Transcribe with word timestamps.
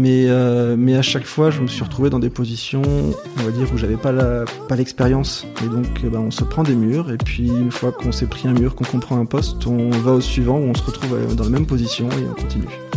Mais, 0.00 0.26
euh, 0.28 0.76
mais 0.78 0.96
à 0.96 1.02
chaque 1.02 1.26
fois, 1.26 1.50
je 1.50 1.60
me 1.60 1.66
suis 1.66 1.84
retrouvé 1.84 2.10
dans 2.10 2.18
des 2.18 2.30
positions, 2.30 2.82
on 2.82 3.42
va 3.42 3.50
dire, 3.50 3.68
où 3.72 3.76
j'avais 3.76 3.96
pas 3.96 4.12
la, 4.12 4.44
pas 4.68 4.74
l'expérience. 4.76 5.46
Et 5.64 5.68
donc, 5.68 5.86
euh, 6.04 6.10
bah, 6.10 6.20
on 6.20 6.30
se 6.30 6.42
prend 6.42 6.62
des 6.62 6.74
murs, 6.74 7.12
et 7.12 7.18
puis 7.18 7.48
une 7.48 7.70
fois 7.70 7.92
qu'on 7.92 8.10
s'est 8.10 8.26
pris 8.26 8.48
un 8.48 8.54
mur, 8.54 8.74
qu'on 8.74 8.84
comprend 8.84 9.20
un 9.20 9.26
poste, 9.26 9.66
on 9.66 9.90
va 9.90 10.12
au 10.12 10.20
suivant, 10.20 10.56
où 10.56 10.62
on 10.62 10.74
se 10.74 10.82
retrouve 10.82 11.14
euh, 11.14 11.34
dans 11.34 11.44
la 11.44 11.50
même 11.50 11.66
position 11.66 12.08
et 12.10 12.24
on 12.30 12.34
continue. 12.34 12.89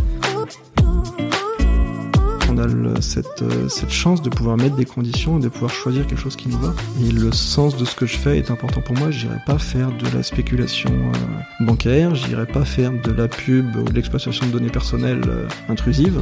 On 2.56 2.58
a 2.60 3.02
cette, 3.02 3.42
euh, 3.42 3.68
cette 3.68 3.90
chance 3.90 4.22
de 4.22 4.30
pouvoir 4.30 4.58
mettre 4.58 4.76
des 4.76 4.86
conditions 4.86 5.40
et 5.40 5.42
de 5.42 5.50
pouvoir 5.50 5.72
choisir 5.72 6.06
quelque 6.06 6.20
chose 6.20 6.36
qui 6.36 6.50
nous 6.50 6.60
va. 6.60 6.76
Et 7.02 7.10
le 7.12 7.32
sens 7.32 7.76
de 7.76 7.84
ce 7.84 7.96
que 7.96 8.06
je 8.06 8.16
fais 8.16 8.38
est 8.38 8.52
important 8.52 8.80
pour 8.82 8.96
moi. 8.96 9.10
J'irai 9.10 9.38
pas 9.46 9.58
faire 9.58 9.92
de 9.92 10.06
la 10.16 10.22
spéculation 10.22 10.92
euh, 10.92 11.66
bancaire, 11.66 12.14
j'irai 12.14 12.46
pas 12.46 12.64
faire 12.64 12.92
de 12.92 13.12
la 13.12 13.28
pub 13.28 13.76
ou 13.76 13.84
de 13.84 13.94
l'exploitation 13.94 14.46
de 14.46 14.52
données 14.52 14.70
personnelles 14.70 15.24
euh, 15.28 15.48
intrusives. 15.68 16.22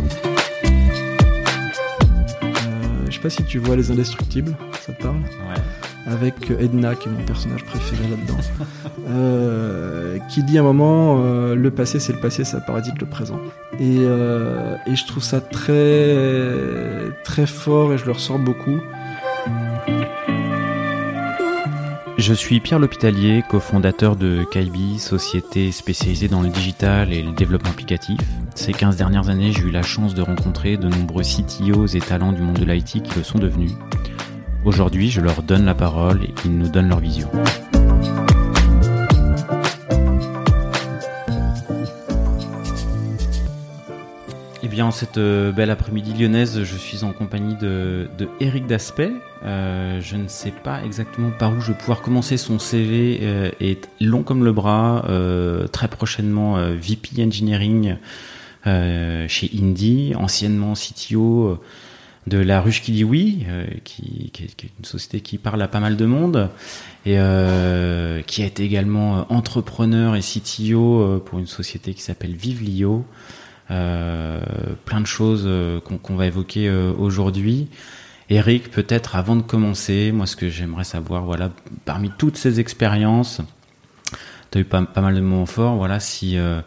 Euh, 2.43 2.49
je 3.09 3.13
sais 3.13 3.19
pas 3.19 3.29
si 3.29 3.43
tu 3.43 3.59
vois 3.59 3.75
Les 3.75 3.91
Indestructibles, 3.91 4.55
ça 4.79 4.93
te 4.93 5.01
parle? 5.01 5.17
Ouais. 5.17 5.61
Avec 6.11 6.51
Edna, 6.59 6.95
qui 6.95 7.07
est 7.07 7.11
mon 7.11 7.23
personnage 7.23 7.63
préféré 7.63 8.03
là-dedans, 8.09 8.37
euh, 9.07 10.17
qui 10.29 10.43
dit 10.43 10.57
à 10.57 10.61
un 10.61 10.63
moment 10.65 11.21
euh, 11.23 11.55
le 11.55 11.71
passé 11.71 11.99
c'est 11.99 12.11
le 12.11 12.19
passé, 12.19 12.43
ça 12.43 12.59
parasite 12.59 12.99
le 12.99 13.07
présent. 13.07 13.39
Et, 13.79 13.97
euh, 13.99 14.75
et 14.87 14.95
je 14.95 15.07
trouve 15.07 15.23
ça 15.23 15.39
très 15.39 16.15
très 17.23 17.45
fort 17.45 17.93
et 17.93 17.97
je 17.97 18.05
le 18.05 18.11
ressens 18.11 18.39
beaucoup. 18.39 18.79
Je 22.17 22.33
suis 22.33 22.59
Pierre 22.59 22.77
L'Hôpitalier, 22.77 23.41
cofondateur 23.49 24.15
de 24.15 24.43
Kaibi, 24.51 24.99
société 24.99 25.71
spécialisée 25.71 26.27
dans 26.27 26.41
le 26.41 26.49
digital 26.49 27.13
et 27.13 27.23
le 27.23 27.31
développement 27.31 27.71
applicatif. 27.71 28.19
Ces 28.53 28.73
15 28.73 28.97
dernières 28.97 29.29
années, 29.29 29.51
j'ai 29.53 29.63
eu 29.63 29.71
la 29.71 29.81
chance 29.81 30.13
de 30.13 30.21
rencontrer 30.21 30.77
de 30.77 30.87
nombreux 30.87 31.23
CTOs 31.23 31.87
et 31.87 31.99
talents 31.99 32.31
du 32.31 32.41
monde 32.41 32.59
de 32.59 32.65
l'IT 32.65 33.01
qui 33.01 33.15
le 33.15 33.23
sont 33.23 33.39
devenus. 33.39 33.71
Aujourd'hui, 34.63 35.09
je 35.09 35.21
leur 35.21 35.41
donne 35.41 35.65
la 35.65 35.73
parole 35.73 36.23
et 36.23 36.33
ils 36.45 36.55
nous 36.55 36.69
donnent 36.69 36.89
leur 36.89 36.99
vision. 36.99 37.27
Eh 44.61 44.67
bien, 44.67 44.85
en 44.85 44.91
cette 44.91 45.17
euh, 45.17 45.51
belle 45.51 45.71
après-midi 45.71 46.13
lyonnaise, 46.13 46.63
je 46.63 46.77
suis 46.77 47.03
en 47.03 47.11
compagnie 47.11 47.55
de, 47.55 48.07
Eric 48.39 48.67
Daspet. 48.67 49.11
Euh, 49.43 49.99
je 49.99 50.15
ne 50.15 50.27
sais 50.27 50.51
pas 50.51 50.83
exactement 50.83 51.31
par 51.31 51.57
où 51.57 51.59
je 51.59 51.71
vais 51.71 51.77
pouvoir 51.77 52.03
commencer. 52.03 52.37
Son 52.37 52.59
CV 52.59 53.17
euh, 53.23 53.49
est 53.59 53.89
long 53.99 54.21
comme 54.21 54.43
le 54.43 54.53
bras. 54.53 55.03
très 55.71 55.87
prochainement, 55.87 56.57
VP 56.75 57.23
Engineering 57.23 57.95
chez 58.63 59.49
Indie, 59.59 60.13
anciennement 60.15 60.73
CTO 60.73 61.59
de 62.27 62.37
la 62.37 62.61
ruche 62.61 62.81
qui 62.81 62.91
dit 62.91 63.03
oui, 63.03 63.45
euh, 63.49 63.65
qui, 63.83 64.31
est- 64.35 64.63
est 64.65 64.69
une 64.79 64.85
société 64.85 65.21
qui 65.21 65.37
parle 65.37 65.61
à 65.61 65.67
pas 65.67 65.79
mal 65.79 65.97
de 65.97 66.05
monde 66.05 66.49
et 67.05 67.15
euh, 67.19 68.21
qui 68.21 68.43
été 68.43 68.63
également 68.63 69.19
euh, 69.19 69.21
entrepreneur 69.29 70.15
et 70.15 70.21
CTO 70.21 71.01
euh, 71.01 71.19
pour 71.23 71.39
une 71.39 71.47
société 71.47 71.93
qui 71.93 72.01
s'appelle 72.01 72.35
Vivlio. 72.35 73.05
Euh, 73.71 74.41
plein 74.85 74.99
de 75.01 75.07
choses 75.07 75.43
euh, 75.45 75.79
qu'on 75.79 76.15
va 76.15 76.25
évoquer 76.27 76.67
euh, 76.67 76.91
aujourd'hui. 76.97 77.67
Eric, 78.29 78.69
peut-être 78.69 79.15
avant 79.15 79.35
de 79.35 79.41
commencer, 79.41 80.11
moi 80.13 80.25
ce 80.25 80.35
que 80.35 80.49
j'aimerais 80.49 80.83
savoir, 80.83 81.23
voilà, 81.23 81.51
parmi 81.85 82.11
toutes 82.17 82.37
ces 82.37 82.59
expériences, 82.59 83.41
tu 84.51 84.57
as 84.57 84.61
eu 84.61 84.65
pas, 84.65 84.81
pas 84.83 85.01
mal 85.01 85.15
de 85.15 85.21
moments 85.21 85.45
forts, 85.45 85.75
voilà, 85.75 85.99
si, 85.99 86.37
euh, 86.37 86.61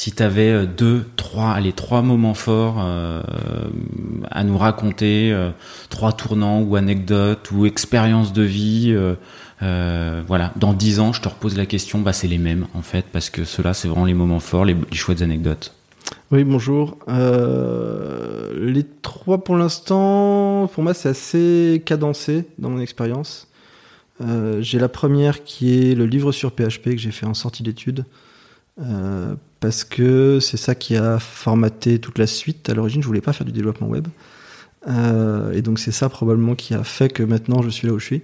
si 0.00 0.12
tu 0.12 0.22
avais 0.22 0.66
deux, 0.66 1.04
trois, 1.16 1.50
allez, 1.50 1.74
trois 1.74 2.00
moments 2.00 2.32
forts 2.32 2.76
euh, 2.78 3.20
à 4.30 4.44
nous 4.44 4.56
raconter, 4.56 5.30
euh, 5.30 5.50
trois 5.90 6.14
tournants 6.14 6.62
ou 6.62 6.74
anecdotes 6.76 7.50
ou 7.50 7.66
expériences 7.66 8.32
de 8.32 8.40
vie, 8.40 8.94
euh, 8.96 9.16
euh, 9.62 10.22
voilà, 10.26 10.54
dans 10.56 10.72
dix 10.72 11.00
ans, 11.00 11.12
je 11.12 11.20
te 11.20 11.28
repose 11.28 11.54
la 11.54 11.66
question, 11.66 11.98
bah 11.98 12.14
c'est 12.14 12.28
les 12.28 12.38
mêmes 12.38 12.66
en 12.72 12.80
fait, 12.80 13.04
parce 13.12 13.28
que 13.28 13.44
ceux-là, 13.44 13.74
c'est 13.74 13.88
vraiment 13.88 14.06
les 14.06 14.14
moments 14.14 14.40
forts, 14.40 14.64
les, 14.64 14.74
chouettes 14.92 15.20
anecdotes. 15.20 15.74
Oui, 16.30 16.44
bonjour. 16.44 16.96
Euh, 17.10 18.54
les 18.58 18.86
trois 19.02 19.44
pour 19.44 19.56
l'instant, 19.56 20.66
pour 20.72 20.82
moi, 20.82 20.94
c'est 20.94 21.10
assez 21.10 21.82
cadencé 21.84 22.46
dans 22.58 22.70
mon 22.70 22.80
expérience. 22.80 23.48
Euh, 24.22 24.62
j'ai 24.62 24.78
la 24.78 24.88
première 24.88 25.44
qui 25.44 25.90
est 25.90 25.94
le 25.94 26.06
livre 26.06 26.32
sur 26.32 26.52
PHP 26.52 26.84
que 26.84 26.96
j'ai 26.96 27.10
fait 27.10 27.26
en 27.26 27.34
sortie 27.34 27.62
d'études. 27.62 28.06
Euh, 28.80 29.34
parce 29.60 29.84
que 29.84 30.40
c'est 30.40 30.56
ça 30.56 30.74
qui 30.74 30.96
a 30.96 31.18
formaté 31.18 31.98
toute 31.98 32.18
la 32.18 32.26
suite. 32.26 32.68
À 32.70 32.74
l'origine, 32.74 33.02
je 33.02 33.06
voulais 33.06 33.20
pas 33.20 33.34
faire 33.34 33.46
du 33.46 33.52
développement 33.52 33.88
web. 33.88 34.08
Euh, 34.88 35.52
et 35.52 35.60
donc 35.60 35.78
c'est 35.78 35.92
ça 35.92 36.08
probablement 36.08 36.54
qui 36.54 36.72
a 36.72 36.82
fait 36.84 37.10
que 37.10 37.22
maintenant 37.22 37.60
je 37.60 37.68
suis 37.68 37.86
là 37.86 37.92
où 37.92 37.98
je 37.98 38.06
suis. 38.06 38.22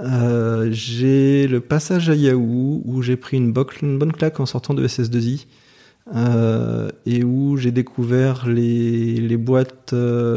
Euh, 0.00 0.68
j'ai 0.70 1.46
le 1.46 1.60
passage 1.60 2.10
à 2.10 2.14
Yahoo 2.14 2.82
où 2.84 3.02
j'ai 3.02 3.16
pris 3.16 3.36
une, 3.36 3.52
bonne 3.52 4.12
claque 4.12 4.40
en 4.40 4.46
sortant 4.46 4.74
de 4.74 4.86
SS2I 4.86 5.46
euh, 6.14 6.90
et 7.06 7.24
où 7.24 7.56
j'ai 7.56 7.70
découvert 7.70 8.48
les, 8.48 9.16
les 9.16 9.36
boîtes 9.36 9.94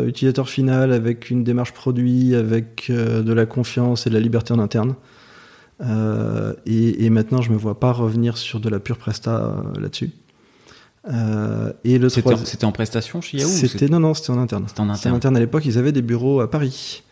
utilisateurs 0.08 0.50
finales 0.50 0.94
avec 0.94 1.30
une 1.30 1.44
démarche 1.44 1.74
produit, 1.74 2.36
avec 2.36 2.92
de 2.92 3.34
la 3.34 3.46
confiance 3.46 4.08
et 4.08 4.10
de 4.10 4.16
la 4.16 4.22
liberté 4.22 4.54
en 4.54 4.60
interne. 4.60 4.96
Euh, 5.82 6.54
et, 6.66 7.06
et 7.06 7.10
maintenant, 7.10 7.42
je 7.42 7.52
me 7.52 7.58
vois 7.58 7.80
pas 7.80 7.92
revenir 7.92 8.38
sur 8.38 8.60
de 8.60 8.70
la 8.70 8.80
pure 8.80 8.98
presta 8.98 9.46
euh, 9.46 9.80
là-dessus. 9.80 10.12
Euh, 11.10 11.72
et 11.84 12.00
le 12.00 12.10
C'était 12.10 12.34
en, 12.34 12.38
c'était 12.38 12.66
en 12.66 12.72
prestation 12.72 13.22
chez 13.22 13.38
Yahoo 13.38 13.50
C'était 13.50 13.88
non 13.88 14.00
non, 14.00 14.14
c'était 14.14 14.32
en 14.32 14.40
interne. 14.40 14.66
C'était 14.68 14.82
en 14.82 14.84
C'était 14.96 15.08
en 15.08 15.12
interne. 15.12 15.16
interne 15.16 15.38
à 15.38 15.40
l'époque. 15.40 15.66
Ils 15.66 15.78
avaient 15.78 15.92
des 15.92 16.02
bureaux 16.02 16.42
à 16.42 16.50
Paris. 16.50 17.04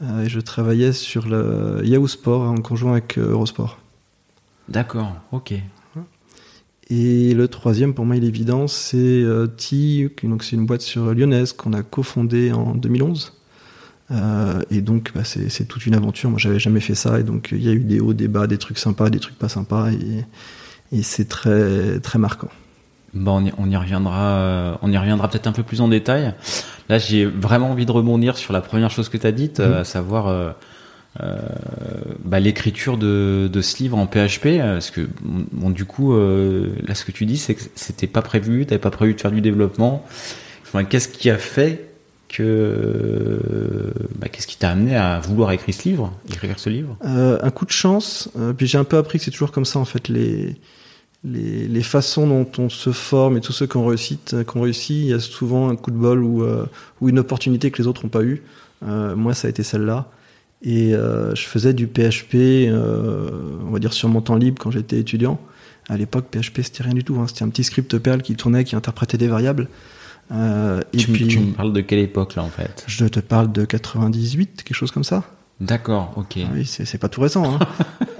Et 0.00 0.28
je 0.28 0.38
travaillais 0.38 0.92
sur 0.92 1.26
le 1.26 1.80
Yahoo 1.82 2.06
Sport 2.06 2.42
en 2.42 2.58
conjoint 2.58 2.92
avec 2.92 3.18
Eurosport. 3.18 3.78
D'accord, 4.68 5.12
ok. 5.32 5.54
Et 6.88 7.34
le 7.34 7.48
troisième, 7.48 7.94
pour 7.94 8.06
moi, 8.06 8.14
il 8.14 8.22
est 8.22 8.28
évident, 8.28 8.68
c'est 8.68 9.24
T, 9.56 10.08
donc 10.22 10.44
c'est 10.44 10.54
une 10.54 10.66
boîte 10.66 10.82
sur 10.82 11.12
lyonnaise 11.12 11.52
qu'on 11.52 11.72
a 11.72 11.82
cofondée 11.82 12.52
en 12.52 12.76
2011. 12.76 13.37
Euh, 14.10 14.60
et 14.70 14.80
donc, 14.80 15.12
bah, 15.14 15.22
c'est 15.24 15.66
toute 15.68 15.84
une 15.86 15.94
aventure. 15.94 16.30
Moi, 16.30 16.38
j'avais 16.38 16.58
jamais 16.58 16.80
fait 16.80 16.94
ça, 16.94 17.20
et 17.20 17.22
donc 17.22 17.50
il 17.52 17.62
y 17.62 17.68
a 17.68 17.72
eu 17.72 17.80
des 17.80 18.00
hauts, 18.00 18.14
des 18.14 18.28
bas, 18.28 18.46
des 18.46 18.58
trucs 18.58 18.78
sympas, 18.78 19.10
des 19.10 19.18
trucs 19.20 19.38
pas 19.38 19.48
sympas, 19.50 19.90
et, 19.90 20.24
et 20.96 21.02
c'est 21.02 21.28
très 21.28 22.00
très 22.00 22.18
marquant. 22.18 22.48
Bon, 23.14 23.36
on 23.42 23.44
y, 23.46 23.52
on 23.58 23.70
y 23.70 23.76
reviendra, 23.76 24.36
euh, 24.36 24.74
on 24.82 24.90
y 24.92 24.96
reviendra 24.98 25.28
peut-être 25.28 25.46
un 25.46 25.52
peu 25.52 25.62
plus 25.62 25.80
en 25.80 25.88
détail. 25.88 26.34
Là, 26.88 26.98
j'ai 26.98 27.24
vraiment 27.26 27.70
envie 27.70 27.86
de 27.86 27.92
rebondir 27.92 28.36
sur 28.36 28.52
la 28.52 28.60
première 28.60 28.90
chose 28.90 29.08
que 29.08 29.16
tu 29.16 29.26
as 29.26 29.32
dite, 29.32 29.60
euh, 29.60 29.68
Mhm. 29.74 29.80
à 29.80 29.84
savoir 29.84 30.28
euh, 30.28 30.52
bah, 32.24 32.38
l'écriture 32.40 32.96
de, 32.98 33.48
de 33.52 33.60
ce 33.60 33.82
livre 33.82 33.98
en 33.98 34.06
PHP. 34.06 34.58
Parce 34.60 34.90
que, 34.90 35.08
bon, 35.22 35.70
du 35.70 35.84
coup, 35.84 36.14
là, 36.16 36.94
ce 36.94 37.04
que 37.04 37.12
tu 37.12 37.26
dis, 37.26 37.38
c'est 37.38 37.54
que 37.54 37.62
c'était 37.74 38.06
pas 38.06 38.22
prévu, 38.22 38.66
t'avais 38.66 38.78
pas 38.78 38.90
prévu 38.90 39.14
de 39.14 39.20
faire 39.20 39.32
du 39.32 39.40
développement. 39.40 40.04
Enfin, 40.62 40.84
qu'est-ce 40.84 41.08
qui 41.08 41.30
a 41.30 41.38
fait 41.38 41.87
que, 42.28 43.92
bah, 44.18 44.28
qu'est-ce 44.28 44.46
qui 44.46 44.56
t'a 44.56 44.70
amené 44.70 44.96
à 44.96 45.20
vouloir 45.20 45.52
écrire 45.52 45.74
ce 45.74 45.88
livre, 45.88 46.12
écrire 46.28 46.58
ce 46.58 46.70
livre? 46.70 46.96
Euh, 47.04 47.38
un 47.42 47.50
coup 47.50 47.64
de 47.64 47.70
chance, 47.70 48.30
euh, 48.38 48.52
puis 48.52 48.66
j'ai 48.66 48.78
un 48.78 48.84
peu 48.84 48.96
appris 48.96 49.18
que 49.18 49.24
c'est 49.24 49.30
toujours 49.30 49.52
comme 49.52 49.64
ça 49.64 49.78
en 49.78 49.84
fait 49.84 50.08
les, 50.08 50.56
les, 51.24 51.82
façons 51.82 52.26
dont 52.26 52.46
on 52.58 52.68
se 52.68 52.92
forme 52.92 53.36
et 53.36 53.40
tous 53.40 53.52
ceux 53.52 53.66
qui 53.66 53.76
ont 53.76 53.86
réussi, 53.86 54.18
qui 54.18 54.56
ont 54.56 54.60
réussi, 54.60 55.00
il 55.00 55.06
y 55.06 55.12
a 55.12 55.20
souvent 55.20 55.68
un 55.68 55.76
coup 55.76 55.90
de 55.90 55.96
bol 55.96 56.22
ou, 56.22 56.42
euh, 56.42 56.66
une 57.02 57.18
opportunité 57.18 57.70
que 57.70 57.80
les 57.82 57.88
autres 57.88 58.04
n'ont 58.04 58.10
pas 58.10 58.22
eu. 58.22 58.42
Euh, 58.86 59.16
moi, 59.16 59.34
ça 59.34 59.48
a 59.48 59.50
été 59.50 59.62
celle-là. 59.62 60.10
Et 60.62 60.94
euh, 60.94 61.34
je 61.34 61.42
faisais 61.42 61.72
du 61.72 61.86
PHP, 61.86 62.34
euh, 62.34 63.30
on 63.66 63.70
va 63.70 63.78
dire 63.78 63.92
sur 63.92 64.08
mon 64.08 64.20
temps 64.20 64.36
libre 64.36 64.60
quand 64.60 64.70
j'étais 64.70 64.98
étudiant. 64.98 65.40
À 65.88 65.96
l'époque, 65.96 66.26
PHP 66.30 66.60
c'était 66.62 66.82
rien 66.82 66.94
du 66.94 67.04
tout. 67.04 67.16
hein. 67.16 67.26
C'était 67.28 67.44
un 67.44 67.48
petit 67.48 67.64
script 67.64 67.96
Perl 67.98 68.22
qui 68.22 68.34
tournait, 68.34 68.64
qui 68.64 68.76
interprétait 68.76 69.18
des 69.18 69.28
variables. 69.28 69.68
Euh, 70.30 70.80
et 70.92 70.96
tu, 70.98 71.10
me- 71.10 71.16
puis, 71.16 71.26
tu 71.28 71.40
me 71.40 71.52
parles 71.52 71.72
de 71.72 71.80
quelle 71.80 72.00
époque, 72.00 72.34
là, 72.34 72.42
en 72.42 72.48
fait 72.50 72.84
je 72.86 73.06
te 73.06 73.20
parle 73.20 73.50
de 73.50 73.64
98, 73.64 74.62
quelque 74.62 74.76
chose 74.76 74.90
comme 74.90 75.04
ça. 75.04 75.24
D'accord, 75.60 76.12
ok. 76.16 76.38
Ah 76.44 76.48
Oui, 76.54 76.64
c'est 76.66 76.98
pas 76.98 77.08
tout 77.08 77.20
récent. 77.20 77.44
Hein. 77.54 77.58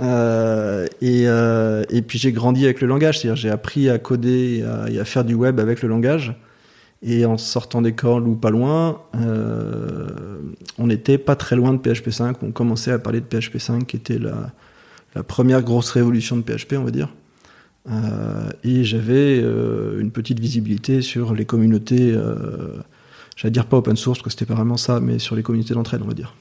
Euh, 0.00 0.86
et, 1.00 1.24
euh, 1.26 1.82
et 1.90 2.02
puis 2.02 2.20
j'ai 2.20 2.30
grandi 2.30 2.64
avec 2.64 2.80
le 2.80 2.86
langage, 2.86 3.18
c'est-à-dire 3.18 3.34
j'ai 3.34 3.50
appris 3.50 3.90
à 3.90 3.98
coder 3.98 4.58
et 4.58 4.62
à, 4.64 4.88
et 4.88 5.00
à 5.00 5.04
faire 5.04 5.24
du 5.24 5.34
web 5.34 5.58
avec 5.58 5.82
le 5.82 5.88
langage. 5.88 6.36
Et 7.02 7.24
en 7.24 7.36
sortant 7.36 7.82
d'école 7.82 8.28
ou 8.28 8.36
pas 8.36 8.50
loin, 8.50 9.00
on 10.78 10.86
n'était 10.86 11.18
pas 11.18 11.34
très 11.36 11.56
loin 11.56 11.74
de 11.74 11.78
PHP 11.78 12.10
5. 12.10 12.36
On 12.44 12.52
commençait 12.52 12.92
à 12.92 12.98
parler 13.00 13.20
de 13.20 13.26
PHP 13.26 13.58
5, 13.58 13.86
qui 13.88 13.96
était 13.96 14.18
la, 14.20 14.52
la 15.16 15.22
première 15.24 15.62
grosse 15.62 15.90
révolution 15.90 16.36
de 16.36 16.42
PHP, 16.42 16.74
on 16.78 16.84
va 16.84 16.90
dire. 16.92 17.08
Euh, 17.90 18.50
et 18.64 18.84
j'avais 18.84 19.40
euh, 19.40 20.00
une 20.00 20.10
petite 20.10 20.40
visibilité 20.40 21.00
sur 21.00 21.34
les 21.34 21.44
communautés, 21.44 22.12
euh, 22.12 22.76
j'allais 23.36 23.52
dire 23.52 23.66
pas 23.66 23.78
open 23.78 23.96
source, 23.96 24.18
parce 24.18 24.24
que 24.24 24.30
c'était 24.30 24.46
pas 24.46 24.54
vraiment 24.54 24.76
ça, 24.76 25.00
mais 25.00 25.18
sur 25.18 25.36
les 25.36 25.42
communautés 25.42 25.74
d'entraide, 25.74 26.02
on 26.04 26.08
va 26.08 26.14
dire. 26.14 26.34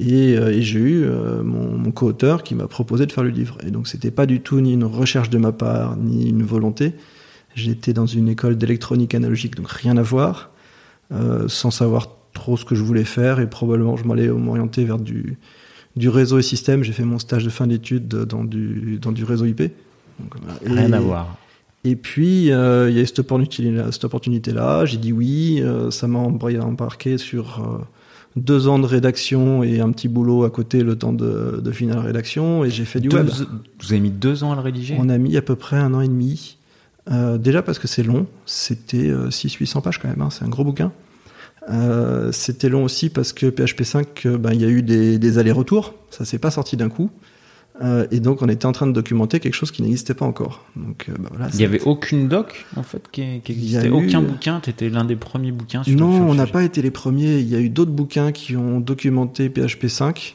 Et, 0.00 0.36
j'ai 0.62 0.80
eu 0.80 1.06
mon 1.44 1.92
co-auteur 1.92 2.42
qui 2.42 2.56
m'a 2.56 2.66
proposé 2.66 3.06
de 3.06 3.12
faire 3.12 3.22
le 3.22 3.30
livre. 3.30 3.56
Et 3.64 3.70
donc 3.70 3.86
c'était 3.86 4.10
pas 4.10 4.26
du 4.26 4.40
tout 4.40 4.60
ni 4.60 4.72
une 4.72 4.82
recherche 4.82 5.30
de 5.30 5.38
ma 5.38 5.52
part, 5.52 5.96
ni 5.96 6.28
une 6.28 6.42
volonté. 6.42 6.94
J'étais 7.54 7.92
dans 7.92 8.06
une 8.06 8.28
école 8.28 8.58
d'électronique 8.58 9.14
analogique, 9.14 9.54
donc 9.54 9.70
rien 9.70 9.96
à 9.96 10.02
voir, 10.02 10.50
sans 11.46 11.70
savoir 11.70 12.08
trop 12.32 12.56
ce 12.56 12.64
que 12.64 12.74
je 12.74 12.82
voulais 12.82 13.04
faire, 13.04 13.38
et 13.38 13.48
probablement 13.48 13.96
je 13.96 14.04
m'allais 14.04 14.26
m'orienter 14.26 14.84
vers 14.84 14.98
du, 14.98 15.38
du 15.98 16.08
réseau 16.08 16.38
et 16.38 16.42
système. 16.42 16.82
J'ai 16.82 16.92
fait 16.92 17.04
mon 17.04 17.18
stage 17.18 17.44
de 17.44 17.50
fin 17.50 17.66
d'études 17.66 18.08
dans 18.08 18.44
du, 18.44 18.98
dans 19.00 19.12
du 19.12 19.24
réseau 19.24 19.44
IP. 19.44 19.62
Rien 20.64 20.92
à 20.92 21.00
voir. 21.00 21.36
Et 21.84 21.96
puis, 21.96 22.50
euh, 22.50 22.90
il 22.90 22.98
y 22.98 23.00
a 23.00 23.06
cette 23.06 23.20
opportunité-là. 23.20 23.92
Cette 23.92 24.04
opportunité 24.04 24.52
-là, 24.52 24.84
J'ai 24.84 24.96
dit 24.96 25.12
oui. 25.12 25.60
Euh, 25.62 25.90
ça 25.90 26.08
m'a 26.08 26.18
embarqué 26.18 27.18
sur 27.18 27.60
euh, 27.60 27.84
deux 28.36 28.68
ans 28.68 28.78
de 28.78 28.86
rédaction 28.86 29.62
et 29.62 29.80
un 29.80 29.90
petit 29.92 30.08
boulot 30.08 30.44
à 30.44 30.50
côté, 30.50 30.82
le 30.82 30.96
temps 30.96 31.12
de, 31.12 31.60
de 31.62 31.72
finir 31.72 31.96
la 31.96 32.02
rédaction. 32.02 32.64
Et 32.64 32.70
j'ai 32.70 32.84
fait 32.84 33.00
du 33.00 33.08
web. 33.08 33.28
Vous 33.80 33.92
avez 33.92 34.00
mis 34.00 34.10
deux 34.10 34.44
ans 34.44 34.52
à 34.52 34.56
le 34.56 34.62
rédiger? 34.62 34.96
On 34.98 35.08
a 35.08 35.18
mis 35.18 35.36
à 35.36 35.42
peu 35.42 35.56
près 35.56 35.76
un 35.76 35.94
an 35.94 36.00
et 36.00 36.08
demi. 36.08 36.58
déjà 37.38 37.62
parce 37.62 37.78
que 37.78 37.88
c'est 37.88 38.02
long. 38.02 38.26
C'était 38.44 39.10
600-800 39.10 39.82
pages 39.82 39.98
quand 39.98 40.08
même. 40.08 40.20
Hein. 40.20 40.30
C'est 40.30 40.44
un 40.44 40.48
gros 40.48 40.64
bouquin. 40.64 40.92
Euh, 41.70 42.32
c'était 42.32 42.68
long 42.68 42.84
aussi 42.84 43.10
parce 43.10 43.32
que 43.32 43.50
PHP 43.50 43.82
5, 43.82 44.26
euh, 44.26 44.38
ben, 44.38 44.52
il 44.52 44.60
y 44.60 44.64
a 44.64 44.68
eu 44.68 44.82
des, 44.82 45.18
des 45.18 45.38
allers-retours. 45.38 45.94
Ça 46.10 46.24
s'est 46.24 46.38
pas 46.38 46.50
sorti 46.50 46.76
d'un 46.76 46.88
coup. 46.88 47.10
Euh, 47.82 48.06
et 48.10 48.20
donc, 48.20 48.42
on 48.42 48.48
était 48.48 48.66
en 48.66 48.72
train 48.72 48.86
de 48.86 48.92
documenter 48.92 49.38
quelque 49.40 49.54
chose 49.54 49.70
qui 49.70 49.82
n'existait 49.82 50.14
pas 50.14 50.24
encore. 50.24 50.64
Donc, 50.74 51.06
euh, 51.08 51.12
ben 51.18 51.28
voilà, 51.30 51.48
il 51.52 51.58
n'y 51.58 51.64
avait 51.64 51.80
aucune 51.82 52.28
doc, 52.28 52.66
en 52.76 52.82
fait, 52.82 53.02
qui, 53.12 53.40
qui 53.44 53.52
existait? 53.52 53.88
Aucun 53.88 54.20
bouquin? 54.20 54.60
Tu 54.60 54.70
étais 54.70 54.88
l'un 54.88 55.04
des 55.04 55.16
premiers 55.16 55.52
bouquins 55.52 55.84
sur 55.84 55.96
Non, 55.96 56.28
on 56.28 56.34
n'a 56.34 56.46
pas 56.46 56.64
été 56.64 56.82
les 56.82 56.90
premiers. 56.90 57.38
Il 57.38 57.48
y 57.48 57.54
a 57.54 57.60
eu 57.60 57.68
d'autres 57.68 57.92
bouquins 57.92 58.32
qui 58.32 58.56
ont 58.56 58.80
documenté 58.80 59.48
PHP 59.48 59.86
5. 59.88 60.34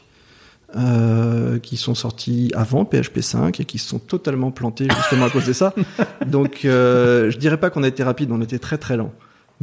Euh, 0.76 1.60
qui 1.60 1.76
sont 1.76 1.94
sortis 1.94 2.50
avant 2.52 2.84
PHP 2.84 3.20
5 3.20 3.60
et 3.60 3.64
qui 3.64 3.78
se 3.78 3.86
sont 3.86 4.00
totalement 4.00 4.50
plantés 4.50 4.88
justement 4.92 5.26
à 5.26 5.30
cause 5.30 5.46
de 5.46 5.52
ça. 5.52 5.72
Donc, 6.26 6.60
je 6.64 7.36
dirais 7.36 7.58
pas 7.58 7.70
qu'on 7.70 7.84
a 7.84 7.88
été 7.88 8.02
rapide, 8.02 8.32
on 8.32 8.40
était 8.40 8.58
très 8.58 8.76
très 8.76 8.96
lent 8.96 9.12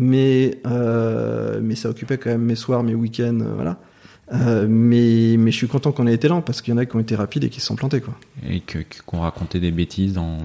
mais 0.02 0.58
euh, 0.66 1.60
mais 1.62 1.76
ça 1.76 1.88
occupait 1.90 2.18
quand 2.18 2.32
même 2.32 2.42
mes 2.42 2.56
soirs, 2.56 2.84
mes 2.84 2.96
week-ends, 2.96 3.40
euh, 3.40 3.54
voilà. 3.54 3.78
Euh, 4.34 4.66
mais, 4.68 5.36
mais 5.38 5.52
je 5.52 5.58
suis 5.58 5.68
content 5.68 5.92
qu'on 5.92 6.08
ait 6.08 6.14
été 6.14 6.30
lent 6.30 6.42
parce 6.42 6.62
qu'il 6.62 6.74
y 6.74 6.76
en 6.76 6.78
a 6.78 6.86
qui 6.86 6.96
ont 6.96 7.02
été 7.02 7.16
rapides 7.16 7.44
et 7.44 7.50
qui 7.50 7.60
se 7.60 7.68
sont 7.68 7.76
plantés 7.76 8.02
quoi. 8.02 8.16
Et 8.50 8.62
qui 8.62 8.78
ont 9.14 9.20
raconté 9.20 9.60
des 9.60 9.72
bêtises 9.72 10.14
dans. 10.14 10.38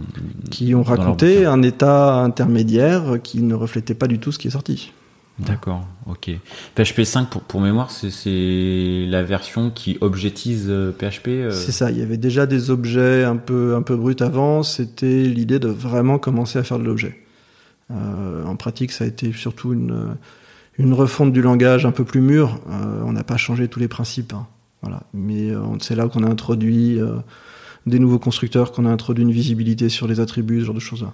Qui 0.50 0.74
ont 0.74 0.82
raconté 0.82 1.46
un 1.46 1.62
état 1.62 2.16
intermédiaire 2.16 3.18
qui 3.22 3.40
ne 3.42 3.54
reflétait 3.54 3.94
pas 3.94 4.08
du 4.08 4.18
tout 4.18 4.30
ce 4.30 4.38
qui 4.38 4.48
est 4.48 4.52
sorti. 4.52 4.92
D'accord, 5.38 5.86
ok. 6.06 6.30
PHP 6.74 7.02
5, 7.02 7.28
pour, 7.28 7.42
pour 7.42 7.60
mémoire, 7.60 7.90
c'est 7.90 9.06
la 9.06 9.22
version 9.22 9.70
qui 9.70 9.98
objetise 10.00 10.72
PHP 10.98 11.50
C'est 11.50 11.72
ça, 11.72 11.90
il 11.90 11.98
y 11.98 12.02
avait 12.02 12.16
déjà 12.16 12.46
des 12.46 12.70
objets 12.70 13.22
un 13.24 13.36
peu, 13.36 13.74
un 13.74 13.82
peu 13.82 13.96
bruts 13.96 14.16
avant, 14.20 14.62
c'était 14.62 15.24
l'idée 15.24 15.58
de 15.58 15.68
vraiment 15.68 16.18
commencer 16.18 16.58
à 16.58 16.62
faire 16.62 16.78
de 16.78 16.84
l'objet. 16.84 17.25
Euh, 17.90 18.44
en 18.44 18.56
pratique, 18.56 18.92
ça 18.92 19.04
a 19.04 19.06
été 19.06 19.32
surtout 19.32 19.72
une, 19.72 20.16
une 20.78 20.92
refonte 20.92 21.32
du 21.32 21.42
langage 21.42 21.86
un 21.86 21.92
peu 21.92 22.04
plus 22.04 22.20
mûr. 22.20 22.58
Euh, 22.68 23.02
on 23.04 23.12
n'a 23.12 23.24
pas 23.24 23.36
changé 23.36 23.68
tous 23.68 23.80
les 23.80 23.88
principes. 23.88 24.32
Hein. 24.32 24.46
Voilà. 24.82 25.02
Mais 25.14 25.50
euh, 25.50 25.62
c'est 25.80 25.94
là 25.94 26.08
qu'on 26.08 26.22
a 26.22 26.28
introduit 26.28 26.98
des 27.86 27.98
nouveaux 27.98 28.18
constructeurs, 28.18 28.72
qu'on 28.72 28.86
a 28.86 28.90
introduit 28.90 29.24
une 29.24 29.32
visibilité 29.32 29.88
sur 29.88 30.08
les 30.08 30.20
attributs, 30.20 30.60
ce 30.60 30.66
genre 30.66 30.74
de 30.74 30.80
choses-là. 30.80 31.12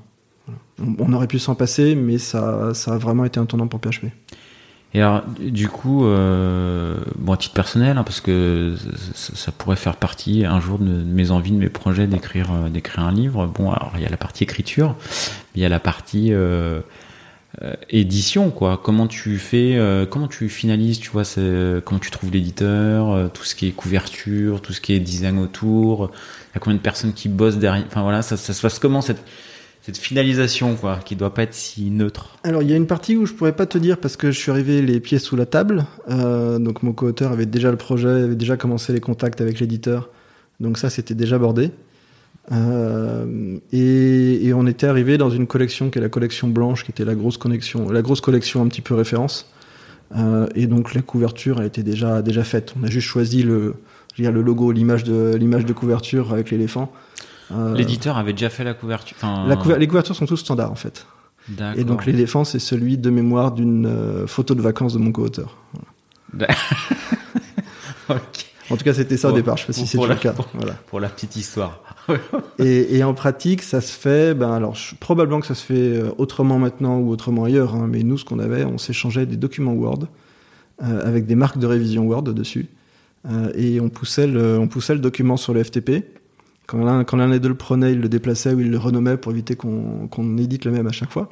On, 0.99 1.13
aurait 1.13 1.29
pu 1.29 1.39
s'en 1.39 1.55
passer, 1.55 1.95
mais 1.95 2.19
ça, 2.19 2.75
ça 2.75 2.95
a 2.95 2.99
vraiment 2.99 3.25
été 3.25 3.39
un 3.39 3.47
tournant 3.47 3.69
pour 3.69 3.79
PHP. 3.79 4.07
Et 4.95 5.01
alors, 5.01 5.23
du 5.39 5.69
coup, 5.69 6.05
euh, 6.05 6.99
bon, 7.17 7.33
à 7.33 7.37
titre 7.39 7.55
personnel, 7.55 7.97
hein, 7.97 8.05
parce 8.05 8.21
que 8.21 8.75
ça, 9.15 9.51
pourrait 9.51 9.77
faire 9.77 9.97
partie 9.97 10.45
un 10.45 10.61
jour 10.61 10.79
de 10.79 10.85
mes 10.85 11.31
envies, 11.31 11.53
de 11.53 11.57
mes 11.57 11.71
projets 11.71 12.07
d'écrire, 12.07 12.51
euh, 12.53 12.69
d'écrire 12.69 13.05
un 13.05 13.13
livre. 13.13 13.47
Bon, 13.47 13.71
alors 13.73 13.93
il 13.97 14.03
y 14.03 14.07
a 14.07 14.11
la 14.11 14.19
partie 14.19 14.45
écriture, 14.45 14.95
il 15.55 15.63
y 15.63 15.65
a 15.65 15.71
la 15.71 15.81
partie 15.81 16.35
euh, 16.35 16.81
euh 17.63 17.75
édition, 17.89 18.51
quoi. 18.51 18.79
Comment 18.83 19.07
tu 19.07 19.39
fais, 19.39 19.77
euh, 19.77 20.05
comment 20.05 20.29
tu 20.29 20.51
finalises, 20.51 21.01
tu 21.01 21.09
vois, 21.09 21.25
comment 21.85 22.01
tu 22.01 22.11
trouves 22.11 22.31
l'éditeur, 22.31 23.31
tout 23.33 23.45
ce 23.45 23.55
qui 23.55 23.69
est 23.69 23.73
couverture, 23.73 24.61
tout 24.61 24.75
ce 24.75 24.83
qui 24.83 24.93
est 24.93 25.01
design 25.01 25.39
autour. 25.39 26.11
Il 26.51 26.57
y 26.57 26.59
a 26.59 26.61
combien 26.61 26.77
de 26.77 26.83
personnes 26.83 27.15
qui 27.15 27.31
bossent 27.31 27.57
derrière. 27.57 27.87
Enfin 27.87 28.03
voilà, 28.03 28.21
ça, 28.21 28.37
ça 28.37 28.53
se 28.53 28.61
passe 28.61 28.79
comment 28.79 29.01
cette 29.01 29.25
cette 29.83 29.99
finalisation, 29.99 30.77
quoi, 30.77 31.01
qui 31.05 31.17
doit 31.17 31.35
pas 31.35 31.43
être 31.43 31.55
si 31.55 31.91
neutre. 31.91 32.39
Alors, 32.45 32.63
il 32.63 32.71
y 32.71 32.73
a 32.73 32.77
une 32.77 32.87
partie 32.87 33.17
où 33.17 33.27
je 33.27 33.33
pourrais 33.33 33.55
pas 33.55 33.67
te 33.67 33.79
dire 33.79 33.99
parce 33.99 34.17
que 34.17 34.31
je 34.31 34.39
suis 34.39 34.53
arrivé 34.53 34.81
les 34.81 35.01
pieds 35.01 35.19
sous 35.19 35.35
la 35.35 35.45
table. 35.45 35.85
Euh, 36.09 36.61
donc, 36.61 36.85
mon 36.85 36.93
co-auteur 36.93 37.33
avait 37.33 37.47
déjà 37.47 37.73
le 37.73 37.77
projet, 37.77 38.09
avait 38.09 38.37
déjà 38.37 38.57
commencé 38.57 38.93
les 38.93 39.01
contacts 39.01 39.41
avec 39.41 39.59
l'éditeur. 39.59 40.11
Donc, 40.61 40.79
ça, 40.79 40.89
c'était 40.89 41.17
déjà 41.17 41.37
bordé. 41.37 41.73
Euh, 42.53 43.59
et, 43.73 44.53
on 44.55 44.69
était 44.69 44.87
arrivé 44.87 45.19
dans 45.19 45.31
une 45.31 45.49
collection 45.49 45.91
qui 45.91 45.99
est 45.99 46.03
la 46.03 46.09
collection 46.09 46.47
blanche, 46.47 46.85
qui 46.85 46.93
était 46.93 47.05
la 47.05 47.17
grosse 47.17 47.37
connexion, 47.37 47.91
la 47.91 48.03
grosse 48.03 48.21
collection 48.21 48.63
un 48.63 48.69
petit 48.69 48.83
peu 48.83 48.95
référence. 48.95 49.51
Euh, 50.17 50.47
et 50.55 50.69
donc, 50.69 50.95
la 50.95 51.03
couverture 51.03 51.59
a 51.59 51.67
été 51.67 51.83
déjà, 51.83 52.23
déjà 52.23 52.45
faite. 52.45 52.73
On 52.81 52.85
a 52.85 52.91
juste 52.91 53.09
choisi 53.09 53.43
le, 53.43 53.75
le 54.17 54.43
logo, 54.43 54.71
l'image 54.71 55.03
de, 55.03 55.35
l'image 55.35 55.65
de 55.65 55.73
couverture 55.73 56.33
avec 56.33 56.53
l'éléphant. 56.53 56.93
Euh, 57.53 57.75
L'éditeur 57.75 58.17
avait 58.17 58.33
déjà 58.33 58.51
fait 58.51 58.65
la 58.65 58.75
couverture. 58.75 59.17
les 59.79 59.87
couvertures 59.87 60.17
sont 60.17 60.27
tous 60.27 60.37
standards 60.37 60.73
en 60.73 60.77
fait. 60.77 61.07
Et 61.77 61.85
donc 61.85 62.07
l'éléphant, 62.07 62.45
c'est 62.45 62.59
celui 62.59 62.99
de 62.99 63.11
mémoire 63.11 63.53
d'une 63.53 63.87
euh, 63.87 64.27
photo 64.27 64.55
de 64.55 64.63
vacances 64.63 64.95
de 64.95 64.99
mon 64.99 65.13
co-auteur. 65.13 65.57
En 68.71 68.77
tout 68.77 68.85
cas, 68.85 68.95
c'était 68.95 69.19
ça 69.19 69.29
au 69.29 69.33
départ. 69.33 69.59
Je 69.59 69.63
sais 69.63 69.67
pas 69.67 69.73
si 69.75 69.87
c'est 69.87 69.99
le 69.99 70.15
cas. 70.15 70.33
Pour, 70.33 70.49
voilà. 70.55 70.73
pour, 70.87 70.99
la 71.01 71.11
petite 71.11 71.37
histoire. 71.37 71.83
et, 72.59 73.03
en 73.05 73.13
pratique, 73.13 73.63
ça 73.63 73.83
se 73.83 73.93
fait. 73.93 74.35
Ben 74.35 74.51
alors, 74.51 74.79
probablement 74.99 75.41
que 75.41 75.47
ça 75.47 75.55
se 75.55 75.65
fait 75.65 75.75
euh, 75.75 76.11
autrement 76.17 76.59
maintenant 76.59 76.99
ou 76.99 77.11
autrement 77.11 77.45
ailleurs. 77.45 77.75
Hein, 77.75 77.87
mais 77.91 78.03
nous, 78.03 78.17
ce 78.17 78.25
qu'on 78.25 78.39
avait, 78.39 78.65
on 78.65 78.79
s'échangeait 78.79 79.27
des 79.27 79.37
documents 79.37 79.75
Word 79.75 80.07
avec 80.81 81.27
des 81.27 81.35
marques 81.35 81.59
de 81.59 81.67
révision 81.67 82.07
Word 82.07 82.23
dessus, 82.23 82.69
et 83.55 83.81
on 83.81 83.89
poussait 83.89 84.27
le, 84.27 84.59
on 84.59 84.67
poussait 84.67 84.95
le 84.95 85.01
document 85.01 85.37
sur 85.37 85.53
le 85.55 85.63
FTP. 85.63 86.05
Quand 86.67 86.85
l'un, 86.85 87.05
quand 87.05 87.17
l'un 87.17 87.29
des 87.29 87.41
deux 87.41 87.49
le 87.49 87.55
prenait, 87.55 87.93
il 87.93 88.01
le 88.01 88.09
déplaçait 88.09 88.55
ou 88.55 88.61
il 88.61 88.71
le 88.71 88.79
renommait 88.79 89.17
pour 89.17 89.33
éviter 89.33 89.57
qu'on, 89.57 90.09
qu'on 90.09 90.39
édite 90.39 90.65
le 90.65 90.71
même 90.71 90.87
à 90.87 90.93
chaque 90.93 91.11
fois. 91.11 91.29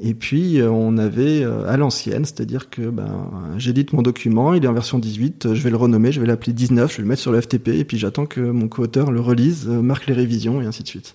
Et 0.00 0.14
puis 0.14 0.60
euh, 0.60 0.70
on 0.70 0.98
avait 0.98 1.44
euh, 1.44 1.68
à 1.68 1.76
l'ancienne, 1.76 2.24
c'est-à-dire 2.24 2.70
que 2.70 2.82
ben, 2.82 3.28
j'édite 3.56 3.92
mon 3.92 4.02
document, 4.02 4.52
il 4.54 4.64
est 4.64 4.68
en 4.68 4.72
version 4.72 4.98
18, 4.98 5.54
je 5.54 5.62
vais 5.62 5.70
le 5.70 5.76
renommer, 5.76 6.10
je 6.10 6.20
vais 6.20 6.26
l'appeler 6.26 6.52
19, 6.52 6.90
je 6.90 6.96
vais 6.96 7.02
le 7.02 7.08
mettre 7.08 7.22
sur 7.22 7.30
le 7.30 7.40
FTP, 7.40 7.68
et 7.68 7.84
puis 7.84 7.98
j'attends 7.98 8.26
que 8.26 8.40
mon 8.40 8.68
co-auteur 8.68 9.12
le 9.12 9.20
relise, 9.20 9.68
euh, 9.68 9.80
marque 9.80 10.06
les 10.06 10.14
révisions, 10.14 10.60
et 10.60 10.66
ainsi 10.66 10.82
de 10.82 10.88
suite. 10.88 11.14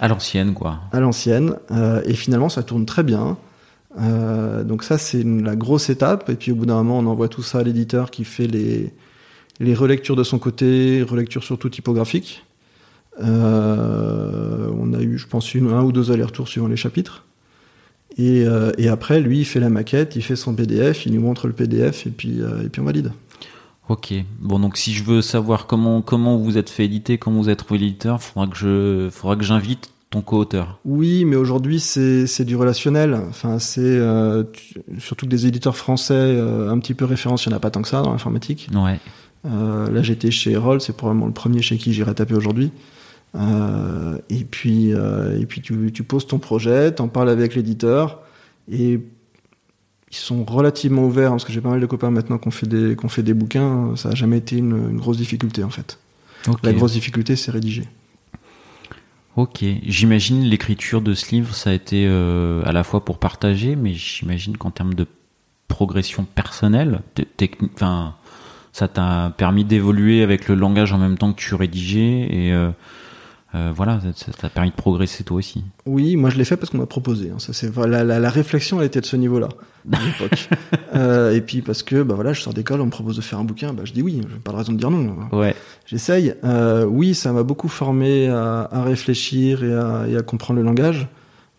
À 0.00 0.08
l'ancienne, 0.08 0.54
quoi. 0.54 0.80
À 0.92 1.00
l'ancienne, 1.00 1.56
et 2.04 2.14
finalement 2.14 2.48
ça 2.48 2.62
tourne 2.62 2.86
très 2.86 3.02
bien. 3.02 3.36
donc 3.96 4.84
ça 4.84 4.96
c'est 4.96 5.24
la 5.24 5.56
grosse 5.56 5.90
étape, 5.90 6.30
et 6.30 6.36
puis 6.36 6.52
au 6.52 6.54
bout 6.54 6.66
d'un 6.66 6.76
moment 6.84 7.00
on 7.00 7.06
envoie 7.06 7.26
tout 7.26 7.42
ça 7.42 7.58
à 7.58 7.62
l'éditeur 7.64 8.12
qui 8.12 8.22
fait 8.22 8.46
les, 8.46 8.92
les 9.60 9.74
relectures 9.74 10.16
de 10.16 10.24
son 10.24 10.38
côté, 10.38 11.02
relectures 11.02 11.44
surtout 11.44 11.68
typographiques. 11.68 12.44
Euh, 13.20 14.70
on 14.78 14.92
a 14.92 15.00
eu, 15.00 15.18
je 15.18 15.26
pense, 15.26 15.54
une, 15.54 15.68
un 15.68 15.82
ou 15.82 15.92
deux 15.92 16.12
allers-retours 16.12 16.48
suivant 16.48 16.68
les 16.68 16.76
chapitres. 16.76 17.24
Et, 18.16 18.44
euh, 18.46 18.72
et, 18.78 18.88
après, 18.88 19.20
lui, 19.20 19.40
il 19.40 19.44
fait 19.44 19.60
la 19.60 19.70
maquette, 19.70 20.16
il 20.16 20.22
fait 20.22 20.36
son 20.36 20.54
PDF, 20.54 21.06
il 21.06 21.14
nous 21.14 21.20
montre 21.20 21.46
le 21.46 21.52
PDF 21.52 22.06
et 22.06 22.10
puis, 22.10 22.40
euh, 22.40 22.64
et 22.64 22.68
puis 22.68 22.80
on 22.80 22.84
valide. 22.84 23.12
Ok. 23.88 24.12
Bon, 24.40 24.58
donc 24.58 24.76
si 24.76 24.92
je 24.92 25.04
veux 25.04 25.22
savoir 25.22 25.66
comment, 25.66 26.02
comment 26.02 26.36
vous 26.36 26.58
êtes 26.58 26.68
fait 26.68 26.84
éditer, 26.84 27.18
comment 27.18 27.40
vous 27.40 27.48
êtes 27.48 27.60
trouvé 27.60 27.80
éditeur, 27.80 28.22
faudra 28.22 28.46
que 28.48 28.56
je, 28.56 29.08
faudra 29.10 29.36
que 29.36 29.44
j'invite 29.44 29.90
ton 30.10 30.20
co-auteur. 30.20 30.78
Oui, 30.84 31.24
mais 31.24 31.36
aujourd'hui 31.36 31.80
c'est 31.80 32.44
du 32.44 32.56
relationnel. 32.56 33.14
Enfin, 33.28 33.58
c'est 33.58 33.80
euh, 33.82 34.44
surtout 34.98 35.26
que 35.26 35.30
des 35.30 35.46
éditeurs 35.46 35.76
français 35.76 36.38
un 36.40 36.78
petit 36.78 36.94
peu 36.94 37.04
référents, 37.04 37.36
il 37.36 37.48
n'y 37.48 37.54
en 37.54 37.56
a 37.56 37.60
pas 37.60 37.70
tant 37.70 37.82
que 37.82 37.88
ça 37.88 38.02
dans 38.02 38.12
l'informatique. 38.12 38.68
Ouais. 38.74 38.98
Euh, 39.46 39.90
là, 39.90 40.02
j'étais 40.02 40.30
chez 40.30 40.56
Roll, 40.56 40.80
c'est 40.80 40.96
probablement 40.96 41.26
le 41.26 41.32
premier 41.32 41.62
chez 41.62 41.76
qui 41.76 41.92
j'irai 41.92 42.14
taper 42.14 42.34
aujourd'hui. 42.34 42.72
Euh, 43.34 44.18
et 44.30 44.44
puis, 44.44 44.92
euh, 44.92 45.38
et 45.38 45.46
puis 45.46 45.60
tu, 45.60 45.92
tu, 45.92 46.02
poses 46.02 46.26
ton 46.26 46.38
projet, 46.38 46.92
t'en 46.92 47.08
parles 47.08 47.28
avec 47.28 47.54
l'éditeur, 47.54 48.22
et 48.70 49.00
ils 50.10 50.16
sont 50.16 50.44
relativement 50.44 51.04
ouverts, 51.04 51.28
hein, 51.28 51.32
parce 51.32 51.44
que 51.44 51.52
j'ai 51.52 51.60
pas 51.60 51.68
mal 51.68 51.80
de 51.80 51.86
copains 51.86 52.10
maintenant 52.10 52.38
qui 52.38 52.48
ont 52.48 52.52
fait 52.52 52.66
des, 52.66 52.96
qu'on 52.96 53.08
fait 53.08 53.22
des 53.22 53.34
bouquins, 53.34 53.94
ça 53.96 54.10
a 54.10 54.14
jamais 54.14 54.38
été 54.38 54.56
une, 54.56 54.90
une 54.90 54.96
grosse 54.96 55.18
difficulté 55.18 55.62
en 55.62 55.70
fait. 55.70 55.98
La 56.62 56.72
grosse 56.72 56.92
difficulté, 56.92 57.36
c'est 57.36 57.50
rédiger. 57.50 57.84
Ok, 59.36 59.62
j'imagine 59.86 60.42
l'écriture 60.42 61.02
de 61.02 61.12
ce 61.12 61.30
livre, 61.30 61.54
ça 61.54 61.70
a 61.70 61.72
été 61.74 62.06
à 62.06 62.72
la 62.72 62.82
fois 62.82 63.04
pour 63.04 63.18
partager, 63.18 63.76
mais 63.76 63.92
j'imagine 63.92 64.56
qu'en 64.56 64.70
termes 64.70 64.94
de 64.94 65.06
progression 65.68 66.24
personnelle, 66.24 67.02
enfin, 67.74 68.14
ça 68.78 68.86
t'a 68.86 69.34
permis 69.36 69.64
d'évoluer 69.64 70.22
avec 70.22 70.46
le 70.46 70.54
langage 70.54 70.92
en 70.92 70.98
même 70.98 71.18
temps 71.18 71.32
que 71.32 71.40
tu 71.40 71.56
rédigeais 71.56 72.28
et 72.30 72.52
euh, 72.52 72.70
euh, 73.56 73.72
voilà, 73.74 74.00
ça 74.14 74.30
t'a 74.30 74.48
permis 74.48 74.70
de 74.70 74.76
progresser 74.76 75.24
toi 75.24 75.38
aussi. 75.38 75.64
Oui, 75.84 76.14
moi 76.14 76.30
je 76.30 76.38
l'ai 76.38 76.44
fait 76.44 76.56
parce 76.56 76.70
qu'on 76.70 76.78
m'a 76.78 76.86
proposé. 76.86 77.30
Hein. 77.30 77.40
Ça, 77.40 77.52
c'est 77.52 77.74
la, 77.74 78.04
la, 78.04 78.20
la, 78.20 78.30
réflexion 78.30 78.78
elle 78.78 78.86
était 78.86 79.00
de 79.00 79.06
ce 79.06 79.16
niveau-là 79.16 79.48
à 79.90 79.98
l'époque. 80.04 80.48
euh, 80.94 81.34
et 81.34 81.40
puis 81.40 81.60
parce 81.60 81.82
que 81.82 82.04
bah 82.04 82.14
voilà, 82.14 82.32
je 82.34 82.40
sors 82.40 82.54
d'école, 82.54 82.80
on 82.80 82.86
me 82.86 82.90
propose 82.90 83.16
de 83.16 83.20
faire 83.20 83.40
un 83.40 83.44
bouquin, 83.44 83.72
bah 83.72 83.82
je 83.84 83.92
dis 83.92 84.00
oui. 84.00 84.20
J'ai 84.22 84.38
pas 84.38 84.52
de 84.52 84.56
raison 84.58 84.72
de 84.72 84.78
dire 84.78 84.92
non. 84.92 85.16
Ouais. 85.32 85.56
J'essaye. 85.86 86.34
Oui, 86.86 87.16
ça 87.16 87.32
m'a 87.32 87.42
beaucoup 87.42 87.68
formé 87.68 88.28
à, 88.28 88.68
à 88.70 88.84
réfléchir 88.84 89.64
et 89.64 89.74
à, 89.74 90.04
et 90.08 90.16
à, 90.16 90.22
comprendre 90.22 90.60
le 90.60 90.66
langage. 90.66 91.08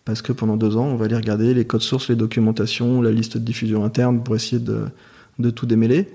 Parce 0.05 0.21
que 0.21 0.31
pendant 0.31 0.55
deux 0.55 0.77
ans, 0.77 0.85
on 0.85 0.95
va 0.95 1.05
aller 1.05 1.17
regarder 1.17 1.53
les 1.53 1.65
codes 1.65 1.81
sources, 1.81 2.07
les 2.07 2.15
documentations, 2.15 3.01
la 3.01 3.11
liste 3.11 3.38
de 3.38 3.43
diffusion 3.43 3.83
interne 3.83 4.23
pour 4.23 4.38
essayer 4.38 4.61
de, 4.61 4.85
de 5.38 5.49
tout 5.49 5.65
démêler. 5.65 6.07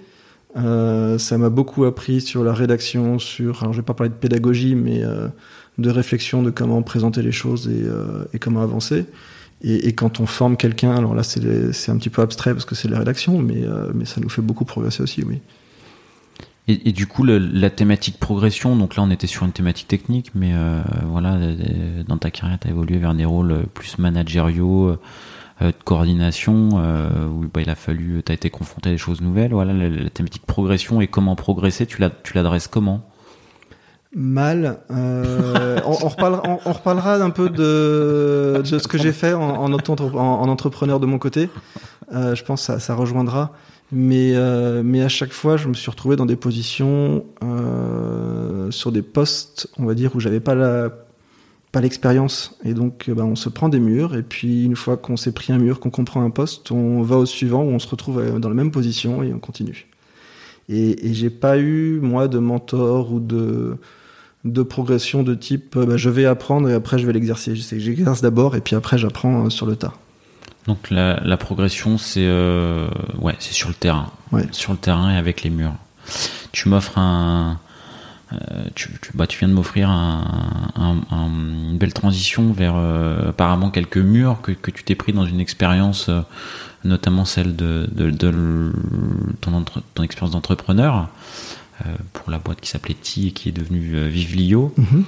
Euh, 0.56 1.18
ça 1.18 1.36
m'a 1.36 1.50
beaucoup 1.50 1.84
appris 1.84 2.20
sur 2.20 2.44
la 2.44 2.54
rédaction, 2.54 3.18
sur, 3.18 3.62
alors 3.62 3.72
je 3.72 3.80
vais 3.80 3.84
pas 3.84 3.94
parler 3.94 4.10
de 4.10 4.14
pédagogie, 4.14 4.74
mais 4.74 5.02
euh, 5.02 5.28
de 5.78 5.90
réflexion 5.90 6.42
de 6.42 6.50
comment 6.50 6.82
présenter 6.82 7.22
les 7.22 7.32
choses 7.32 7.68
et, 7.68 7.82
euh, 7.84 8.24
et 8.32 8.38
comment 8.38 8.62
avancer. 8.62 9.06
Et, 9.62 9.88
et, 9.88 9.92
quand 9.94 10.20
on 10.20 10.26
forme 10.26 10.56
quelqu'un, 10.56 10.94
alors 10.94 11.14
là 11.14 11.22
c'est 11.22 11.90
un 11.90 11.96
petit 11.96 12.10
peu 12.10 12.22
abstrait 12.22 12.52
parce 12.52 12.64
que 12.64 12.74
c'est 12.74 12.88
la 12.88 12.98
rédaction, 12.98 13.38
mais, 13.38 13.64
euh, 13.64 13.90
mais 13.94 14.04
ça 14.04 14.20
nous 14.20 14.28
fait 14.28 14.42
beaucoup 14.42 14.64
progresser 14.64 15.02
aussi, 15.02 15.22
oui. 15.24 15.40
Et, 16.66 16.88
et 16.88 16.92
du 16.92 17.06
coup, 17.06 17.24
le, 17.24 17.38
la 17.38 17.70
thématique 17.70 18.18
progression, 18.18 18.76
donc 18.76 18.96
là 18.96 19.02
on 19.02 19.10
était 19.10 19.26
sur 19.26 19.44
une 19.44 19.52
thématique 19.52 19.88
technique, 19.88 20.30
mais 20.34 20.52
euh, 20.54 20.82
voilà, 21.06 21.38
dans 22.06 22.18
ta 22.18 22.30
carrière, 22.30 22.58
tu 22.58 22.68
as 22.68 22.70
évolué 22.70 22.98
vers 22.98 23.14
des 23.14 23.24
rôles 23.24 23.64
plus 23.74 23.98
managériaux 23.98 24.96
de 25.60 25.72
coordination 25.84 26.70
euh, 26.74 27.26
où 27.26 27.46
bah, 27.52 27.62
il 27.62 27.70
a 27.70 27.74
fallu, 27.74 28.22
tu 28.24 28.32
as 28.32 28.34
été 28.34 28.50
confronté 28.50 28.90
à 28.90 28.92
des 28.92 28.98
choses 28.98 29.20
nouvelles. 29.20 29.52
Voilà, 29.52 29.72
la, 29.72 29.88
la 29.88 30.10
thématique 30.10 30.46
progression 30.46 31.00
et 31.00 31.06
comment 31.06 31.36
progresser, 31.36 31.86
tu 31.86 32.00
l'adresses 32.34 32.68
comment? 32.68 33.02
Mal. 34.14 34.78
Euh, 34.90 35.80
on, 35.84 35.90
on, 35.90 36.08
reparlera, 36.08 36.42
on, 36.64 36.72
reparlera 36.72 37.16
un 37.16 37.30
peu 37.30 37.50
de, 37.50 38.62
de 38.62 38.78
ce 38.78 38.86
que 38.86 38.96
j'ai 38.98 39.12
fait 39.12 39.32
en, 39.34 39.42
en, 39.42 39.72
en, 39.72 40.48
entrepreneur 40.48 41.00
de 41.00 41.06
mon 41.06 41.18
côté. 41.18 41.50
Euh, 42.12 42.34
je 42.34 42.44
pense 42.44 42.60
que 42.60 42.66
ça, 42.66 42.80
ça 42.80 42.94
rejoindra. 42.94 43.52
Mais, 43.92 44.32
euh, 44.34 44.82
mais 44.84 45.02
à 45.02 45.08
chaque 45.08 45.32
fois, 45.32 45.56
je 45.56 45.68
me 45.68 45.74
suis 45.74 45.90
retrouvé 45.90 46.16
dans 46.16 46.26
des 46.26 46.36
positions 46.36 47.24
euh, 47.42 48.70
sur 48.70 48.92
des 48.92 49.02
postes, 49.02 49.68
on 49.78 49.84
va 49.84 49.94
dire, 49.94 50.16
où 50.16 50.20
j'avais 50.20 50.40
pas 50.40 50.54
la 50.54 50.90
pas 51.74 51.80
l'expérience. 51.80 52.56
Et 52.64 52.72
donc, 52.72 53.10
bah, 53.10 53.24
on 53.24 53.34
se 53.34 53.48
prend 53.48 53.68
des 53.68 53.80
murs. 53.80 54.14
Et 54.14 54.22
puis, 54.22 54.64
une 54.64 54.76
fois 54.76 54.96
qu'on 54.96 55.16
s'est 55.16 55.32
pris 55.32 55.52
un 55.52 55.58
mur, 55.58 55.80
qu'on 55.80 55.90
comprend 55.90 56.22
un 56.22 56.30
poste, 56.30 56.70
on 56.70 57.02
va 57.02 57.16
au 57.16 57.26
suivant 57.26 57.62
où 57.62 57.70
on 57.70 57.80
se 57.80 57.88
retrouve 57.88 58.20
euh, 58.20 58.38
dans 58.38 58.48
la 58.48 58.54
même 58.54 58.70
position 58.70 59.22
et 59.24 59.34
on 59.34 59.40
continue. 59.40 59.88
Et, 60.68 61.10
et 61.10 61.14
j'ai 61.14 61.30
pas 61.30 61.58
eu, 61.58 61.98
moi, 62.00 62.28
de 62.28 62.38
mentor 62.38 63.12
ou 63.12 63.18
de, 63.18 63.76
de 64.44 64.62
progression 64.62 65.24
de 65.24 65.34
type 65.34 65.76
bah, 65.76 65.96
je 65.96 66.10
vais 66.10 66.26
apprendre 66.26 66.68
et 66.70 66.74
après 66.74 66.98
je 66.98 67.06
vais 67.06 67.12
l'exercer. 67.12 67.56
J'exerce 67.56 68.20
d'abord 68.22 68.56
et 68.56 68.60
puis 68.60 68.76
après 68.76 68.96
j'apprends 68.96 69.46
euh, 69.46 69.50
sur 69.50 69.66
le 69.66 69.76
tas. 69.76 69.94
Donc 70.66 70.90
la, 70.90 71.20
la 71.24 71.36
progression, 71.36 71.98
c'est 71.98 72.24
euh, 72.24 72.88
ouais, 73.20 73.34
c'est 73.40 73.52
sur 73.52 73.68
le 73.68 73.74
terrain, 73.74 74.10
ouais. 74.32 74.46
sur 74.52 74.72
le 74.72 74.78
terrain 74.78 75.12
et 75.12 75.16
avec 75.16 75.42
les 75.42 75.50
murs. 75.50 75.74
Tu 76.52 76.68
m'offres 76.68 76.96
un, 76.98 77.50
euh, 77.50 77.63
tu, 78.74 78.88
tu, 79.00 79.10
bah, 79.14 79.26
tu, 79.26 79.38
viens 79.38 79.48
de 79.48 79.52
m'offrir 79.52 79.90
un, 79.90 80.70
un, 80.76 81.00
un, 81.10 81.26
une 81.26 81.78
belle 81.78 81.92
transition 81.92 82.52
vers 82.52 82.74
euh, 82.76 83.30
apparemment 83.30 83.70
quelques 83.70 83.98
murs 83.98 84.40
que, 84.42 84.52
que 84.52 84.70
tu 84.70 84.82
t'es 84.84 84.94
pris 84.94 85.12
dans 85.12 85.26
une 85.26 85.40
expérience, 85.40 86.08
euh, 86.08 86.20
notamment 86.84 87.24
celle 87.24 87.54
de, 87.56 87.88
de, 87.92 88.10
de 88.10 88.72
ton, 89.40 89.54
entre, 89.54 89.82
ton 89.94 90.02
expérience 90.02 90.32
d'entrepreneur 90.32 91.08
pour 92.12 92.30
la 92.30 92.38
boîte 92.38 92.60
qui 92.60 92.70
s'appelait 92.70 92.94
Ti 92.94 93.28
et 93.28 93.32
qui 93.32 93.48
est 93.48 93.52
devenue 93.52 94.08
Vivlio. 94.08 94.72
Mm 94.76 94.84
-hmm. 94.84 95.04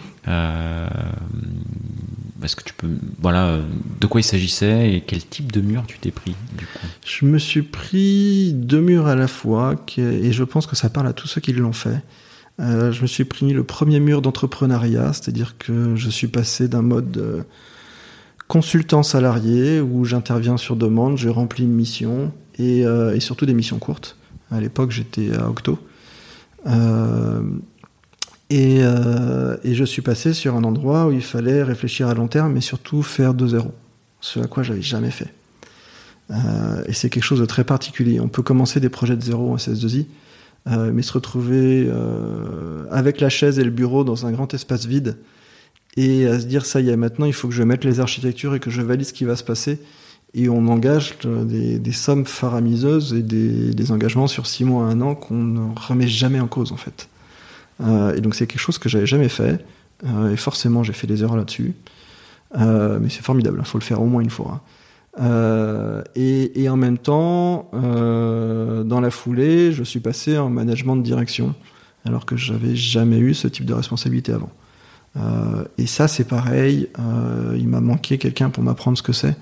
Est-ce 2.42 2.56
que 2.56 2.64
tu 2.64 2.74
peux, 2.74 2.88
voilà, 3.20 3.60
de 4.00 4.06
quoi 4.08 4.20
il 4.20 4.24
s'agissait 4.24 4.92
et 4.92 5.00
quel 5.00 5.24
type 5.24 5.52
de 5.52 5.60
mur 5.60 5.84
tu 5.86 5.98
t'es 5.98 6.10
pris 6.10 6.34
du 6.58 6.66
coup? 6.66 6.86
Je 7.06 7.24
me 7.24 7.38
suis 7.38 7.62
pris 7.62 8.52
deux 8.52 8.80
murs 8.80 9.06
à 9.06 9.14
la 9.14 9.28
fois 9.28 9.76
et 9.96 10.32
je 10.32 10.44
pense 10.44 10.66
que 10.66 10.76
ça 10.76 10.90
parle 10.90 11.06
à 11.06 11.12
tous 11.12 11.28
ceux 11.28 11.40
qui 11.40 11.52
l'ont 11.52 11.72
fait. 11.72 12.02
Euh, 12.58 12.90
je 12.90 13.02
me 13.02 13.06
suis 13.06 13.24
pris 13.24 13.52
le 13.52 13.64
premier 13.64 14.00
mur 14.00 14.22
d'entrepreneuriat, 14.22 15.12
c'est-à-dire 15.12 15.58
que 15.58 15.94
je 15.94 16.08
suis 16.08 16.28
passé 16.28 16.68
d'un 16.68 16.82
mode 16.82 17.16
euh, 17.18 17.42
consultant 18.48 19.02
salarié 19.02 19.80
où 19.80 20.04
j'interviens 20.04 20.56
sur 20.56 20.76
demande, 20.76 21.18
je 21.18 21.28
remplis 21.28 21.64
une 21.64 21.74
mission 21.74 22.32
et, 22.58 22.86
euh, 22.86 23.18
surtout 23.20 23.44
des 23.44 23.54
missions 23.54 23.78
courtes. 23.78 24.16
À 24.50 24.60
l'époque, 24.60 24.90
j'étais 24.90 25.34
à 25.34 25.48
Octo. 25.50 25.78
Et, 28.48 28.80
je 28.80 29.84
suis 29.84 30.02
passé 30.02 30.32
sur 30.32 30.56
un 30.56 30.64
endroit 30.64 31.08
où 31.08 31.12
il 31.12 31.22
fallait 31.22 31.62
réfléchir 31.62 32.08
à 32.08 32.14
long 32.14 32.28
terme 32.28 32.56
et 32.56 32.60
surtout 32.60 33.02
faire 33.02 33.34
de 33.34 33.46
zéro, 33.46 33.72
ce 34.20 34.40
à 34.40 34.46
quoi 34.46 34.62
j'avais 34.62 34.82
jamais 34.82 35.10
fait. 35.10 35.34
et 36.30 36.92
c'est 36.92 37.10
quelque 37.10 37.24
chose 37.24 37.40
de 37.40 37.44
très 37.44 37.64
particulier. 37.64 38.20
On 38.20 38.28
peut 38.28 38.42
commencer 38.42 38.80
des 38.80 38.88
projets 38.88 39.16
de 39.16 39.22
zéro 39.22 39.52
en 39.52 39.56
CS2I, 39.56 40.06
euh, 40.68 40.90
mais 40.92 41.02
se 41.02 41.12
retrouver 41.12 41.86
euh, 41.88 42.84
avec 42.90 43.20
la 43.20 43.28
chaise 43.28 43.58
et 43.58 43.64
le 43.64 43.70
bureau 43.70 44.04
dans 44.04 44.26
un 44.26 44.32
grand 44.32 44.52
espace 44.52 44.86
vide 44.86 45.16
et 45.96 46.26
à 46.26 46.38
se 46.38 46.46
dire 46.46 46.66
ça 46.66 46.80
y 46.80 46.90
est 46.90 46.96
maintenant 46.96 47.26
il 47.26 47.32
faut 47.32 47.48
que 47.48 47.54
je 47.54 47.62
mette 47.62 47.84
les 47.84 48.00
architectures 48.00 48.54
et 48.54 48.60
que 48.60 48.70
je 48.70 48.82
valide 48.82 49.06
ce 49.06 49.12
qui 49.12 49.24
va 49.24 49.36
se 49.36 49.44
passer. 49.44 49.80
Et 50.34 50.50
on 50.50 50.68
engage 50.68 51.16
des, 51.24 51.78
des 51.78 51.92
sommes 51.92 52.26
faramineuses 52.26 53.14
et 53.14 53.22
des, 53.22 53.92
engagements 53.92 54.26
sur 54.26 54.46
six 54.46 54.64
mois 54.64 54.86
à 54.86 54.90
un 54.90 55.00
an 55.00 55.14
qu'on 55.14 55.42
ne 55.42 55.74
remet 55.74 56.08
jamais 56.08 56.40
en 56.40 56.48
cause 56.48 56.72
en 56.72 56.76
fait. 56.76 57.08
Euh, 57.80 58.14
et 58.14 58.20
donc 58.20 58.34
c'est 58.34 58.46
quelque 58.46 58.60
chose 58.60 58.78
que 58.78 58.88
j'avais 58.88 59.06
jamais 59.06 59.30
fait. 59.30 59.64
Euh, 60.04 60.32
et 60.32 60.36
forcément 60.36 60.82
j'ai 60.82 60.92
fait 60.92 61.06
des 61.06 61.22
erreurs 61.22 61.36
là-dessus. 61.36 61.74
Euh, 62.58 62.98
mais 63.00 63.08
c'est 63.08 63.22
formidable 63.22 63.58
il 63.60 63.66
faut 63.66 63.78
le 63.78 63.82
faire 63.82 64.00
au 64.00 64.06
moins 64.06 64.22
une 64.22 64.30
fois 64.30 64.52
hein. 64.54 64.60
Euh, 65.18 66.02
et, 66.14 66.68
en 66.68 66.76
même 66.76 66.98
temps, 66.98 67.70
euh, 67.74 68.84
dans 68.84 69.00
la 69.00 69.10
foulée, 69.10 69.72
je 69.72 69.82
suis 69.82 70.00
passé 70.00 70.36
en 70.38 70.50
management 70.50 70.96
de 70.96 71.02
direction, 71.02 71.54
alors 72.04 72.26
que 72.26 72.36
j'avais 72.36 72.76
jamais 72.76 73.18
eu 73.18 73.34
ce 73.34 73.48
type 73.48 73.64
de 73.64 73.74
responsabilité 73.74 74.32
avant. 74.32 74.50
Euh, 75.16 75.64
et 75.78 75.86
ça, 75.86 76.08
c'est 76.08 76.24
pareil. 76.28 76.88
Il 77.56 77.68
m'a 77.68 77.80
manqué 77.80 78.18
quelqu'un 78.18 78.50
pour 78.50 78.62
m'apprendre 78.62 78.98
ce 78.98 79.02
que 79.02 79.12
c'est. 79.12 79.36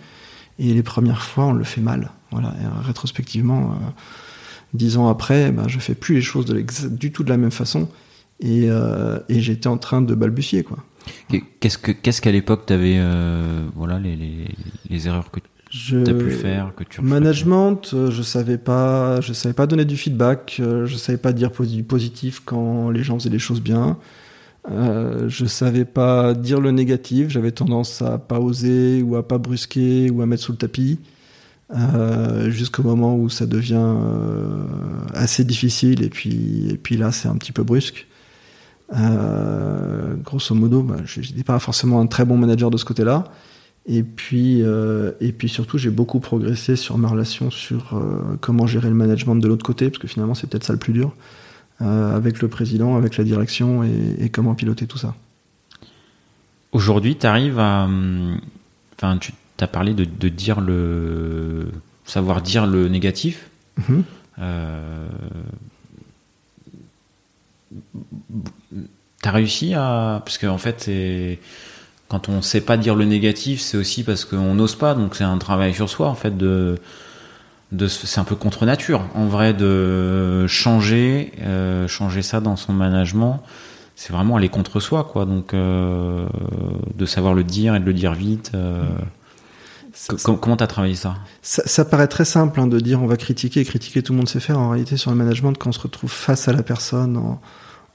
Et 0.58 0.72
les 0.72 0.84
premières 0.84 1.22
fois, 1.22 1.46
on 1.46 1.52
le 1.52 1.64
fait 1.64 1.80
mal. 1.80 2.10
Voilà. 2.30 2.54
Rétrospectivement, 2.84 3.76
dix 4.72 4.96
ans 4.96 5.08
après, 5.08 5.50
ben, 5.50 5.66
je 5.66 5.80
fais 5.80 5.94
plus 5.94 6.14
les 6.16 6.22
choses 6.22 6.46
du 6.46 7.10
tout 7.10 7.24
de 7.24 7.30
la 7.30 7.36
même 7.36 7.50
façon. 7.50 7.88
Et, 8.40 8.68
j'étais 9.28 9.66
en 9.66 9.78
train 9.78 10.02
de 10.02 10.14
balbutier, 10.14 10.62
quoi. 10.62 10.78
Qu'est-ce 11.60 11.76
que 11.76 11.92
qu'est-ce 11.92 12.22
qu'à 12.22 12.32
l'époque 12.32 12.64
tu 12.64 12.72
avais 12.72 12.98
voilà 13.76 13.98
les, 13.98 14.16
les, 14.88 15.06
erreurs 15.06 15.30
que 15.30 15.38
je 15.74 15.98
as 15.98 16.14
pu 16.14 16.30
faire 16.30 16.72
que 16.76 16.84
tu 16.84 17.02
management 17.02 17.94
euh, 17.94 18.10
je 18.10 18.22
savais 18.22 18.58
pas 18.58 19.20
je 19.20 19.32
savais 19.32 19.54
pas 19.54 19.66
donner 19.66 19.84
du 19.84 19.96
feedback 19.96 20.58
euh, 20.60 20.86
je 20.86 20.96
savais 20.96 21.18
pas 21.18 21.32
dire 21.32 21.50
du 21.50 21.82
positif 21.82 22.40
quand 22.44 22.90
les 22.90 23.02
gens 23.02 23.18
faisaient 23.18 23.30
les 23.30 23.38
choses 23.40 23.60
bien. 23.60 23.98
Euh, 24.70 25.28
je 25.28 25.44
savais 25.44 25.84
pas 25.84 26.32
dire 26.32 26.60
le 26.60 26.70
négatif 26.70 27.28
j'avais 27.28 27.50
tendance 27.50 28.00
à 28.02 28.18
pas 28.18 28.38
oser 28.38 29.02
ou 29.02 29.16
à 29.16 29.26
pas 29.26 29.36
brusquer 29.36 30.10
ou 30.10 30.22
à 30.22 30.26
mettre 30.26 30.44
sous 30.44 30.52
le 30.52 30.58
tapis 30.58 31.00
euh, 31.76 32.48
jusqu'au 32.50 32.82
moment 32.82 33.16
où 33.16 33.28
ça 33.28 33.44
devient 33.44 33.74
euh, 33.76 34.64
assez 35.12 35.44
difficile 35.44 36.02
et 36.02 36.08
puis 36.08 36.68
et 36.70 36.78
puis 36.78 36.96
là 36.96 37.10
c'est 37.10 37.28
un 37.28 37.36
petit 37.36 37.52
peu 37.52 37.64
brusque. 37.64 38.06
Grosso 38.92 40.54
modo 40.54 40.82
bah, 40.82 40.96
je 41.04 41.20
n'étais 41.20 41.42
pas 41.42 41.58
forcément 41.58 42.00
un 42.00 42.06
très 42.06 42.24
bon 42.24 42.36
manager 42.36 42.70
de 42.70 42.76
ce 42.76 42.84
côté 42.84 43.02
là 43.02 43.24
et 43.86 44.02
puis, 44.02 44.62
euh, 44.62 45.12
et 45.20 45.32
puis 45.32 45.48
surtout, 45.48 45.76
j'ai 45.76 45.90
beaucoup 45.90 46.18
progressé 46.18 46.74
sur 46.74 46.96
ma 46.96 47.08
relation 47.08 47.50
sur 47.50 47.94
euh, 47.94 48.36
comment 48.40 48.66
gérer 48.66 48.88
le 48.88 48.94
management 48.94 49.36
de 49.36 49.46
l'autre 49.46 49.64
côté, 49.64 49.90
parce 49.90 49.98
que 49.98 50.08
finalement, 50.08 50.34
c'est 50.34 50.48
peut-être 50.48 50.64
ça 50.64 50.72
le 50.72 50.78
plus 50.78 50.94
dur, 50.94 51.14
euh, 51.82 52.16
avec 52.16 52.40
le 52.40 52.48
président, 52.48 52.96
avec 52.96 53.18
la 53.18 53.24
direction, 53.24 53.84
et, 53.84 54.16
et 54.18 54.30
comment 54.30 54.54
piloter 54.54 54.86
tout 54.86 54.96
ça. 54.96 55.14
Aujourd'hui, 56.72 57.16
tu 57.16 57.26
arrives 57.26 57.58
à. 57.58 57.86
Enfin, 58.96 59.18
tu 59.18 59.32
as 59.60 59.66
parlé 59.66 59.92
de, 59.92 60.04
de, 60.04 60.28
dire 60.28 60.60
le. 60.62 61.68
savoir 62.06 62.40
dire 62.40 62.66
le 62.66 62.88
négatif. 62.88 63.50
Mm 63.76 63.82
-hmm. 63.82 64.02
tu 69.22 69.28
as 69.28 69.30
réussi 69.30 69.74
à. 69.74 70.22
Parce 70.24 70.38
qu'en 70.38 70.54
en 70.54 70.58
fait, 70.58 70.80
c'est 70.80 71.38
quand 72.08 72.28
on 72.28 72.42
sait 72.42 72.60
pas 72.60 72.76
dire 72.76 72.94
le 72.94 73.04
négatif, 73.04 73.60
c'est 73.60 73.76
aussi 73.76 74.02
parce 74.04 74.24
qu'on 74.24 74.54
n'ose 74.54 74.74
pas. 74.76 74.94
Donc 74.94 75.14
c'est 75.14 75.24
un 75.24 75.38
travail 75.38 75.74
sur 75.74 75.88
soi 75.88 76.08
en 76.08 76.14
fait 76.14 76.36
de, 76.36 76.78
de 77.72 77.88
c'est 77.88 78.20
un 78.20 78.24
peu 78.24 78.36
contre 78.36 78.66
nature 78.66 79.02
en 79.14 79.26
vrai 79.26 79.54
de 79.54 80.46
changer, 80.46 81.32
euh, 81.40 81.88
changer 81.88 82.22
ça 82.22 82.40
dans 82.40 82.56
son 82.56 82.72
management. 82.72 83.42
C'est 83.96 84.12
vraiment 84.12 84.36
aller 84.36 84.48
contre 84.48 84.80
soi 84.80 85.04
quoi. 85.04 85.24
Donc 85.24 85.54
euh, 85.54 86.26
de 86.94 87.06
savoir 87.06 87.34
le 87.34 87.44
dire 87.44 87.74
et 87.74 87.80
de 87.80 87.84
le 87.84 87.94
dire 87.94 88.12
vite. 88.12 88.52
Euh, 88.54 88.84
ça, 89.92 90.18
ça, 90.18 90.36
comment 90.40 90.56
t'as 90.56 90.66
travaillé 90.66 90.96
ça, 90.96 91.14
ça 91.40 91.62
Ça 91.66 91.84
paraît 91.84 92.08
très 92.08 92.24
simple 92.24 92.60
hein, 92.60 92.66
de 92.66 92.80
dire 92.80 93.00
on 93.00 93.06
va 93.06 93.16
critiquer 93.16 93.60
et 93.60 93.64
critiquer 93.64 94.02
tout 94.02 94.12
le 94.12 94.18
monde 94.18 94.28
sait 94.28 94.40
faire. 94.40 94.58
En 94.58 94.70
réalité 94.70 94.96
sur 94.96 95.10
le 95.10 95.16
management 95.16 95.54
quand 95.56 95.70
on 95.70 95.72
se 95.72 95.80
retrouve 95.80 96.10
face 96.10 96.48
à 96.48 96.52
la 96.52 96.62
personne 96.62 97.16
en, 97.16 97.40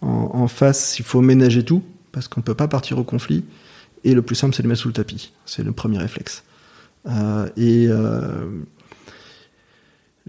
en, 0.01 0.31
en 0.33 0.47
face, 0.47 0.97
il 0.97 1.05
faut 1.05 1.21
ménager 1.21 1.63
tout 1.63 1.83
parce 2.11 2.27
qu'on 2.27 2.39
ne 2.39 2.45
peut 2.45 2.55
pas 2.55 2.67
partir 2.67 2.97
au 2.97 3.03
conflit. 3.03 3.43
Et 4.03 4.13
le 4.13 4.21
plus 4.21 4.35
simple, 4.35 4.53
c'est 4.55 4.61
de 4.61 4.67
le 4.67 4.69
mettre 4.69 4.81
sous 4.81 4.87
le 4.87 4.93
tapis. 4.93 5.33
C'est 5.45 5.63
le 5.63 5.71
premier 5.71 5.97
réflexe. 5.97 6.43
Euh, 7.07 7.47
et 7.57 7.87
euh, 7.89 8.45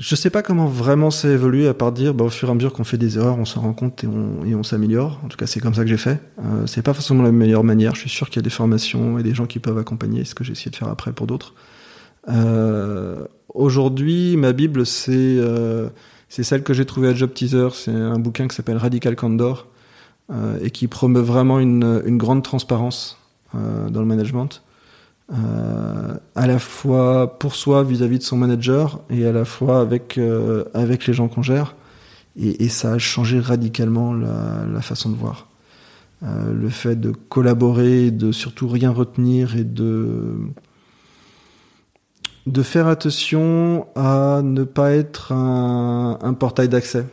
je 0.01 0.15
sais 0.15 0.31
pas 0.31 0.43
comment 0.43 0.67
vraiment 0.67 1.11
ça 1.11 1.29
évolue, 1.29 1.67
à 1.67 1.75
part 1.75 1.93
dire, 1.93 2.15
bah, 2.15 2.25
au 2.25 2.31
fur 2.31 2.49
et 2.49 2.51
à 2.51 2.55
mesure 2.55 2.73
qu'on 2.73 2.85
fait 2.85 2.97
des 2.97 3.19
erreurs, 3.19 3.39
on 3.39 3.45
s'en 3.45 3.61
rend 3.61 3.75
compte 3.75 4.03
et 4.03 4.07
on, 4.55 4.63
s'améliore. 4.63 5.21
En 5.23 5.29
tout 5.29 5.37
cas, 5.37 5.47
c'est 5.47 5.61
comme 5.61 5.75
ça 5.75 5.83
que 5.83 5.91
j'ai 5.91 5.99
fait. 5.99 6.19
Euh, 6.43 6.67
c'est 6.67 6.81
pas 6.81 6.95
forcément 6.95 7.23
la 7.23 7.33
meilleure 7.33 7.65
manière. 7.65 7.95
Je 7.95 8.01
suis 8.01 8.11
sûr 8.11 8.31
qu'il 8.31 8.37
y 8.37 8.39
a 8.39 8.43
des 8.43 8.49
formations 8.49 9.19
et 9.19 9.23
des 9.23 9.35
gens 9.35 9.45
qui 9.45 9.59
peuvent 9.59 9.77
accompagner 9.77 10.25
ce 10.25 10.35
que 10.35 10.43
j'ai 10.43 10.53
essayé 10.53 10.71
de 10.71 10.77
faire 10.77 10.89
après 10.89 11.13
pour 11.13 11.27
d'autres. 11.27 11.55
Euh, 12.29 13.27
Aujourd'hui, 13.53 14.39
ma 14.39 14.53
Bible, 14.53 14.87
c'est 14.87 15.11
euh, 15.13 15.91
c'est 16.31 16.45
celle 16.45 16.63
que 16.63 16.73
j'ai 16.73 16.87
trouvée 16.87 17.09
à 17.09 17.15
Job 17.15 17.35
Teaser. 17.35 17.69
C'est 17.75 17.91
un 17.91 18.19
bouquin 18.19 18.49
qui 18.49 18.57
s'appelle 18.57 18.79
Radical 18.79 19.17
Candor 19.17 19.67
et 20.63 20.71
qui 20.71 20.87
promeut 20.87 21.21
vraiment 21.21 21.59
une, 21.59 22.17
grande 22.17 22.45
transparence 22.45 23.19
dans 23.55 24.01
le 24.01 24.07
management. 24.07 24.63
Euh, 25.33 26.17
à 26.35 26.47
la 26.49 26.59
fois 26.59 27.39
pour 27.39 27.55
soi 27.55 27.85
vis-à-vis 27.85 28.19
de 28.19 28.25
son 28.25 28.37
manager 28.37 29.01
et 29.11 29.25
à 29.25 29.31
la 29.31 29.45
fois 29.45 29.81
avec, 29.81 30.19
euh, 30.19 30.65
avec 30.75 31.07
les 31.07 31.13
gens 31.13 31.29
qu'on 31.29 31.43
gère. 31.43 31.77
Et, 32.37 32.69
ça 32.69 32.93
a 32.93 32.99
changé 32.99 33.39
radicalement 33.39 34.15
la, 34.15 34.81
façon 34.81 35.11
de 35.11 35.17
voir. 35.17 35.49
Euh, 36.23 36.53
le 36.53 36.69
fait 36.69 36.99
de 36.99 37.11
collaborer, 37.11 38.11
de 38.11 38.33
surtout 38.33 38.69
rien 38.69 38.91
retenir 38.91 39.57
et 39.57 39.65
de, 39.65 40.37
de 42.47 42.63
faire 42.63 42.87
attention 42.87 43.87
à 43.95 44.41
ne 44.43 44.65
pas 44.65 44.93
être 44.93 45.33
un, 45.33 46.35
portail 46.35 46.69
d'accès, 46.69 47.05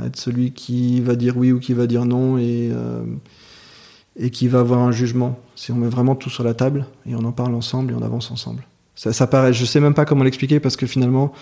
à 0.00 0.06
être 0.06 0.16
celui 0.16 0.52
qui 0.52 1.00
va 1.00 1.14
dire 1.16 1.36
oui 1.36 1.52
ou 1.52 1.58
qui 1.58 1.74
va 1.74 1.86
dire 1.86 2.04
non 2.04 2.38
et, 2.38 2.70
euh, 2.72 3.04
et 4.16 4.30
qui 4.30 4.48
va 4.48 4.60
avoir 4.60 4.80
un 4.80 4.92
jugement. 4.92 5.38
Si 5.56 5.70
on 5.72 5.76
met 5.76 5.88
vraiment 5.88 6.14
tout 6.16 6.30
sur 6.30 6.42
la 6.44 6.54
table 6.54 6.86
et 7.06 7.14
on 7.14 7.24
en 7.24 7.32
parle 7.32 7.54
ensemble 7.54 7.92
et 7.92 7.94
on 7.94 8.02
avance 8.02 8.30
ensemble. 8.30 8.66
Ça, 8.96 9.12
ça 9.12 9.26
paraît, 9.26 9.52
je 9.52 9.64
sais 9.64 9.80
même 9.80 9.94
pas 9.94 10.04
comment 10.04 10.24
l'expliquer 10.24 10.60
parce 10.60 10.76
que 10.76 10.86
finalement, 10.86 11.32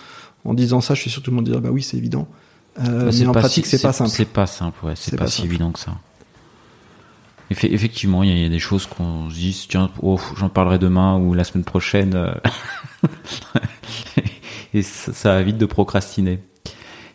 en 0.44 0.54
disant 0.54 0.80
ça, 0.80 0.94
je 0.94 1.00
suis 1.00 1.10
sûr 1.10 1.22
tout 1.22 1.30
le 1.30 1.36
monde 1.36 1.44
dire 1.46 1.60
bah 1.60 1.70
oui, 1.70 1.82
c'est 1.82 1.96
évident. 1.96 2.28
Euh, 2.78 3.06
Bah, 3.06 3.10
mais 3.18 3.26
en 3.26 3.32
pratique, 3.32 3.66
si- 3.66 3.76
c'est 3.76 3.82
pas 3.82 3.92
simple. 3.92 4.10
C'est 4.10 4.24
pas 4.24 4.46
simple, 4.46 4.84
ouais. 4.86 4.94
C'est 4.96 5.16
pas, 5.16 5.24
pas 5.24 5.30
si 5.30 5.44
évident 5.44 5.70
que 5.72 5.78
ça. 5.78 5.92
Effe- 7.50 7.70
effectivement, 7.70 8.22
il 8.22 8.30
y, 8.30 8.32
a- 8.32 8.36
il 8.36 8.42
y 8.42 8.46
a 8.46 8.48
des 8.48 8.58
choses 8.58 8.86
qu'on 8.86 9.28
se 9.28 9.34
dit, 9.34 9.66
tiens, 9.68 9.90
oh, 10.02 10.18
j'en 10.38 10.48
parlerai 10.48 10.78
demain 10.78 11.18
ou 11.18 11.34
la 11.34 11.44
semaine 11.44 11.64
prochaine. 11.64 12.14
euh. 12.14 12.32
et 14.74 14.82
ça, 14.82 15.12
ça 15.12 15.34
va 15.34 15.42
vite 15.42 15.58
de 15.58 15.66
procrastiner. 15.66 16.40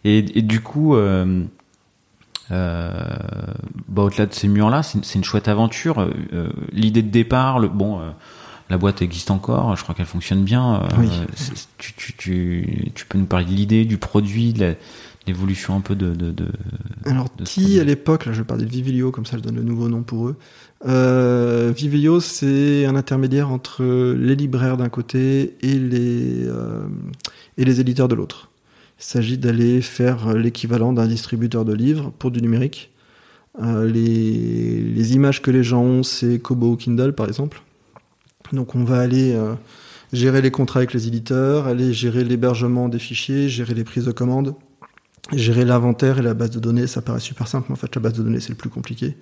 Et, 0.03 0.19
et 0.37 0.41
du 0.41 0.61
coup, 0.61 0.95
euh, 0.95 1.43
bah, 2.49 4.03
au-delà 4.03 4.25
de 4.25 4.33
ces 4.33 4.47
murs-là, 4.47 4.83
c'est 4.83 5.15
une, 5.15 5.23
chouette 5.23 5.47
aventure. 5.47 5.99
Euh, 5.99 6.11
euh, 6.33 6.49
L'idée 6.71 7.01
de 7.01 7.09
départ, 7.09 7.59
le, 7.59 7.67
bon, 7.67 7.99
euh, 7.99 8.09
la 8.69 8.77
boîte 8.77 9.01
existe 9.01 9.31
encore, 9.31 9.75
je 9.75 9.83
crois 9.83 9.95
qu'elle 9.95 10.05
fonctionne 10.05 10.43
bien. 10.43 10.75
Euh, 10.75 10.87
Oui. 10.99 11.09
tu, 11.77 11.93
tu, 11.93 12.13
tu, 12.15 12.91
tu 12.93 13.05
peux 13.05 13.17
nous 13.17 13.25
parler 13.25 13.45
de 13.45 13.51
l'idée, 13.51 13.85
du 13.85 13.97
produit, 13.97 14.53
de 14.53 14.75
l'évolution 15.25 15.75
un 15.75 15.81
peu 15.81 15.95
de, 15.95 16.13
de, 16.13 16.31
de, 16.31 16.47
Alors, 17.05 17.25
de 17.37 17.43
produit? 17.43 17.79
à 17.79 17.83
l'époque, 17.83 18.25
là 18.25 18.33
je 18.33 18.43
parlais 18.43 18.65
de 18.65 18.69
Vivilio, 18.71 19.11
comme 19.11 19.25
ça 19.25 19.37
je 19.37 19.41
donne 19.43 19.55
le 19.55 19.63
nouveau 19.63 19.89
nom 19.89 20.03
pour 20.03 20.27
eux. 20.27 20.35
Euh, 20.85 21.73
Vivilio, 21.75 22.19
c'est 22.19 22.85
un 22.85 22.95
intermédiaire 22.95 23.49
entre 23.51 23.83
les 23.83 24.35
libraires 24.35 24.77
d'un 24.77 24.89
côté 24.89 25.55
et 25.61 25.73
les, 25.73 26.45
euh, 26.47 26.87
et 27.57 27.65
les 27.65 27.79
éditeurs 27.81 28.07
de 28.07 28.15
l'autre. 28.15 28.49
Il 28.99 29.03
s'agit 29.03 29.37
d'aller 29.37 29.81
faire 29.81 30.33
l'équivalent 30.33 30.91
d'un 30.91 31.07
distributeur 31.07 31.65
de 31.65 31.73
livres 31.73 32.11
pour 32.17 32.31
du 32.31 32.41
numérique. 32.41 32.91
Euh, 33.61 33.87
les, 33.87 35.13
images 35.13 35.41
que 35.41 35.51
les 35.51 35.63
gens 35.63 35.81
ont, 35.81 36.03
c'est 36.03 36.39
Kobo 36.39 36.71
ou 36.71 36.75
Kindle, 36.75 37.13
par 37.13 37.27
exemple. 37.27 37.61
Donc 38.53 38.75
on 38.75 38.83
va 38.83 38.99
aller 38.99 39.33
euh, 39.33 39.53
gérer 40.13 40.41
les 40.41 40.51
contrats 40.51 40.79
avec 40.79 40.93
les 40.93 41.07
éditeurs, 41.07 41.67
aller 41.67 41.91
gérer 41.93 42.23
l'hébergement 42.23 42.87
des 42.87 42.99
fichiers, 42.99 43.49
gérer 43.49 43.73
les 43.73 43.83
prises 43.83 44.05
de 44.05 44.11
commandes, 44.11 44.55
Gérer 45.33 45.65
l'inventaire 45.65 46.19
et 46.19 46.21
la 46.21 46.33
base 46.33 46.51
de 46.51 46.59
données, 46.61 46.87
ça 46.87 47.01
paraît 47.01 47.19
super 47.19 47.49
simple, 47.49 47.65
mais 47.67 47.73
en 47.73 47.75
fait, 47.75 47.93
la 47.93 48.01
base 48.01 48.13
de 48.13 48.23
données, 48.23 48.39
c'est 48.39 48.51
le 48.51 48.55
plus 48.55 48.69
compliqué. 48.69 49.17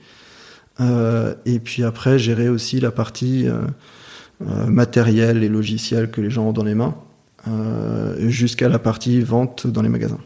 Euh, 0.79 1.34
et 1.46 1.58
puis 1.60 1.84
après, 1.84 2.20
gérer 2.20 2.48
aussi 2.48 2.79
la 2.79 2.91
partie 2.91 3.48
matérielle 4.39 5.41
et 5.41 5.50
logicielle 5.50 6.12
que 6.12 6.22
les 6.22 6.29
gens 6.29 6.50
ont 6.50 6.53
dans 6.53 6.64
les 6.64 6.75
mains, 6.75 6.96
jusqu'à 8.18 8.70
la 8.70 8.79
partie 8.79 9.22
vente 9.22 9.68
dans 9.68 9.81
les 9.81 9.90
magasins. 9.90 10.20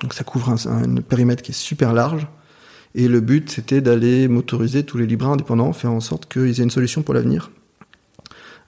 Donc 0.00 0.14
ça 0.14 0.24
couvre 0.24 0.54
un, 0.66 0.94
périmètre 0.96 1.42
qui 1.42 1.52
est 1.52 1.54
super 1.54 1.92
large. 1.92 2.26
Et 2.94 3.08
le 3.08 3.20
but, 3.20 3.50
c'était 3.50 3.80
d'aller 3.80 4.28
motoriser 4.28 4.84
tous 4.84 4.98
les 4.98 5.06
libraires 5.06 5.32
indépendants, 5.32 5.72
faire 5.72 5.92
en 5.92 6.00
sorte 6.00 6.30
qu'ils 6.30 6.60
aient 6.60 6.64
une 6.64 6.70
solution 6.70 7.02
pour 7.02 7.14
l'avenir. 7.14 7.50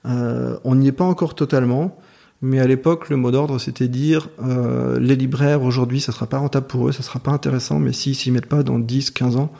Euh, 0.05 0.57
on 0.63 0.75
n'y 0.75 0.87
est 0.87 0.91
pas 0.91 1.03
encore 1.03 1.35
totalement, 1.35 1.99
mais 2.41 2.59
à 2.59 2.67
l'époque, 2.67 3.09
le 3.09 3.17
mot 3.17 3.31
d'ordre, 3.31 3.59
c'était 3.59 3.87
dire 3.87 4.29
euh, 4.43 4.99
les 4.99 5.15
libraires, 5.15 5.61
aujourd'hui, 5.61 6.01
ça 6.01 6.11
sera 6.11 6.27
pas 6.27 6.37
rentable 6.37 6.67
pour 6.67 6.87
eux, 6.87 6.91
ça 6.91 7.03
sera 7.03 7.19
pas 7.19 7.31
intéressant, 7.31 7.79
mais 7.79 7.93
s'ils 7.93 8.15
s'y 8.15 8.31
mettent 8.31 8.47
pas 8.47 8.63
dans 8.63 8.79
10, 8.79 9.11
15 9.11 9.35
ans, 9.35 9.51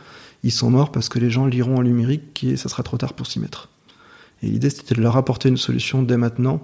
ils 0.43 0.51
sont 0.51 0.69
morts 0.69 0.91
parce 0.91 1.09
que 1.09 1.19
les 1.19 1.29
gens 1.29 1.45
liront 1.45 1.77
en 1.77 1.83
numérique 1.83 2.43
et 2.43 2.57
ça 2.57 2.69
sera 2.69 2.83
trop 2.83 2.97
tard 2.97 3.13
pour 3.13 3.27
s'y 3.27 3.39
mettre. 3.39 3.69
Et 4.43 4.47
l'idée, 4.47 4.69
c'était 4.69 4.95
de 4.95 5.01
leur 5.01 5.17
apporter 5.17 5.49
une 5.49 5.57
solution 5.57 6.03
dès 6.03 6.17
maintenant 6.17 6.61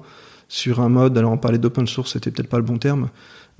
sur 0.51 0.81
un 0.81 0.89
mode, 0.89 1.17
alors 1.17 1.31
on 1.31 1.37
parlait 1.37 1.57
d'open 1.57 1.87
source, 1.87 2.11
c'était 2.11 2.29
peut-être 2.29 2.49
pas 2.49 2.57
le 2.57 2.63
bon 2.63 2.77
terme, 2.77 3.07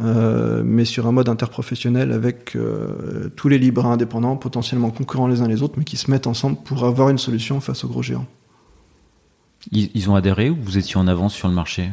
euh, 0.01 0.62
mais 0.65 0.84
sur 0.84 1.08
un 1.08 1.13
mode 1.13 1.30
interprofessionnel 1.30 2.12
avec 2.12 2.54
euh, 2.58 3.30
tous 3.38 3.47
les 3.47 3.58
libraires 3.58 3.91
indépendants, 3.91 4.36
potentiellement 4.36 4.89
concurrents 4.89 5.27
les 5.27 5.41
uns 5.41 5.47
les 5.47 5.63
autres, 5.63 5.75
mais 5.77 5.86
qui 5.86 5.95
se 5.95 6.12
mettent 6.12 6.27
ensemble 6.27 6.58
pour 6.65 6.84
avoir 6.84 7.08
une 7.08 7.17
solution 7.17 7.62
face 7.62 7.86
aux 7.86 7.88
gros 7.88 8.04
géants. 8.04 8.25
Ils, 9.71 9.89
ils 9.93 10.10
ont 10.10 10.15
adhéré 10.15 10.49
ou 10.49 10.58
vous 10.62 10.77
étiez 10.77 10.97
en 10.97 11.08
avance 11.08 11.34
sur 11.34 11.47
le 11.47 11.54
marché? 11.54 11.89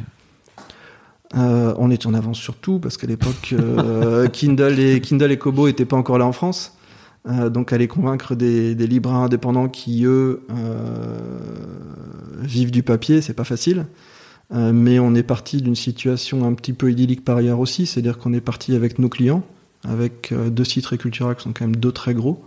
Euh, 1.37 1.75
on 1.79 1.93
est 1.93 2.05
en 2.05 2.13
avance 2.13 2.39
sur 2.39 2.57
tout 2.57 2.81
parce 2.81 2.97
qu'à 2.97 3.07
l'époque, 3.07 3.55
Kindle 4.33 4.81
et 4.81 5.01
Kindle 5.01 5.31
et 5.31 5.39
Kobo 5.39 5.69
étaient 5.69 5.85
pas 5.85 5.97
encore 5.97 6.19
là 6.19 6.27
en 6.27 6.33
France. 6.33 6.77
Donc 7.25 7.73
aller 7.73 7.87
convaincre 7.87 8.35
des, 8.35 8.75
des 8.75 8.87
libraires 8.89 9.19
indépendants 9.19 9.69
qui 9.69 10.05
eux 10.07 10.43
vivent 12.41 12.73
du 12.73 12.83
papier, 12.83 13.21
c'est 13.21 13.35
pas 13.35 13.45
facile. 13.45 13.87
Euh, 14.55 14.73
mais 14.73 14.99
on 14.99 15.15
est 15.15 15.23
parti 15.23 15.61
d'une 15.61 15.77
situation 15.77 16.47
un 16.47 16.55
petit 16.55 16.73
peu 16.73 16.91
idyllique 16.91 17.25
par 17.25 17.37
ailleurs 17.37 17.61
aussi, 17.61 17.87
c'est-à-dire 17.87 18.19
qu'on 18.19 18.33
est 18.33 18.41
parti 18.41 18.75
avec 18.75 18.99
nos 18.99 19.09
clients, 19.09 19.43
avec 19.85 20.33
euh, 20.33 20.49
deux 20.49 20.65
Citres 20.65 20.95
et 20.95 20.99
Cultura 20.99 21.35
qui 21.35 21.43
sont 21.43 21.53
quand 21.53 21.67
même 21.67 21.77
deux 21.77 21.93
très 21.93 22.15
gros. 22.15 22.43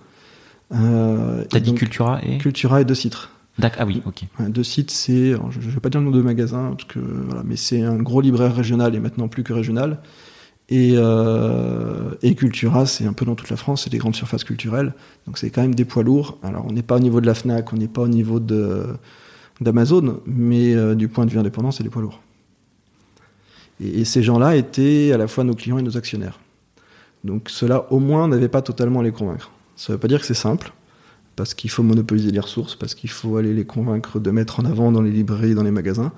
Euh, 0.73 1.43
T'as 1.49 1.59
dit 1.59 1.75
Cultura 1.75 2.19
et 2.23 2.37
Cultura 2.37 2.81
et 2.81 2.85
deux 2.85 2.95
Citres. 2.95 3.29
D'accord. 3.59 3.81
Ah 3.81 3.85
oui, 3.85 4.01
ok. 4.05 4.23
Deux 4.49 4.63
sites, 4.63 4.91
c'est, 4.91 5.31
je 5.31 5.59
ne 5.59 5.71
vais 5.71 5.79
pas 5.81 5.89
dire 5.89 5.99
le 5.99 6.05
nom 6.05 6.11
de 6.11 6.21
magasin, 6.21 6.71
parce 6.71 6.85
que, 6.85 6.99
voilà, 6.99 7.43
mais 7.45 7.57
c'est 7.57 7.83
un 7.83 7.97
gros 7.97 8.21
libraire 8.21 8.55
régional 8.55 8.95
et 8.95 8.99
maintenant 8.99 9.27
plus 9.27 9.43
que 9.43 9.53
régional. 9.53 9.99
Et, 10.69 10.93
euh, 10.95 12.11
et 12.21 12.33
Cultura, 12.33 12.85
c'est 12.85 13.05
un 13.05 13.11
peu 13.11 13.25
dans 13.25 13.35
toute 13.35 13.49
la 13.49 13.57
France, 13.57 13.83
c'est 13.83 13.89
des 13.89 13.97
grandes 13.97 14.15
surfaces 14.15 14.45
culturelles. 14.45 14.93
Donc 15.27 15.37
c'est 15.37 15.49
quand 15.49 15.61
même 15.61 15.75
des 15.75 15.83
poids 15.83 16.01
lourds. 16.01 16.39
Alors 16.43 16.65
on 16.67 16.71
n'est 16.71 16.81
pas 16.81 16.95
au 16.95 16.99
niveau 16.99 17.19
de 17.19 17.25
la 17.25 17.33
Fnac, 17.33 17.73
on 17.73 17.75
n'est 17.75 17.89
pas 17.89 18.03
au 18.03 18.07
niveau 18.07 18.39
de, 18.39 18.85
d'Amazon, 19.61 20.21
mais 20.25 20.75
euh, 20.75 20.95
du 20.95 21.07
point 21.07 21.25
de 21.25 21.31
vue 21.31 21.39
indépendant, 21.39 21.71
c'est 21.71 21.83
des 21.83 21.89
poids 21.89 22.01
lourds. 22.01 22.21
Et, 23.79 24.01
et 24.01 24.05
ces 24.05 24.23
gens-là 24.23 24.55
étaient 24.55 25.11
à 25.13 25.17
la 25.17 25.27
fois 25.27 25.43
nos 25.43 25.53
clients 25.53 25.77
et 25.77 25.83
nos 25.83 25.97
actionnaires. 25.97 26.39
Donc 27.23 27.49
cela, 27.49 27.91
au 27.91 27.99
moins, 27.99 28.27
n'avait 28.27 28.49
pas 28.49 28.61
totalement 28.61 28.99
à 28.99 29.03
les 29.03 29.11
convaincre. 29.11 29.51
Ça 29.75 29.93
ne 29.93 29.95
veut 29.95 29.99
pas 29.99 30.07
dire 30.07 30.19
que 30.19 30.25
c'est 30.25 30.33
simple, 30.33 30.73
parce 31.35 31.53
qu'il 31.53 31.69
faut 31.69 31.83
monopoliser 31.83 32.31
les 32.31 32.39
ressources, 32.39 32.75
parce 32.75 32.95
qu'il 32.95 33.09
faut 33.09 33.37
aller 33.37 33.53
les 33.53 33.65
convaincre 33.65 34.19
de 34.19 34.31
mettre 34.31 34.59
en 34.59 34.65
avant 34.65 34.91
dans 34.91 35.01
les 35.01 35.11
librairies, 35.11 35.55
dans 35.55 35.63
les 35.63 35.71
magasins. 35.71 36.11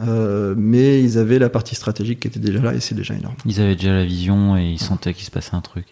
Euh, 0.00 0.54
mais 0.58 1.00
ils 1.04 1.18
avaient 1.18 1.38
la 1.38 1.48
partie 1.48 1.76
stratégique 1.76 2.18
qui 2.18 2.26
était 2.26 2.40
déjà 2.40 2.58
là 2.58 2.74
et 2.74 2.80
c'est 2.80 2.96
déjà 2.96 3.14
énorme. 3.14 3.36
Ils 3.46 3.60
avaient 3.60 3.76
déjà 3.76 3.92
la 3.92 4.04
vision 4.04 4.56
et 4.56 4.64
ils 4.72 4.80
sentaient 4.80 5.14
qu'il 5.14 5.24
se 5.24 5.30
passait 5.30 5.54
un 5.54 5.60
truc. 5.60 5.86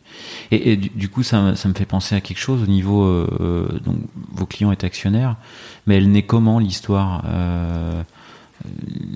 Et, 0.50 0.72
et 0.72 0.76
du, 0.76 0.88
du 0.88 1.08
coup, 1.08 1.22
ça, 1.22 1.40
me- 1.40 1.54
ça 1.54 1.68
me 1.68 1.74
fait 1.74 1.84
penser 1.86 2.16
à 2.16 2.20
quelque 2.20 2.40
chose 2.40 2.62
au 2.62 2.66
niveau. 2.66 3.04
euh, 3.04 3.28
euh, 3.40 3.78
donc, 3.78 3.98
vos 4.32 4.44
clients 4.46 4.72
étaient 4.72 4.86
actionnaires, 4.88 5.36
mais 5.86 5.98
elle 5.98 6.10
naît 6.10 6.24
comment 6.26 6.58
l'histoire 6.58 7.22
euh, 7.28 8.02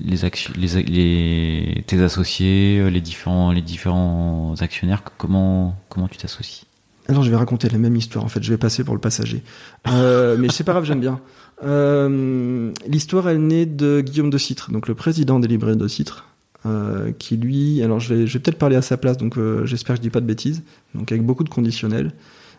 les, 0.04 0.24
acti- 0.24 0.52
les, 0.56 0.82
les 0.84 1.82
tes 1.86 2.00
associés, 2.02 2.88
les 2.90 3.00
différents 3.00 3.50
les 3.52 3.62
différents 3.62 4.54
actionnaires. 4.60 5.02
Comment 5.18 5.76
comment 5.88 6.06
tu 6.08 6.16
t'associes? 6.16 6.64
Alors 7.08 7.22
je 7.22 7.30
vais 7.30 7.36
raconter 7.36 7.68
la 7.68 7.78
même 7.78 7.94
histoire 7.94 8.24
en 8.24 8.28
fait, 8.28 8.42
je 8.42 8.50
vais 8.52 8.58
passer 8.58 8.82
pour 8.82 8.94
le 8.94 9.00
passager. 9.00 9.42
Euh, 9.88 10.36
mais 10.38 10.48
c'est 10.50 10.64
pas 10.64 10.72
grave, 10.72 10.84
j'aime 10.84 11.00
bien. 11.00 11.20
Euh, 11.62 12.72
L'histoire 12.86 13.28
elle 13.28 13.46
naît 13.46 13.66
de 13.66 14.00
Guillaume 14.00 14.30
de 14.30 14.38
Citre, 14.38 14.70
donc 14.70 14.88
le 14.88 14.94
président 14.94 15.40
des 15.40 15.48
librairies 15.48 15.76
de 15.76 15.88
Citre, 15.88 16.26
euh, 16.66 17.12
qui 17.18 17.36
lui, 17.36 17.82
alors 17.82 18.00
je 18.00 18.14
vais, 18.14 18.26
peut-être 18.26 18.58
parler 18.58 18.76
à 18.76 18.82
sa 18.82 18.96
place, 18.96 19.16
donc 19.16 19.38
euh, 19.38 19.64
j'espère 19.64 19.94
que 19.94 19.98
je 19.98 20.02
dis 20.02 20.10
pas 20.10 20.20
de 20.20 20.26
bêtises, 20.26 20.62
donc 20.94 21.10
avec 21.12 21.24
beaucoup 21.24 21.44
de 21.44 21.48
conditionnels, 21.48 22.12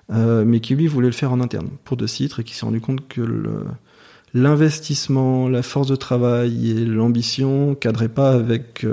mais 0.09 0.61
qui 0.61 0.73
lui 0.73 0.87
voulait 0.87 1.07
le 1.07 1.13
faire 1.13 1.33
en 1.33 1.41
interne 1.41 1.67
pour 1.83 1.97
de 1.97 2.07
Citre 2.07 2.39
et 2.39 2.43
qui 2.45 2.55
s'est 2.55 2.65
rendu 2.65 2.79
compte 2.79 3.05
que 3.09 3.21
l'investissement, 4.33 5.49
la 5.49 5.61
force 5.61 5.87
de 5.87 5.97
travail 5.97 6.71
et 6.71 6.85
l'ambition 6.85 7.75
cadraient 7.75 8.07
pas 8.07 8.31
avec 8.31 8.85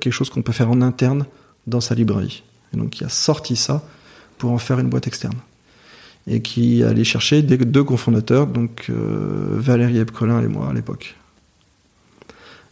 quelque 0.00 0.10
chose 0.10 0.30
qu'on 0.30 0.42
peut 0.42 0.50
faire 0.50 0.68
en 0.68 0.82
interne 0.82 1.26
dans 1.68 1.80
sa 1.80 1.94
librairie. 1.94 2.42
Et 2.74 2.76
donc 2.76 3.00
il 3.00 3.04
a 3.04 3.08
sorti 3.08 3.54
ça 3.54 3.84
pour 4.36 4.50
en 4.50 4.58
faire 4.58 4.80
une 4.80 4.88
boîte 4.88 5.06
externe. 5.06 5.36
Et 6.26 6.40
qui 6.42 6.82
allait 6.82 7.04
chercher 7.04 7.42
deux 7.42 7.84
cofondateurs, 7.84 8.46
donc 8.46 8.86
euh, 8.90 9.56
Valérie 9.56 9.98
Epcolin 9.98 10.42
et 10.42 10.48
moi 10.48 10.68
à 10.68 10.72
l'époque. 10.74 11.16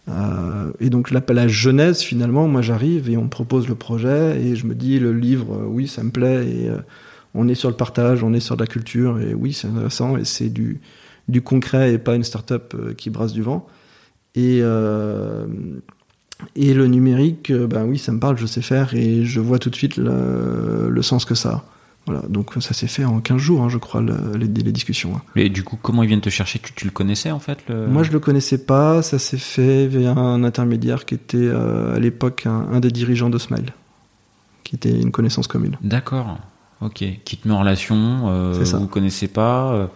Euh, 0.08 0.70
et 0.78 0.88
donc 0.90 1.10
la, 1.10 1.20
la 1.28 1.48
genèse 1.48 2.00
finalement, 2.00 2.46
moi 2.46 2.62
j'arrive 2.62 3.10
et 3.10 3.16
on 3.16 3.24
me 3.24 3.28
propose 3.28 3.66
le 3.66 3.74
projet 3.74 4.40
et 4.40 4.54
je 4.54 4.66
me 4.66 4.74
dis 4.74 4.98
le 5.00 5.12
livre, 5.12 5.54
euh, 5.54 5.66
oui 5.66 5.88
ça 5.88 6.02
me 6.02 6.10
plaît 6.10 6.46
et 6.46 6.70
on 7.34 7.48
est 7.48 7.54
sur 7.54 7.70
le 7.70 7.76
partage, 7.76 8.22
on 8.22 8.32
est 8.34 8.40
sur 8.40 8.56
la 8.56 8.66
culture 8.66 9.18
et 9.20 9.34
oui 9.34 9.52
c'est 9.52 9.68
intéressant 9.68 10.16
et 10.16 10.24
c'est 10.24 10.50
du, 10.50 10.80
concret 11.44 11.92
et 11.92 11.98
pas 11.98 12.14
une 12.14 12.24
start-up 12.24 12.74
qui 12.96 13.10
brasse 13.10 13.32
du 13.32 13.42
vent. 13.42 13.66
Et, 14.34 14.58
et 16.54 16.74
le 16.74 16.86
numérique, 16.86 17.50
ben 17.52 17.84
oui 17.84 17.98
ça 17.98 18.12
me 18.12 18.20
parle, 18.20 18.36
je 18.36 18.46
sais 18.46 18.62
faire 18.62 18.94
et 18.94 19.24
je 19.24 19.40
vois 19.40 19.58
tout 19.58 19.70
de 19.70 19.76
suite 19.76 19.96
le, 19.96 20.88
le 20.90 21.02
sens 21.02 21.24
que 21.24 21.34
ça 21.34 21.50
a. 21.50 21.64
Voilà, 22.06 22.22
donc 22.28 22.52
ça 22.60 22.72
s'est 22.72 22.86
fait 22.86 23.04
en 23.04 23.20
15 23.20 23.38
jours, 23.38 23.62
hein, 23.62 23.68
je 23.68 23.78
crois, 23.78 24.00
le- 24.00 24.36
les, 24.36 24.46
les 24.46 24.70
discussions. 24.72 25.16
hein. 25.16 25.22
Et 25.34 25.48
du 25.48 25.64
coup, 25.64 25.76
comment 25.80 26.04
ils 26.04 26.06
viennent 26.06 26.20
te 26.20 26.30
chercher? 26.30 26.60
Tu, 26.60 26.72
tu 26.72 26.84
le 26.84 26.92
connaissais 26.92 27.32
en 27.32 27.40
fait 27.40 27.58
le... 27.68 27.88
Moi, 27.88 28.04
je 28.04 28.12
le 28.12 28.20
connaissais 28.20 28.58
pas. 28.58 29.02
Ça 29.02 29.18
s'est 29.18 29.38
fait 29.38 29.88
via 29.88 30.12
un 30.12 30.44
intermédiaire 30.44 31.04
qui 31.04 31.14
était 31.14 31.36
euh, 31.38 31.96
à 31.96 31.98
l'époque 31.98 32.44
un, 32.46 32.68
un 32.72 32.78
des 32.78 32.92
dirigeants 32.92 33.28
de 33.28 33.38
Smile, 33.38 33.72
qui 34.62 34.76
était 34.76 34.92
une 35.00 35.10
connaissance 35.10 35.48
commune. 35.48 35.76
D'accord. 35.82 36.38
Ok. 36.80 37.02
Qui 37.24 37.36
te 37.38 37.48
met 37.48 37.54
en 37.54 37.58
relation, 37.60 38.28
euh, 38.28 38.64
ça. 38.64 38.78
vous 38.78 38.86
connaissez 38.86 39.26
pas. 39.26 39.72
euh, 39.72 39.86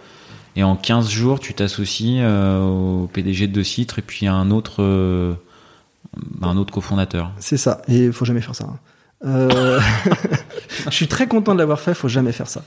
et 0.57 0.65
en 0.65 0.75
15 0.75 1.09
jours, 1.11 1.39
tu 1.39 1.55
t'associes 1.55 2.19
euh, 2.23 2.61
au 2.61 3.07
PDG 3.07 3.47
de 3.47 3.63
Citre 3.63 4.01
et 4.01 4.03
puis 4.03 4.27
à 4.27 4.35
un 4.35 4.51
autre, 4.51 4.83
un 6.43 6.57
autre 6.57 6.73
cofondateur. 6.73 7.31
C'est 7.39 7.57
ça. 7.57 7.83
Et 7.87 8.07
il 8.07 8.13
faut 8.13 8.25
jamais 8.25 8.41
faire 8.41 8.57
ça. 8.57 8.65
hein. 8.65 8.79
Euh, 9.25 9.81
je 10.87 10.95
suis 10.95 11.09
très 11.09 11.27
content 11.27 11.55
de 11.55 11.59
l'avoir 11.59 11.81
fait. 11.81 11.95
Faut 11.95 12.09
jamais 12.09 12.33
faire 12.33 12.49
ça. 12.49 12.63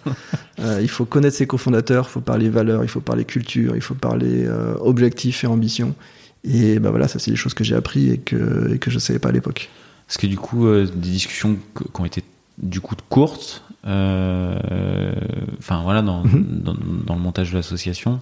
Euh, 0.60 0.80
il 0.82 0.90
faut 0.90 1.06
connaître 1.06 1.36
ses 1.38 1.48
cofondateurs. 1.48 2.06
Il 2.10 2.12
faut 2.12 2.22
parler 2.22 2.50
valeurs. 2.50 2.84
Il 2.84 2.90
faut 2.90 3.02
parler 3.02 3.26
culture. 3.26 3.76
Il 3.76 3.82
faut 3.82 3.96
parler 3.96 4.46
euh, 4.46 4.76
objectifs 4.80 5.44
et 5.44 5.48
ambition. 5.48 5.96
Et 6.44 6.80
ben 6.80 6.90
voilà, 6.90 7.08
ça 7.08 7.20
c'est 7.20 7.32
des 7.32 7.38
choses 7.38 7.54
que 7.54 7.64
j'ai 7.64 7.76
appris 7.76 8.10
et 8.10 8.18
que 8.18 8.74
et 8.74 8.78
que 8.78 8.92
je 8.92 9.00
savais 9.00 9.20
pas 9.20 9.30
à 9.30 9.32
l'époque. 9.32 9.70
Parce 10.08 10.18
que 10.18 10.28
du 10.28 10.38
coup, 10.38 10.68
euh, 10.68 10.86
des 10.86 11.10
discussions 11.10 11.58
qui 11.78 12.02
ont 12.02 12.06
été 12.06 12.22
du 12.62 12.82
coup 12.82 12.96
courtes, 13.10 13.64
enfin 13.86 15.82
voilà, 15.84 16.02
dans, 16.02 16.24
Mhm. 16.24 16.62
dans, 16.64 16.76
dans 17.06 17.16
le 17.16 17.22
montage 17.22 17.52
de 17.52 17.58
l'association, 17.58 18.20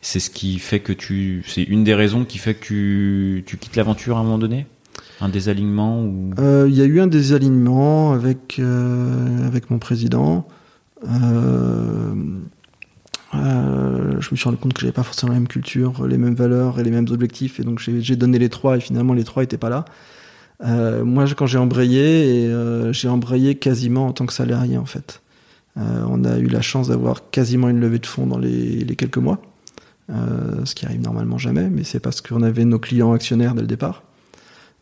c'est 0.00 0.18
ce 0.20 0.30
qui 0.30 0.58
fait 0.58 0.80
que 0.80 0.92
tu, 0.92 1.44
c'est 1.46 1.62
une 1.62 1.84
des 1.84 1.94
raisons 1.94 2.24
qui 2.24 2.38
fait 2.38 2.54
que 2.54 2.64
tu, 2.64 3.44
tu 3.46 3.56
quittes 3.56 3.76
l'aventure 3.76 4.16
à 4.16 4.20
un 4.20 4.24
moment 4.24 4.38
donné, 4.38 4.66
un 5.22 5.28
désalignement. 5.28 6.04
Euh, 6.38 6.66
Il 6.68 6.74
y 6.74 6.82
a 6.82 6.84
eu 6.84 7.00
un 7.00 7.06
désalignement 7.06 8.12
avec, 8.12 8.56
euh, 8.58 9.46
avec 9.46 9.70
mon 9.70 9.78
président. 9.78 10.46
Euh, 11.08 12.14
je 13.32 14.28
me 14.30 14.36
suis 14.36 14.44
rendu 14.44 14.58
compte 14.58 14.74
que 14.74 14.80
j'avais 14.80 14.92
pas 14.92 15.04
forcément 15.04 15.32
la 15.32 15.38
même 15.38 15.48
culture, 15.48 16.06
les 16.06 16.18
mêmes 16.18 16.34
valeurs 16.34 16.78
et 16.78 16.82
les 16.84 16.90
mêmes 16.90 17.06
objectifs, 17.10 17.60
et 17.60 17.62
donc 17.64 17.78
j'ai 17.80 18.16
donné 18.16 18.38
les 18.38 18.48
trois, 18.50 18.76
et 18.76 18.80
finalement 18.80 19.14
les 19.14 19.24
trois 19.24 19.42
étaient 19.42 19.56
pas 19.56 19.70
là. 19.70 19.84
Moi, 21.02 21.24
quand 21.36 21.46
j'ai 21.46 21.58
embrayé, 21.58 22.52
j'ai 22.92 23.08
embrayé 23.08 23.54
quasiment 23.54 24.06
en 24.08 24.12
tant 24.12 24.26
que 24.26 24.32
salarié 24.32 24.76
en 24.76 24.84
fait. 24.84 25.22
On 25.76 26.24
a 26.24 26.38
eu 26.38 26.46
la 26.46 26.60
chance 26.60 26.88
d'avoir 26.88 27.30
quasiment 27.30 27.68
une 27.68 27.80
levée 27.80 27.98
de 27.98 28.06
fonds 28.06 28.26
dans 28.26 28.38
les, 28.38 28.84
les 28.84 28.96
quelques 28.96 29.18
mois, 29.18 29.40
ce 30.08 30.74
qui 30.74 30.84
arrive 30.84 31.00
normalement 31.00 31.38
jamais, 31.38 31.68
mais 31.70 31.84
c'est 31.84 32.00
parce 32.00 32.20
qu'on 32.20 32.42
avait 32.42 32.66
nos 32.66 32.78
clients 32.78 33.12
actionnaires 33.12 33.54
dès 33.54 33.62
le 33.62 33.66
départ. 33.66 34.02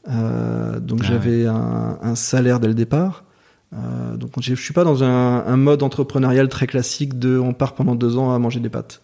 Euh, 0.09 0.81
donc 0.81 1.01
Ah 1.03 1.07
j'avais 1.09 1.47
un, 1.47 1.99
un 2.03 2.15
salaire 2.15 2.61
dès 2.61 2.69
le 2.69 2.75
départ. 2.75 3.25
Euh, 3.73 4.17
donc 4.17 4.31
je 4.41 4.55
suis 4.55 4.73
pas 4.75 4.85
dans 4.85 5.05
un, 5.05 5.45
un 5.47 5.57
mode 5.57 5.83
entrepreneurial 5.83 6.49
très 6.49 6.67
classique 6.67 7.19
de 7.19 7.39
on 7.39 7.53
part 7.53 7.75
pendant 7.75 7.95
deux 7.95 8.17
ans 8.17 8.35
à 8.35 8.39
manger 8.39 8.61
des 8.61 8.71
pâtes. 8.71 9.03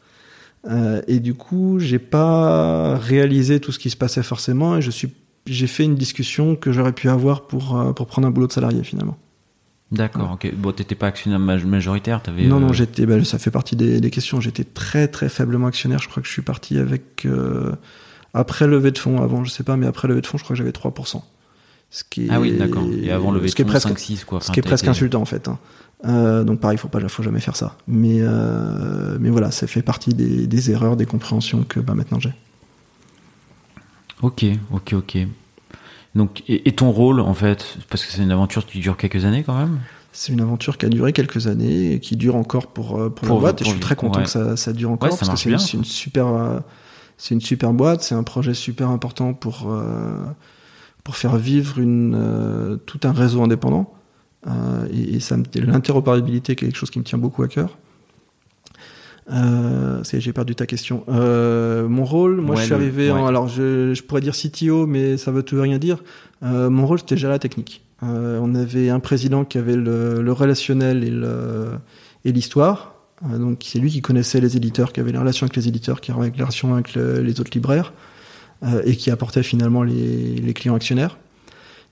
Euh, 0.68 1.00
et 1.06 1.20
du 1.20 1.34
coup, 1.34 1.78
j'ai 1.78 2.00
pas 2.00 2.96
réalisé 2.96 3.60
tout 3.60 3.70
ce 3.72 3.78
qui 3.78 3.90
se 3.90 3.96
passait 3.96 4.22
forcément 4.24 4.76
et 4.76 4.82
je 4.82 4.90
suis 4.90 5.12
j'ai 5.46 5.68
fait 5.68 5.84
une 5.84 5.94
discussion 5.94 6.56
que 6.56 6.72
j'aurais 6.72 6.92
pu 6.92 7.08
avoir 7.08 7.46
pour 7.46 7.78
pour 7.94 8.06
prendre 8.08 8.26
un 8.26 8.32
boulot 8.32 8.48
de 8.48 8.52
salarié 8.52 8.82
finalement. 8.82 9.16
D'accord. 9.92 10.32
Ok. 10.32 10.52
Bon, 10.56 10.72
t'étais 10.72 10.96
pas 10.96 11.06
actionnaire 11.06 11.38
maj- 11.38 11.64
majoritaire, 11.64 12.20
t'avais. 12.20 12.46
non 12.48 12.58
non, 12.58 12.72
j'étais 12.72 13.06
bah, 13.06 13.22
ça 13.24 13.38
fait 13.38 13.52
partie 13.52 13.76
des, 13.76 14.00
des 14.00 14.10
questions. 14.10 14.40
J'étais 14.40 14.64
très 14.64 15.06
très 15.06 15.28
faiblement 15.28 15.68
actionnaire. 15.68 16.00
Je 16.00 16.08
crois 16.08 16.20
que 16.20 16.26
je 16.26 16.32
suis 16.32 16.42
parti 16.42 16.78
avec 16.78 17.24
euh, 17.26 17.70
après 18.36 18.66
levée 18.66 18.90
de 18.92 18.98
fonds. 18.98 19.20
Avant, 19.22 19.42
je 19.44 19.50
sais 19.50 19.64
pas, 19.64 19.76
mais 19.76 19.86
après 19.86 20.06
levée 20.08 20.20
de 20.20 20.26
fonds, 20.26 20.38
je 20.38 20.44
crois 20.44 20.54
que 20.54 20.58
j'avais 20.58 20.70
3%. 20.72 21.22
Ce 21.90 22.02
qui 22.08 22.26
est, 22.26 22.28
Ah 22.30 22.40
oui, 22.40 22.52
d'accord. 22.56 22.84
Et 23.02 23.10
avant 23.10 23.30
le 23.30 23.46
ce 23.46 23.54
qui 23.54 23.62
est 23.62 23.64
presque 23.64 23.88
5-6 23.88 24.24
quoi. 24.24 24.40
Ce 24.40 24.50
qui 24.50 24.58
est 24.58 24.62
presque 24.62 24.84
été- 24.84 24.90
insultant 24.90 25.20
en 25.22 25.24
fait. 25.24 25.48
hein. 25.48 25.58
Euh, 26.04 26.44
donc 26.44 26.60
pareil, 26.60 26.76
faut 26.78 26.88
pas, 26.88 27.00
faut 27.08 27.22
jamais 27.22 27.40
faire 27.40 27.56
ça. 27.56 27.76
Mais 27.88 28.18
euh, 28.20 29.16
mais 29.20 29.30
voilà, 29.30 29.50
ça 29.50 29.66
fait 29.66 29.82
partie 29.82 30.12
des, 30.14 30.46
des 30.46 30.70
erreurs, 30.70 30.96
des 30.96 31.06
compréhensions 31.06 31.62
que 31.62 31.80
bah, 31.80 31.94
maintenant 31.94 32.20
j'ai. 32.20 32.32
Ok, 34.22 34.44
ok, 34.72 34.94
ok. 34.94 35.18
Donc, 36.14 36.42
et, 36.48 36.68
et 36.68 36.72
ton 36.72 36.90
rôle 36.90 37.20
en 37.20 37.34
fait, 37.34 37.76
parce 37.90 38.04
que 38.04 38.12
c'est 38.12 38.22
une 38.22 38.32
aventure 38.32 38.66
qui 38.66 38.80
dure 38.80 38.96
quelques 38.96 39.24
années 39.24 39.42
quand 39.44 39.56
même? 39.58 39.78
C'est 40.12 40.32
une 40.32 40.40
aventure 40.40 40.78
qui 40.78 40.86
a 40.86 40.88
duré 40.88 41.12
quelques 41.12 41.46
années 41.46 41.92
et 41.92 42.00
qui 42.00 42.16
dure 42.16 42.36
encore 42.36 42.68
pour 42.68 42.98
euh, 42.98 43.10
pour, 43.10 43.28
Pour- 43.28 43.36
la 43.36 43.40
boîte. 43.42 43.60
et 43.60 43.64
pour 43.64 43.72
je 43.72 43.76
suis 43.76 43.80
très 43.80 43.96
content 43.96 44.20
ouais. 44.20 44.24
que 44.24 44.30
ça, 44.30 44.56
ça 44.56 44.72
dure 44.72 44.90
encore 44.90 45.10
Ouais, 45.10 45.16
ça 45.16 45.26
parce 45.26 45.44
que 45.44 45.50
une, 45.50 45.58
c'est 45.58 45.76
une 45.76 45.84
super 45.84 46.26
euh, 46.28 46.58
c'est 47.16 47.34
une 47.34 47.40
super 47.40 47.72
boîte. 47.72 48.02
C'est 48.02 48.14
un 48.14 48.22
projet 48.22 48.54
super 48.54 48.90
important 48.90 49.34
pour 49.34 49.70
euh, 49.70 50.24
pour 51.04 51.16
faire 51.16 51.36
vivre 51.36 51.78
une 51.78 52.14
euh, 52.14 52.76
tout 52.76 53.00
un 53.04 53.12
réseau 53.12 53.42
indépendant. 53.42 53.92
Euh, 54.46 54.86
et, 54.92 55.16
et 55.16 55.20
ça 55.20 55.36
l'interopérabilité 55.54 56.52
est 56.52 56.56
quelque 56.56 56.76
chose 56.76 56.90
qui 56.90 56.98
me 56.98 57.04
tient 57.04 57.18
beaucoup 57.18 57.42
à 57.42 57.48
cœur. 57.48 57.76
Euh, 59.32 60.02
j'ai 60.04 60.32
perdu 60.32 60.54
ta 60.54 60.66
question. 60.66 61.02
Euh, 61.08 61.88
mon 61.88 62.04
rôle, 62.04 62.40
moi 62.40 62.54
Ouais, 62.54 62.60
je 62.60 62.66
suis 62.66 62.74
arrivé 62.74 63.10
en, 63.10 63.26
alors 63.26 63.48
je, 63.48 63.92
je 63.92 64.02
pourrais 64.02 64.20
dire 64.20 64.34
CTO, 64.34 64.86
mais 64.86 65.16
ça 65.16 65.32
veut 65.32 65.42
tout 65.42 65.60
rien 65.60 65.78
dire. 65.78 65.98
Euh, 66.42 66.70
mon 66.70 66.86
rôle 66.86 66.98
c'était 67.00 67.16
déjà 67.16 67.28
la 67.28 67.38
technique. 67.38 67.82
Euh, 68.02 68.38
on 68.42 68.54
avait 68.54 68.90
un 68.90 69.00
président 69.00 69.44
qui 69.44 69.58
avait 69.58 69.74
le, 69.74 70.22
le 70.22 70.32
relationnel 70.32 71.02
et 71.02 71.10
le 71.10 71.70
et 72.24 72.32
l'histoire. 72.32 72.95
Euh, 73.24 73.38
donc 73.38 73.62
c'est 73.64 73.78
lui 73.78 73.90
qui 73.90 74.02
connaissait 74.02 74.40
les 74.40 74.56
éditeurs, 74.56 74.92
qui 74.92 75.00
avait 75.00 75.12
les 75.12 75.18
relations 75.18 75.44
avec 75.44 75.56
les 75.56 75.68
éditeurs, 75.68 76.00
qui 76.00 76.10
avait 76.12 76.26
les 76.30 76.32
relations 76.42 76.74
avec 76.74 76.94
le- 76.94 77.20
les 77.20 77.40
autres 77.40 77.50
libraires 77.54 77.92
euh, 78.62 78.82
et 78.84 78.96
qui 78.96 79.10
apportait 79.10 79.42
finalement 79.42 79.82
les, 79.82 80.52
clients 80.54 80.74
actionnaires. 80.74 81.18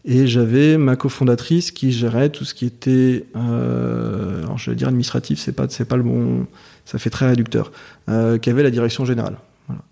Et 0.06 0.26
j'avais 0.26 0.76
ma 0.76 0.96
cofondatrice 0.96 1.70
qui 1.70 1.90
gérait 1.92 2.28
tout 2.28 2.44
ce 2.44 2.52
qui 2.54 2.66
était, 2.66 3.24
euh, 3.36 4.42
alors 4.42 4.58
je 4.58 4.70
vais 4.70 4.76
dire 4.76 4.88
administratif, 4.88 5.38
c'est 5.38 5.52
pas 5.52 5.66
c'est 5.70 5.86
pas 5.86 5.96
le 5.96 6.02
bon, 6.02 6.46
ça 6.84 6.98
fait 6.98 7.08
très 7.10 7.26
réducteur, 7.26 7.72
euh, 8.10 8.36
qui 8.38 8.50
avait 8.50 8.62
la 8.62 8.70
direction 8.70 9.06
générale. 9.06 9.36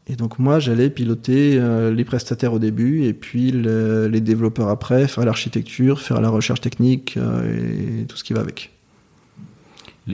Et 0.08 0.16
donc 0.16 0.38
moi 0.38 0.58
j'allais 0.60 0.90
piloter 0.90 1.56
euh, 1.58 1.90
les 1.94 2.04
prestataires 2.04 2.52
au 2.52 2.58
début 2.58 3.04
et 3.04 3.14
puis 3.14 3.52
le- 3.52 4.06
les 4.08 4.20
développeurs 4.20 4.68
après, 4.68 5.08
faire 5.08 5.24
l'architecture, 5.24 6.00
faire 6.02 6.20
la 6.20 6.28
recherche 6.28 6.60
technique 6.60 7.16
et 7.16 8.04
tout 8.06 8.16
ce 8.18 8.24
qui 8.24 8.34
va 8.34 8.40
avec. 8.40 8.71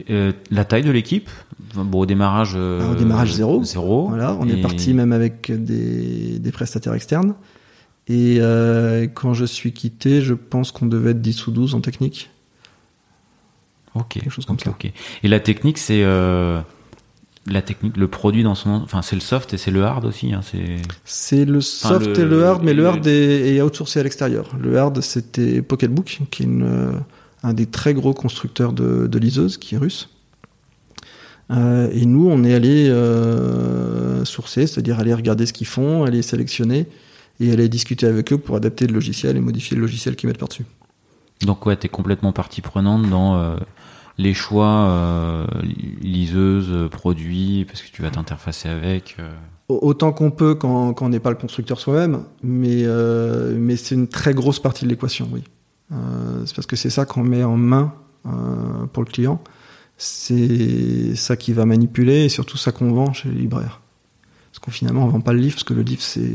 Euh, 0.09 0.33
la 0.51 0.65
taille 0.65 0.83
de 0.83 0.91
l'équipe, 0.91 1.29
bon 1.75 1.99
au 2.01 2.05
démarrage. 2.05 2.51
euh, 2.55 2.79
Alors, 2.81 2.91
au 2.91 2.95
démarrage, 2.95 3.31
zéro. 3.33 3.63
Zéro. 3.63 4.07
Voilà, 4.09 4.37
on 4.39 4.47
est 4.47 4.61
parti 4.61 4.93
même 4.93 5.11
avec 5.11 5.51
des, 5.51 6.37
des 6.39 6.51
prestataires 6.51 6.93
externes. 6.93 7.33
Et 8.07 8.37
euh, 8.39 9.07
quand 9.07 9.33
je 9.33 9.45
suis 9.45 9.71
quitté, 9.73 10.21
je 10.21 10.33
pense 10.33 10.71
qu'on 10.71 10.85
devait 10.87 11.11
être 11.11 11.21
10 11.21 11.47
ou 11.47 11.51
12 11.51 11.75
en 11.75 11.81
technique. 11.81 12.29
Ok. 13.95 14.09
Quelque 14.19 14.29
chose 14.29 14.45
comme 14.45 14.59
ça. 14.59 14.69
ok. 14.69 14.91
Et 15.23 15.27
la 15.27 15.39
technique, 15.39 15.77
c'est 15.79 16.03
euh, 16.03 16.59
la 17.47 17.61
technique, 17.61 17.97
le 17.97 18.07
produit 18.07 18.43
dans 18.43 18.55
son, 18.55 18.69
enfin 18.69 19.01
c'est 19.01 19.15
le 19.15 19.21
soft 19.21 19.53
et 19.53 19.57
c'est 19.57 19.71
le 19.71 19.83
hard 19.83 20.05
aussi. 20.05 20.33
Hein, 20.33 20.41
c'est. 20.43 20.77
C'est 21.05 21.45
le 21.45 21.61
soft 21.61 22.05
le- 22.05 22.19
et 22.19 22.25
le 22.25 22.45
hard, 22.45 22.63
mais 22.63 22.73
le 22.73 22.83
le- 22.83 22.87
hard 22.89 23.07
est, 23.07 23.55
est 23.55 23.61
outsourcé 23.61 23.99
à 23.99 24.03
l'extérieur. 24.03 24.51
Le 24.59 24.77
hard, 24.77 25.01
c'était 25.01 25.61
Pocketbook, 25.63 26.19
qui 26.29 26.43
est 26.43 26.45
une, 26.45 26.91
un 27.43 27.53
des 27.53 27.65
très 27.65 27.93
gros 27.93 28.13
constructeurs 28.13 28.73
de, 28.73 29.07
de 29.07 29.19
liseuses, 29.19 29.57
qui 29.57 29.75
est 29.75 29.77
russe. 29.77 30.09
Euh, 31.51 31.89
et 31.91 32.05
nous, 32.05 32.29
on 32.29 32.43
est 32.43 32.53
allé 32.53 32.89
euh, 32.89 34.23
sourcer, 34.25 34.67
c'est-à-dire 34.67 34.99
aller 34.99 35.13
regarder 35.13 35.45
ce 35.45 35.53
qu'ils 35.53 35.67
font, 35.67 36.03
aller 36.03 36.21
sélectionner 36.21 36.85
et 37.39 37.51
aller 37.51 37.69
discuter 37.69 38.05
avec 38.05 38.31
eux 38.33 38.37
pour 38.37 38.55
adapter 38.55 38.85
le 38.85 38.93
logiciel 38.93 39.35
et 39.37 39.39
modifier 39.39 39.75
le 39.75 39.81
logiciel 39.81 40.15
qu'ils 40.15 40.27
mettent 40.27 40.37
par-dessus. 40.37 40.65
Donc 41.41 41.65
ouais, 41.65 41.75
t'es 41.75 41.87
complètement 41.87 42.33
partie 42.33 42.61
prenante 42.61 43.09
dans 43.09 43.37
euh, 43.37 43.55
les 44.17 44.33
choix 44.33 45.47
liseuses, 46.01 46.89
produits, 46.91 47.65
parce 47.65 47.81
que 47.81 47.87
tu 47.91 48.01
vas 48.01 48.11
t'interfacer 48.11 48.67
avec. 48.69 49.15
Au- 49.69 49.79
Autant 49.81 50.11
qu'on 50.11 50.29
peut 50.31 50.55
quand, 50.55 50.93
quand 50.93 51.05
on 51.05 51.09
n'est 51.09 51.19
pas 51.21 51.29
le 51.29 51.37
constructeur 51.37 51.79
soi-même, 51.79 52.23
mais, 52.43 52.83
mais 53.55 53.75
c'est 53.77 53.95
une 53.95 54.07
très 54.09 54.33
grosse 54.33 54.59
partie 54.59 54.83
de 54.83 54.89
l'équation, 54.89 55.29
oui. 55.31 55.41
Euh, 55.91 56.45
c'est 56.45 56.55
parce 56.55 56.67
que 56.67 56.75
c'est 56.75 56.89
ça 56.89 57.05
qu'on 57.05 57.23
met 57.23 57.43
en 57.43 57.57
main 57.57 57.93
euh, 58.25 58.85
pour 58.93 59.03
le 59.03 59.09
client. 59.09 59.41
C'est 59.97 61.15
ça 61.15 61.35
qui 61.35 61.51
va 61.51 61.65
manipuler 61.65 62.25
et 62.25 62.29
surtout 62.29 62.57
ça 62.57 62.71
qu'on 62.71 62.91
vend 62.93 63.11
chez 63.13 63.29
les 63.29 63.39
libraires. 63.39 63.81
Parce 64.51 64.59
qu'on 64.59 64.71
finalement 64.71 65.03
on 65.05 65.09
vend 65.09 65.21
pas 65.21 65.33
le 65.33 65.39
livre, 65.39 65.55
parce 65.55 65.63
que 65.65 65.73
le 65.73 65.81
livre 65.81 66.01
c'est 66.01 66.33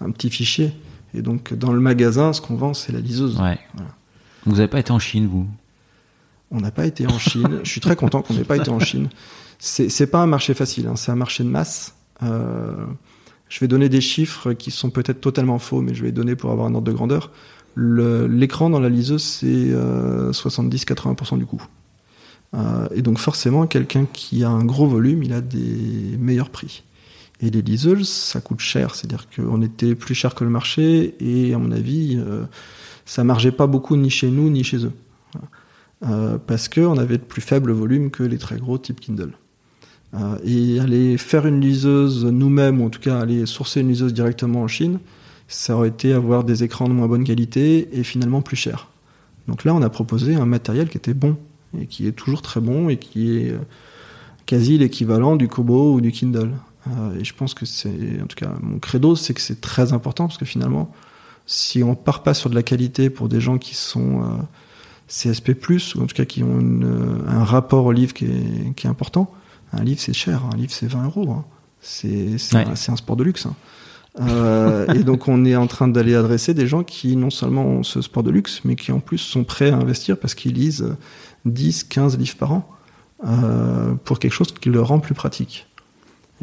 un 0.00 0.10
petit 0.10 0.30
fichier. 0.30 0.72
Et 1.14 1.22
donc 1.22 1.52
dans 1.52 1.72
le 1.72 1.80
magasin, 1.80 2.32
ce 2.32 2.40
qu'on 2.40 2.56
vend 2.56 2.74
c'est 2.74 2.92
la 2.92 3.00
liseuse. 3.00 3.38
Ouais. 3.40 3.58
Voilà. 3.74 3.90
Vous 4.46 4.58
avez 4.60 4.68
pas 4.68 4.78
été 4.80 4.92
en 4.92 4.98
Chine, 4.98 5.26
vous? 5.26 5.46
On 6.50 6.60
n'a 6.60 6.70
pas 6.70 6.86
été 6.86 7.06
en 7.06 7.18
Chine. 7.18 7.60
Je 7.64 7.68
suis 7.70 7.80
très 7.80 7.96
content 7.96 8.22
qu'on 8.22 8.34
n'ait 8.34 8.44
pas 8.44 8.56
été 8.56 8.70
en 8.70 8.80
Chine. 8.80 9.08
C'est 9.58 9.88
c'est 9.88 10.06
pas 10.06 10.20
un 10.20 10.26
marché 10.26 10.54
facile. 10.54 10.86
hein. 10.86 10.96
C'est 10.96 11.10
un 11.12 11.16
marché 11.16 11.44
de 11.44 11.48
masse. 11.48 11.94
Euh, 12.22 12.72
je 13.48 13.60
vais 13.60 13.68
donner 13.68 13.88
des 13.88 14.00
chiffres 14.00 14.52
qui 14.54 14.70
sont 14.70 14.90
peut-être 14.90 15.20
totalement 15.20 15.58
faux, 15.58 15.80
mais 15.82 15.94
je 15.94 16.00
vais 16.00 16.08
les 16.08 16.12
donner 16.12 16.34
pour 16.34 16.50
avoir 16.50 16.66
un 16.66 16.74
ordre 16.74 16.86
de 16.86 16.92
grandeur. 16.92 17.30
L'écran 17.76 18.70
dans 18.70 18.80
la 18.80 18.88
liseuse, 18.88 19.22
c'est 19.22 19.46
euh, 19.46 20.32
70-80% 20.32 21.38
du 21.38 21.46
coût. 21.46 21.62
Euh, 22.54 22.88
et 22.94 23.02
donc 23.02 23.18
forcément, 23.18 23.66
quelqu'un 23.66 24.06
qui 24.10 24.44
a 24.44 24.48
un 24.48 24.64
gros 24.64 24.86
volume, 24.86 25.22
il 25.22 25.32
a 25.32 25.40
des 25.40 26.16
meilleurs 26.18 26.50
prix. 26.50 26.84
Et 27.40 27.50
les 27.50 27.60
liseuses, 27.60 28.08
ça 28.08 28.40
coûte 28.40 28.60
cher, 28.60 28.94
c'est-à-dire 28.94 29.26
qu'on 29.28 29.60
était 29.60 29.94
plus 29.94 30.14
cher 30.14 30.34
que 30.34 30.44
le 30.44 30.50
marché, 30.50 31.14
et 31.20 31.52
à 31.52 31.58
mon 31.58 31.70
avis, 31.70 32.16
euh, 32.16 32.44
ça 33.04 33.24
margeait 33.24 33.52
pas 33.52 33.66
beaucoup 33.66 33.96
ni 33.96 34.08
chez 34.08 34.30
nous 34.30 34.48
ni 34.48 34.64
chez 34.64 34.84
eux. 34.84 34.92
Euh, 36.04 36.38
parce 36.46 36.68
qu'on 36.68 36.98
avait 36.98 37.18
de 37.18 37.22
plus 37.22 37.40
faible 37.40 37.72
volume 37.72 38.10
que 38.10 38.22
les 38.22 38.38
très 38.38 38.56
gros 38.56 38.78
type 38.78 39.00
Kindle. 39.00 39.32
Euh, 40.14 40.36
et 40.44 40.78
aller 40.80 41.18
faire 41.18 41.46
une 41.46 41.60
liseuse 41.60 42.24
nous-mêmes, 42.24 42.80
ou 42.80 42.86
en 42.86 42.90
tout 42.90 43.00
cas 43.00 43.18
aller 43.18 43.44
sourcer 43.44 43.80
une 43.80 43.88
liseuse 43.88 44.14
directement 44.14 44.62
en 44.62 44.68
Chine, 44.68 44.98
ça 45.48 45.76
aurait 45.76 45.88
été 45.88 46.12
avoir 46.12 46.44
des 46.44 46.64
écrans 46.64 46.88
de 46.88 46.92
moins 46.92 47.06
bonne 47.08 47.24
qualité 47.24 47.88
et 47.92 48.02
finalement 48.02 48.42
plus 48.42 48.56
cher. 48.56 48.88
Donc 49.48 49.64
là, 49.64 49.74
on 49.74 49.82
a 49.82 49.90
proposé 49.90 50.34
un 50.34 50.46
matériel 50.46 50.88
qui 50.88 50.96
était 50.96 51.14
bon, 51.14 51.36
et 51.78 51.86
qui 51.86 52.06
est 52.06 52.12
toujours 52.12 52.42
très 52.42 52.60
bon, 52.60 52.88
et 52.88 52.96
qui 52.96 53.36
est 53.38 53.50
euh, 53.52 53.58
quasi 54.46 54.76
l'équivalent 54.78 55.36
du 55.36 55.46
Kobo 55.48 55.94
ou 55.94 56.00
du 56.00 56.10
Kindle. 56.10 56.50
Euh, 56.88 57.18
et 57.20 57.24
je 57.24 57.34
pense 57.34 57.54
que 57.54 57.64
c'est, 57.66 58.20
en 58.22 58.26
tout 58.26 58.36
cas, 58.36 58.52
mon 58.60 58.78
credo, 58.78 59.14
c'est 59.16 59.34
que 59.34 59.40
c'est 59.40 59.60
très 59.60 59.92
important, 59.92 60.26
parce 60.26 60.38
que 60.38 60.44
finalement, 60.44 60.92
si 61.46 61.82
on 61.84 61.94
part 61.94 62.22
pas 62.24 62.34
sur 62.34 62.50
de 62.50 62.54
la 62.56 62.62
qualité 62.64 63.08
pour 63.08 63.28
des 63.28 63.40
gens 63.40 63.56
qui 63.58 63.74
sont 63.76 64.22
euh, 64.22 64.26
CSP+, 65.08 65.50
ou 65.96 66.02
en 66.02 66.06
tout 66.06 66.14
cas 66.16 66.24
qui 66.24 66.42
ont 66.42 66.58
une, 66.58 67.22
un 67.28 67.44
rapport 67.44 67.84
au 67.84 67.92
livre 67.92 68.14
qui 68.14 68.24
est, 68.24 68.74
qui 68.74 68.86
est 68.88 68.90
important, 68.90 69.30
un 69.72 69.84
livre 69.84 70.00
c'est 70.00 70.12
cher, 70.12 70.42
un 70.52 70.56
livre 70.56 70.72
c'est 70.72 70.88
20 70.88 71.04
euros. 71.04 71.30
hein. 71.30 71.44
C'est 71.80 72.38
c'est 72.38 72.56
Ouais. 72.56 72.64
un, 72.66 72.74
c'est 72.74 72.90
un 72.90 72.96
sport 72.96 73.14
de 73.16 73.22
luxe. 73.22 73.46
hein. 73.46 73.54
Euh, 74.20 74.86
et 74.94 75.04
donc 75.04 75.28
on 75.28 75.44
est 75.44 75.56
en 75.56 75.66
train 75.66 75.88
d'aller 75.88 76.14
adresser 76.14 76.54
des 76.54 76.66
gens 76.66 76.82
qui 76.82 77.16
non 77.16 77.30
seulement 77.30 77.64
ont 77.66 77.82
ce 77.82 78.00
sport 78.00 78.22
de 78.22 78.30
luxe, 78.30 78.62
mais 78.64 78.76
qui 78.76 78.92
en 78.92 79.00
plus 79.00 79.18
sont 79.18 79.44
prêts 79.44 79.70
à 79.70 79.76
investir 79.76 80.18
parce 80.18 80.34
qu'ils 80.34 80.54
lisent 80.54 80.96
10, 81.44 81.84
15 81.84 82.18
livres 82.18 82.36
par 82.36 82.52
an 82.52 82.68
euh, 83.26 83.94
pour 84.04 84.18
quelque 84.18 84.32
chose 84.32 84.52
qui 84.52 84.68
leur 84.70 84.88
rend 84.88 85.00
plus 85.00 85.14
pratique. 85.14 85.66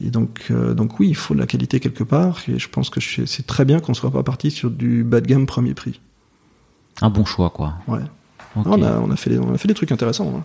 Et 0.02 0.10
donc, 0.10 0.48
euh, 0.50 0.74
donc 0.74 1.00
oui, 1.00 1.10
il 1.10 1.16
faut 1.16 1.34
de 1.36 1.40
la 1.40 1.46
qualité 1.46 1.80
quelque 1.80 2.04
part, 2.04 2.40
et 2.48 2.58
je 2.58 2.68
pense 2.68 2.90
que 2.90 3.00
c'est 3.00 3.46
très 3.46 3.64
bien 3.64 3.80
qu'on 3.80 3.94
soit 3.94 4.12
pas 4.12 4.24
parti 4.24 4.50
sur 4.50 4.72
du 4.72 5.04
bas 5.04 5.22
de 5.22 5.28
gamme 5.28 5.46
premier 5.46 5.74
prix. 5.76 6.00
Un 7.02 7.10
bon 7.10 7.26
choix, 7.26 7.52
quoi. 7.52 7.76
Ouais. 7.88 8.00
On, 8.56 8.82
a, 8.84 9.00
on, 9.00 9.10
a 9.12 9.16
fait 9.16 9.32
des, 9.32 9.40
on 9.40 9.54
a 9.54 9.58
fait 9.58 9.68
des 9.68 9.74
trucs 9.74 9.92
intéressants. 9.92 10.32
hein. 10.36 10.44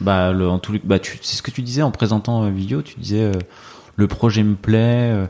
Bah, 0.00 0.32
le, 0.32 0.48
en 0.48 0.58
tout, 0.58 0.78
bah, 0.84 0.98
c'est 1.02 1.36
ce 1.36 1.42
que 1.42 1.50
tu 1.50 1.62
disais 1.62 1.82
en 1.82 1.90
présentant 1.90 2.44
euh, 2.44 2.50
vidéo. 2.50 2.82
Tu 2.82 2.98
disais 3.00 3.32
le 3.96 4.06
projet 4.08 4.42
me 4.42 4.54
plaît, 4.56 5.26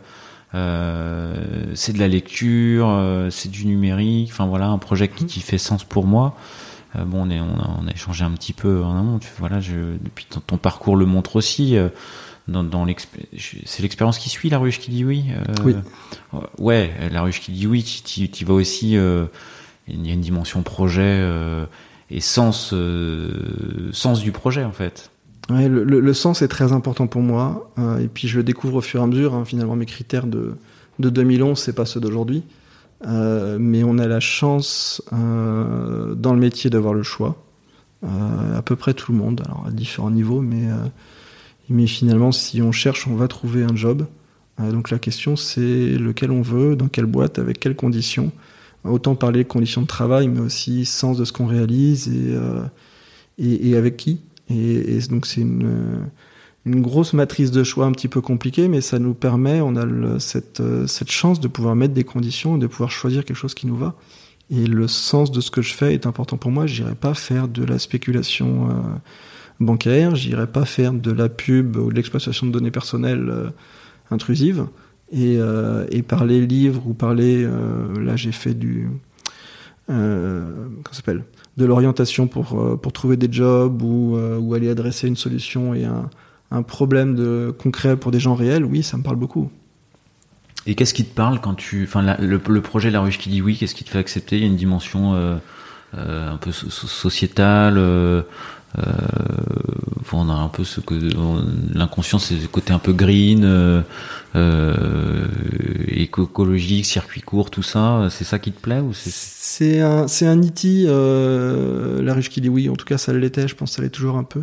euh, 0.57 1.35
c'est 1.75 1.93
de 1.93 1.99
la 1.99 2.09
lecture, 2.09 2.89
euh, 2.89 3.31
c'est 3.31 3.51
du 3.51 3.67
numérique. 3.67 4.31
Enfin 4.33 4.47
voilà, 4.47 4.69
un 4.69 4.79
projet 4.79 5.09
qui, 5.09 5.27
qui 5.27 5.41
fait 5.41 5.59
sens 5.59 5.85
pour 5.85 6.07
moi. 6.07 6.37
Euh, 6.97 7.05
bon, 7.05 7.27
on, 7.27 7.31
est, 7.31 7.41
on, 7.41 7.61
a, 7.61 7.77
on 7.83 7.87
a 7.87 7.91
échangé 7.91 8.25
un 8.25 8.31
petit 8.33 8.55
peu 8.55 8.83
en 8.83 8.99
amont. 8.99 9.19
Tu, 9.19 9.29
voilà, 9.39 9.61
je, 9.61 9.75
depuis 10.03 10.25
ton, 10.25 10.41
ton 10.41 10.57
parcours 10.57 10.97
le 10.97 11.05
montre 11.05 11.37
aussi. 11.37 11.77
dans, 12.49 12.65
dans 12.65 12.87
c'est 12.87 13.83
l'expérience 13.83 14.19
qui 14.19 14.31
suit 14.31 14.49
la 14.49 14.59
ruche 14.59 14.81
qui 14.81 14.91
dit 14.91 15.05
oui. 15.05 15.27
Oui. 15.63 15.75
Ouais, 16.59 16.91
la 17.11 17.23
ruche 17.23 17.41
qui 17.41 17.53
dit 17.53 17.67
oui. 17.67 17.85
Tu, 17.85 18.45
vas 18.45 18.55
aussi. 18.55 18.93
il 18.93 20.07
y 20.07 20.11
a 20.11 20.15
une 20.15 20.21
dimension 20.21 20.63
projet 20.63 21.23
et 22.09 22.21
sens, 22.21 22.73
sens 23.93 24.21
du 24.21 24.33
projet 24.33 24.65
en 24.65 24.73
fait. 24.73 25.11
Le, 25.49 25.85
le- 25.85 26.15
sens 26.15 26.43
est 26.43 26.49
très 26.49 26.73
important 26.73 27.07
pour 27.07 27.23
moi, 27.23 27.71
euh, 27.79 27.99
et 27.99 28.09
puis 28.09 28.27
je 28.27 28.37
le 28.39 28.43
découvre 28.43 28.77
au 28.79 28.81
fur 28.81 29.01
et 29.01 29.03
à 29.05 29.07
mesure. 29.07 29.35
hein. 29.35 29.45
Finalement, 29.45 29.77
mes 29.77 29.87
critères 29.87 30.27
de, 30.27 30.55
de 30.99 31.09
2011, 31.11 31.59
c'est 31.59 31.73
pas 31.73 31.87
ceux 31.87 32.01
d'aujourd'hui. 32.01 32.43
Euh, 33.07 33.59
mais 33.61 33.85
on 33.85 33.99
a 33.99 34.07
la 34.09 34.21
chance 34.21 35.03
euh, 35.13 36.15
dans 36.15 36.33
le 36.33 36.41
métier 36.41 36.71
d'avoir 36.71 36.95
le 36.95 37.03
choix. 37.03 37.37
À 38.55 38.63
peu 38.63 38.77
près 38.77 38.95
tout 38.95 39.11
le 39.11 39.19
monde, 39.19 39.43
alors 39.45 39.65
à 39.67 39.73
différents 39.73 40.13
niveaux, 40.13 40.41
mais, 40.41 40.69
finalement, 41.89 42.31
si 42.31 42.63
on 42.63 42.71
cherche, 42.71 43.09
on 43.09 43.17
va 43.17 43.27
trouver 43.27 43.65
un 43.65 43.75
job. 43.75 44.07
Donc 44.59 44.91
la 44.91 44.99
question, 45.01 45.35
c'est 45.35 45.89
lequel 45.99 46.31
on 46.31 46.41
veut, 46.41 46.77
dans 46.77 46.87
quelle 46.87 47.07
boîte, 47.07 47.41
avec 47.41 47.59
quelles 47.59 47.75
conditions. 47.75 48.31
Autant 48.85 49.17
parler 49.17 49.45
conditions 49.45 49.83
de 49.83 49.89
travail, 49.89 50.29
mais 50.29 50.39
aussi 50.39 50.85
sens 50.85 51.17
de 51.19 51.25
ce 51.25 51.33
qu'on 51.33 51.47
réalise 51.47 52.09
et, 52.09 53.69
et 53.71 53.77
avec 53.77 53.97
qui. 53.97 54.21
Et, 54.49 54.99
donc 55.11 55.27
c'est 55.27 55.41
une, 55.41 56.07
grosse 56.67 57.13
matrice 57.13 57.51
de 57.51 57.63
choix 57.65 57.87
un 57.87 57.93
petit 57.93 58.09
peu 58.09 58.21
compliquée, 58.21 58.69
mais 58.69 58.81
ça 58.81 58.99
nous 58.99 59.15
permet, 59.15 59.61
on 59.61 59.77
a 59.77 60.19
cette, 60.19 60.63
chance 61.11 61.41
de 61.41 61.49
pouvoir 61.49 61.77
mettre 61.77 61.95
des 61.95 62.05
conditions 62.05 62.57
et 62.57 62.59
de 62.59 62.67
pouvoir 62.67 62.91
choisir 62.91 63.25
quelque 63.25 63.37
chose 63.37 63.55
qui 63.55 63.67
nous 63.67 63.77
va. 63.77 63.95
Et 64.51 64.67
le 64.67 64.87
sens 64.87 65.33
de 65.33 65.41
ce 65.41 65.51
que 65.51 65.63
je 65.63 65.75
fais 65.75 65.93
est 65.95 66.07
important 66.07 66.37
pour 66.37 66.53
moi. 66.53 66.67
J'irai 66.67 66.95
pas 66.95 67.15
faire 67.15 67.49
de 67.49 67.65
la 67.65 67.81
spéculation 67.81 68.71
euh, 68.71 68.73
bancaire, 69.61 70.15
j'irai 70.15 70.47
pas 70.47 70.65
faire 70.65 70.93
de 70.93 71.11
la 71.11 71.29
pub 71.29 71.77
ou 71.77 71.91
de 71.91 71.97
l'exploitation 71.97 72.47
de 72.47 72.53
données 72.53 72.71
personnelles 72.71 73.29
euh, 73.29 73.51
intrusives. 74.11 74.67
Et, 75.13 75.37
euh, 75.39 75.87
et 75.91 76.03
parler 76.03 76.45
livre 76.45 76.83
ou 76.87 76.93
parler, 76.93 77.45
euh, 77.45 78.01
là 78.01 78.17
j'ai 78.17 78.33
fait 78.33 78.55
du, 78.55 78.89
euh, 79.91 80.69
s'appelle, 80.91 81.25
de 81.57 81.65
l'orientation 81.65 82.27
pour, 82.27 82.61
euh, 82.61 82.77
pour 82.77 82.93
trouver 82.93 83.17
des 83.17 83.29
jobs 83.31 83.83
ou, 83.83 84.17
euh, 84.17 84.39
ou 84.39 84.55
aller 84.55 84.69
adresser 84.69 85.09
une 85.09 85.17
solution 85.17 85.75
et 85.75 85.85
un, 85.85 86.11
un 86.51 86.63
problème 86.63 87.15
de, 87.15 87.55
concret 87.57 87.97
pour 87.97 88.11
des 88.11 88.21
gens 88.21 88.35
réels, 88.35 88.65
oui, 88.65 88.83
ça 88.83 88.97
me 88.97 89.03
parle 89.03 89.17
beaucoup. 89.17 89.51
Et 90.67 90.75
qu'est-ce 90.75 90.95
qui 90.95 91.05
te 91.05 91.15
parle 91.15 91.41
quand 91.41 91.55
tu, 91.55 91.85
enfin, 91.85 92.17
le, 92.19 92.41
le 92.49 92.61
projet 92.61 92.91
La 92.91 93.01
Ruche 93.01 93.19
qui 93.19 93.29
dit 93.29 93.41
oui, 93.41 93.57
qu'est-ce 93.57 93.75
qui 93.75 93.85
te 93.85 93.91
fait 93.91 93.99
accepter? 93.99 94.37
Il 94.37 94.43
y 94.43 94.45
a 94.45 94.49
une 94.49 94.57
dimension 94.57 95.15
euh, 95.15 95.37
un 95.99 96.37
peu 96.37 96.53
so- 96.53 96.71
so- 96.71 96.87
sociétale. 96.87 97.77
Euh, 97.79 98.23
euh, 98.79 98.83
on 100.13 100.29
a 100.31 100.35
un 100.35 100.49
peu 100.49 100.65
ce 100.65 100.81
que 100.81 100.95
on- 101.17 101.45
l'inconscient, 101.75 102.19
c'est 102.19 102.37
le 102.37 102.49
côté 102.49 102.73
un 102.73 102.79
peu 102.79 102.93
green, 102.93 103.43
euh, 103.45 103.83
euh, 104.35 105.27
éco- 105.89 106.25
écologique, 106.25 106.87
circuit 106.87 107.21
court, 107.21 107.51
tout 107.51 107.63
ça. 107.63 108.09
C'est 108.11 108.25
ça 108.25 108.39
qui 108.39 108.53
te 108.53 108.61
plaît 108.61 108.81
ou 108.81 108.93
c'est 108.95 109.81
un, 109.81 110.09
c'est 110.09 110.27
un 110.27 110.41
euh, 110.89 112.03
la 112.03 112.15
ruche 112.15 112.31
qui 112.31 112.41
dit 112.41 112.49
oui, 112.49 112.69
en 112.69 112.75
tout 112.77 112.85
cas 112.87 112.99
ça 112.99 113.13
l'était, 113.13 113.49
je 113.49 113.55
pense 113.55 113.71
que 113.71 113.77
ça 113.77 113.83
l'est 113.83 113.91
toujours 113.91 114.17
un 114.17 114.25
peu. 114.25 114.43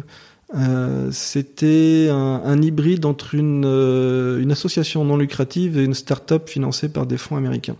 Euh, 0.55 1.09
C'était 1.11 2.09
un, 2.11 2.41
hybride 2.61 3.05
entre 3.05 3.33
une, 3.33 3.63
euh, 3.65 4.39
une 4.39 4.51
association 4.51 5.03
non 5.03 5.17
lucrative 5.17 5.77
et 5.79 5.83
une 5.83 5.95
start-up 5.95 6.47
financée 6.47 6.89
par 6.89 7.07
des 7.07 7.17
fonds 7.17 7.37
américains. 7.37 7.75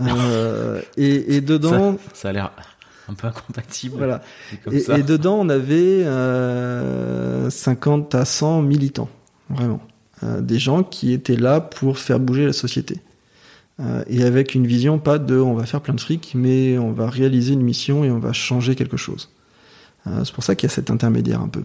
Euh, 0.00 0.80
et, 0.96 1.36
et 1.36 1.40
dedans, 1.40 1.96
Ça 2.14 2.28
a 2.28 2.32
l'air 2.32 2.52
un 3.08 3.14
peu 3.14 3.26
incompatible. 3.26 3.96
voilà. 3.96 4.20
Comme 4.64 4.74
Et, 4.74 4.80
ça. 4.80 4.98
et 4.98 5.02
dedans, 5.02 5.38
on 5.40 5.48
avait 5.48 6.04
euh, 6.04 7.50
50 7.50 8.14
à 8.14 8.24
100 8.24 8.62
militants, 8.62 9.08
vraiment. 9.50 9.80
Euh, 10.22 10.40
des 10.40 10.58
gens 10.58 10.82
qui 10.82 11.12
étaient 11.12 11.36
là 11.36 11.60
pour 11.60 11.98
faire 11.98 12.20
bouger 12.20 12.46
la 12.46 12.52
société. 12.52 13.00
Euh, 13.80 14.02
et 14.08 14.24
avec 14.24 14.54
une 14.54 14.66
vision, 14.66 14.98
pas 14.98 15.18
de 15.18 15.38
on 15.38 15.54
va 15.54 15.64
faire 15.64 15.80
plein 15.80 15.94
de 15.94 16.00
fric, 16.00 16.32
mais 16.34 16.76
on 16.78 16.92
va 16.92 17.08
réaliser 17.08 17.52
une 17.54 17.62
mission 17.62 18.02
et 18.04 18.10
on 18.10 18.18
va 18.18 18.32
changer 18.32 18.74
quelque 18.74 18.96
chose. 18.96 19.30
Euh, 20.06 20.24
c'est 20.24 20.34
pour 20.34 20.42
ça 20.44 20.54
qu'il 20.56 20.68
y 20.68 20.72
a 20.72 20.74
cet 20.74 20.90
intermédiaire 20.90 21.40
un 21.40 21.48
peu. 21.48 21.62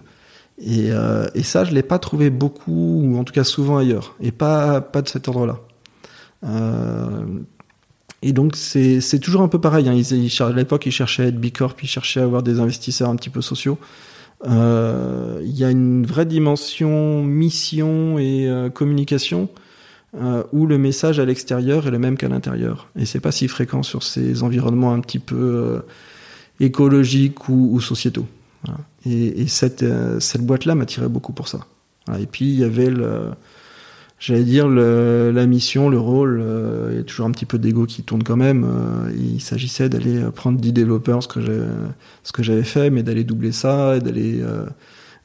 Et, 0.60 0.92
euh, 0.92 1.26
et 1.34 1.42
ça, 1.42 1.66
je 1.66 1.74
l'ai 1.74 1.82
pas 1.82 1.98
trouvé 1.98 2.30
beaucoup, 2.30 3.02
ou 3.04 3.18
en 3.18 3.24
tout 3.24 3.34
cas 3.34 3.44
souvent 3.44 3.78
ailleurs, 3.78 4.16
et 4.22 4.32
pas, 4.32 4.82
pas 4.82 5.02
de 5.02 5.08
cet 5.10 5.28
ordre-là. 5.28 5.60
Euh, 6.46 7.26
et 8.24 8.32
donc 8.32 8.56
c'est 8.56 9.20
toujours 9.20 9.42
un 9.42 9.50
peu 9.50 9.60
pareil. 9.60 9.88
Hein. 9.90 9.94
Ils, 9.94 10.42
à 10.42 10.52
l'époque, 10.52 10.86
ils 10.86 10.92
cherchaient 10.92 11.24
à 11.24 11.28
être 11.28 11.40
bicorp, 11.40 11.76
ils 11.84 11.88
cherchaient 11.88 12.22
à 12.22 12.24
avoir 12.24 12.42
des 12.42 12.60
investisseurs 12.60 13.10
un 13.10 13.18
petit 13.18 13.30
peu 13.30 13.42
sociaux. 13.42 13.78
Euh, 14.48 15.42
Il 15.44 15.58
y 15.58 15.66
a 15.66 15.70
une 15.70 16.06
vraie 16.06 16.26
dimension 16.26 17.22
mission 17.24 18.18
et 18.18 18.48
euh, 18.48 18.70
communication 18.70 19.50
euh, 20.16 20.44
où 20.54 20.66
le 20.66 20.78
message 20.78 21.20
à 21.20 21.26
l'extérieur 21.26 21.86
est 21.86 21.92
le 21.92 22.00
même 22.00 22.18
qu'à 22.18 22.30
l'intérieur. 22.30 22.88
Et 22.98 23.06
c'est 23.06 23.20
pas 23.20 23.34
si 23.34 23.50
fréquent 23.50 23.84
sur 23.84 24.04
ces 24.04 24.42
environnements 24.42 24.94
un 24.94 25.02
petit 25.02 25.20
peu 25.20 25.82
écologiques 26.62 27.50
ou, 27.50 27.82
sociétaux. 27.82 28.28
Et, 29.06 29.42
et 29.42 29.48
cette, 29.48 29.84
cette 30.20 30.46
boîte-là 30.46 30.76
m'attirait 30.76 31.10
beaucoup 31.10 31.34
pour 31.34 31.50
ça. 31.50 31.60
Et 32.20 32.26
puis 32.26 32.46
il 32.46 32.60
y 32.60 32.64
avait 32.64 32.90
le, 32.90 33.32
j'allais 34.24 34.46
dire 34.46 34.68
la 34.70 35.46
mission, 35.46 35.90
le 35.90 36.00
rôle, 36.00 36.40
euh, 36.42 36.90
il 36.92 36.98
y 36.98 37.00
a 37.00 37.04
toujours 37.04 37.26
un 37.26 37.32
petit 37.32 37.46
peu 37.46 37.58
d'ego 37.58 37.86
qui 37.86 38.04
tourne 38.04 38.24
quand 38.24 38.38
même. 38.38 38.64
euh, 38.64 39.12
il 39.18 39.42
s'agissait 39.42 39.90
d'aller 39.90 40.18
euh, 40.18 40.32
prendre 40.32 40.60
10 40.60 40.72
développeurs, 40.72 41.22
ce 41.22 41.28
que 41.28 42.44
j'avais 42.44 42.64
fait, 42.64 42.90
mais 42.90 43.04
d'aller 43.04 43.26
doubler 43.26 43.52
ça 43.52 43.98
et 43.98 44.00
d'aller 44.00 44.42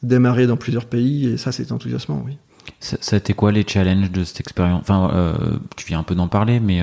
démarrer 0.02 0.48
dans 0.48 0.56
plusieurs 0.56 0.86
pays. 0.86 1.28
Et 1.28 1.36
ça, 1.36 1.52
c'était 1.52 1.72
enthousiasmant, 1.72 2.22
oui. 2.26 2.36
Ça, 2.80 2.96
a 3.14 3.16
été 3.18 3.32
quoi 3.34 3.52
les 3.52 3.64
challenges 3.66 4.10
de 4.10 4.24
cette 4.24 4.40
expérience? 4.40 4.80
Enfin, 4.82 5.38
tu 5.76 5.86
viens 5.86 6.00
un 6.00 6.02
peu 6.02 6.16
d'en 6.16 6.28
parler, 6.28 6.58
mais 6.60 6.82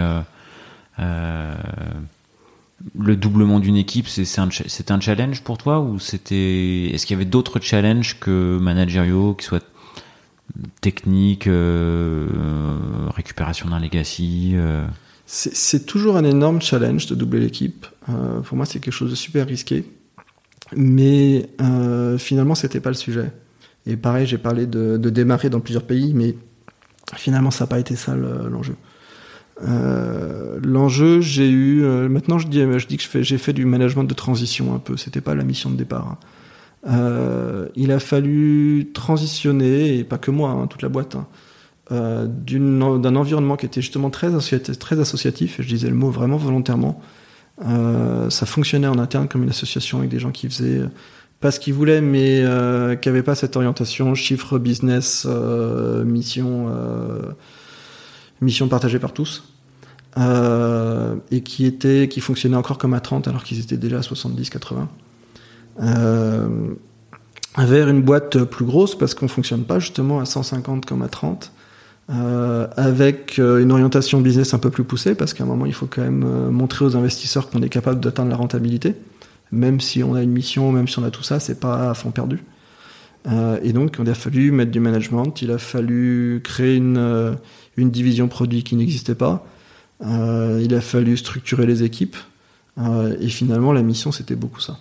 le 2.98 3.16
doublement 3.16 3.60
d'une 3.60 3.76
équipe, 3.76 4.08
c'était 4.08 4.40
un, 4.40 4.50
un, 4.96 5.02
challenge 5.02 5.42
pour 5.42 5.58
toi 5.58 5.80
ou 5.82 6.00
c'était 6.00 6.92
est-ce 6.94 7.06
qu'il 7.06 7.16
y 7.16 7.18
avait 7.18 7.30
d'autres 7.30 7.60
challenges 7.60 8.20
que 8.20 8.58
managériaux, 8.60 9.34
qui 9.34 9.46
soient 9.46 9.62
techniques, 10.82 11.48
euh, 11.48 12.28
récupération 13.16 13.70
d'un 13.70 13.80
legacy 13.80 14.54
euh? 14.56 14.86
C'est 15.28 15.88
toujours 15.88 16.18
un 16.18 16.24
énorme 16.24 16.62
challenge 16.62 17.08
de 17.08 17.16
doubler 17.16 17.40
l'équipe. 17.40 17.88
Euh, 18.10 18.42
pour 18.42 18.58
moi, 18.58 18.68
c'est 18.68 18.80
quelque 18.80 18.94
chose 18.94 19.10
de 19.10 19.16
super 19.16 19.48
risqué, 19.48 19.84
mais 20.76 21.50
finalement, 22.20 22.54
c'était 22.54 22.80
pas 22.80 22.92
le 22.92 22.96
sujet. 22.96 23.32
Et 23.88 23.98
pareil, 23.98 24.28
j'ai 24.28 24.38
parlé 24.38 24.68
de, 24.68 24.98
démarrer 24.98 25.50
dans 25.50 25.62
plusieurs 25.62 25.84
pays, 25.84 26.14
mais 26.14 26.36
finalement, 27.16 27.50
ça 27.50 27.64
n'a 27.64 27.70
pas 27.70 27.80
été 27.80 27.96
ça 27.96 28.16
l'enjeu. 28.16 28.76
L'enjeu, 30.62 31.22
j'ai 31.22 31.50
eu. 31.50 31.82
Maintenant, 32.08 32.38
je 32.38 32.48
dis, 32.48 32.60
je 32.60 32.86
dis 32.86 32.98
que 32.98 33.24
j'ai 33.24 33.38
fait 33.40 33.54
du 33.54 33.66
management 33.66 34.04
de 34.04 34.14
transition 34.14 34.76
un 34.76 34.80
peu. 34.80 34.96
C'était 34.96 35.22
pas 35.22 35.34
la 35.34 35.44
mission 35.44 35.72
de 35.72 35.76
départ. 35.76 36.08
Hein. 36.08 36.18
Euh, 36.88 37.68
il 37.76 37.92
a 37.92 38.00
fallu 38.00 38.92
transitionner, 38.94 39.98
et 39.98 40.04
pas 40.04 40.18
que 40.18 40.32
moi, 40.32 40.52
hein, 40.52 40.68
toute 40.68 40.82
la 40.82 40.90
boîte, 40.90 41.16
hein, 41.16 41.28
d'un 41.90 43.16
environnement 43.16 43.58
qui 43.58 43.66
était 43.66 43.82
justement 43.82 44.10
très 44.10 44.34
associatif, 44.34 45.60
et 45.60 45.64
je 45.64 45.68
disais 45.68 45.90
le 45.90 45.96
mot 45.96 46.10
vraiment 46.10 46.38
volontairement. 46.38 47.02
ça 47.60 48.46
fonctionnait 48.46 48.88
en 48.88 48.98
interne 48.98 49.28
comme 49.28 49.44
une 49.44 49.50
association 49.50 50.00
avec 50.00 50.10
des 50.10 50.20
gens 50.20 50.32
qui 50.32 50.50
faisaient 50.50 50.82
pas 51.40 51.52
ce 51.52 51.60
qu'ils 51.60 51.74
voulaient, 51.74 52.02
mais 52.02 52.44
qui 53.02 53.10
n'avaient 53.10 53.24
pas 53.24 53.36
cette 53.36 53.56
orientation 53.56 54.16
chiffre, 54.16 54.58
business, 54.58 55.28
mission 56.06 56.70
mission 58.42 58.68
partagée 58.68 59.00
par 59.00 59.14
tous, 59.14 59.44
euh, 60.18 61.16
et 61.32 61.42
qui 61.42 61.66
était, 61.66 62.08
qui 62.08 62.22
fonctionnait 62.22 62.56
encore 62.56 62.78
comme 62.78 62.94
à 62.94 63.00
30 63.00 63.28
alors 63.28 63.44
qu'ils 63.44 63.60
étaient 63.60 63.78
déjà 63.78 63.98
à 63.98 64.02
70-80. 64.02 64.60
Euh, 64.74 64.84
vers 65.78 66.40
une 67.90 68.02
boîte 68.02 68.44
plus 68.44 68.66
grosse 68.66 68.98
parce 68.98 69.14
qu'on 69.14 69.28
fonctionne 69.28 69.64
pas 69.64 69.80
justement 69.80 70.20
à 70.20 70.26
150 70.26 70.86
comme 70.86 71.02
à 71.02 71.08
30. 71.08 71.52
Euh, 72.12 72.68
avec 72.78 73.40
euh, 73.40 73.60
une 73.60 73.72
orientation 73.72 74.22
business 74.22 74.54
un 74.54 74.60
peu 74.60 74.70
plus 74.70 74.84
poussée, 74.84 75.16
parce 75.16 75.34
qu'à 75.34 75.44
un 75.44 75.48
moment, 75.48 75.66
il 75.66 75.74
faut 75.74 75.88
quand 75.88 76.04
même 76.04 76.24
euh, 76.24 76.52
montrer 76.52 76.86
aux 76.86 76.96
investisseurs 76.96 77.50
qu'on 77.50 77.64
est 77.64 77.70
capable 77.70 78.00
d'atteindre 78.00 78.30
la 78.30 78.36
rentabilité. 78.36 78.94
Même 79.52 79.80
si 79.80 80.04
on 80.04 80.14
a 80.14 80.22
une 80.22 80.30
mission, 80.32 80.72
même 80.72 80.88
si 80.88 81.00
on 81.00 81.04
a 81.04 81.10
tout 81.10 81.24
ça, 81.24 81.40
c'est 81.40 81.60
pas 81.60 81.90
à 81.90 81.94
fond 81.96 82.12
perdu. 82.12 82.44
Euh, 83.28 83.58
et 83.64 83.74
donc, 83.74 83.98
il 84.00 84.08
a 84.08 84.14
fallu 84.14 84.52
mettre 84.52 84.70
du 84.70 84.80
management, 84.80 85.42
il 85.42 85.50
a 85.50 85.58
fallu 85.58 86.42
créer 86.44 86.76
une, 86.76 87.36
une 87.76 87.90
division 87.90 88.28
produit 88.28 88.64
qui 88.64 88.76
n'existait 88.76 89.16
pas. 89.16 89.46
Euh, 90.06 90.62
il 90.64 90.76
a 90.76 90.82
fallu 90.82 91.18
structurer 91.18 91.66
les 91.66 91.84
équipes. 91.84 92.18
Euh, 92.78 93.16
et 93.20 93.30
finalement, 93.30 93.72
la 93.72 93.82
mission, 93.82 94.12
c'était 94.12 94.36
beaucoup 94.36 94.60
ça. 94.60 94.78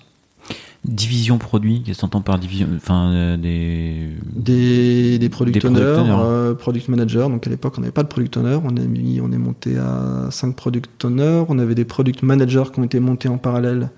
Division 0.85 1.39
produit, 1.39 1.83
qu'est-ce 1.83 2.05
par 2.07 2.39
division 2.39 2.69
Enfin, 2.77 3.11
euh, 3.13 3.37
des... 3.37 4.11
des... 4.35 5.19
Des 5.19 5.29
product 5.29 5.65
owners, 5.65 6.55
product 6.59 6.89
managers. 6.89 7.27
Donc 7.29 7.47
à 7.47 7.51
l'époque, 7.51 7.75
on 7.79 7.81
n'avait 7.81 7.93
pas 7.93 8.03
de 8.03 8.09
product 8.09 8.37
owner. 8.37 8.59
On, 8.63 8.77
a 8.77 8.81
mis, 8.81 9.21
on 9.21 9.33
est 9.33 9.39
monté 9.39 9.79
à 9.79 10.29
5 10.31 10.55
product 10.55 11.05
owners. 11.05 11.45
On 11.49 11.59
avait 11.59 11.75
des 11.75 11.85
product 11.85 12.23
managers 12.23 12.65
qui 12.73 12.81
ont 12.81 12.85
été 12.85 13.01
montés 13.01 13.29
en 13.29 13.39
parallèle 13.39 13.91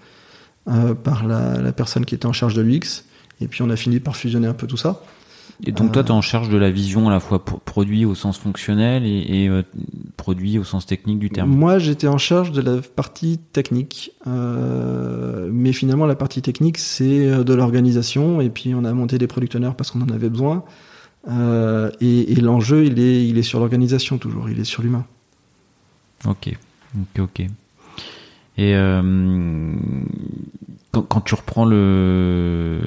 par 1.05 1.27
la, 1.27 1.61
la, 1.61 1.72
personne 1.72 2.05
qui 2.05 2.14
était 2.14 2.27
en 2.27 2.33
charge 2.33 2.55
de 2.55 2.62
l'UX. 2.62 3.05
Et 3.40 3.49
puis 3.49 3.62
on 3.62 3.70
a 3.70 3.77
fini 3.77 4.01
par 4.01 4.16
fusionner 4.16 4.46
un 4.46 4.55
peu 4.55 4.66
tout 4.66 4.77
ça. 4.77 5.03
Et 5.64 5.73
donc 5.73 5.92
toi, 5.92 6.03
tu 6.03 6.09
es 6.09 6.12
en 6.12 6.21
charge 6.21 6.49
de 6.49 6.57
la 6.57 6.71
vision 6.71 7.09
à 7.09 7.12
la 7.12 7.21
fois 7.21 7.42
produit 7.45 8.05
au 8.05 8.14
sens 8.14 8.38
fonctionnel 8.38 9.05
et, 9.07 9.49
euh, 9.49 9.62
produit 10.16 10.59
au 10.59 10.64
sens 10.64 10.87
technique 10.87 11.19
du 11.19 11.31
terme 11.31 11.51
Moi, 11.51 11.79
j'étais 11.79 12.09
en 12.09 12.19
charge 12.19 12.53
de 12.53 12.61
la 12.61 12.81
partie 12.83 13.38
technique. 13.53 14.12
Euh, 14.27 15.49
mais 15.53 15.73
finalement, 15.73 16.07
la 16.07 16.14
partie 16.14 16.42
technique, 16.42 16.79
c'est 16.79 17.27
euh, 17.27 17.45
de 17.45 17.55
l'organisation. 17.55 18.40
Et 18.40 18.51
puis, 18.51 18.75
on 18.75 18.85
a 18.85 18.92
monté 18.92 19.19
des 19.19 19.27
product 19.27 19.55
owners 19.55 19.73
parce 19.77 19.90
qu'on 19.90 20.03
en 20.03 20.11
avait 20.11 20.29
besoin. 20.29 20.64
Euh, 21.29 21.90
et, 22.01 22.33
et 22.33 22.37
l'enjeu, 22.37 22.85
il 22.85 22.99
est, 23.01 23.27
il 23.27 23.38
est 23.38 23.42
sur 23.42 23.59
l'organisation 23.59 24.19
toujours, 24.19 24.49
il 24.49 24.61
est 24.61 24.64
sur 24.64 24.83
l'humain. 24.83 25.05
Ok, 26.25 26.57
ok, 26.95 27.21
ok. 27.21 27.40
Et 28.59 28.75
euh, 28.75 29.75
quand, 30.92 31.03
quand, 31.03 31.21
tu 31.21 31.35
reprends 31.35 31.64
le 31.64 32.81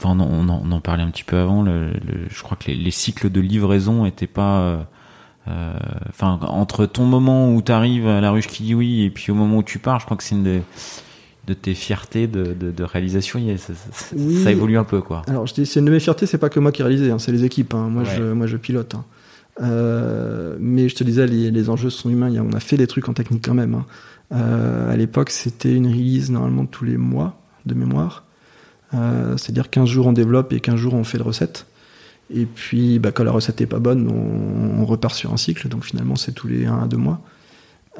enfin 0.00 0.18
on, 0.18 0.48
on, 0.48 0.72
en 0.72 0.80
parlait 0.80 1.02
un 1.02 1.10
petit 1.10 1.24
peu 1.24 1.36
avant 1.36 1.62
le, 1.62 1.90
je 2.28 2.42
crois 2.42 2.56
que 2.56 2.70
les, 2.70 2.90
cycles 2.90 3.30
de 3.30 3.40
livraison 3.40 4.06
étaient 4.06 4.26
pas 4.26 4.60
euh, 4.60 4.82
euh, 5.48 5.72
enfin 6.08 6.38
entre 6.42 6.86
ton 6.86 7.04
moment 7.04 7.52
où 7.52 7.62
tu 7.62 7.72
arrives 7.72 8.06
à 8.06 8.20
la 8.20 8.30
ruche 8.30 8.46
kiwi 8.46 9.04
et 9.04 9.10
puis 9.10 9.30
au 9.30 9.34
moment 9.34 9.58
où 9.58 9.62
tu 9.62 9.78
pars 9.78 10.00
je 10.00 10.06
crois 10.06 10.16
que 10.16 10.22
c'est 10.22 10.34
une 10.34 10.42
de, 10.42 10.60
de 11.46 11.54
tes 11.54 11.74
fiertés 11.74 12.26
de, 12.26 12.54
de, 12.54 12.84
réalisation. 12.84 13.40
Ça, 13.56 13.72
ça, 14.42 14.50
évolue 14.50 14.78
un 14.78 14.84
peu 14.84 15.00
quoi. 15.02 15.22
Alors 15.26 15.46
je 15.46 15.54
dis 15.54 15.66
c'est 15.66 15.80
une 15.80 15.86
de 15.86 15.90
mes 15.90 16.00
fiertés 16.00 16.26
c'est 16.26 16.38
pas 16.38 16.48
que 16.48 16.60
moi 16.60 16.72
qui 16.72 16.82
réalisé 16.82 17.10
hein, 17.10 17.18
c'est 17.18 17.32
les 17.32 17.44
équipes 17.44 17.74
hein. 17.74 17.88
moi 17.90 18.04
je 18.04 18.22
moi 18.32 18.46
je 18.46 18.56
pilote 18.56 18.94
hein. 18.94 19.04
euh, 19.62 20.56
mais 20.60 20.88
je 20.88 20.94
te 20.94 21.04
disais 21.04 21.26
les, 21.26 21.50
les, 21.50 21.70
enjeux 21.70 21.90
sont 21.90 22.08
humains. 22.08 22.32
On 22.40 22.54
a 22.54 22.60
fait 22.60 22.76
des 22.76 22.86
trucs 22.86 23.08
en 23.08 23.12
technique 23.12 23.44
quand 23.44 23.54
même 23.54 23.82
à 24.32 24.96
l'époque 24.96 25.30
c'était 25.30 25.74
une 25.74 25.88
release 25.88 26.30
normalement 26.30 26.64
tous 26.64 26.84
les 26.84 26.96
mois 26.96 27.36
de 27.66 27.74
mémoire 27.74 28.24
euh, 28.94 29.36
c'est-à-dire 29.36 29.70
15 29.70 29.88
jours 29.88 30.06
on 30.06 30.12
développe 30.12 30.52
et 30.52 30.60
15 30.60 30.76
jours 30.76 30.94
on 30.94 31.04
fait 31.04 31.18
de 31.18 31.22
recette. 31.22 31.66
Et 32.32 32.46
puis 32.46 32.98
bah, 32.98 33.12
quand 33.12 33.24
la 33.24 33.32
recette 33.32 33.60
est 33.60 33.66
pas 33.66 33.78
bonne, 33.78 34.08
on, 34.08 34.84
repart 34.84 35.14
sur 35.14 35.32
un 35.32 35.36
cycle. 35.36 35.68
Donc 35.68 35.84
finalement 35.84 36.16
c'est 36.16 36.32
tous 36.32 36.48
les 36.48 36.66
1 36.66 36.82
à 36.82 36.86
2 36.86 36.96
mois. 36.96 37.20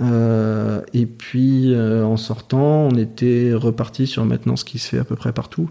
Euh, 0.01 0.81
et 0.95 1.07
puis 1.07 1.75
euh, 1.75 2.05
en 2.05 2.17
sortant, 2.17 2.89
on 2.91 2.97
était 2.97 3.53
reparti 3.55 4.07
sur 4.07 4.25
maintenant 4.25 4.57
ce 4.57 4.65
qui 4.65 4.79
se 4.79 4.89
fait 4.89 4.99
à 4.99 5.05
peu 5.05 5.17
près 5.17 5.33
partout. 5.33 5.71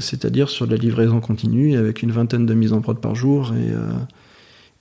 c'est-à-dire 0.00 0.48
sur 0.48 0.66
de 0.66 0.72
la 0.72 0.78
livraison 0.78 1.20
continue 1.20 1.76
avec 1.76 2.02
une 2.02 2.12
vingtaine 2.12 2.46
de 2.46 2.54
mises 2.54 2.72
en 2.72 2.80
prod 2.80 3.00
par 3.00 3.14
jour 3.14 3.52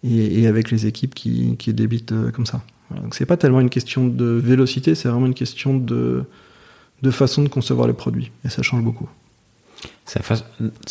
et, 0.04 0.42
et, 0.42 0.48
avec 0.48 0.70
les 0.72 0.86
équipes 0.86 1.16
qui, 1.16 1.56
qui 1.58 1.74
débitent 1.74 2.14
comme 2.34 2.46
ça. 2.46 2.62
Voilà. 2.90 3.04
Donc 3.04 3.16
c'est 3.16 3.26
pas 3.26 3.38
tellement 3.38 3.60
une 3.60 3.70
question 3.70 4.08
de 4.08 4.26
vélocité, 4.26 4.96
c'est 4.96 5.10
vraiment 5.10 5.26
une 5.26 5.34
question 5.34 5.76
de, 5.76 6.24
de 7.02 7.12
façon 7.12 7.44
de 7.44 7.50
concevoir 7.50 7.88
les 7.88 7.94
produits. 7.94 8.32
Et 8.46 8.50
ça 8.50 8.62
change 8.62 8.82
beaucoup. 8.82 9.10
C'est 10.06 10.20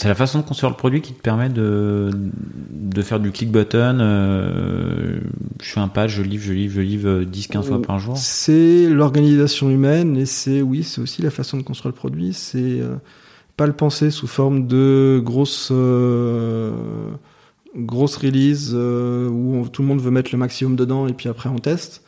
la, 0.08 0.14
façon 0.14 0.40
de 0.40 0.44
concevoir 0.44 0.70
le 0.70 0.76
produit 0.76 1.00
qui 1.00 1.14
te 1.14 1.20
permet 1.20 1.48
de, 1.48 2.10
de 2.70 3.02
faire 3.02 3.18
du 3.18 3.32
click 3.32 3.50
button. 3.50 3.98
Euh, 3.98 5.20
je 5.60 5.70
fais 5.70 5.80
un 5.80 5.88
page, 5.88 6.16
je 6.16 6.22
livre, 6.22 6.44
je 6.44 6.52
livre, 6.52 6.74
je 6.74 6.80
livre 6.82 7.22
10-15 7.22 7.62
fois 7.62 7.82
par 7.82 7.98
jour. 7.98 8.16
C'est 8.16 8.88
l'organisation 8.88 9.70
humaine 9.70 10.16
et 10.18 10.26
c'est, 10.26 10.60
oui, 10.60 10.84
c'est 10.84 11.00
aussi 11.00 11.22
la 11.22 11.30
façon 11.30 11.56
de 11.56 11.62
construire 11.62 11.92
le 11.94 11.98
produit. 11.98 12.34
C'est 12.34 12.80
euh, 12.80 12.96
pas 13.56 13.66
le 13.66 13.72
penser 13.72 14.10
sous 14.10 14.26
forme 14.26 14.66
de 14.66 15.20
grosse, 15.24 15.70
euh, 15.72 16.72
grosse 17.74 18.16
release 18.16 18.74
où 18.74 19.66
tout 19.72 19.80
le 19.80 19.88
monde 19.88 20.00
veut 20.00 20.10
mettre 20.10 20.30
le 20.30 20.38
maximum 20.38 20.76
dedans 20.76 21.08
et 21.08 21.14
puis 21.14 21.28
après 21.30 21.48
on 21.48 21.58
teste 21.58 22.02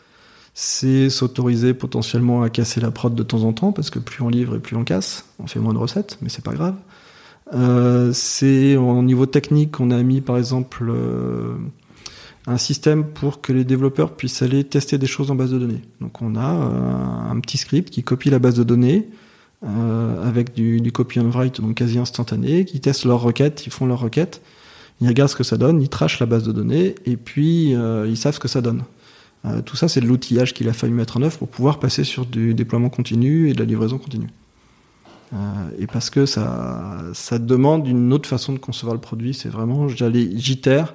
c'est 0.60 1.08
s'autoriser 1.08 1.72
potentiellement 1.72 2.42
à 2.42 2.50
casser 2.50 2.80
la 2.80 2.90
prod 2.90 3.14
de 3.14 3.22
temps 3.22 3.44
en 3.44 3.52
temps, 3.52 3.70
parce 3.70 3.90
que 3.90 4.00
plus 4.00 4.22
on 4.22 4.28
livre 4.28 4.56
et 4.56 4.58
plus 4.58 4.74
on 4.74 4.82
casse, 4.82 5.24
on 5.38 5.46
fait 5.46 5.60
moins 5.60 5.72
de 5.72 5.78
recettes, 5.78 6.18
mais 6.20 6.28
c'est 6.28 6.42
pas 6.42 6.52
grave. 6.52 6.74
Euh, 7.54 8.12
c'est 8.12 8.74
au 8.74 9.00
niveau 9.04 9.26
technique, 9.26 9.78
on 9.78 9.92
a 9.92 10.02
mis 10.02 10.20
par 10.20 10.36
exemple 10.36 10.88
euh, 10.90 11.54
un 12.48 12.58
système 12.58 13.04
pour 13.04 13.40
que 13.40 13.52
les 13.52 13.62
développeurs 13.62 14.16
puissent 14.16 14.42
aller 14.42 14.64
tester 14.64 14.98
des 14.98 15.06
choses 15.06 15.30
en 15.30 15.36
base 15.36 15.52
de 15.52 15.60
données. 15.60 15.82
Donc 16.00 16.20
on 16.22 16.34
a 16.34 16.52
euh, 16.52 17.30
un 17.30 17.38
petit 17.38 17.56
script 17.56 17.90
qui 17.90 18.02
copie 18.02 18.28
la 18.28 18.40
base 18.40 18.56
de 18.56 18.64
données 18.64 19.08
avec 19.62 20.54
du, 20.54 20.90
copy 20.90 21.20
and 21.20 21.30
write, 21.30 21.60
donc 21.60 21.76
quasi 21.76 22.00
instantané, 22.00 22.64
qui 22.64 22.80
teste 22.80 23.04
leurs 23.04 23.22
requêtes, 23.22 23.64
ils 23.64 23.72
font 23.72 23.86
leurs 23.86 24.00
requêtes, 24.00 24.42
ils 25.00 25.06
regardent 25.06 25.30
ce 25.30 25.36
que 25.36 25.44
ça 25.44 25.56
donne, 25.56 25.80
ils 25.80 25.88
trashent 25.88 26.18
la 26.18 26.26
base 26.26 26.42
de 26.42 26.50
données 26.50 26.96
et 27.06 27.16
puis 27.16 27.74
ils 27.74 28.16
savent 28.16 28.34
ce 28.34 28.40
que 28.40 28.48
ça 28.48 28.60
donne. 28.60 28.82
Euh, 29.44 29.62
tout 29.62 29.76
ça, 29.76 29.88
c'est 29.88 30.00
de 30.00 30.06
l'outillage 30.06 30.54
qu'il 30.54 30.68
a 30.68 30.72
fallu 30.72 30.92
mettre 30.92 31.16
en 31.16 31.22
œuvre 31.22 31.38
pour 31.38 31.48
pouvoir 31.48 31.78
passer 31.78 32.04
sur 32.04 32.26
du 32.26 32.54
déploiement 32.54 32.88
continu 32.88 33.48
et 33.48 33.54
de 33.54 33.58
la 33.58 33.64
livraison 33.64 33.98
continue. 33.98 34.28
Euh, 35.32 35.36
et 35.78 35.86
parce 35.86 36.10
que 36.10 36.26
ça, 36.26 36.98
ça 37.12 37.38
demande 37.38 37.86
une 37.86 38.12
autre 38.12 38.28
façon 38.28 38.52
de 38.52 38.58
concevoir 38.58 38.94
le 38.94 39.00
produit. 39.00 39.34
C'est 39.34 39.48
vraiment, 39.48 39.88
j'allais, 39.88 40.30
j'itère, 40.34 40.94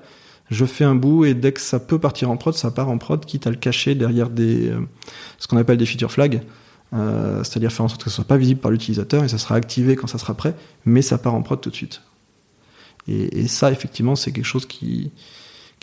je 0.49 0.65
fais 0.65 0.83
un 0.83 0.95
bout 0.95 1.25
et 1.25 1.33
dès 1.33 1.53
que 1.53 1.61
ça 1.61 1.79
peut 1.79 1.99
partir 1.99 2.29
en 2.29 2.37
prod, 2.37 2.53
ça 2.53 2.71
part 2.71 2.89
en 2.89 2.97
prod, 2.97 3.23
quitte 3.25 3.47
à 3.47 3.49
le 3.49 3.55
cacher 3.55 3.95
derrière 3.95 4.29
euh, 4.39 4.81
ce 5.37 5.47
qu'on 5.47 5.57
appelle 5.57 5.77
des 5.77 5.85
feature 5.85 6.11
flags. 6.11 6.41
C'est-à-dire 6.91 7.71
faire 7.71 7.85
en 7.85 7.87
sorte 7.87 8.03
que 8.03 8.09
ce 8.11 8.17
soit 8.17 8.23
pas 8.23 8.37
visible 8.37 8.59
par 8.59 8.69
l'utilisateur 8.69 9.23
et 9.23 9.27
ça 9.27 9.39
sera 9.39 9.55
activé 9.55 9.95
quand 9.95 10.05
ça 10.05 10.19
sera 10.19 10.35
prêt, 10.35 10.53
mais 10.85 11.01
ça 11.01 11.17
part 11.17 11.33
en 11.33 11.41
prod 11.41 11.59
tout 11.59 11.71
de 11.71 11.75
suite. 11.75 12.03
Et 13.07 13.47
ça, 13.47 13.71
effectivement, 13.71 14.15
c'est 14.15 14.31
quelque 14.31 14.45
chose 14.45 14.67
qui, 14.67 15.11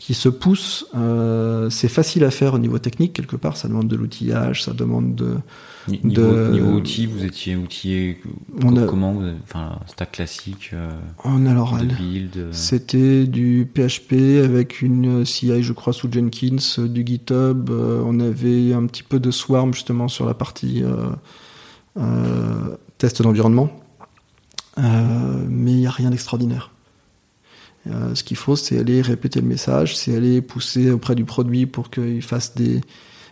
qui 0.01 0.15
se 0.15 0.29
pousse. 0.29 0.87
Euh, 0.95 1.69
c'est 1.69 1.87
facile 1.87 2.23
à 2.23 2.31
faire 2.31 2.55
au 2.55 2.57
niveau 2.57 2.79
technique 2.79 3.13
quelque 3.13 3.35
part. 3.35 3.55
Ça 3.55 3.67
demande 3.67 3.87
de 3.87 3.95
l'outillage, 3.95 4.63
ça 4.63 4.73
demande 4.73 5.13
de. 5.13 5.37
Niveau, 5.87 6.09
de... 6.09 6.51
niveau 6.51 6.71
outils, 6.71 7.05
vous 7.05 7.23
étiez 7.23 7.55
outillé 7.55 8.19
on 8.63 8.75
a, 8.77 8.85
comment 8.85 9.15
Enfin, 9.43 9.77
stack 9.85 10.13
classique. 10.13 10.71
Euh, 10.73 10.91
on 11.23 11.45
a 11.45 11.51
alors 11.51 11.77
C'était 12.51 13.27
du 13.27 13.69
PHP 13.71 14.43
avec 14.43 14.81
une 14.81 15.23
CI, 15.23 15.61
je 15.61 15.73
crois, 15.73 15.93
sous 15.93 16.11
Jenkins, 16.11 16.83
du 16.87 17.05
GitHub. 17.05 17.69
on 17.69 18.19
avait 18.19 18.73
un 18.73 18.87
petit 18.87 19.03
peu 19.03 19.19
de 19.19 19.29
Swarm 19.29 19.71
justement 19.73 20.07
sur 20.07 20.25
la 20.25 20.33
partie 20.33 20.83
test 22.97 23.21
d'environnement. 23.21 23.69
mais 24.77 25.71
il 25.71 25.77
n'y 25.77 25.87
a 25.87 25.91
rien 25.91 26.09
d'extraordinaire. 26.09 26.70
Euh, 27.87 28.13
ce 28.13 28.23
qu'il 28.23 28.37
faut, 28.37 28.55
c'est 28.55 28.77
aller 28.77 29.01
répéter 29.01 29.41
le 29.41 29.47
message, 29.47 29.97
c'est 29.97 30.15
aller 30.15 30.41
pousser 30.41 30.91
auprès 30.91 31.15
du 31.15 31.25
produit 31.25 31.65
pour 31.65 31.89
qu'il 31.89 32.21
fasse 32.21 32.53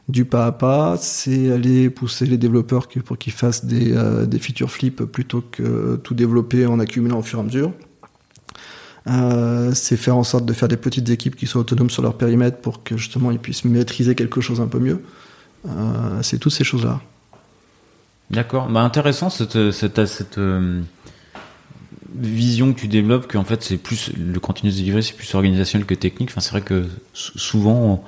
du 0.08 0.26
pas 0.26 0.48
à 0.48 0.52
pas, 0.52 0.98
c'est 0.98 1.52
aller 1.52 1.90
pousser 1.90 2.26
les 2.26 2.38
développeurs 2.38 2.88
pour 3.06 3.18
qu'ils 3.18 3.34
fassent 3.34 3.66
des, 3.66 3.94
euh, 3.94 4.26
des 4.26 4.40
flips 4.40 5.04
plutôt 5.04 5.44
que 5.52 5.98
tout 6.04 6.16
développer 6.16 6.66
en 6.66 6.80
accumulant 6.80 7.20
au 7.20 7.22
fur 7.22 7.40
et 7.40 7.42
à 7.42 7.46
mesure. 7.46 7.74
Euh, 9.08 9.72
c'est 9.74 9.98
faire 9.98 10.18
en 10.18 10.24
sorte 10.24 10.46
de 10.46 10.54
faire 10.54 10.68
des 10.68 10.78
petites 10.78 11.10
équipes 11.10 11.36
qui 11.36 11.48
soient 11.48 11.62
autonomes 11.62 11.90
sur 11.90 12.02
leur 12.02 12.18
périmètre 12.18 12.58
pour 12.58 12.84
que 12.84 12.98
justement 12.98 13.32
ils 13.32 13.40
puissent 13.40 13.66
maîtriser 13.66 14.16
quelque 14.16 14.42
chose 14.42 14.62
un 14.62 14.68
peu 14.68 14.80
mieux. 14.80 15.04
c'est 16.22 16.40
toutes 16.40 16.54
ces 16.54 16.64
choses-là. 16.64 17.02
D'accord. 18.32 18.68
Bah, 18.68 18.82
intéressant 18.82 19.30
cette, 19.30 19.72
cette, 19.72 20.38
vision 22.16 22.74
que 22.74 22.80
tu 22.80 22.88
développes 22.88 23.32
qu'en 23.32 23.44
fait 23.44 23.64
c'est 23.64 23.78
plus 23.78 24.12
le 24.18 24.40
continuous 24.40 24.74
delivery 24.74 25.04
c'est 25.04 25.16
plus 25.16 25.34
organisationnel 25.36 25.86
que 25.86 25.94
technique 25.94 26.30
enfin 26.30 26.42
c'est 26.42 26.52
vrai 26.52 26.62
que 26.62 26.86
souvent 27.14 28.04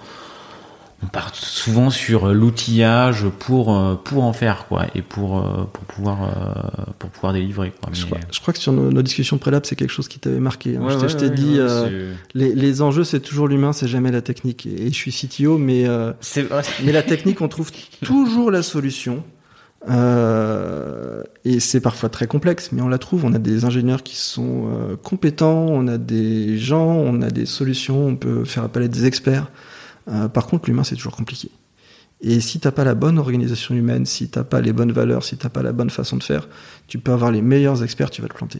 on, 1.03 1.07
part 1.07 1.33
souvent 1.33 1.89
sur 1.89 2.31
l'outillage 2.31 3.25
pour 3.39 3.75
euh, 3.75 3.95
pour 3.95 4.23
en 4.23 4.33
faire 4.33 4.67
quoi 4.67 4.85
et 4.93 5.01
pour 5.01 5.39
euh, 5.39 5.67
pour 5.73 5.83
pouvoir 5.85 6.23
euh, 6.23 6.91
pour 6.99 7.09
pouvoir 7.09 7.33
délivrer 7.33 7.73
quoi. 7.81 7.91
je, 7.91 8.05
crois, 8.39 8.53
que 8.53 8.59
sur 8.59 8.71
nos, 8.71 8.91
nos 8.91 9.01
discussions 9.01 9.39
préalables 9.39 9.65
c'est 9.65 9.75
quelque 9.75 9.91
chose 9.91 10.07
qui 10.07 10.19
t'avait 10.19 10.39
marqué 10.39 10.77
hein. 10.77 11.07
je 11.07 11.15
t'ai 11.15 11.31
dit 11.31 11.57
les, 12.35 12.53
les, 12.53 12.81
enjeux 12.83 13.03
c'est 13.03 13.19
toujours 13.19 13.47
l'humain 13.47 13.73
c'est 13.73 13.87
jamais 13.87 14.11
la 14.11 14.21
technique 14.21 14.67
et, 14.67 14.91
je 14.91 14.93
suis 14.93 15.11
CTO 15.11 15.57
mais 15.57 15.85
mais 16.83 16.91
la 16.91 17.01
technique 17.01 17.41
on 17.41 17.47
trouve 17.47 17.71
toujours 18.03 18.51
la 18.51 18.61
solution 18.61 19.23
euh, 19.89 21.23
et 21.43 21.59
c'est 21.59 21.81
parfois 21.81 22.09
très 22.09 22.27
complexe, 22.27 22.71
mais 22.71 22.81
on 22.81 22.89
la 22.89 22.97
trouve. 22.97 23.25
On 23.25 23.33
a 23.33 23.39
des 23.39 23.65
ingénieurs 23.65 24.03
qui 24.03 24.15
sont 24.15 24.67
euh, 24.67 24.95
compétents, 24.95 25.65
on 25.69 25.87
a 25.87 25.97
des 25.97 26.57
gens, 26.57 26.87
on 26.87 27.21
a 27.21 27.29
des 27.29 27.45
solutions, 27.45 28.07
on 28.07 28.15
peut 28.15 28.45
faire 28.45 28.63
appel 28.63 28.83
à 28.83 28.87
des 28.87 29.05
experts. 29.05 29.49
Euh, 30.09 30.27
par 30.27 30.47
contre, 30.47 30.69
l'humain, 30.69 30.83
c'est 30.83 30.95
toujours 30.95 31.15
compliqué. 31.15 31.49
Et 32.21 32.39
si 32.39 32.59
t'as 32.59 32.71
pas 32.71 32.83
la 32.83 32.93
bonne 32.93 33.17
organisation 33.17 33.73
humaine, 33.73 34.05
si 34.05 34.29
t'as 34.29 34.43
pas 34.43 34.61
les 34.61 34.73
bonnes 34.73 34.91
valeurs, 34.91 35.23
si 35.23 35.37
t'as 35.37 35.49
pas 35.49 35.63
la 35.63 35.71
bonne 35.71 35.89
façon 35.89 36.17
de 36.17 36.23
faire, 36.23 36.47
tu 36.87 36.99
peux 36.99 37.11
avoir 37.11 37.31
les 37.31 37.41
meilleurs 37.41 37.83
experts, 37.83 38.11
tu 38.11 38.21
vas 38.21 38.27
te 38.27 38.35
planter. 38.35 38.59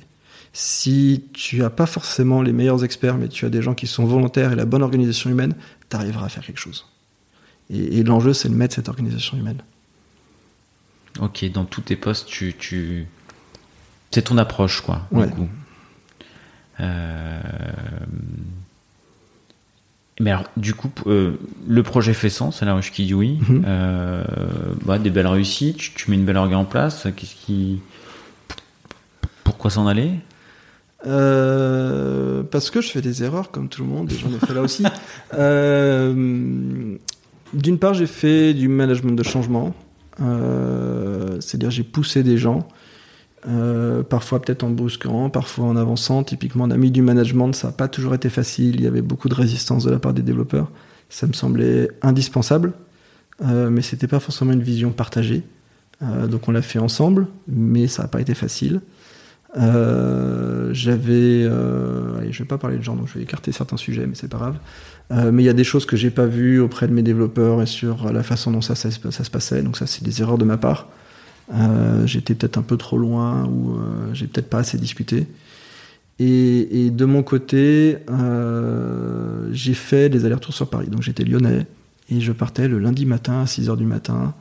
Si 0.54 1.26
tu 1.34 1.64
as 1.64 1.70
pas 1.70 1.86
forcément 1.86 2.42
les 2.42 2.54
meilleurs 2.54 2.84
experts, 2.84 3.18
mais 3.18 3.28
tu 3.28 3.46
as 3.46 3.50
des 3.50 3.62
gens 3.62 3.76
qui 3.76 3.86
sont 3.86 4.06
volontaires 4.06 4.52
et 4.52 4.56
la 4.56 4.66
bonne 4.66 4.82
organisation 4.82 5.30
humaine, 5.30 5.54
tu 5.90 5.96
arriveras 5.96 6.26
à 6.26 6.30
faire 6.30 6.44
quelque 6.44 6.60
chose. 6.60 6.88
Et 7.70 8.04
l'enjeu, 8.04 8.34
c'est 8.34 8.50
de 8.50 8.56
mettre 8.56 8.76
cette 8.76 8.90
organisation 8.90 9.38
humaine. 9.38 9.62
Ok, 11.20 11.46
dans 11.52 11.66
tous 11.66 11.82
tes 11.82 11.96
postes, 11.96 12.28
tu, 12.28 12.54
tu... 12.58 13.08
c'est 14.12 14.24
ton 14.24 14.38
approche, 14.38 14.82
quoi. 14.82 15.08
Du 15.12 15.28
coup. 15.28 15.50
Euh... 16.80 17.40
Mais 20.22 20.32
alors, 20.32 20.46
du 20.56 20.74
coup, 20.76 20.92
euh, 21.08 21.34
le 21.68 21.84
projet 21.84 22.14
fait 22.14 22.30
sens 22.30 22.62
à 22.62 22.66
la 22.66 22.76
ruche 22.76 22.92
qui 22.92 23.12
oui. 23.14 23.40
Mhm. 23.48 23.64
Euh, 23.66 24.24
bah, 24.86 25.00
des 25.00 25.10
belles 25.10 25.28
réussites, 25.28 25.78
tu, 25.96 26.12
mets 26.12 26.16
une 26.16 26.26
belle 26.26 26.38
orgue 26.38 26.54
en 26.54 26.66
place. 26.66 27.08
Qu'est-ce 27.16 27.34
qui. 27.36 27.80
Pourquoi 29.44 29.72
s'en 29.72 29.88
aller? 29.88 30.12
Euh, 31.08 32.44
Parce 32.44 32.70
que 32.70 32.82
je 32.82 32.90
fais 32.90 33.02
des 33.02 33.24
erreurs, 33.24 33.50
comme 33.50 33.68
tout 33.68 33.82
le 33.82 33.90
monde, 33.90 34.12
et 34.12 34.16
j'en 34.16 34.30
ai 34.30 34.38
fait 34.38 34.54
là 34.54 34.62
aussi. 34.62 34.84
D'une 37.54 37.80
part, 37.80 37.96
j'ai 37.96 38.08
fait 38.08 38.54
du 38.54 38.68
management 38.68 39.16
de 39.16 39.24
changement. 39.24 39.74
Euh, 40.22 41.38
c'est-à-dire 41.40 41.72
j'ai 41.72 41.84
poussé 41.84 42.24
des 42.24 42.38
gens, 42.38 42.68
euh, 43.48 44.04
parfois 44.04 44.42
peut-être 44.42 44.64
en 44.64 44.70
brusquant, 44.70 45.30
parfois 45.30 45.66
en 45.66 45.76
avançant. 45.76 46.24
Typiquement, 46.24 46.66
on 46.66 46.72
a 46.72 46.78
du 46.78 47.02
management, 47.02 47.54
ça 47.54 47.68
n'a 47.68 47.74
pas 47.74 47.88
toujours 47.88 48.14
été 48.14 48.30
facile. 48.30 48.76
Il 48.76 48.82
y 48.82 48.88
avait 48.88 49.02
beaucoup 49.02 49.30
de 49.30 49.36
résistance 49.36 49.84
de 49.84 49.92
la 49.92 50.00
part 50.00 50.14
des 50.14 50.22
développeurs. 50.22 50.72
Ça 51.10 51.28
me 51.28 51.34
semblait 51.34 51.90
indispensable, 52.02 52.74
euh, 53.44 53.70
mais 53.70 53.82
c'était 53.82 54.08
pas 54.08 54.20
forcément 54.20 54.54
une 54.54 54.64
vision 54.64 54.92
partagée. 54.92 55.44
donc 56.02 56.48
on 56.48 56.52
l'a 56.52 56.64
fait 56.64 56.80
ensemble, 56.80 57.28
mais 57.48 57.88
ça 57.88 58.04
n'a 58.04 58.08
pas 58.08 58.22
été 58.22 58.34
facile. 58.34 58.82
J'avais, 59.56 61.46
allez, 61.46 62.32
je 62.32 62.40
vais 62.40 62.48
pas 62.48 62.58
parler 62.58 62.78
de 62.78 62.84
gens, 62.84 62.96
donc 62.96 63.08
je 63.08 63.16
vais 63.16 63.24
écarter 63.24 63.52
certains 63.52 63.78
sujets, 63.78 64.08
mais 64.08 64.16
c'est 64.16 64.30
pas 64.30 64.38
grave. 64.38 64.58
Euh, 65.12 65.32
mais 65.32 65.44
il 65.44 65.46
y 65.46 65.50
a 65.50 65.54
des 65.54 65.64
choses 65.64 65.86
que 65.86 65.98
j'ai 65.98 66.10
pas 66.10 66.26
vues 66.26 66.60
auprès 66.60 66.88
de 66.88 66.94
mes 66.94 67.04
développeurs 67.04 67.62
et 67.62 67.66
sur 67.66 68.12
la 68.14 68.24
façon 68.24 68.52
dont 68.52 68.62
ça, 68.62 68.76
ça, 68.76 68.90
se 68.92 69.30
passait. 69.30 69.62
Donc 69.62 69.78
ça, 69.78 69.88
c'est 69.88 70.04
des 70.04 70.22
erreurs 70.22 70.38
de 70.38 70.46
ma 70.46 70.58
part. 70.58 70.88
Euh, 71.54 72.08
j'étais 72.08 72.34
peut-être 72.34 72.58
un 72.58 72.62
peu 72.62 72.78
trop 72.78 72.98
loin 72.98 73.46
ou 73.46 73.76
euh, 73.76 74.14
j'ai 74.14 74.28
peut-être 74.28 74.50
pas 74.50 74.60
assez 74.60 74.78
discuté. 74.78 75.28
Et, 76.20 76.86
et 76.86 76.92
de 76.92 77.06
mon 77.06 77.24
côté, 77.24 77.98
euh, 78.10 79.50
j'ai 79.52 79.74
fait 79.74 80.08
des 80.08 80.24
allers-retours 80.26 80.54
sur 80.54 80.70
Paris. 80.70 80.88
Donc 80.88 81.02
j'étais 81.02 81.26
lyonnais 81.26 81.66
et 82.10 82.22
je 82.22 82.32
partais 82.32 82.68
le 82.68 82.80
lundi 82.80 83.06
matin 83.06 83.42
à 83.42 83.46
6h 83.46 83.76
du 83.76 83.86
matin 83.86 84.34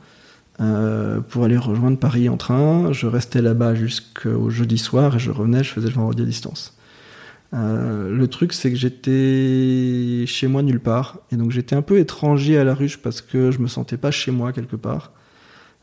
pour 1.29 1.43
aller 1.43 1.57
rejoindre 1.57 1.97
Paris 1.97 2.29
en 2.29 2.37
train. 2.37 2.91
Je 2.93 3.07
restais 3.07 3.41
là-bas 3.41 3.75
jusqu'au 3.75 4.49
jeudi 4.49 4.77
soir 4.77 5.15
et 5.15 5.19
je 5.19 5.31
revenais, 5.31 5.63
je 5.63 5.71
faisais 5.71 5.87
le 5.87 5.93
vendredi 5.93 6.21
à 6.21 6.25
distance. 6.25 6.75
Euh, 7.53 8.15
le 8.15 8.27
truc, 8.27 8.53
c'est 8.53 8.69
que 8.69 8.77
j'étais 8.77 10.25
chez 10.25 10.47
moi 10.47 10.63
nulle 10.63 10.79
part. 10.79 11.19
Et 11.31 11.35
donc 11.35 11.51
j'étais 11.51 11.75
un 11.75 11.81
peu 11.81 11.99
étranger 11.99 12.57
à 12.57 12.63
la 12.63 12.73
ruche 12.73 12.97
parce 12.97 13.21
que 13.21 13.51
je 13.51 13.59
me 13.59 13.67
sentais 13.67 13.97
pas 13.97 14.11
chez 14.11 14.31
moi 14.31 14.53
quelque 14.53 14.75
part. 14.75 15.11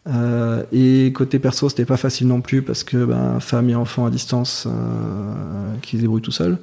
Euh, 0.07 0.63
et 0.73 1.13
côté 1.13 1.39
perso, 1.39 1.69
c'était 1.69 1.85
pas 1.85 1.99
facile 1.99 2.29
non 2.29 2.41
plus 2.41 2.63
parce 2.63 2.85
que 2.85 3.05
ben, 3.05 3.41
femme 3.41 3.69
et 3.69 3.75
enfant 3.75 4.07
à 4.07 4.11
distance 4.11 4.67
euh, 4.67 5.75
qui 5.83 5.97
se 5.97 6.03
débrouillent 6.03 6.23
tout 6.23 6.31
seul. 6.31 6.59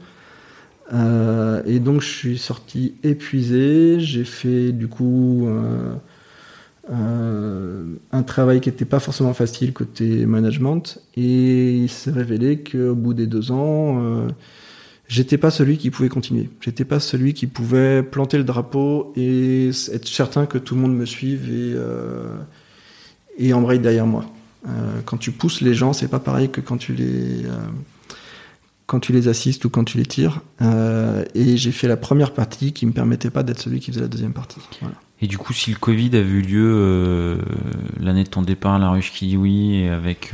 Euh, 0.94 1.62
et 1.66 1.80
donc 1.80 2.02
je 2.02 2.08
suis 2.08 2.38
sorti 2.38 2.96
épuisé. 3.04 4.00
J'ai 4.00 4.24
fait 4.24 4.72
du 4.72 4.88
coup 4.88 5.48
un 6.92 8.24
travail 8.24 8.62
qui 8.62 8.70
n'était 8.70 8.86
pas 8.86 9.00
forcément 9.00 9.34
facile 9.34 9.74
côté 9.74 10.26
management. 10.26 11.00
Et 11.16 11.72
il 11.72 11.90
s'est 11.90 12.12
révélé 12.12 12.62
qu'au 12.64 12.96
bout 12.96 13.14
des 13.14 13.28
deux 13.28 13.52
ans 13.52 14.28
j'étais 15.08 15.38
pas 15.38 15.52
celui 15.52 15.78
qui 15.78 15.92
pouvait 15.92 16.10
continuer. 16.10 16.50
J'étais 16.62 16.86
pas 16.86 17.00
celui 17.00 17.34
qui 17.34 17.48
pouvait 17.48 18.04
planter 18.04 18.38
le 18.38 18.44
drapeau 18.44 19.14
et 19.16 19.70
être 19.70 20.08
certain 20.08 20.46
que 20.46 20.58
tout 20.58 20.76
le 20.76 20.82
monde 20.82 20.96
me 20.96 21.06
suive 21.06 21.50
et, 21.50 21.74
euh, 21.76 22.38
et 23.38 23.54
embraye 23.54 23.80
derrière 23.80 24.08
moi. 24.08 24.26
Euh, 24.68 25.02
quand 25.06 25.18
tu 25.18 25.32
pousses 25.32 25.62
les 25.62 25.74
gens, 25.74 25.94
c'est 25.94 26.08
pas 26.08 26.20
pareil 26.20 26.50
que 26.50 26.62
quand 26.62 26.78
tu 26.78 26.94
les 26.94 27.46
euh, 27.46 27.66
quand 28.88 29.00
tu 29.00 29.14
les 29.14 29.28
assistes 29.28 29.66
ou 29.66 29.70
quand 29.70 29.84
tu 29.84 29.98
les 29.98 30.06
tires. 30.06 30.42
Euh, 30.62 31.24
et 31.34 31.58
j'ai 31.58 31.72
fait 31.72 31.88
la 31.88 31.98
première 31.98 32.34
partie 32.34 32.74
qui 32.74 32.86
me 32.86 32.92
permettait 32.92 33.30
pas 33.30 33.44
d'être 33.44 33.60
celui 33.60 33.80
qui 33.80 33.92
faisait 33.92 34.02
la 34.02 34.08
deuxième 34.08 34.34
partie. 34.34 34.60
Voilà. 34.82 34.96
Et 35.22 35.28
du 35.28 35.38
coup, 35.38 35.54
si 35.54 35.72
le 35.72 35.78
Covid 35.78 36.16
avait 36.16 36.30
eu 36.30 36.42
lieu 36.42 36.74
euh, 36.76 37.38
l'année 38.00 38.24
de 38.24 38.30
ton 38.30 38.42
départ 38.42 38.76
à 38.76 38.80
la 38.80 38.90
ruche 38.90 39.12
Kiwi 39.12 39.76
et 39.76 39.90
avec 39.90 40.34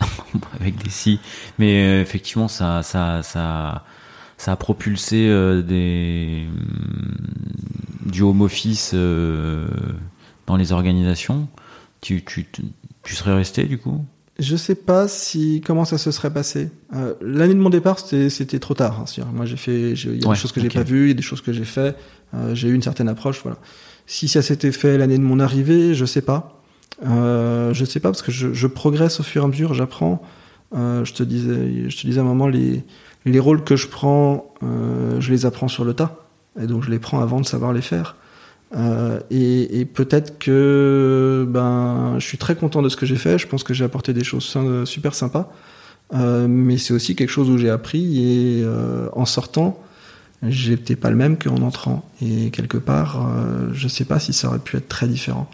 avec 0.60 0.82
des 0.82 0.90
si. 0.90 1.20
Mais 1.58 1.84
euh, 1.84 2.02
effectivement, 2.02 2.48
ça, 2.48 2.82
ça, 2.82 3.22
ça, 3.22 3.84
ça 4.36 4.52
a 4.52 4.56
propulsé 4.56 5.28
euh, 5.28 5.62
des 5.62 6.46
mm, 6.46 8.10
du 8.10 8.22
home 8.22 8.42
office 8.42 8.92
euh, 8.94 9.66
dans 10.46 10.56
les 10.56 10.72
organisations. 10.72 11.48
Tu, 12.00 12.24
tu, 12.24 12.46
tu 13.02 13.14
serais 13.14 13.34
resté 13.34 13.64
du 13.64 13.78
coup? 13.78 14.04
Je 14.38 14.54
sais 14.54 14.74
pas 14.74 15.08
si 15.08 15.62
comment 15.64 15.86
ça 15.86 15.96
se 15.96 16.10
serait 16.10 16.32
passé. 16.32 16.68
L'année 17.22 17.54
de 17.54 17.58
mon 17.58 17.70
départ, 17.70 17.98
c'était 17.98 18.58
trop 18.58 18.74
tard. 18.74 19.00
Hein, 19.00 19.24
moi, 19.32 19.46
j'ai 19.46 19.56
fait, 19.56 19.92
il 19.92 20.22
y 20.22 20.26
a 20.26 20.28
des 20.28 20.34
choses 20.34 20.52
que 20.52 20.60
j'ai 20.60 20.68
pas 20.68 20.82
vues, 20.82 21.04
il 21.04 21.08
y 21.08 21.12
a 21.12 21.14
des 21.14 21.22
choses 21.22 21.40
que 21.40 21.54
j'ai 21.54 21.64
fait. 21.64 21.96
j'ai 22.52 22.68
eu 22.68 22.74
une 22.74 22.82
certaine 22.82 23.08
approche, 23.08 23.40
voilà. 23.42 23.56
Si 24.06 24.28
ça 24.28 24.42
s'était 24.42 24.72
fait 24.72 24.98
l'année 24.98 25.18
de 25.18 25.22
mon 25.22 25.40
arrivée, 25.40 25.94
je 25.94 26.04
sais 26.04 26.22
pas. 26.22 26.62
Euh, 27.04 27.74
je 27.74 27.84
sais 27.84 28.00
pas 28.00 28.08
parce 28.08 28.22
que 28.22 28.32
je, 28.32 28.54
je, 28.54 28.66
progresse 28.66 29.20
au 29.20 29.22
fur 29.22 29.42
et 29.42 29.44
à 29.44 29.48
mesure, 29.48 29.74
j'apprends. 29.74 30.22
Euh, 30.74 31.04
je 31.04 31.12
te 31.12 31.22
disais, 31.22 31.90
je 31.90 31.96
te 31.96 32.06
disais 32.06 32.18
à 32.18 32.22
un 32.22 32.26
moment 32.26 32.48
les 32.48 32.82
les 33.26 33.40
rôles 33.40 33.64
que 33.64 33.74
je 33.74 33.88
prends, 33.88 34.54
euh, 34.62 35.20
je 35.20 35.32
les 35.32 35.46
apprends 35.46 35.68
sur 35.68 35.84
le 35.84 35.94
tas, 35.94 36.16
et 36.60 36.66
donc 36.66 36.84
je 36.84 36.90
les 36.90 37.00
prends 37.00 37.20
avant 37.20 37.40
de 37.40 37.46
savoir 37.46 37.72
les 37.72 37.82
faire. 37.82 38.16
Euh, 38.76 39.20
et, 39.30 39.80
et 39.80 39.84
peut-être 39.84 40.38
que 40.38 41.44
ben 41.48 42.14
je 42.18 42.24
suis 42.24 42.38
très 42.38 42.54
content 42.56 42.82
de 42.82 42.88
ce 42.88 42.96
que 42.96 43.04
j'ai 43.04 43.16
fait. 43.16 43.38
Je 43.38 43.46
pense 43.46 43.64
que 43.64 43.74
j'ai 43.74 43.84
apporté 43.84 44.12
des 44.12 44.24
choses 44.24 44.56
super 44.84 45.14
sympas. 45.14 45.52
Euh, 46.14 46.46
mais 46.48 46.78
c'est 46.78 46.94
aussi 46.94 47.16
quelque 47.16 47.30
chose 47.30 47.50
où 47.50 47.58
j'ai 47.58 47.70
appris 47.70 48.22
et 48.22 48.62
euh, 48.62 49.08
en 49.12 49.24
sortant, 49.24 49.80
j'étais 50.42 50.96
pas 50.96 51.10
le 51.10 51.16
même 51.16 51.38
qu'en 51.38 51.62
entrant. 51.62 52.08
Et 52.22 52.50
quelque 52.50 52.78
part, 52.78 53.28
euh, 53.28 53.68
je 53.72 53.88
sais 53.88 54.04
pas 54.04 54.18
si 54.18 54.32
ça 54.32 54.48
aurait 54.48 54.58
pu 54.58 54.76
être 54.76 54.88
très 54.88 55.08
différent. 55.08 55.48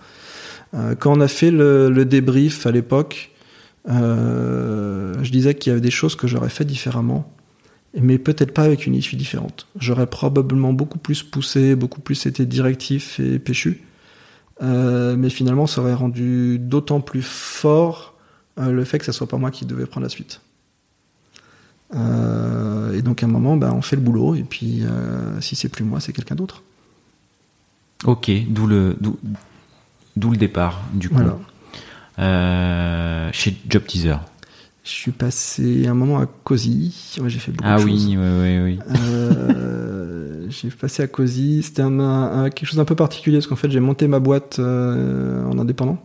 Euh, 0.75 0.95
quand 0.95 1.17
on 1.17 1.21
a 1.21 1.29
fait 1.29 1.51
le, 1.51 2.05
débrief 2.05 2.67
à 2.67 2.71
l'époque, 2.71 3.31
euh, 3.89 5.15
je 5.23 5.31
disais 5.31 5.55
qu'il 5.55 5.71
y 5.71 5.73
avait 5.73 5.81
des 5.81 5.91
choses 5.91 6.17
que 6.17 6.27
j'aurais 6.27 6.49
fait 6.49 6.65
différemment, 6.65 7.31
mais 8.01 8.19
peut-être 8.19 8.55
pas 8.55 8.63
avec 8.63 8.87
une 8.87 8.95
issue 8.95 9.17
différente. 9.17 9.67
J'aurais 9.79 10.07
probablement 10.07 10.73
beaucoup 10.73 10.99
plus 10.99 11.23
poussé, 11.23 11.75
beaucoup 11.75 12.01
plus 12.01 12.27
été 12.27 12.47
directif 12.47 13.21
et 13.21 13.39
péchu. 13.39 13.83
Euh, 14.63 15.17
mais 15.17 15.31
finalement, 15.31 15.67
ça 15.67 15.81
aurait 15.81 15.95
rendu 15.95 16.59
d'autant 16.59 17.01
plus 17.01 17.23
fort 17.23 18.15
le 18.59 18.85
fait 18.85 18.99
que 18.99 19.07
ce 19.07 19.13
soit 19.13 19.27
pas 19.27 19.39
moi 19.39 19.51
qui 19.51 19.65
devais 19.65 19.87
prendre 19.87 20.05
la 20.05 20.11
suite. 20.11 20.43
Euh, 21.95 22.93
et 22.97 23.03
donc 23.03 23.23
à 23.23 23.27
un 23.27 23.29
moment, 23.29 23.57
ben, 23.57 23.73
on 23.73 23.83
fait 23.83 23.97
le 23.97 24.03
boulot, 24.03 24.35
et 24.35 24.43
puis 24.45 24.83
euh, 24.83 25.41
si 25.41 25.57
c'est 25.57 25.69
plus 25.69 25.85
moi, 25.85 26.01
c'est 26.01 26.13
quelqu'un 26.13 26.35
d'autre. 26.35 26.63
Ok, 28.05 28.31
d'où 28.49 28.67
le, 28.67 28.97
d'où, 29.01 29.19
d'où 30.17 30.31
le 30.31 30.37
départ, 30.37 30.83
du 30.93 31.09
coup. 31.09 31.17
Voilà. 31.17 31.39
Euh, 32.19 33.31
chez 33.33 33.57
Job 33.69 33.85
Teaser. 33.87 34.17
Je 34.85 34.91
suis 34.91 35.13
passé 35.13 35.87
un 35.87 35.95
moment 35.95 36.19
à 36.19 36.27
Cozy. 36.27 37.17
Ouais, 37.21 37.31
j'ai 37.31 37.39
fait 37.39 37.53
beaucoup 37.53 37.69
Ah 37.71 37.79
de 37.79 37.85
oui, 37.85 37.93
choses. 37.93 38.07
oui, 38.17 38.17
oui, 38.41 38.79
oui. 38.79 40.49
J'ai 40.51 40.71
passé 40.71 41.03
à 41.05 41.07
Cozy. 41.07 41.63
C'était 41.63 41.83
un, 41.83 42.01
un- 42.01 42.51
quelque 42.51 42.67
chose 42.69 42.77
d'un 42.79 42.85
peu 42.85 42.97
particulier 42.97 43.37
parce 43.39 43.47
qu'en 43.47 43.57
fait, 43.57 43.71
j'ai 43.71 43.79
monté 43.81 44.09
ma 44.09 44.19
boîte 44.19 44.59
euh, 44.59 45.45
en 45.47 45.59
indépendant. 45.59 46.03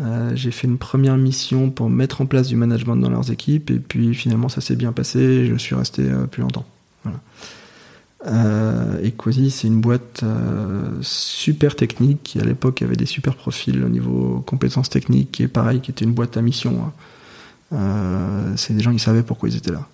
Euh, 0.00 0.30
j'ai 0.34 0.52
fait 0.52 0.68
une 0.68 0.78
première 0.78 1.16
mission 1.16 1.70
pour 1.70 1.90
mettre 1.90 2.20
en 2.20 2.26
place 2.26 2.46
du 2.46 2.56
management 2.56 2.96
dans 2.96 3.10
leurs 3.10 3.32
équipes 3.32 3.70
et 3.72 3.80
puis 3.80 4.14
finalement 4.14 4.48
ça 4.48 4.60
s'est 4.60 4.76
bien 4.76 4.92
passé 4.92 5.18
et 5.18 5.46
je 5.46 5.56
suis 5.56 5.74
resté 5.74 6.02
euh, 6.02 6.26
plus 6.26 6.42
longtemps. 6.42 6.66
Voilà. 7.02 7.18
Euh, 8.26 9.00
et 9.02 9.12
Cozy, 9.12 9.50
c'est 9.50 9.66
une 9.68 9.80
boîte 9.80 10.22
euh, 10.22 10.90
super 11.02 11.74
technique 11.76 12.22
qui 12.22 12.40
à 12.40 12.44
l'époque 12.44 12.82
avait 12.82 12.96
des 12.96 13.06
super 13.06 13.34
profils 13.34 13.82
au 13.82 13.88
niveau 13.88 14.42
compétences 14.46 14.88
techniques 14.90 15.40
et 15.40 15.48
pareil 15.48 15.80
qui 15.80 15.90
était 15.90 16.04
une 16.04 16.14
boîte 16.14 16.36
à 16.36 16.42
mission. 16.42 16.92
hein. 17.72 18.54
C'est 18.56 18.74
des 18.74 18.82
gens 18.82 18.92
qui 18.92 18.98
savaient 18.98 19.22
pourquoi 19.22 19.48
ils 19.48 19.56
étaient 19.56 19.72
là. 19.72 19.86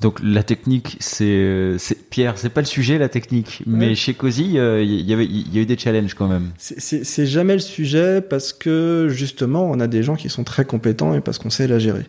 Donc 0.00 0.18
la 0.22 0.42
technique, 0.42 0.96
c'est, 1.00 1.76
Pierre, 2.10 2.36
c'est 2.36 2.48
pas 2.50 2.60
le 2.60 2.66
sujet 2.66 2.98
la 2.98 3.08
technique, 3.08 3.62
mais 3.66 3.94
chez 3.94 4.12
Cozy, 4.12 4.58
euh, 4.58 4.82
il 4.82 5.00
y 5.08 5.12
avait, 5.12 5.24
il 5.24 5.54
y 5.54 5.58
a 5.58 5.62
eu 5.62 5.66
des 5.66 5.78
challenges 5.78 6.14
quand 6.14 6.28
même. 6.28 6.50
C'est- 6.58 7.26
jamais 7.26 7.54
le 7.54 7.60
sujet 7.60 8.20
parce 8.20 8.52
que 8.52 9.08
justement 9.08 9.64
on 9.70 9.80
a 9.80 9.86
des 9.86 10.02
gens 10.02 10.16
qui 10.16 10.28
sont 10.28 10.44
très 10.44 10.64
compétents 10.64 11.14
et 11.14 11.20
parce 11.20 11.38
qu'on 11.38 11.50
sait 11.50 11.66
la 11.66 11.78
gérer. 11.78 12.06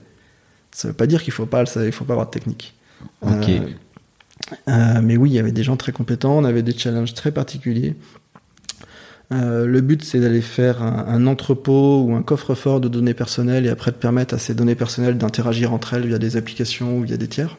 Ça 0.72 0.90
veut 0.90 0.94
pas 0.94 1.08
dire 1.08 1.24
qu'il 1.24 1.32
faut 1.32 1.46
pas, 1.46 1.64
il 1.86 1.92
faut 1.92 2.04
pas 2.06 2.14
avoir 2.14 2.28
de 2.28 2.32
technique. 2.32 2.74
Ok. 3.22 3.50
Euh, 3.50 3.60
euh, 4.68 5.02
mais 5.02 5.16
oui, 5.16 5.30
il 5.30 5.34
y 5.34 5.40
avait 5.40 5.54
des 5.54 5.64
gens 5.64 5.78
très 5.78 5.92
compétents, 5.92 6.38
on 6.38 6.44
avait 6.44 6.64
des 6.64 6.78
challenges 6.78 7.14
très 7.14 7.32
particuliers. 7.32 7.96
Euh, 9.32 9.66
le 9.66 9.82
but, 9.82 10.04
c'est 10.04 10.20
d'aller 10.20 10.42
faire 10.42 10.84
un, 10.84 11.06
un 11.08 11.28
entrepôt 11.28 12.04
ou 12.04 12.14
un 12.14 12.22
coffre-fort 12.22 12.80
de 12.80 12.88
données 12.88 13.14
personnelles 13.16 13.66
et 13.66 13.70
après 13.70 13.92
de 13.92 13.96
permettre 13.96 14.36
à 14.36 14.38
ces 14.38 14.54
données 14.54 14.76
personnelles 14.76 15.18
d'interagir 15.18 15.74
entre 15.74 15.94
elles 15.94 16.06
via 16.06 16.20
des 16.20 16.38
applications 16.38 16.98
ou 16.98 17.04
via 17.04 17.18
des 17.18 17.28
tiers. 17.28 17.58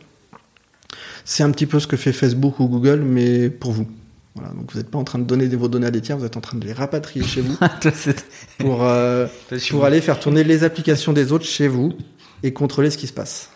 C'est 1.28 1.42
un 1.42 1.50
petit 1.50 1.66
peu 1.66 1.80
ce 1.80 1.88
que 1.88 1.96
fait 1.96 2.12
Facebook 2.12 2.60
ou 2.60 2.68
Google, 2.68 3.00
mais 3.00 3.50
pour 3.50 3.72
vous. 3.72 3.86
Voilà, 4.36 4.52
donc 4.52 4.70
vous 4.70 4.78
n'êtes 4.78 4.90
pas 4.90 4.98
en 4.98 5.04
train 5.04 5.18
de 5.18 5.24
donner 5.24 5.48
vos 5.48 5.66
données 5.66 5.88
à 5.88 5.90
des 5.90 6.00
tiers, 6.00 6.16
vous 6.16 6.24
êtes 6.24 6.36
en 6.36 6.40
train 6.40 6.56
de 6.56 6.64
les 6.64 6.72
rapatrier 6.72 7.26
chez 7.26 7.40
vous 7.40 7.56
pour, 8.58 8.84
euh, 8.84 9.26
pour 9.70 9.84
aller 9.84 10.00
faire 10.00 10.20
tourner 10.20 10.44
les 10.44 10.62
applications 10.62 11.12
des 11.12 11.32
autres 11.32 11.44
chez 11.46 11.66
vous 11.68 11.92
et 12.42 12.52
contrôler 12.52 12.90
ce 12.90 12.98
qui 12.98 13.08
se 13.08 13.12
passe. 13.12 13.50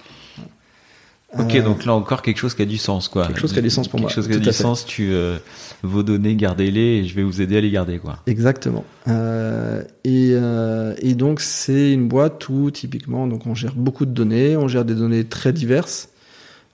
Ok, 1.38 1.54
Euh, 1.54 1.62
donc 1.62 1.84
là 1.84 1.94
encore 1.94 2.22
quelque 2.22 2.38
chose 2.38 2.54
qui 2.54 2.62
a 2.62 2.66
du 2.66 2.78
sens, 2.78 3.06
quoi. 3.08 3.26
Quelque 3.28 3.40
chose 3.40 3.52
qui 3.52 3.58
a 3.60 3.62
du 3.62 3.70
sens 3.70 3.86
pour 3.86 4.00
quelque 4.00 4.08
moi, 4.08 4.14
chose 4.14 4.26
qui 4.26 4.34
a 4.34 4.38
du 4.38 4.52
sens. 4.52 4.84
Tu 4.84 5.12
euh, 5.12 5.38
vos 5.82 6.02
données, 6.02 6.34
gardez-les 6.34 6.80
et 6.98 7.04
je 7.04 7.14
vais 7.14 7.22
vous 7.22 7.40
aider 7.40 7.56
à 7.56 7.60
les 7.60 7.70
garder, 7.70 7.98
quoi. 7.98 8.18
Exactement. 8.26 8.84
Euh, 9.06 9.82
et, 10.02 10.30
euh, 10.32 10.94
et 10.98 11.14
donc 11.14 11.40
c'est 11.40 11.92
une 11.92 12.08
boîte 12.08 12.48
où 12.48 12.70
typiquement 12.72 13.28
donc 13.28 13.46
on 13.46 13.54
gère 13.54 13.74
beaucoup 13.74 14.06
de 14.06 14.10
données, 14.10 14.56
on 14.56 14.66
gère 14.66 14.84
des 14.84 14.94
données 14.96 15.24
très 15.24 15.52
diverses, 15.52 16.08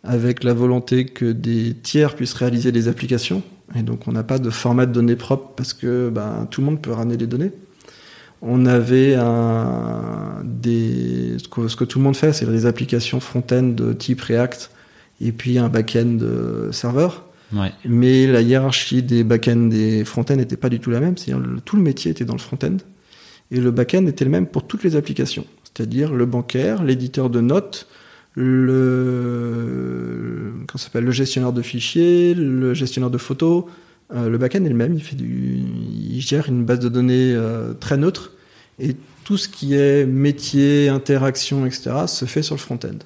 avec 0.04 0.44
la 0.44 0.54
volonté 0.54 1.06
que 1.06 1.32
des 1.32 1.74
tiers 1.74 2.14
puissent 2.14 2.34
réaliser 2.34 2.72
des 2.72 2.88
applications. 2.88 3.42
Et 3.74 3.82
donc 3.82 4.06
on 4.06 4.12
n'a 4.12 4.22
pas 4.22 4.38
de 4.38 4.50
format 4.50 4.86
de 4.86 4.92
données 4.92 5.16
propre 5.16 5.52
parce 5.56 5.72
que 5.72 6.08
ben, 6.08 6.46
tout 6.50 6.60
le 6.60 6.66
monde 6.66 6.80
peut 6.80 6.92
ramener 6.92 7.16
des 7.16 7.26
données. 7.26 7.52
On 8.42 8.66
avait 8.66 9.14
un, 9.14 10.42
des, 10.44 11.38
ce, 11.38 11.48
que, 11.48 11.68
ce 11.68 11.76
que 11.76 11.84
tout 11.84 11.98
le 11.98 12.04
monde 12.04 12.16
fait, 12.16 12.32
c'est 12.32 12.46
des 12.46 12.66
applications 12.66 13.18
front-end 13.18 13.62
de 13.62 13.92
type 13.92 14.20
React 14.20 14.70
et 15.20 15.32
puis 15.32 15.58
un 15.58 15.68
back-end 15.68 16.18
euh, 16.20 16.70
serveur. 16.70 17.24
Ouais. 17.52 17.72
Mais 17.84 18.26
la 18.26 18.42
hiérarchie 18.42 19.02
des 19.02 19.24
back-end 19.24 19.70
et 19.72 20.04
front-end 20.04 20.36
n'était 20.36 20.56
pas 20.56 20.68
du 20.68 20.80
tout 20.80 20.90
la 20.90 21.00
même. 21.00 21.16
C'est-à-dire 21.16 21.44
tout 21.64 21.76
le 21.76 21.82
métier 21.82 22.10
était 22.10 22.24
dans 22.24 22.34
le 22.34 22.40
front-end. 22.40 22.76
Et 23.50 23.60
le 23.60 23.70
back-end 23.70 24.06
était 24.06 24.24
le 24.24 24.30
même 24.30 24.46
pour 24.46 24.66
toutes 24.66 24.84
les 24.84 24.96
applications. 24.96 25.46
C'est-à-dire 25.64 26.12
le 26.12 26.26
bancaire, 26.26 26.82
l'éditeur 26.82 27.30
de 27.30 27.40
notes, 27.40 27.86
le, 28.36 30.52
s'appelle, 30.76 31.04
le 31.04 31.10
gestionnaire 31.10 31.52
de 31.52 31.62
fichiers, 31.62 32.34
le 32.34 32.74
gestionnaire 32.74 33.10
de 33.10 33.18
photos. 33.18 33.64
Euh, 34.14 34.28
le 34.28 34.38
back-end 34.38 34.64
est 34.64 34.68
le 34.68 34.74
même. 34.74 34.94
Il, 34.94 35.02
fait 35.02 35.16
du, 35.16 35.62
il 36.10 36.20
gère 36.20 36.48
une 36.48 36.64
base 36.64 36.78
de 36.78 36.88
données 36.88 37.32
euh, 37.34 37.72
très 37.74 37.96
neutre. 37.96 38.32
Et 38.78 38.96
tout 39.24 39.36
ce 39.36 39.48
qui 39.48 39.74
est 39.74 40.06
métier, 40.06 40.88
interaction, 40.88 41.66
etc., 41.66 41.90
se 42.06 42.24
fait 42.26 42.42
sur 42.42 42.54
le 42.54 42.60
front-end. 42.60 42.98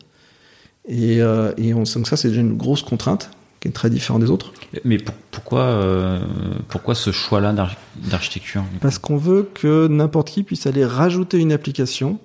Et, 0.89 1.23
euh, 1.23 1.53
et 1.57 1.73
on, 1.75 1.85
donc 1.85 2.09
ça, 2.09 2.17
c'est 2.17 2.29
déjà 2.29 2.41
une 2.41 2.57
grosse 2.57 2.83
contrainte 2.83 3.31
qui 3.61 3.69
est 3.69 3.73
très 3.73 3.91
différente 3.91 4.23
des 4.23 4.31
autres. 4.31 4.53
Mais 4.85 4.99
pour- 4.99 5.15
pourquoi, 5.31 5.63
euh, 5.63 6.21
pourquoi 6.69 6.95
ce 6.95 7.13
choix-là 7.13 7.53
d'arch- 7.53 7.77
d'architecture 8.11 8.65
Parce 8.81 8.99
qu'on 8.99 9.17
veut 9.17 9.49
que 9.55 9.87
n'importe 9.87 10.31
qui 10.31 10.43
puisse 10.43 10.67
aller 10.67 10.85
rajouter 10.85 11.39
une 11.39 11.53
application, 11.53 12.19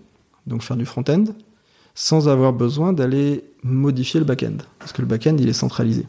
donc 0.47 0.63
faire 0.63 0.77
du 0.77 0.85
front-end, 0.85 1.25
sans 1.95 2.27
avoir 2.27 2.51
besoin 2.51 2.91
d'aller 2.91 3.45
modifier 3.63 4.19
le 4.19 4.25
back-end. 4.25 4.57
Parce 4.79 4.91
que 4.91 5.01
le 5.01 5.07
back-end, 5.07 5.37
il 5.39 5.47
est 5.47 5.53
centralisé. 5.53 6.05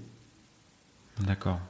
D'accord. 1.24 1.60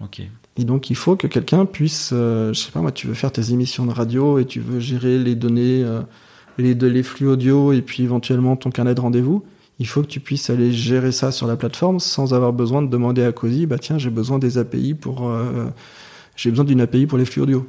Ok. 0.00 0.22
Et 0.56 0.64
donc, 0.64 0.90
il 0.90 0.96
faut 0.96 1.16
que 1.16 1.26
quelqu'un 1.26 1.66
puisse, 1.66 2.10
euh, 2.12 2.52
je 2.52 2.58
sais 2.58 2.72
pas 2.72 2.80
moi, 2.80 2.90
tu 2.90 3.06
veux 3.06 3.14
faire 3.14 3.30
tes 3.30 3.52
émissions 3.52 3.86
de 3.86 3.92
radio 3.92 4.38
et 4.38 4.46
tu 4.46 4.58
veux 4.58 4.80
gérer 4.80 5.18
les 5.18 5.34
données, 5.34 5.84
euh, 5.84 6.00
les, 6.56 7.02
flux 7.02 7.28
audio 7.28 7.72
et 7.72 7.82
puis 7.82 8.02
éventuellement 8.02 8.56
ton 8.56 8.70
carnet 8.70 8.94
de 8.94 9.00
rendez-vous. 9.00 9.44
Il 9.78 9.86
faut 9.86 10.02
que 10.02 10.08
tu 10.08 10.18
puisses 10.18 10.50
aller 10.50 10.72
gérer 10.72 11.12
ça 11.12 11.30
sur 11.30 11.46
la 11.46 11.56
plateforme 11.56 12.00
sans 12.00 12.34
avoir 12.34 12.52
besoin 12.52 12.82
de 12.82 12.88
demander 12.88 13.22
à 13.22 13.30
Cozy, 13.30 13.66
bah 13.66 13.78
tiens, 13.78 13.98
j'ai 13.98 14.10
besoin 14.10 14.40
des 14.40 14.58
API 14.58 14.94
pour, 14.94 15.28
euh, 15.28 15.66
j'ai 16.34 16.50
besoin 16.50 16.64
d'une 16.64 16.80
API 16.80 17.06
pour 17.06 17.18
les 17.18 17.24
flux 17.24 17.42
audio. 17.42 17.68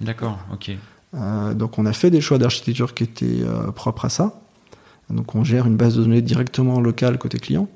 D'accord. 0.00 0.38
Ok. 0.52 0.70
Euh, 1.14 1.54
donc 1.54 1.78
on 1.78 1.86
a 1.86 1.92
fait 1.92 2.10
des 2.10 2.20
choix 2.20 2.38
d'architecture 2.38 2.94
qui 2.94 3.02
étaient 3.02 3.44
propres 3.74 4.04
à 4.04 4.08
ça. 4.08 4.40
Donc 5.10 5.34
on 5.34 5.44
gère 5.44 5.66
une 5.66 5.76
base 5.76 5.96
de 5.96 6.02
données 6.02 6.22
directement 6.22 6.80
locale 6.80 7.18
côté 7.18 7.38
client. 7.38 7.68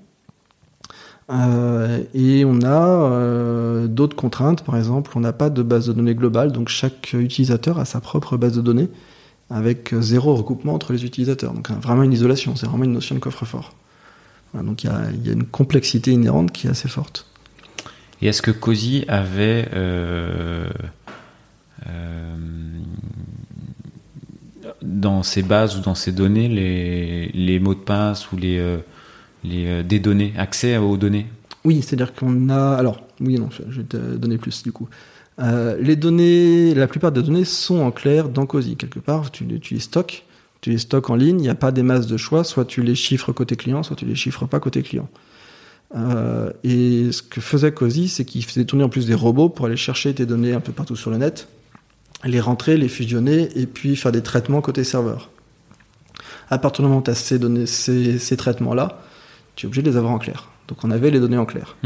Euh, 1.31 2.03
et 2.13 2.45
on 2.45 2.61
a 2.63 3.11
euh, 3.13 3.87
d'autres 3.87 4.17
contraintes, 4.17 4.63
par 4.63 4.77
exemple, 4.77 5.13
on 5.15 5.21
n'a 5.21 5.33
pas 5.33 5.51
de 5.51 5.63
base 5.63 5.87
de 5.87 5.93
données 5.93 6.15
globale, 6.15 6.53
donc 6.53 6.69
chaque 6.69 7.15
utilisateur 7.15 7.79
a 7.79 7.85
sa 7.85 8.01
propre 8.01 8.37
base 8.37 8.55
de 8.55 8.61
données 8.61 8.89
avec 9.49 9.95
euh, 9.95 10.03
zéro 10.03 10.35
recoupement 10.35 10.75
entre 10.75 10.93
les 10.93 11.05
utilisateurs. 11.05 11.55
Donc 11.55 11.71
vraiment 11.71 12.03
une 12.03 12.13
isolation, 12.13 12.57
c'est 12.57 12.67
vraiment 12.67 12.85
une 12.85 12.93
notion 12.93 13.15
de 13.15 13.21
coffre-fort. 13.21 13.73
Donc 14.55 14.85
il 14.85 14.91
y 15.25 15.31
a, 15.31 15.33
une 15.33 15.45
complexité 15.45 16.13
inhérente 16.13 16.53
qui 16.53 16.67
est 16.69 16.71
assez 16.71 16.89
forte. 16.89 17.27
Et 18.23 18.29
est-ce 18.29 18.41
que 18.41 18.53
Cozy 18.53 19.05
avait 19.09 19.69
dans 24.83 25.23
ses 25.23 25.43
bases 25.43 25.77
ou 25.77 25.81
dans 25.81 25.95
ses 25.95 26.13
données 26.13 26.49
les, 26.49 27.59
mots 27.59 27.75
de 27.75 27.81
passe 27.81 28.33
ou 28.33 28.37
les, 28.37 28.59
euh, 28.59 28.79
euh, 29.47 29.83
des 29.83 29.99
données, 30.01 30.33
accès 30.37 30.77
aux 30.77 30.97
données 30.97 31.27
Oui, 31.65 31.83
c'est-à-dire 31.83 32.15
qu'on 32.15 32.49
a. 32.49 32.75
Alors, 32.75 33.01
oui 33.21 33.39
non, 33.39 33.49
je 33.51 33.81
vais 33.81 33.87
te 33.87 33.97
donner 33.97 34.39
plus 34.39 34.63
du 34.63 34.73
coup. 34.73 34.89
Euh, 35.41 35.77
les 35.81 35.97
données, 35.97 36.75
la 36.75 36.87
plupart 36.87 37.11
des 37.13 37.23
données 37.23 37.45
sont 37.45 37.81
en 37.81 37.91
clair 37.91 38.29
dans 38.29 38.47
Cozy. 38.47 38.77
Quelque 38.77 39.01
part, 39.01 39.31
tu, 39.33 39.45
les- 39.45 39.81
stockes, 39.81 40.25
tu 40.61 40.71
les 40.71 40.79
stockes 40.79 41.11
en 41.11 41.17
ligne, 41.17 41.41
il 41.41 41.43
n'y 41.43 41.49
a 41.49 41.57
pas 41.57 41.73
des 41.73 41.83
masses 41.83 42.07
de 42.07 42.17
choix, 42.17 42.45
soit 42.45 42.65
tu 42.65 42.83
les 42.83 42.95
chiffres 42.95 43.33
côté 43.33 43.57
client, 43.57 43.83
soit 43.83 43.97
tu 43.97 44.05
les 44.05 44.15
chiffres 44.15 44.47
pas 44.47 44.61
côté 44.61 44.83
client. 44.83 45.09
Et 46.65 47.13
ce 47.13 47.23
que 47.23 47.41
faisait 47.41 47.71
Cozy, 47.71 48.09
c'est 48.09 48.25
qu'il 48.25 48.45
faisait 48.45 48.65
tourner 48.65 48.83
en 48.83 48.89
plus 48.89 49.07
des 49.07 49.15
robots 49.15 49.49
pour 49.49 49.67
aller 49.67 49.77
chercher 49.77 50.13
tes 50.13 50.27
données 50.27 50.53
un 50.53 50.59
peu 50.59 50.73
partout 50.73 50.97
sur 50.97 51.11
le 51.11 51.19
net, 51.19 51.47
les 52.25 52.41
rentrer, 52.41 52.77
les 52.77 52.89
fusionner 52.89 53.49
et 53.57 53.67
puis 53.67 53.97
faire 53.97 54.13
des 54.13 54.23
traitements 54.23 54.61
côté 54.61 54.85
serveur. 54.85 55.31
À 56.51 56.59
partir 56.59 56.83
du 56.83 56.89
moment 56.89 57.01
où 57.01 57.05
tu 57.05 57.11
as 57.11 57.15
ces, 57.15 57.39
données, 57.39 57.67
ces, 57.67 58.19
ces 58.19 58.37
traitements-là, 58.37 59.01
tu 59.57 59.65
es 59.65 59.69
obligé 59.69 59.83
de 59.83 59.91
les 59.91 59.97
avoir 59.97 60.13
en 60.13 60.19
clair. 60.19 60.49
Donc 60.69 60.79
on 60.85 60.91
avait 60.91 61.11
les 61.11 61.21
données 61.21 61.39
en 61.39 61.45
clair. 61.47 61.77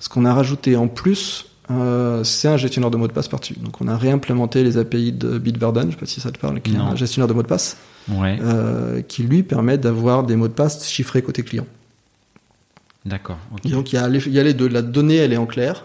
Ce 0.00 0.08
qu'on 0.08 0.24
a 0.24 0.32
rajouté 0.34 0.76
en 0.76 0.88
plus, 0.88 1.46
euh, 1.70 2.24
c'est 2.24 2.48
un 2.48 2.56
gestionnaire 2.56 2.90
de 2.90 2.96
mots 2.96 3.08
de 3.08 3.12
passe 3.12 3.28
par-dessus. 3.28 3.54
Donc 3.60 3.80
on 3.80 3.88
a 3.88 3.96
réimplémenté 3.96 4.62
les 4.64 4.78
API 4.78 5.12
de 5.12 5.38
Bitburden, 5.38 5.86
je 5.88 5.90
sais 5.94 6.00
pas 6.00 6.06
si 6.06 6.20
ça 6.20 6.30
te 6.30 6.38
parle, 6.38 6.60
qui 6.60 6.74
est 6.74 6.78
un 6.78 6.96
gestionnaire 6.96 7.28
de 7.28 7.34
mots 7.34 7.42
de 7.42 7.48
passe, 7.48 7.76
Ouais. 8.08 8.38
euh, 8.40 9.02
qui 9.02 9.22
lui 9.22 9.42
permet 9.42 9.76
d'avoir 9.76 10.22
des 10.24 10.34
mots 10.36 10.48
de 10.48 10.52
passe 10.54 10.88
chiffrés 10.88 11.20
côté 11.22 11.42
client. 11.42 11.66
D'accord. 13.04 13.38
Donc 13.64 13.92
y, 13.92 13.96
il 13.96 14.32
y 14.32 14.38
a 14.38 14.42
les 14.42 14.54
deux. 14.54 14.68
La 14.68 14.82
donnée, 14.82 15.16
elle 15.16 15.32
est 15.32 15.36
en 15.38 15.46
clair, 15.46 15.84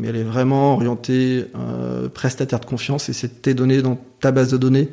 mais 0.00 0.08
elle 0.08 0.16
est 0.16 0.24
vraiment 0.24 0.74
orientée 0.74 1.46
euh, 1.54 2.08
prestataire 2.08 2.58
de 2.58 2.64
confiance 2.64 3.08
et 3.08 3.12
c'est 3.12 3.42
tes 3.42 3.54
données 3.54 3.82
dans 3.82 4.00
ta 4.20 4.32
base 4.32 4.50
de 4.50 4.56
données. 4.56 4.88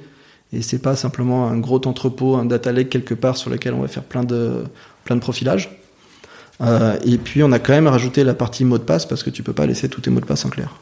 Et 0.54 0.62
c'est 0.62 0.80
pas 0.80 0.96
simplement 0.96 1.48
un 1.48 1.58
gros 1.58 1.82
entrepôt, 1.86 2.36
un 2.36 2.46
data 2.46 2.72
lake 2.72 2.90
quelque 2.90 3.14
part 3.14 3.38
sur 3.38 3.50
lequel 3.50 3.74
on 3.74 3.82
va 3.82 3.88
faire 3.88 4.04
plein 4.04 4.24
de, 4.24 4.64
plein 5.04 5.18
profilage. 5.18 5.82
Euh, 6.62 6.98
et 7.04 7.18
puis 7.18 7.44
on 7.44 7.52
a 7.52 7.60
quand 7.60 7.74
même 7.74 7.88
rajouté 7.88 8.24
la 8.24 8.34
partie 8.34 8.66
mot 8.66 8.78
de 8.78 8.84
passe 8.84 9.06
parce 9.06 9.24
que 9.24 9.30
tu 9.30 9.44
peux 9.44 9.54
pas 9.54 9.66
laisser 9.66 9.90
tous 9.90 10.02
tes 10.02 10.10
mots 10.10 10.20
de 10.20 10.26
passe 10.26 10.46
en 10.46 10.50
clair. 10.50 10.76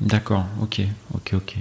D'accord, 0.00 0.44
ok, 0.62 0.82
ok, 1.14 1.34
ok. 1.34 1.56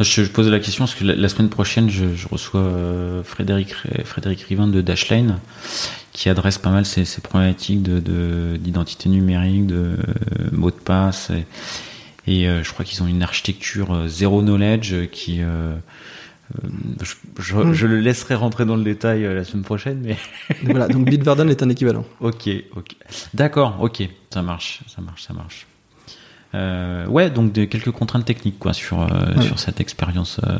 Je, 0.00 0.24
je 0.24 0.30
pose 0.30 0.48
la 0.48 0.60
question 0.60 0.84
parce 0.84 0.94
que 0.94 1.04
la, 1.04 1.28
semaine 1.28 1.48
prochaine, 1.48 1.90
je, 1.90 2.14
je 2.14 2.28
reçois 2.28 2.60
euh, 2.60 3.24
Frédéric, 3.24 3.74
Frédéric 4.04 4.42
Rivin 4.42 4.68
de 4.68 4.80
Dashlane 4.80 5.40
qui 6.18 6.28
adresse 6.28 6.58
pas 6.58 6.70
mal 6.70 6.84
ces, 6.84 7.04
ces 7.04 7.20
problématiques 7.20 7.80
de, 7.80 8.56
d'identité 8.56 9.08
numérique, 9.08 9.68
de 9.68 9.76
euh, 9.76 9.96
mots 10.50 10.72
de 10.72 10.76
passe. 10.76 11.30
Et, 11.30 11.44
et 12.26 12.48
euh, 12.48 12.64
je 12.64 12.72
crois 12.72 12.84
qu'ils 12.84 13.00
ont 13.04 13.06
une 13.06 13.22
architecture 13.22 13.94
euh, 13.94 14.08
zéro 14.08 14.42
knowledge 14.42 15.06
qui. 15.12 15.38
Je, 15.38 17.14
je, 17.38 17.54
mm. 17.54 17.72
je, 17.72 17.86
le 17.86 18.00
laisserai 18.00 18.34
rentrer 18.34 18.64
dans 18.64 18.74
le 18.74 18.82
détail 18.82 19.22
la 19.32 19.44
semaine 19.44 19.62
prochaine, 19.62 20.00
mais 20.02 20.16
voilà. 20.64 20.88
Donc 20.88 21.08
Bitwarden 21.08 21.48
est 21.48 21.62
un 21.62 21.68
équivalent. 21.68 22.04
ok, 22.20 22.48
ok, 22.74 22.96
d'accord, 23.32 23.76
ok, 23.80 24.02
ça 24.30 24.42
marche, 24.42 24.80
ça 24.88 25.00
marche, 25.00 25.22
ça 25.22 25.34
marche. 25.34 25.67
Euh, 26.54 27.06
ouais, 27.06 27.30
donc 27.30 27.52
de, 27.52 27.64
quelques 27.64 27.90
contraintes 27.90 28.24
techniques 28.24 28.58
quoi 28.58 28.72
sur 28.72 29.02
euh, 29.02 29.40
sur 29.42 29.58
cette 29.58 29.80
expérience 29.80 30.40
euh, 30.46 30.56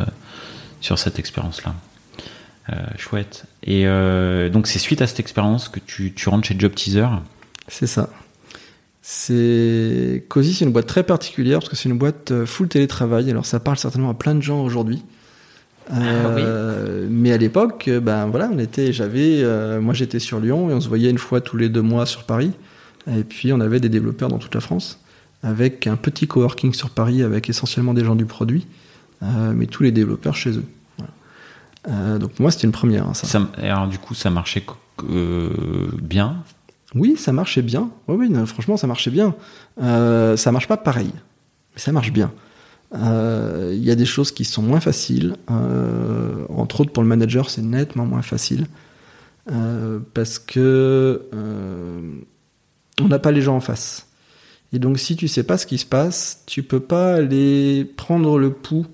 sur 0.81 0.99
cette 0.99 1.19
expérience 1.19 1.63
là. 1.65 1.75
chouette. 2.97 3.45
Et 3.65 3.85
donc 4.51 4.67
c'est 4.67 4.79
suite 4.79 5.03
à 5.03 5.07
cette 5.07 5.21
expérience 5.21 5.69
que 5.69 5.81
tu, 5.81 6.13
tu 6.13 6.29
rentres 6.29 6.47
chez 6.47 6.57
Job 6.59 6.75
Teaser. 6.75 7.09
C'est 7.67 7.87
ça. 7.87 8.11
C'est 9.01 10.27
Cozy, 10.29 10.53
c'est 10.53 10.67
une 10.67 10.73
boîte 10.73 10.87
très 10.87 11.03
particulière 11.03 11.61
parce 11.61 11.71
que 11.71 11.77
c'est 11.77 11.89
une 11.89 11.97
boîte 11.97 12.45
full 12.45 12.69
télétravail. 12.69 13.31
Alors 13.31 13.47
ça 13.47 13.59
parle 13.59 13.79
certainement 13.79 14.11
à 14.11 14.15
plein 14.15 14.35
de 14.35 14.43
gens 14.43 14.63
aujourd'hui. 14.63 15.03
Ah, 15.91 15.97
oui. 16.37 16.43
Mais 17.09 17.33
à 17.33 17.39
l'époque, 17.39 17.89
ben 18.03 18.27
voilà, 18.27 18.51
on 18.53 18.59
était, 18.59 18.93
j'avais, 18.93 19.43
moi 19.81 19.95
j'étais 19.95 20.19
sur 20.19 20.39
Lyon 20.39 20.69
et 20.69 20.75
on 20.75 20.81
se 20.83 20.89
voyait 20.89 21.09
une 21.09 21.19
fois 21.19 21.41
tous 21.41 21.57
les 21.57 21.71
deux 21.71 21.81
mois 21.81 22.05
sur 22.05 22.25
Paris. 22.25 22.53
Et 23.11 23.25
puis 23.25 23.51
on 23.55 23.61
avait 23.61 23.81
des 23.81 23.89
développeurs 23.89 24.29
dans 24.29 24.39
toute 24.39 24.55
la 24.55 24.61
France 24.61 25.01
avec 25.43 25.87
un 25.87 25.97
petit 25.97 26.27
coworking 26.27 26.73
sur 26.75 26.91
Paris 26.91 27.23
avec 27.23 27.49
essentiellement 27.49 27.95
des 27.95 28.05
gens 28.05 28.17
du 28.17 28.27
produit, 28.27 28.67
euh, 29.23 29.53
mais 29.55 29.67
tous 29.67 29.83
les 29.83 29.93
développeurs 29.93 30.37
chez 30.37 30.51
eux. 30.51 30.65
Voilà. 30.99 31.13
Euh, 31.89 32.19
donc 32.19 32.39
moi 32.41 32.51
c'était 32.51 32.67
une 32.67 32.73
première. 32.73 33.07
Hein, 33.07 33.15
ça. 33.15 33.27
Ça, 33.27 33.49
alors 33.57 33.87
du 33.87 33.99
coup 33.99 34.15
ça 34.15 34.31
marchait 34.31 34.65
euh, 35.09 35.89
bien? 36.01 36.43
Oui, 36.95 37.17
ça 37.17 37.33
marchait 37.33 37.63
bien. 37.63 37.91
Oui, 38.09 38.17
oui, 38.19 38.31
non, 38.31 38.47
franchement 38.47 38.77
ça 38.77 38.87
marchait 38.87 39.11
bien. 39.11 39.35
Ça 39.79 40.53
marche 40.53 40.67
pas 40.67 40.77
pareil, 40.77 41.13
mais 41.75 41.81
ça 41.81 41.93
marche 41.93 42.13
bien. 42.13 42.33
Il 42.93 43.85
y 43.85 43.91
a 43.91 43.95
des 43.95 44.07
choses 44.07 44.33
qui 44.33 44.45
sont 44.45 44.63
moins 44.63 44.81
faciles. 44.81 45.37
Entre 46.49 46.81
autres 46.81 46.93
pour 46.93 47.03
le 47.03 47.09
manager 47.09 47.51
c'est 47.51 47.63
nettement 47.63 48.07
moins 48.07 48.23
facile 48.23 48.67
parce 50.15 50.39
que 50.39 51.23
on 53.01 53.07
n'a 53.07 53.19
pas 53.21 53.31
les 53.31 53.43
gens 53.43 53.57
en 53.57 53.61
face. 53.61 54.08
Et 54.73 54.79
donc, 54.79 54.99
si 54.99 55.17
tu 55.17 55.29
sais 55.29 55.43
pas 55.43 55.57
ce 55.59 55.67
qui 55.67 55.79
se 55.79 55.87
passe, 55.87 56.43
tu 56.47 56.63
peux 56.63 56.81
pas 56.81 57.15
aller 57.15 57.85
prendre 57.97 58.39
le 58.39 58.51
pouls 58.51 58.87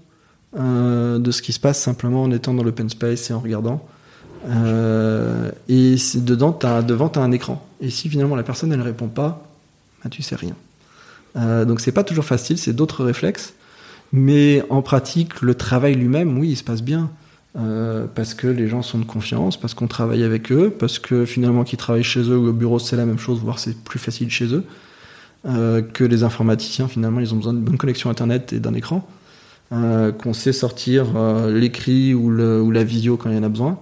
euh, 0.57 1.19
de 1.19 1.31
ce 1.31 1.43
qui 1.43 1.53
se 1.53 1.61
passe 1.61 1.81
simplement 1.81 2.23
en 2.23 2.31
étant 2.31 2.55
dans 2.55 2.63
l'open 2.63 2.89
space 2.89 3.31
et 3.31 3.33
en 3.33 3.41
regardant. 3.41 3.85
Euh, 4.49 5.51
et 5.69 5.97
dedans, 6.17 6.57
devant, 6.87 7.09
tu 7.09 7.19
as 7.19 7.23
un 7.23 7.33
écran. 7.33 7.67
Et 7.81 7.91
si 7.91 8.09
finalement 8.09 8.37
la 8.37 8.43
personne 8.43 8.73
elle 8.73 8.83
répond 8.83 9.09
pas, 9.09 9.49
bah, 10.03 10.11
tu 10.11 10.23
sais 10.23 10.37
rien. 10.37 10.55
Euh, 11.37 11.65
donc, 11.65 11.81
c'est 11.81 11.93
pas 11.93 12.05
toujours 12.05 12.25
facile, 12.25 12.59
c'est 12.59 12.73
d'autres 12.73 13.05
réflexes. 13.05 13.55
Mais 14.13 14.63
en 14.71 14.83
pratique, 14.83 15.41
le 15.41 15.57
travail 15.57 15.95
lui-même, 15.95 16.39
oui, 16.39 16.51
il 16.51 16.57
se 16.57 16.63
passe 16.63 16.83
bien. 16.83 17.11
Euh, 17.57 18.07
parce 18.13 18.35
que 18.35 18.49
les 18.49 18.67
gens 18.67 18.83
sont 18.83 18.99
de 18.99 19.05
confiance, 19.05 19.57
parce 19.57 19.75
qu'on 19.75 19.87
travaille 19.87 20.25
avec 20.25 20.51
eux, 20.51 20.71
parce 20.77 20.99
que 20.99 21.25
finalement 21.25 21.63
qu'ils 21.63 21.79
travaillent 21.79 22.03
chez 22.03 22.23
eux 22.23 22.37
ou 22.37 22.49
au 22.49 22.53
bureau 22.53 22.81
c'est 22.81 22.97
la 22.97 23.07
même 23.07 23.19
chose, 23.19 23.39
voire 23.39 23.61
c'est 23.61 23.79
plus 23.79 24.01
facile 24.01 24.29
chez 24.29 24.53
eux. 24.53 24.65
Euh, 25.47 25.83
que 25.83 26.05
les 26.05 26.23
informaticiens, 26.23 26.89
finalement, 26.89 27.21
ils 27.21 27.35
ont 27.35 27.37
besoin 27.37 27.53
d'une 27.53 27.65
bonne 27.65 27.77
connexion 27.77 28.09
Internet 28.09 28.55
et 28.55 28.61
d'un 28.61 28.73
écran, 28.73 29.07
euh, 29.73 30.11
qu'on 30.11 30.33
sait 30.33 30.55
sortir 30.55 31.17
euh, 31.17 31.53
l'écrit 31.59 32.15
ou, 32.15 32.31
ou, 32.31 32.71
la 32.71 32.83
visio 32.83 33.19
quand 33.19 33.29
il 33.29 33.37
y 33.37 33.39
en 33.39 33.43
a 33.43 33.49
besoin. 33.51 33.79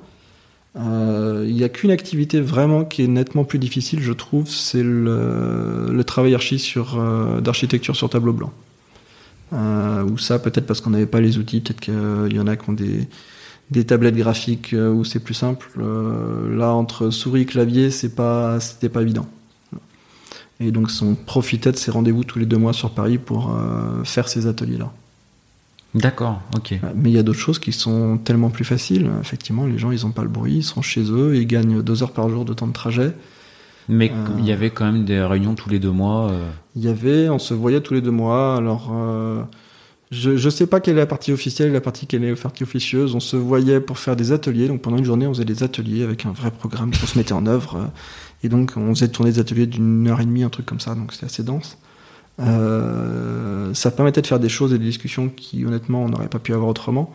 Il 0.75 1.55
n'y 1.55 1.63
a 1.63 1.69
qu'une 1.69 1.91
activité 1.91 2.41
vraiment 2.41 2.85
qui 2.85 3.03
est 3.03 3.07
nettement 3.07 3.45
plus 3.45 3.59
difficile, 3.59 4.01
je 4.01 4.13
trouve, 4.13 4.49
c'est 4.49 4.83
le, 4.83 5.89
le, 5.93 6.05
travail 6.05 6.35
archi 6.35 6.59
sur, 6.59 6.99
d'architecture 7.43 7.95
sur 7.95 8.09
tableau 8.09 8.33
blanc. 8.33 8.53
ou 9.53 10.19
ça, 10.19 10.39
peut-être 10.39 10.67
parce 10.67 10.81
qu'on 10.81 10.91
n'avait 10.91 11.07
pas 11.07 11.21
les 11.21 11.37
outils, 11.37 11.61
peut-être 11.61 11.81
qu'il 11.81 12.35
y 12.35 12.41
en 12.41 12.47
a 12.47 12.57
qui 12.57 12.71
ont 12.71 12.73
des, 12.73 13.07
des 13.71 13.85
tablettes 13.85 14.17
graphiques 14.17 14.75
où 14.75 15.05
c'est 15.05 15.21
plus 15.21 15.35
simple. 15.35 15.69
là, 15.77 16.73
entre 16.73 17.11
souris 17.11 17.43
et 17.43 17.47
clavier, 17.47 17.91
c'est 17.91 18.15
pas, 18.15 18.59
c'était 18.59 18.89
pas 18.89 19.03
évident. 19.03 19.29
Et 20.63 20.71
donc, 20.71 20.89
on 21.03 21.15
profitait 21.15 21.73
de 21.73 21.77
ces 21.77 21.91
rendez-vous 21.91 22.25
tous 22.25 22.39
les 22.39 22.47
deux 22.47 22.59
mois 22.59 22.73
sur 22.73 22.91
Paris 22.91 23.19
pour 23.19 23.51
euh, 23.51 24.05
faire 24.05 24.29
ces 24.29 24.47
ateliers-là. 24.47 24.93
D'accord, 25.95 26.41
ok. 26.57 26.75
Mais 26.95 27.11
il 27.11 27.15
y 27.15 27.19
a 27.19 27.23
d'autres 27.23 27.39
choses 27.39 27.59
qui 27.59 27.73
sont 27.73 28.17
tellement 28.19 28.49
plus 28.49 28.65
faciles. 28.65 29.11
Effectivement, 29.21 29.67
les 29.67 29.79
gens, 29.79 29.91
ils 29.91 30.05
n'ont 30.05 30.13
pas 30.13 30.23
le 30.23 30.29
bruit, 30.29 30.57
ils 30.57 30.63
sont 30.63 30.81
chez 30.81 31.03
eux, 31.03 31.37
ils 31.37 31.47
gagnent 31.47 31.83
deux 31.83 32.03
heures 32.03 32.13
par 32.13 32.29
jour 32.31 32.45
de 32.45 32.55
temps 32.55 32.67
de 32.67 32.73
trajet. 32.73 33.13
Mais 33.89 34.11
euh, 34.11 34.29
il 34.39 34.47
y 34.47 34.53
avait 34.53 34.71
quand 34.71 34.85
même 34.85 35.05
des 35.05 35.21
réunions 35.21 35.55
tous 35.55 35.69
les 35.69 35.79
deux 35.79 35.91
mois. 35.91 36.31
Euh... 36.31 36.49
Il 36.77 36.83
y 36.85 36.89
avait, 36.89 37.29
on 37.29 37.39
se 37.39 37.53
voyait 37.53 37.81
tous 37.81 37.93
les 37.93 38.01
deux 38.01 38.11
mois. 38.11 38.57
Alors, 38.57 38.91
euh, 38.95 39.43
je 40.11 40.31
ne 40.31 40.51
sais 40.51 40.67
pas 40.67 40.81
quelle 40.81 40.97
est 40.97 41.01
la 41.01 41.07
partie 41.07 41.33
officielle 41.33 41.69
et 41.69 41.73
la 41.73 41.81
partie 41.81 42.07
quelle 42.07 42.25
est 42.25 42.31
la 42.31 42.37
partie 42.37 42.63
officieuse. 42.63 43.15
On 43.15 43.21
se 43.21 43.37
voyait 43.37 43.81
pour 43.81 43.99
faire 43.99 44.17
des 44.17 44.33
ateliers. 44.33 44.69
Donc 44.69 44.81
pendant 44.81 44.97
une 44.97 45.05
journée, 45.05 45.27
on 45.27 45.35
faisait 45.35 45.45
des 45.45 45.63
ateliers 45.63 46.05
avec 46.05 46.25
un 46.25 46.33
vrai 46.33 46.51
programme 46.51 46.91
qu'on 46.91 47.07
se 47.07 47.19
mettait 47.19 47.33
en 47.33 47.47
œuvre. 47.47 47.91
Et 48.43 48.49
donc, 48.49 48.73
on 48.77 48.95
faisait 48.95 49.09
tourner 49.09 49.33
des 49.33 49.39
ateliers 49.39 49.67
d'une 49.67 50.09
heure 50.09 50.21
et 50.21 50.25
demie, 50.25 50.43
un 50.43 50.51
truc 50.51 50.67
comme 50.67 50.81
ça, 50.81 50.95
donc 50.95 51.13
c'était 51.13 51.27
assez 51.27 51.43
dense. 51.43 51.79
Euh, 52.41 53.73
ça 53.75 53.91
permettait 53.91 54.23
de 54.23 54.27
faire 54.27 54.41
des 54.41 54.49
choses 54.49 54.73
et 54.73 54.79
des 54.79 54.85
discussions 54.85 55.29
qui, 55.29 55.65
honnêtement, 55.65 56.05
on 56.05 56.09
n'aurait 56.09 56.29
pas 56.29 56.39
pu 56.39 56.53
avoir 56.53 56.69
autrement. 56.69 57.13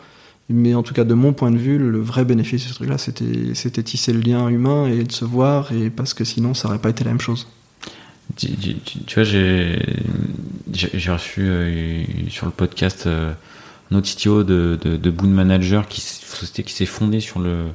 Mais 0.49 0.73
en 0.73 0.83
tout 0.83 0.93
cas, 0.93 1.03
de 1.03 1.13
mon 1.13 1.33
point 1.33 1.51
de 1.51 1.57
vue, 1.57 1.77
le 1.77 1.99
vrai 1.99 2.23
bénéfice 2.23 2.63
de 2.63 2.69
ce 2.69 2.75
truc-là, 2.75 2.97
c'était, 2.97 3.83
tisser 3.83 4.13
le 4.13 4.21
lien 4.21 4.47
humain 4.47 4.87
et 4.87 5.03
de 5.03 5.11
se 5.11 5.25
voir, 5.25 5.73
et 5.73 5.89
parce 5.89 6.13
que 6.13 6.23
sinon, 6.23 6.53
ça 6.53 6.67
n'aurait 6.67 6.79
pas 6.79 6.89
été 6.89 7.03
la 7.03 7.11
même 7.11 7.19
chose. 7.19 7.47
Tu, 8.37 8.49
vois, 9.13 9.23
j'ai, 9.23 9.79
reçu 11.11 11.41
euh, 11.41 12.03
sur 12.29 12.45
le 12.45 12.51
podcast 12.51 13.07
euh, 13.07 13.33
un 13.91 13.95
autre 13.95 14.09
CTO 14.09 14.43
de, 14.43 14.77
de, 14.81 14.95
de 14.95 15.27
Manager 15.27 15.87
qui, 15.87 16.01
qui 16.01 16.73
s'est 16.73 16.85
fondé 16.85 17.19
sur 17.19 17.39
le, 17.39 17.65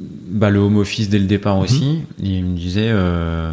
bah, 0.00 0.50
le 0.50 0.58
home 0.58 0.76
office 0.76 1.08
dès 1.08 1.18
le 1.18 1.26
départ 1.26 1.58
aussi. 1.58 2.04
Mhm. 2.20 2.26
Et 2.26 2.38
il 2.38 2.44
me 2.44 2.56
disait, 2.56 2.90
euh, 2.90 3.52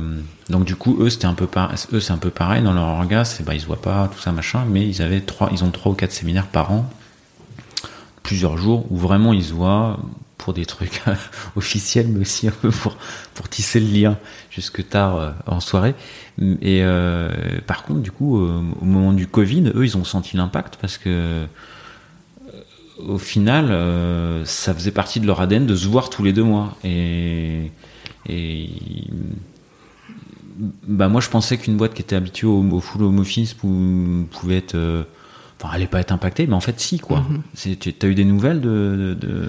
donc 0.49 0.65
du 0.65 0.75
coup, 0.75 0.97
eux, 0.99 1.09
c'était 1.09 1.25
un 1.25 1.33
peu 1.33 1.47
pareil, 1.47 1.77
eux, 1.93 1.99
c'est 1.99 2.13
un 2.13 2.17
peu 2.17 2.29
pareil 2.29 2.63
dans 2.63 2.73
leur 2.73 2.85
orga, 2.85 3.25
c'est, 3.25 3.43
bah, 3.43 3.53
ils 3.53 3.61
se 3.61 3.65
voient 3.65 3.81
pas, 3.81 4.09
tout 4.13 4.19
ça, 4.19 4.31
machin, 4.31 4.65
mais 4.69 4.87
ils 4.87 5.01
avaient 5.01 5.21
trois, 5.21 5.49
ils 5.51 5.63
ont 5.63 5.71
trois 5.71 5.91
ou 5.91 5.95
quatre 5.95 6.11
séminaires 6.11 6.47
par 6.47 6.71
an, 6.71 6.89
plusieurs 8.23 8.57
jours, 8.57 8.91
où 8.91 8.97
vraiment 8.97 9.33
ils 9.33 9.45
se 9.45 9.53
voient 9.53 9.99
pour 10.43 10.53
des 10.53 10.65
trucs 10.65 11.01
officiels, 11.55 12.07
mais 12.09 12.19
aussi 12.19 12.47
un 12.47 12.51
peu 12.51 12.69
pour, 12.69 12.97
pour 13.33 13.47
tisser 13.47 13.79
le 13.79 13.87
lien 13.87 14.17
jusque 14.49 14.87
tard 14.89 15.15
euh, 15.15 15.31
en 15.47 15.61
soirée. 15.61 15.95
Et 16.39 16.83
euh, 16.83 17.29
par 17.65 17.83
contre, 17.83 18.01
du 18.01 18.11
coup, 18.11 18.39
euh, 18.39 18.61
au 18.81 18.85
moment 18.85 19.13
du 19.13 19.27
Covid, 19.27 19.71
eux, 19.73 19.85
ils 19.85 19.97
ont 19.97 20.03
senti 20.03 20.35
l'impact 20.35 20.77
parce 20.81 20.97
que 20.97 21.45
au 22.99 23.17
final, 23.17 23.71
euh, 23.71 24.45
ça 24.45 24.73
faisait 24.73 24.91
partie 24.91 25.19
de 25.19 25.27
leur 25.27 25.41
ADN 25.41 25.65
de 25.65 25.75
se 25.75 25.87
voir 25.87 26.09
tous 26.09 26.23
les 26.23 26.33
deux 26.33 26.43
mois. 26.43 26.77
Et, 26.83 27.71
et 28.27 28.69
bah 30.87 31.09
moi, 31.09 31.21
je 31.21 31.29
pensais 31.29 31.57
qu'une 31.57 31.77
boîte 31.77 31.93
qui 31.93 32.01
était 32.01 32.15
habituée 32.15 32.47
au, 32.47 32.63
au 32.63 32.79
full 32.79 33.03
home 33.03 33.19
office 33.19 33.53
pouvait 33.53 34.57
être, 34.57 34.75
euh, 34.75 35.03
enfin, 35.59 35.73
allait 35.73 35.87
pas 35.87 35.99
être 35.99 36.11
impactée, 36.11 36.45
mais 36.47 36.53
en 36.53 36.59
fait, 36.61 36.79
si 36.79 36.99
quoi. 36.99 37.21
Mm 37.21 37.41
-hmm. 37.55 37.77
Tu 37.77 38.05
as 38.05 38.09
eu 38.09 38.15
des 38.15 38.25
nouvelles 38.25 38.61
de, 38.61 39.15
de, 39.19 39.27
de 39.27 39.47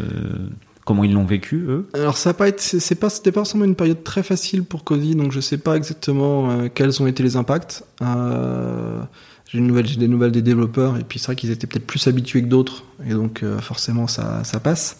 comment 0.84 1.04
ils 1.04 1.12
l'ont 1.12 1.24
vécu 1.26 1.64
eux? 1.68 1.88
Alors 1.94 2.16
ça 2.16 2.30
a 2.30 2.34
pas 2.34 2.48
été, 2.48 2.80
c'est 2.80 2.94
pas, 2.94 3.10
c'était 3.10 3.32
pas 3.32 3.40
forcément 3.40 3.64
une 3.64 3.74
période 3.74 4.02
très 4.04 4.22
facile 4.22 4.64
pour 4.64 4.84
Cody, 4.84 5.14
donc 5.14 5.32
je 5.32 5.40
sais 5.40 5.58
pas 5.58 5.76
exactement 5.76 6.50
euh, 6.50 6.68
quels 6.72 7.02
ont 7.02 7.06
été 7.06 7.22
les 7.22 7.36
impacts. 7.36 7.84
Euh, 8.02 9.02
j'ai 9.54 9.96
des 9.96 10.08
nouvelles, 10.08 10.32
des 10.32 10.42
développeurs, 10.42 10.96
et 10.98 11.04
puis 11.04 11.18
c'est 11.18 11.26
vrai 11.26 11.36
qu'ils 11.36 11.52
étaient 11.52 11.68
peut-être 11.68 11.86
plus 11.86 12.06
habitués 12.08 12.42
que 12.42 12.48
d'autres, 12.48 12.84
et 13.06 13.14
donc 13.14 13.42
euh, 13.42 13.58
forcément 13.58 14.08
ça, 14.08 14.42
ça 14.42 14.58
passe. 14.58 14.98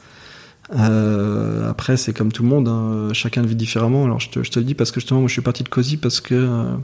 Euh, 0.75 1.69
après, 1.69 1.97
c'est 1.97 2.13
comme 2.13 2.31
tout 2.31 2.45
le 2.45 2.49
monde, 2.49 2.69
hein, 2.69 3.09
chacun 3.13 3.43
le 3.43 3.49
vit 3.49 3.57
différemment. 3.57 4.05
Alors 4.05 4.21
je 4.21 4.31
te, 4.31 4.43
je 4.43 4.51
te, 4.51 4.61
le 4.61 4.65
dis 4.65 4.75
parce 4.75 4.93
que 4.93 5.01
justement, 5.01 5.21
moi 5.21 5.29
je 5.29 5.33
suis 5.33 5.43
parti 5.43 5.65
de 5.65 5.69
Cozy 5.69 5.97
parce 5.97 6.21
que 6.21 6.35
euh, 6.35 6.77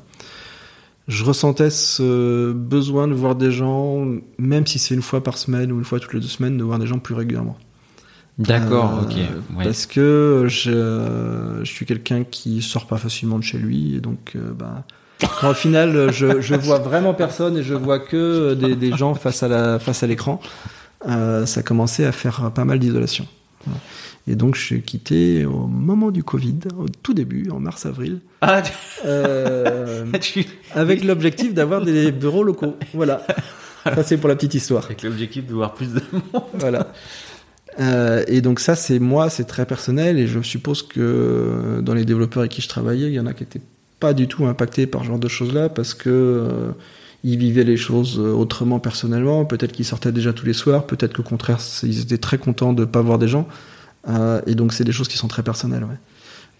je 1.06 1.24
ressentais 1.24 1.70
ce 1.70 2.52
besoin 2.52 3.06
de 3.06 3.14
voir 3.14 3.36
des 3.36 3.52
gens, 3.52 4.04
même 4.38 4.66
si 4.66 4.78
c'est 4.78 4.94
une 4.94 5.02
fois 5.02 5.22
par 5.22 5.38
semaine 5.38 5.70
ou 5.70 5.78
une 5.78 5.84
fois 5.84 6.00
toutes 6.00 6.12
les 6.12 6.20
deux 6.20 6.26
semaines, 6.26 6.58
de 6.58 6.64
voir 6.64 6.78
des 6.78 6.86
gens 6.86 6.98
plus 6.98 7.14
régulièrement. 7.14 7.56
D'accord, 8.38 9.02
ok. 9.04 9.14
ouais. 9.56 9.64
Parce 9.64 9.86
que 9.86 10.46
je, 10.48 11.60
je 11.62 11.70
suis 11.70 11.86
quelqu'un 11.86 12.24
qui 12.24 12.62
sort 12.62 12.86
pas 12.86 12.96
facilement 12.96 13.38
de 13.38 13.44
chez 13.44 13.58
lui, 13.58 13.96
et 13.96 14.00
donc 14.00 14.36
bah, 14.58 14.84
quand 15.40 15.50
au 15.50 15.54
final 15.54 16.10
je, 16.12 16.40
je 16.40 16.54
vois 16.54 16.78
vraiment 16.78 17.14
personne 17.14 17.56
et 17.56 17.62
je 17.62 17.74
vois 17.74 17.98
que 17.98 18.54
des, 18.54 18.76
des 18.76 18.96
gens 18.96 19.14
face 19.14 19.42
à 19.42 19.48
la 19.48 19.78
face 19.78 20.02
à 20.02 20.06
l'écran, 20.06 20.40
euh, 21.08 21.46
ça 21.46 21.62
commençait 21.62 22.04
à 22.06 22.12
faire 22.12 22.50
pas 22.54 22.64
mal 22.64 22.78
d'isolation. 22.78 23.26
Et 24.26 24.36
donc 24.36 24.54
je 24.54 24.60
suis 24.60 24.82
quitté 24.82 25.44
au 25.44 25.66
moment 25.66 26.10
du 26.10 26.22
Covid, 26.22 26.56
au 26.78 26.86
tout 27.02 27.14
début, 27.14 27.50
en 27.50 27.58
mars-avril, 27.60 28.20
Ah, 28.42 28.62
euh, 29.04 30.04
tu- 30.20 30.46
avec 30.74 31.04
l'objectif 31.04 31.52
d'avoir 31.54 31.82
des 31.82 32.12
bureaux 32.12 32.42
locaux. 32.44 32.76
Voilà. 32.94 33.22
Ça 33.84 34.02
c'est 34.02 34.18
pour 34.18 34.28
la 34.28 34.36
petite 34.36 34.54
histoire. 34.54 34.84
Avec 34.84 35.02
l'objectif 35.02 35.46
de 35.46 35.54
voir 35.54 35.74
plus 35.74 35.92
de 35.94 36.00
monde. 36.12 36.42
Voilà. 36.54 36.92
Euh, 37.78 38.24
et 38.26 38.40
donc 38.40 38.60
ça, 38.60 38.74
c'est 38.74 38.98
moi, 38.98 39.30
c'est 39.30 39.44
très 39.44 39.64
personnel, 39.64 40.18
et 40.18 40.26
je 40.26 40.40
suppose 40.42 40.82
que 40.82 41.80
dans 41.82 41.94
les 41.94 42.04
développeurs 42.04 42.40
avec 42.40 42.52
qui 42.52 42.60
je 42.62 42.68
travaillais, 42.68 43.06
il 43.06 43.14
y 43.14 43.20
en 43.20 43.26
a 43.26 43.32
qui 43.32 43.44
étaient 43.44 43.60
pas 44.00 44.14
du 44.14 44.26
tout 44.26 44.46
impactés 44.46 44.86
par 44.86 45.02
ce 45.02 45.08
genre 45.08 45.18
de 45.18 45.28
choses-là 45.28 45.68
parce 45.68 45.94
que 45.94 46.08
euh, 46.08 46.72
vivaient 47.22 47.64
les 47.64 47.76
choses 47.76 48.18
autrement 48.18 48.80
personnellement. 48.80 49.44
Peut-être 49.44 49.72
qu'ils 49.72 49.84
sortaient 49.84 50.12
déjà 50.12 50.32
tous 50.32 50.46
les 50.46 50.54
soirs, 50.54 50.86
peut-être 50.86 51.14
qu'au 51.14 51.22
contraire, 51.22 51.58
ils 51.82 52.00
étaient 52.00 52.18
très 52.18 52.38
contents 52.38 52.72
de 52.72 52.84
pas 52.84 53.02
voir 53.02 53.18
des 53.18 53.28
gens. 53.28 53.46
Euh, 54.08 54.40
et 54.46 54.54
donc 54.54 54.72
c'est 54.72 54.84
des 54.84 54.92
choses 54.92 55.08
qui 55.08 55.18
sont 55.18 55.28
très 55.28 55.42
personnelles. 55.42 55.86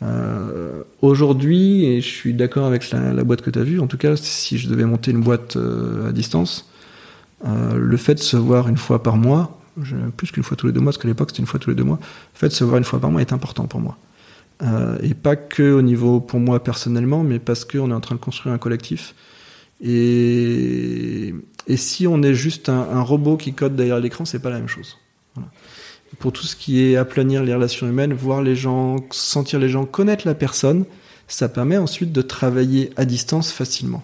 Euh, 0.03 0.83
Aujourd'hui, 1.03 1.85
et 1.85 2.01
je 2.01 2.09
suis 2.09 2.35
d'accord 2.35 2.67
avec 2.67 2.91
la, 2.91 3.13
la 3.13 3.25
boîte 3.25 3.43
que 3.43 3.51
tu 3.51 3.59
as 3.59 3.63
vue, 3.63 3.81
en 3.81 3.87
tout 3.87 3.99
cas, 3.99 4.17
si 4.17 4.59
je 4.59 4.69
devais 4.69 4.85
monter 4.85 5.11
une 5.11 5.21
boîte 5.21 5.57
euh, 5.57 6.09
à 6.09 6.13
distance, 6.13 6.69
euh, 7.47 7.75
le 7.77 7.97
fait 7.97 8.15
de 8.15 8.21
se 8.21 8.37
voir 8.37 8.69
une 8.69 8.77
fois 8.77 9.03
par 9.03 9.17
mois, 9.17 9.59
plus 10.17 10.31
qu'une 10.31 10.43
fois 10.43 10.57
tous 10.57 10.67
les 10.67 10.73
deux 10.73 10.81
mois, 10.81 10.93
parce 10.93 11.03
qu'à 11.03 11.09
l'époque 11.09 11.31
c'était 11.31 11.41
une 11.41 11.47
fois 11.47 11.59
tous 11.59 11.71
les 11.71 11.77
deux 11.77 11.85
mois, 11.85 11.99
le 12.01 12.39
fait 12.39 12.49
de 12.49 12.53
se 12.53 12.65
voir 12.65 12.77
une 12.77 12.85
fois 12.85 13.01
par 13.01 13.11
mois 13.11 13.21
est 13.23 13.33
important 13.33 13.65
pour 13.67 13.81
moi. 13.81 13.97
Euh, 14.63 14.99
et 15.03 15.15
pas 15.15 15.37
que 15.37 15.73
au 15.73 15.83
niveau 15.83 16.21
pour 16.21 16.39
moi 16.39 16.63
personnellement, 16.63 17.23
mais 17.23 17.39
parce 17.39 17.65
qu'on 17.65 17.91
est 17.91 17.95
en 17.95 18.01
train 18.01 18.15
de 18.15 18.21
construire 18.21 18.55
un 18.55 18.59
collectif. 18.59 19.15
Et, 19.81 21.35
et 21.67 21.77
si 21.77 22.07
on 22.07 22.23
est 22.23 22.35
juste 22.35 22.69
un, 22.69 22.81
un 22.91 23.01
robot 23.01 23.37
qui 23.37 23.55
code 23.55 23.75
derrière 23.75 24.01
l'écran, 24.01 24.25
c'est 24.25 24.39
pas 24.39 24.51
la 24.51 24.59
même 24.59 24.69
chose. 24.69 24.99
Voilà. 25.35 25.49
Pour 26.19 26.33
tout 26.33 26.45
ce 26.45 26.57
qui 26.57 26.83
est 26.83 26.97
aplanir 26.97 27.43
les 27.43 27.55
relations 27.55 27.87
humaines, 27.89 28.13
voir 28.13 28.43
les 28.43 28.57
gens, 28.57 28.97
sentir 29.11 29.59
les 29.59 29.69
gens, 29.69 29.87
connaître 29.87 30.27
la 30.27 30.35
personne, 30.35 30.85
ça 31.29 31.49
permet 31.49 31.77
ensuite 31.77 32.13
de 32.13 32.21
travailler 32.21 32.91
à 32.97 33.05
distance 33.05 33.53
facilement. 33.53 34.03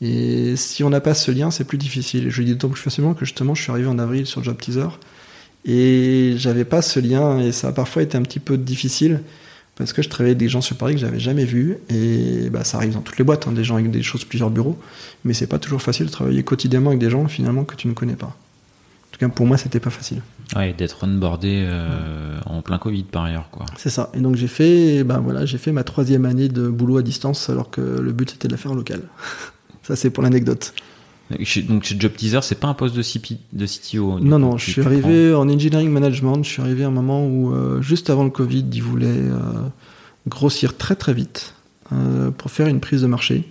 Et 0.00 0.56
si 0.56 0.82
on 0.82 0.90
n'a 0.90 1.00
pas 1.00 1.14
ce 1.14 1.30
lien, 1.30 1.50
c'est 1.50 1.64
plus 1.64 1.78
difficile. 1.78 2.30
Je 2.30 2.40
le 2.40 2.46
dis 2.46 2.52
d'autant 2.52 2.70
plus 2.70 2.80
facilement 2.80 3.14
que 3.14 3.24
justement, 3.24 3.54
je 3.54 3.62
suis 3.62 3.70
arrivé 3.70 3.86
en 3.86 3.98
avril 3.98 4.26
sur 4.26 4.42
Job 4.42 4.56
Teaser 4.58 4.88
et 5.64 6.34
j'avais 6.36 6.64
pas 6.64 6.82
ce 6.82 7.00
lien 7.00 7.38
et 7.38 7.52
ça 7.52 7.68
a 7.68 7.72
parfois 7.72 8.02
été 8.02 8.18
un 8.18 8.22
petit 8.22 8.40
peu 8.40 8.58
difficile 8.58 9.22
parce 9.76 9.92
que 9.92 10.02
je 10.02 10.08
travaillais 10.08 10.32
avec 10.32 10.38
des 10.38 10.48
gens 10.48 10.60
sur 10.60 10.76
Paris 10.76 10.94
que 10.94 11.00
j'avais 11.00 11.18
jamais 11.18 11.44
vus 11.44 11.78
et 11.88 12.48
bah, 12.50 12.64
ça 12.64 12.78
arrive 12.78 12.94
dans 12.94 13.00
toutes 13.00 13.18
les 13.18 13.24
boîtes, 13.24 13.48
hein, 13.48 13.52
des 13.52 13.64
gens 13.64 13.74
avec 13.74 13.90
des 13.90 14.02
choses 14.02 14.24
plusieurs 14.24 14.50
bureaux, 14.50 14.78
mais 15.24 15.34
c'est 15.34 15.46
pas 15.46 15.58
toujours 15.58 15.82
facile 15.82 16.06
de 16.06 16.10
travailler 16.10 16.42
quotidiennement 16.42 16.90
avec 16.90 17.00
des 17.00 17.10
gens 17.10 17.26
finalement 17.26 17.64
que 17.64 17.74
tu 17.74 17.88
ne 17.88 17.92
connais 17.92 18.16
pas. 18.16 18.26
En 18.26 19.16
tout 19.16 19.18
cas, 19.20 19.28
pour 19.28 19.46
moi, 19.46 19.56
c'était 19.56 19.80
pas 19.80 19.90
facile. 19.90 20.22
Ouais, 20.56 20.72
d'être 20.72 21.04
onboardé 21.04 21.64
euh, 21.66 22.38
en 22.46 22.62
plein 22.62 22.78
Covid 22.78 23.04
par 23.04 23.24
ailleurs, 23.24 23.48
quoi. 23.50 23.64
C'est 23.76 23.90
ça. 23.90 24.10
Et 24.14 24.20
donc 24.20 24.36
j'ai 24.36 24.48
fait, 24.48 25.04
ben 25.04 25.18
voilà, 25.18 25.46
j'ai 25.46 25.58
fait 25.58 25.72
ma 25.72 25.84
troisième 25.84 26.24
année 26.24 26.48
de 26.48 26.68
boulot 26.68 26.98
à 26.98 27.02
distance 27.02 27.48
alors 27.48 27.70
que 27.70 27.80
le 27.80 28.12
but 28.12 28.30
c'était 28.30 28.48
de 28.48 28.52
la 28.52 28.58
faire 28.58 28.72
en 28.72 28.74
local. 28.74 29.02
ça 29.82 29.96
c'est 29.96 30.10
pour 30.10 30.22
l'anecdote. 30.22 30.74
Donc 31.30 31.84
chez 31.84 31.96
Job 31.98 32.12
Teaser, 32.14 32.40
c'est 32.42 32.60
pas 32.60 32.68
un 32.68 32.74
poste 32.74 32.94
de, 32.94 33.02
CP, 33.02 33.38
de 33.52 33.66
CTO 33.66 34.20
Non, 34.20 34.36
coup, 34.36 34.42
non, 34.42 34.58
je 34.58 34.70
suis 34.70 34.82
arrivé 34.82 35.32
en 35.34 35.48
engineering 35.48 35.90
management. 35.90 36.42
Je 36.42 36.50
suis 36.50 36.62
arrivé 36.62 36.84
à 36.84 36.88
un 36.88 36.90
moment 36.90 37.26
où, 37.26 37.54
euh, 37.54 37.80
juste 37.80 38.10
avant 38.10 38.24
le 38.24 38.30
Covid, 38.30 38.64
ils 38.72 38.82
voulaient 38.82 39.06
euh, 39.08 39.38
grossir 40.28 40.76
très 40.76 40.96
très 40.96 41.14
vite 41.14 41.54
euh, 41.92 42.30
pour 42.30 42.50
faire 42.50 42.66
une 42.66 42.80
prise 42.80 43.02
de 43.02 43.06
marché. 43.06 43.48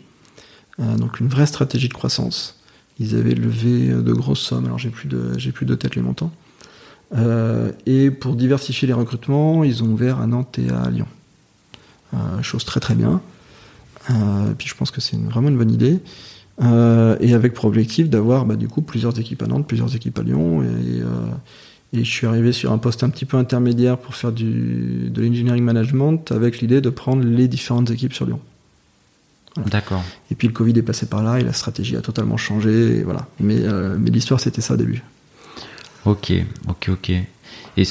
Donc 0.80 1.20
une 1.20 1.28
vraie 1.28 1.46
stratégie 1.46 1.88
de 1.88 1.94
croissance. 1.94 2.60
Ils 3.00 3.16
avaient 3.16 3.36
levé 3.36 3.90
de 3.90 4.12
grosses 4.12 4.42
sommes. 4.42 4.66
Alors 4.66 4.80
j'ai 4.80 4.90
plus 4.90 5.08
de 5.08 5.38
j'ai 5.38 5.52
plus 5.52 5.68
de 5.68 5.76
tête 5.76 5.96
les 5.96 6.02
montants. 6.02 6.32
Et 7.86 8.10
pour 8.10 8.36
diversifier 8.36 8.88
les 8.88 8.94
recrutements, 8.94 9.64
ils 9.64 9.84
ont 9.84 9.86
ouvert 9.86 10.20
à 10.20 10.26
Nantes 10.26 10.58
et 10.58 10.72
à 10.72 10.90
Lyon. 10.90 11.06
Chose 12.42 12.66
très 12.66 12.80
très 12.80 12.96
bien. 12.96 13.22
Puis 14.58 14.68
je 14.68 14.74
pense 14.74 14.90
que 14.90 15.00
c'est 15.00 15.16
vraiment 15.16 15.50
une 15.50 15.60
bonne 15.60 15.72
idée. 15.72 16.00
Euh, 16.62 17.18
et 17.20 17.34
avec 17.34 17.54
pour 17.54 17.66
objectif 17.66 18.10
d'avoir 18.10 18.46
bah, 18.46 18.56
du 18.56 18.68
coup 18.68 18.82
plusieurs 18.82 19.20
équipes 19.20 19.42
à 19.42 19.48
Nantes, 19.48 19.68
plusieurs 19.68 19.96
équipes 19.96 20.20
à 20.20 20.24
Lyon. 20.24 20.62
Et, 20.62 21.02
euh, 21.02 21.08
et 21.94 22.04
je 22.04 22.12
suis 22.12 22.28
arrivé 22.28 22.52
sur 22.52 22.72
un 22.72 22.78
poste 22.78 23.04
un 23.04 23.10
petit 23.10 23.26
peu 23.26 23.38
intermédiaire 23.38 23.98
pour 23.98 24.16
faire 24.16 24.32
du, 24.32 25.10
de 25.10 25.22
l'engineering 25.22 25.64
management 25.64 26.32
avec 26.32 26.60
l'idée 26.60 26.82
de 26.82 26.90
prendre 26.90 27.24
les 27.24 27.48
différentes 27.48 27.90
équipes 27.92 28.14
sur 28.14 28.26
Lyon. 28.26 28.40
D'accord. 29.58 30.04
Et 30.32 30.36
puis 30.36 30.48
le 30.48 30.54
Covid 30.54 30.78
est 30.78 30.84
passé 30.84 31.06
par 31.06 31.22
là 31.22 31.40
et 31.40 31.44
la 31.44 31.54
stratégie 31.54 31.96
a 31.96 32.02
totalement 32.02 32.38
changé. 32.38 32.98
Et 32.98 33.04
voilà. 33.04 33.28
Mais, 33.40 33.60
euh, 33.60 33.96
mais 34.00 34.10
l'histoire 34.10 34.40
c'était 34.40 34.62
ça 34.62 34.74
au 34.74 34.78
début. 34.78 35.04
Ok, 36.06 36.34
ok, 36.68 36.90
ok. 36.90 37.12
Et, 37.78 37.84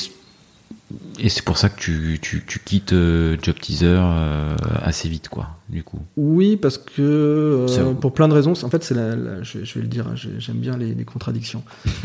et 1.18 1.28
c'est 1.28 1.44
pour 1.44 1.58
ça 1.58 1.68
que 1.68 1.78
tu, 1.78 2.18
tu, 2.22 2.42
tu 2.46 2.58
quittes 2.58 2.92
euh, 2.92 3.36
Job 3.42 3.56
Teaser 3.60 3.98
euh, 4.00 4.54
assez 4.82 5.08
vite, 5.08 5.28
quoi, 5.28 5.48
du 5.68 5.82
coup. 5.82 5.98
Oui, 6.16 6.56
parce 6.56 6.78
que 6.78 7.66
euh, 7.68 7.92
pour 7.94 8.12
plein 8.14 8.28
de 8.28 8.34
raisons. 8.34 8.52
En 8.62 8.68
fait, 8.70 8.82
c'est 8.84 8.94
la, 8.94 9.14
la- 9.16 9.42
je, 9.42 9.64
je 9.64 9.74
vais 9.74 9.80
le 9.82 9.86
dire. 9.88 10.06
hein, 10.08 10.14
j'ai- 10.14 10.38
J'aime 10.38 10.56
bien 10.58 10.76
les, 10.76 10.94
les 10.94 11.04
contradictions. 11.04 11.62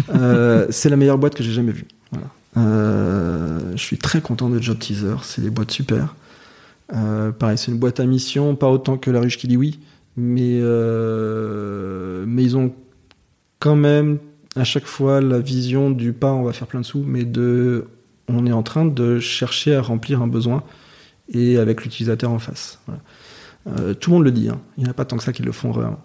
C'est 0.69 0.89
la 0.89 0.95
meilleure 0.97 1.17
boîte 1.17 1.35
que 1.35 1.43
j'ai 1.43 1.51
jamais 1.53 1.71
vue. 1.71 1.85
Voilà. 2.11 2.27
Je 3.75 3.81
suis 3.81 3.97
très 3.97 4.21
content 4.21 4.49
de 4.49 4.61
Job 4.61 4.79
Teaser. 4.79 5.15
C'est 5.23 5.41
des 5.41 5.49
boîtes 5.49 5.71
super. 5.71 6.15
Pareil, 7.39 7.57
c'est 7.57 7.71
une 7.71 7.77
boîte 7.79 7.99
à 7.99 8.05
mission, 8.05 8.55
pas 8.55 8.69
autant 8.69 8.97
que 8.97 9.11
la 9.11 9.19
ruche 9.19 9.37
qui 9.37 9.47
dit 9.47 9.57
oui, 9.57 9.79
mais 10.15 10.61
mais 12.25 12.43
ils 12.43 12.55
ont 12.57 12.73
quand 13.59 13.75
même 13.75 14.17
à 14.55 14.63
chaque 14.63 14.85
fois 14.85 15.21
la 15.21 15.39
vision 15.39 15.91
du 15.91 16.13
pas 16.13 16.31
on 16.33 16.43
va 16.43 16.53
faire 16.53 16.67
plein 16.67 16.79
de 16.81 16.85
sous, 16.85 17.03
mais 17.05 17.25
de 17.25 17.85
on 18.27 18.45
est 18.45 18.51
en 18.51 18.63
train 18.63 18.85
de 18.85 19.19
chercher 19.19 19.75
à 19.75 19.81
remplir 19.81 20.21
un 20.21 20.27
besoin 20.27 20.63
et 21.29 21.57
avec 21.57 21.83
l'utilisateur 21.83 22.31
en 22.31 22.39
face. 22.39 22.79
Voilà. 22.85 23.01
Euh, 23.67 23.93
tout 23.93 24.11
le 24.11 24.15
monde 24.17 24.25
le 24.25 24.31
dit, 24.31 24.49
hein. 24.49 24.59
il 24.77 24.83
n'y 24.83 24.87
en 24.87 24.91
a 24.91 24.93
pas 24.93 25.05
tant 25.05 25.17
que 25.17 25.23
ça 25.23 25.33
qui 25.33 25.43
le 25.43 25.51
font 25.51 25.71
vraiment. 25.71 25.99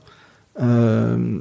Euh, 0.60 1.38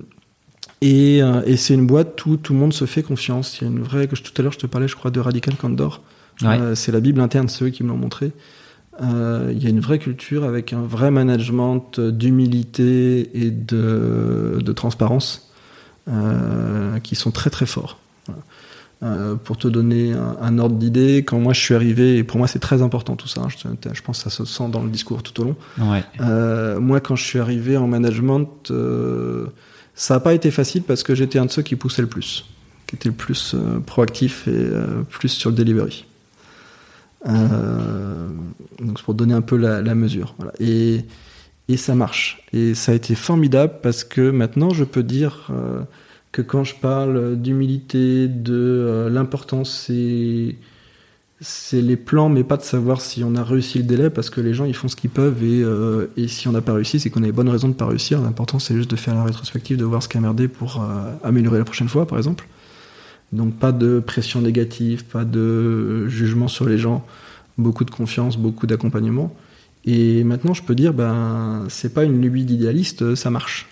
et, 0.82 1.22
euh, 1.22 1.42
et 1.46 1.58
c'est 1.58 1.74
une 1.74 1.88
boîte 1.88 2.26
où 2.26 2.38
tout 2.38 2.54
le 2.54 2.60
monde 2.60 2.74
se 2.74 2.86
fait 2.86 3.04
confiance. 3.04 3.60
Il 3.60 3.64
y 3.64 3.68
a 3.68 3.72
une 3.72 3.82
vraie, 3.82 4.08
que 4.08 4.16
je- 4.16 4.24
tout 4.24 4.34
à 4.38 4.42
l'heure 4.42 4.52
je 4.52 4.60
te 4.60 4.68
parlais, 4.68 4.88
je 4.88 4.96
crois, 4.96 5.12
de 5.12 5.20
Radical 5.20 5.56
Candor. 5.56 6.02
Ouais. 6.42 6.60
Euh, 6.60 6.76
c'est 6.76 6.92
la 6.92 7.00
Bible 7.00 7.22
interne, 7.22 7.48
c'est 7.50 7.66
eux 7.66 7.70
qui 7.70 7.84
me 7.84 7.90
l'ont 7.90 7.98
montré. 7.98 8.32
Il 9.02 9.58
y 9.64 9.66
a 9.66 9.70
une 9.70 9.80
vraie 9.80 9.98
culture 9.98 10.44
avec 10.44 10.74
un 10.74 10.82
vrai 10.84 11.10
management 11.10 12.00
d'humilité 12.00 13.32
et 13.34 13.50
de, 13.50 14.60
de 14.64 14.72
transparence 14.74 15.52
qui 17.02 17.16
sont 17.16 17.32
très 17.32 17.50
très 17.50 17.66
forts. 17.66 17.98
Voilà. 18.28 18.44
Euh, 19.04 19.34
pour 19.34 19.58
te 19.58 19.68
donner 19.68 20.14
un, 20.14 20.38
un 20.39 20.60
ordre 20.60 20.76
d'idée, 20.76 21.24
quand 21.26 21.39
moi 21.39 21.54
je 21.54 21.60
suis 21.60 21.74
arrivé, 21.74 22.18
et 22.18 22.24
pour 22.24 22.38
moi 22.38 22.47
c'est 22.47 22.60
très 22.60 22.84
important 22.84 23.16
tout 23.16 23.28
ça, 23.28 23.41
hein, 23.41 23.47
je, 23.49 23.58
je 23.93 24.02
pense 24.04 24.24
que 24.24 24.30
ça 24.30 24.36
se 24.36 24.45
sent 24.45 24.70
dans 24.72 24.84
le 24.84 24.91
discours 24.91 25.24
tout 25.24 25.41
au 25.41 25.45
long. 25.45 25.56
Ouais. 25.80 26.04
Euh, 26.20 26.80
moi, 26.80 26.99
quand 26.99 27.16
je 27.16 27.24
suis 27.24 27.39
arrivé 27.39 27.78
en 27.78 27.88
management, 27.88 28.70
euh, 28.70 29.47
ça 29.95 30.14
n'a 30.14 30.20
pas 30.20 30.36
été 30.36 30.52
facile 30.52 30.84
parce 30.84 31.02
que 31.02 31.16
j'étais 31.16 31.39
un 31.39 31.47
de 31.47 31.52
ceux 31.52 31.64
qui 31.64 31.76
poussait 31.76 32.04
le 32.04 32.08
plus, 32.08 32.45
qui 32.86 32.95
était 32.95 33.10
le 33.10 33.16
plus 33.16 33.56
proactif 33.88 34.47
et 34.47 34.70
plus 35.10 35.30
sur 35.30 35.49
le 35.49 35.56
delivery. 35.56 36.06
Donc 37.26 38.97
c'est 38.97 39.04
pour 39.04 39.16
donner 39.16 39.34
un 39.34 39.41
peu 39.41 39.58
la, 39.58 39.82
la 39.82 39.95
mesure. 39.95 40.36
Voilà. 40.38 40.54
Et, 40.60 41.06
et 41.68 41.78
ça 41.78 41.95
marche. 41.95 42.43
Et 42.54 42.76
ça 42.76 42.91
a 42.91 42.95
été 42.95 43.16
formidable 43.16 43.74
parce 43.82 44.04
que 44.04 44.30
maintenant 44.30 44.70
je 44.70 44.84
peux 44.84 45.04
dire 45.04 45.47
que 46.32 46.42
quand 46.42 46.64
je 46.64 46.76
parle 46.76 47.36
d'humilité, 47.36 48.28
de 48.28 48.54
euh, 48.54 49.10
l'importance, 49.10 49.92
c'est 51.42 51.82
les 51.82 51.96
plans, 51.96 52.30
mais 52.30 52.44
pas 52.44 52.58
de 52.58 52.62
savoir 52.62 53.02
si 53.02 53.24
on 53.24 53.36
a 53.36 53.44
réussi 53.44 53.80
le 53.80 53.84
délai, 53.84 54.10
parce 54.10 54.30
que 54.30 54.40
les 54.42 54.54
gens 54.54 54.66
ils 54.66 54.76
font 54.76 54.88
ce 54.88 54.96
qu'ils 54.96 55.10
peuvent 55.10 55.44
et, 55.44 55.64
euh, 55.64 56.08
et 56.16 56.28
si 56.28 56.48
on 56.48 56.52
n'a 56.52 56.62
pas 56.62 56.74
réussi, 56.74 57.00
c'est 57.00 57.10
qu'on 57.10 57.24
a 57.24 57.26
les 57.26 57.32
bonnes 57.32 57.50
raisons 57.50 57.68
de 57.68 57.74
pas 57.74 57.88
réussir. 57.88 58.22
L'important 58.22 58.60
c'est 58.60 58.76
juste 58.76 58.92
de 58.92 58.96
faire 58.96 59.16
la 59.16 59.24
rétrospective, 59.24 59.78
de 59.78 59.84
voir 59.84 60.04
ce 60.04 60.08
qui 60.08 60.18
a 60.18 60.22
merdé 60.22 60.48
pour 60.48 60.82
euh, 60.82 61.14
améliorer 61.24 61.58
la 61.58 61.66
prochaine 61.66 61.90
fois, 61.90 62.06
par 62.06 62.18
exemple. 62.18 62.48
Donc 63.34 63.56
pas 63.56 63.72
de 63.72 64.00
pression 64.00 64.42
négative, 64.42 65.06
pas 65.06 65.26
de 65.26 66.08
jugement 66.08 66.48
sur 66.48 66.68
les 66.68 66.78
gens, 66.78 67.06
beaucoup 67.58 67.86
de 67.86 67.92
confiance, 67.92 68.38
beaucoup 68.38 68.68
d'accompagnement. 68.68 69.34
Et 69.84 70.24
maintenant 70.24 70.54
je 70.54 70.62
peux 70.62 70.76
dire, 70.76 70.94
ben 70.94 71.66
c'est 71.70 71.94
pas 71.94 72.04
une 72.04 72.22
lubie 72.22 72.46
d'idéaliste, 72.46 73.16
ça 73.16 73.30
marche. 73.32 73.68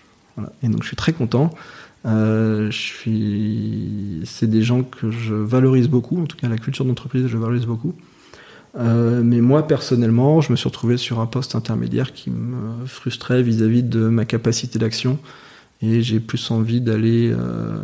Et 0.64 0.70
donc 0.70 0.82
je 0.82 0.88
suis 0.88 0.96
très 0.96 1.14
content. 1.14 1.54
Euh, 2.06 2.72
suis, 2.72 4.22
c'est 4.26 4.50
des 4.50 4.62
gens 4.62 4.84
que 4.84 5.12
je 5.12 5.34
valorise 5.34 5.88
beaucoup. 5.88 6.22
En 6.22 6.26
tout 6.26 6.38
cas, 6.38 6.48
la 6.48 6.58
culture 6.58 6.86
d'entreprise, 6.86 7.28
je 7.28 7.38
valorise 7.38 7.66
beaucoup. 7.66 7.94
Euh, 8.78 9.22
mais 9.24 9.42
moi, 9.42 9.68
personnellement, 9.68 10.42
je 10.42 10.52
me 10.52 10.58
suis 10.58 10.68
retrouvé 10.68 10.98
sur 10.98 11.20
un 11.20 11.26
poste 11.26 11.56
intermédiaire 11.56 12.14
qui 12.14 12.30
me 12.30 12.86
frustrait 12.86 13.42
vis-à-vis 13.42 13.84
de 13.84 14.08
ma 14.08 14.26
capacité 14.26 14.80
d'action. 14.80 15.20
Et 15.82 16.02
j'ai 16.02 16.20
plus 16.20 16.52
envie 16.52 16.82
d'aller 16.82 17.32
euh, 17.32 17.80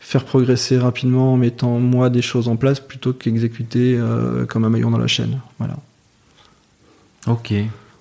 faire 0.00 0.24
progresser 0.24 0.78
rapidement 0.78 1.32
en 1.34 1.36
mettant 1.36 1.78
moi 1.78 2.10
des 2.10 2.22
choses 2.22 2.48
en 2.48 2.56
place 2.56 2.80
plutôt 2.80 3.12
qu'exécuter 3.12 3.98
comme 4.48 4.64
un 4.64 4.68
maillon 4.68 4.90
dans 4.90 4.98
la 4.98 5.06
chaîne. 5.06 5.40
Voilà. 5.58 5.76
Ok. 7.26 7.54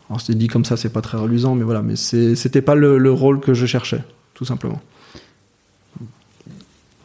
Alors 0.09 0.21
c'est 0.21 0.35
dit 0.35 0.47
comme 0.47 0.65
ça, 0.65 0.77
c'est 0.77 0.89
pas 0.89 1.01
très 1.01 1.17
reluisant, 1.17 1.55
mais 1.55 1.63
voilà, 1.63 1.81
mais 1.81 1.95
c'était 1.95 2.61
pas 2.61 2.75
le, 2.75 3.11
rôle 3.11 3.39
que 3.39 3.53
je 3.53 3.65
cherchais, 3.65 4.03
tout 4.33 4.45
simplement. 4.45 4.81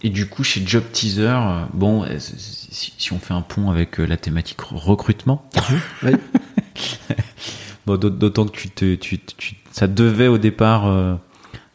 Et 0.03 0.11
du 0.11 0.26
coup, 0.26 0.44
chez 0.44 0.62
Job 0.64 0.84
Teaser, 0.92 1.28
euh, 1.28 1.64
bon, 1.74 2.05
euh, 2.05 2.16
si, 2.18 3.12
on 3.12 3.18
fait 3.18 3.34
un 3.34 3.42
pont 3.42 3.70
avec 3.70 4.01
euh, 4.01 4.07
la 4.07 4.16
thématique 4.16 4.61
recrutement, 4.61 5.48
oui. 6.03 6.12
bon, 7.86 7.96
d'autant 7.98 8.46
que 8.46 8.53
tu 8.57 8.70
te, 8.70 8.94
tu, 8.94 9.20
ça 9.72 9.86
devait 9.86 10.28
au 10.28 10.38
départ 10.38 11.18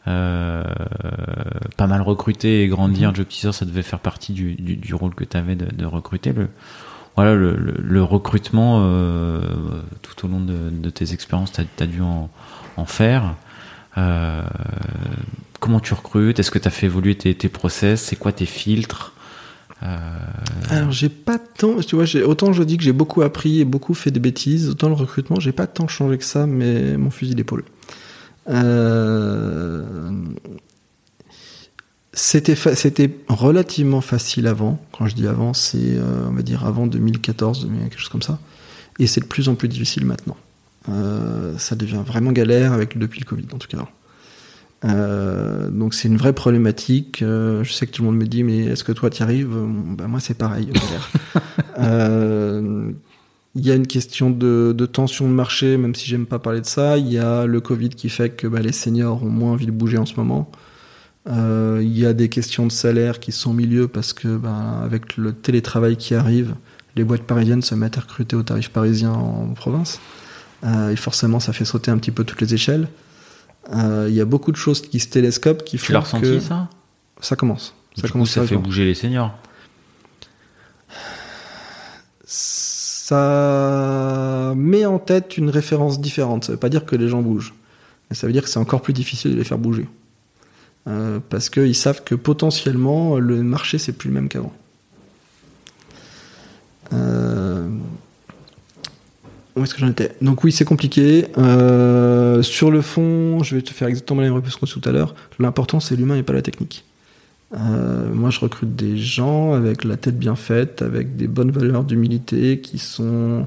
pas 0.04 1.86
mal 1.86 2.02
recruter 2.02 2.62
et 2.62 2.68
grandir. 2.68 3.10
Mhm. 3.10 3.16
Job 3.16 3.28
Teaser, 3.28 3.52
ça 3.52 3.64
devait 3.64 3.82
faire 3.82 4.00
partie 4.00 4.32
du, 4.32 4.54
du, 4.54 4.94
rôle 4.94 5.14
que 5.14 5.24
tu 5.24 5.36
avais 5.36 5.54
de, 5.54 5.66
de 5.66 5.84
recruter. 5.84 6.32
Le, 6.32 6.48
voilà, 7.16 7.34
le, 7.34 7.56
le, 7.56 8.02
recrutement, 8.02 8.82
euh, 8.82 9.40
tout 10.02 10.26
au 10.26 10.28
long 10.28 10.40
de, 10.40 10.68
de 10.70 10.90
tes 10.90 11.14
expériences, 11.14 11.50
tu 11.50 11.62
as, 11.62 11.86
dû 11.86 12.02
en, 12.02 12.28
en 12.76 12.84
faire. 12.84 13.34
Euh, 13.96 14.42
comment 15.66 15.80
tu 15.80 15.94
recrutes? 15.94 16.38
Est-ce 16.38 16.50
que 16.50 16.58
tu 16.58 16.68
as 16.68 16.70
fait 16.70 16.86
évoluer 16.86 17.16
tes, 17.16 17.48
process? 17.48 18.02
C'est 18.02 18.16
quoi 18.16 18.32
tes 18.32 18.46
filtres? 18.46 19.12
Euh... 19.82 19.98
Alors 20.70 20.90
j'ai 20.90 21.10
pas 21.10 21.38
tant, 21.38 21.80
tu 21.80 21.96
vois, 21.96 22.04
autant 22.24 22.52
je 22.52 22.62
dis 22.62 22.78
que 22.78 22.82
j'ai 22.82 22.92
beaucoup 22.92 23.20
appris 23.20 23.60
et 23.60 23.64
beaucoup 23.66 23.92
fait 23.92 24.10
des 24.10 24.20
bêtises, 24.20 24.70
autant 24.70 24.88
le 24.88 24.94
recrutement 24.94 25.38
j'ai 25.38 25.52
pas 25.52 25.66
tant 25.66 25.86
changé 25.86 26.16
que 26.16 26.24
ça, 26.24 26.46
mais 26.46 26.96
mon 26.96 27.10
fusil 27.10 27.34
d'épaule. 27.34 27.64
Euh, 28.48 29.84
c'était 32.14 32.54
c'était 32.54 33.10
relativement 33.28 34.00
facile 34.00 34.46
avant. 34.46 34.80
Quand 34.92 35.06
je 35.06 35.14
dis 35.14 35.26
avant, 35.26 35.52
c'est 35.52 35.76
euh, 35.78 36.28
on 36.28 36.32
va 36.32 36.42
dire 36.42 36.64
avant 36.64 36.86
2014, 36.86 37.68
quelque 37.90 37.98
chose 37.98 38.08
comme 38.08 38.22
ça. 38.22 38.38
Et 38.98 39.06
c'est 39.06 39.20
de 39.20 39.26
plus 39.26 39.50
en 39.50 39.56
plus 39.56 39.68
difficile 39.68 40.06
maintenant. 40.06 40.36
Euh, 40.88 41.58
ça 41.58 41.74
devient 41.74 42.02
vraiment 42.06 42.32
galère 42.32 42.72
avec 42.72 42.96
depuis 42.96 43.20
le 43.20 43.26
Covid 43.26 43.46
en 43.52 43.58
tout 43.58 43.68
cas. 43.68 43.86
Euh, 44.86 45.70
donc 45.70 45.94
c'est 45.94 46.08
une 46.08 46.16
vraie 46.16 46.32
problématique. 46.32 47.22
Euh, 47.22 47.64
je 47.64 47.72
sais 47.72 47.86
que 47.86 47.92
tout 47.92 48.02
le 48.02 48.06
monde 48.06 48.18
me 48.18 48.26
dit 48.26 48.42
mais 48.42 48.66
est-ce 48.66 48.84
que 48.84 48.92
toi 48.92 49.10
tu 49.10 49.22
arrives? 49.22 49.48
Ben, 49.48 50.06
Moi 50.06 50.20
c'est 50.20 50.34
pareil. 50.34 50.70
Il 53.58 53.66
y 53.66 53.70
a 53.70 53.74
une 53.74 53.86
question 53.86 54.28
de, 54.28 54.74
de, 54.76 54.84
tension 54.84 55.26
de 55.26 55.32
marché, 55.32 55.78
même 55.78 55.94
si 55.94 56.06
j'aime 56.06 56.26
pas 56.26 56.38
parler 56.38 56.60
de 56.60 56.66
ça. 56.66 56.98
Il 56.98 57.10
y 57.10 57.18
a 57.18 57.46
le 57.46 57.58
Covid 57.62 57.88
qui 57.88 58.10
fait 58.10 58.28
que 58.28 58.46
bah, 58.46 58.60
les 58.60 58.72
seniors 58.72 59.22
ont 59.22 59.30
moins 59.30 59.52
envie 59.52 59.64
de 59.64 59.70
bouger 59.70 59.96
en 59.96 60.04
ce 60.04 60.16
moment. 60.16 60.50
Euh, 61.28 61.80
il 61.82 61.98
y 61.98 62.04
a 62.04 62.12
des 62.12 62.28
questions 62.28 62.66
de 62.66 62.72
salaire 62.72 63.18
qui 63.18 63.32
sont 63.32 63.50
au 63.50 63.54
milieu 63.54 63.88
parce 63.88 64.12
que 64.12 64.36
ben, 64.36 64.82
avec 64.84 65.16
le 65.16 65.32
télétravail 65.32 65.96
qui 65.96 66.14
arrive, 66.14 66.54
les 66.96 67.04
boîtes 67.04 67.22
parisiennes 67.22 67.62
se 67.62 67.74
mettent 67.74 67.96
à 67.96 68.02
recruter 68.02 68.36
au 68.36 68.42
tarif 68.42 68.68
parisien 68.68 69.12
en 69.12 69.46
province. 69.54 70.00
Euh, 70.64 70.90
et 70.90 70.96
forcément, 70.96 71.40
ça 71.40 71.54
fait 71.54 71.64
sauter 71.64 71.90
un 71.90 71.98
petit 71.98 72.10
peu 72.10 72.24
toutes 72.24 72.42
les 72.42 72.52
échelles. 72.52 72.88
Euh, 73.74 74.06
il 74.08 74.14
y 74.14 74.20
a 74.20 74.24
beaucoup 74.24 74.52
de 74.52 74.56
choses 74.56 74.80
qui 74.80 75.00
se 75.00 75.08
télescopent, 75.08 75.64
qui 75.64 75.78
font 75.78 75.86
tu 75.86 75.92
l'as 75.92 76.00
ressenti 76.00 76.40
ça? 76.40 76.68
Ça 77.20 77.36
commence. 77.36 77.74
Ça 78.00 78.08
commence. 78.08 78.30
ça 78.30 78.46
fait 78.46 78.56
bouger 78.56 78.84
les 78.84 78.94
seniors. 78.94 79.36
Ça 82.24 84.52
met 84.56 84.84
en 84.84 84.98
tête 84.98 85.38
une 85.38 85.50
référence 85.50 86.00
différente. 86.00 86.44
Ça 86.44 86.52
veut 86.52 86.58
pas 86.58 86.68
dire 86.68 86.84
que 86.84 86.96
les 86.96 87.08
gens 87.08 87.22
bougent, 87.22 87.54
mais 88.10 88.16
ça 88.16 88.26
veut 88.26 88.32
dire 88.32 88.42
que 88.42 88.48
c'est 88.48 88.58
encore 88.58 88.82
plus 88.82 88.92
difficile 88.92 89.32
de 89.32 89.36
les 89.36 89.44
faire 89.44 89.58
bouger. 89.58 89.88
Euh, 90.88 91.18
parce 91.30 91.50
qu'ils 91.50 91.74
savent 91.74 92.04
que 92.04 92.14
potentiellement 92.14 93.18
le 93.18 93.42
marché 93.42 93.78
c'est 93.78 93.92
plus 93.92 94.08
le 94.08 94.14
même 94.14 94.28
qu'avant. 94.28 94.52
Euh, 96.92 97.68
où 99.56 99.64
est-ce 99.64 99.74
que 99.74 99.80
j'en 99.80 99.88
étais? 99.88 100.12
Donc 100.20 100.44
oui, 100.44 100.52
c'est 100.52 100.64
compliqué. 100.64 101.26
Euh, 101.38 102.42
sur 102.42 102.70
le 102.70 102.82
fond, 102.82 103.42
je 103.42 103.56
vais 103.56 103.62
te 103.62 103.72
faire 103.72 103.88
exactement 103.88 104.20
la 104.20 104.28
même 104.28 104.36
réponse 104.36 104.56
que 104.56 104.66
tout 104.66 104.88
à 104.88 104.92
l'heure. 104.92 105.14
L'important 105.38 105.80
c'est 105.80 105.96
l'humain 105.96 106.16
et 106.16 106.22
pas 106.22 106.32
la 106.32 106.42
technique. 106.42 106.84
moi, 107.52 108.30
je 108.30 108.40
recrute 108.40 108.76
des 108.76 108.96
gens 108.96 109.52
avec 109.54 109.84
la 109.84 109.96
tête 109.96 110.18
bien 110.18 110.36
faite, 110.36 110.82
avec 110.82 111.16
des 111.16 111.28
bonnes 111.28 111.50
valeurs 111.50 111.84
d'humilité, 111.84 112.60
qui 112.60 112.78
sont 112.78 113.46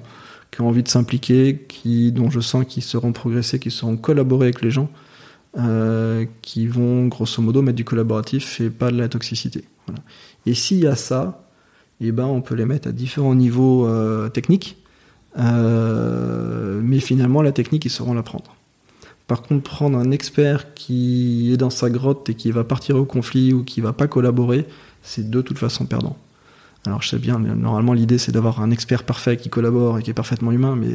qui 0.51 0.61
ont 0.61 0.67
envie 0.67 0.81
de 0.81 0.87
s'impliquer, 0.87 1.63
qui 1.67 2.11
dont 2.11 2.31
je 2.31 2.39
sens 2.39 2.65
qu'ils 2.65 2.83
seront 2.83 3.11
progressés, 3.11 3.59
qui 3.59 3.69
seront 3.69 3.97
collaborer 3.97 4.47
avec 4.47 4.61
les 4.61 4.71
gens. 4.71 4.89
Euh, 5.57 6.25
qui 6.43 6.67
vont 6.67 7.07
grosso 7.07 7.41
modo 7.41 7.63
mettre 7.63 7.75
du 7.75 7.83
collaboratif 7.83 8.61
et 8.61 8.69
pas 8.69 8.91
de 8.91 8.97
la 8.97 9.09
toxicité. 9.09 9.63
Et 10.45 10.53
s'il 10.53 10.77
y 10.77 10.85
a 10.85 10.95
ça, 10.95 11.43
eh 12.01 12.11
ben 12.11 12.25
on 12.25 12.41
peut 12.41 12.53
les 12.53 12.65
mettre 12.65 12.87
à 12.87 12.91
différents 12.91 13.33
niveaux 13.33 13.87
euh, 13.87 14.29
techniques, 14.29 14.77
euh, 15.39 16.81
mais 16.83 16.99
finalement 16.99 17.41
la 17.41 17.51
technique 17.51 17.85
ils 17.85 17.91
sauront 17.91 18.13
l'apprendre. 18.13 18.55
Par 19.27 19.43
contre, 19.43 19.63
prendre 19.63 19.97
un 19.97 20.09
expert 20.09 20.73
qui 20.73 21.51
est 21.53 21.57
dans 21.57 21.69
sa 21.69 21.91
grotte 21.91 22.29
et 22.29 22.33
qui 22.33 22.49
va 22.51 22.63
partir 22.63 22.95
au 22.95 23.05
conflit 23.05 23.53
ou 23.53 23.63
qui 23.63 23.79
va 23.79 23.93
pas 23.93 24.07
collaborer, 24.07 24.65
c'est 25.03 25.29
de 25.29 25.41
toute 25.41 25.59
façon 25.59 25.85
perdant. 25.85 26.17
Alors 26.85 27.03
je 27.03 27.09
sais 27.09 27.19
bien, 27.19 27.37
normalement 27.37 27.93
l'idée 27.93 28.17
c'est 28.17 28.31
d'avoir 28.31 28.61
un 28.61 28.71
expert 28.71 29.03
parfait 29.03 29.37
qui 29.37 29.49
collabore 29.49 29.99
et 29.99 30.03
qui 30.03 30.09
est 30.09 30.15
parfaitement 30.15 30.51
humain, 30.51 30.75
mais 30.75 30.89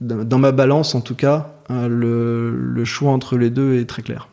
dans 0.00 0.38
ma 0.38 0.52
balance 0.52 0.94
en 0.94 1.00
tout 1.00 1.14
cas, 1.14 1.54
euh, 1.70 1.88
le, 1.88 2.84
choix 2.84 3.12
entre 3.12 3.36
les 3.36 3.50
deux 3.50 3.78
est 3.78 3.86
très 3.86 4.02
clair. 4.02 4.28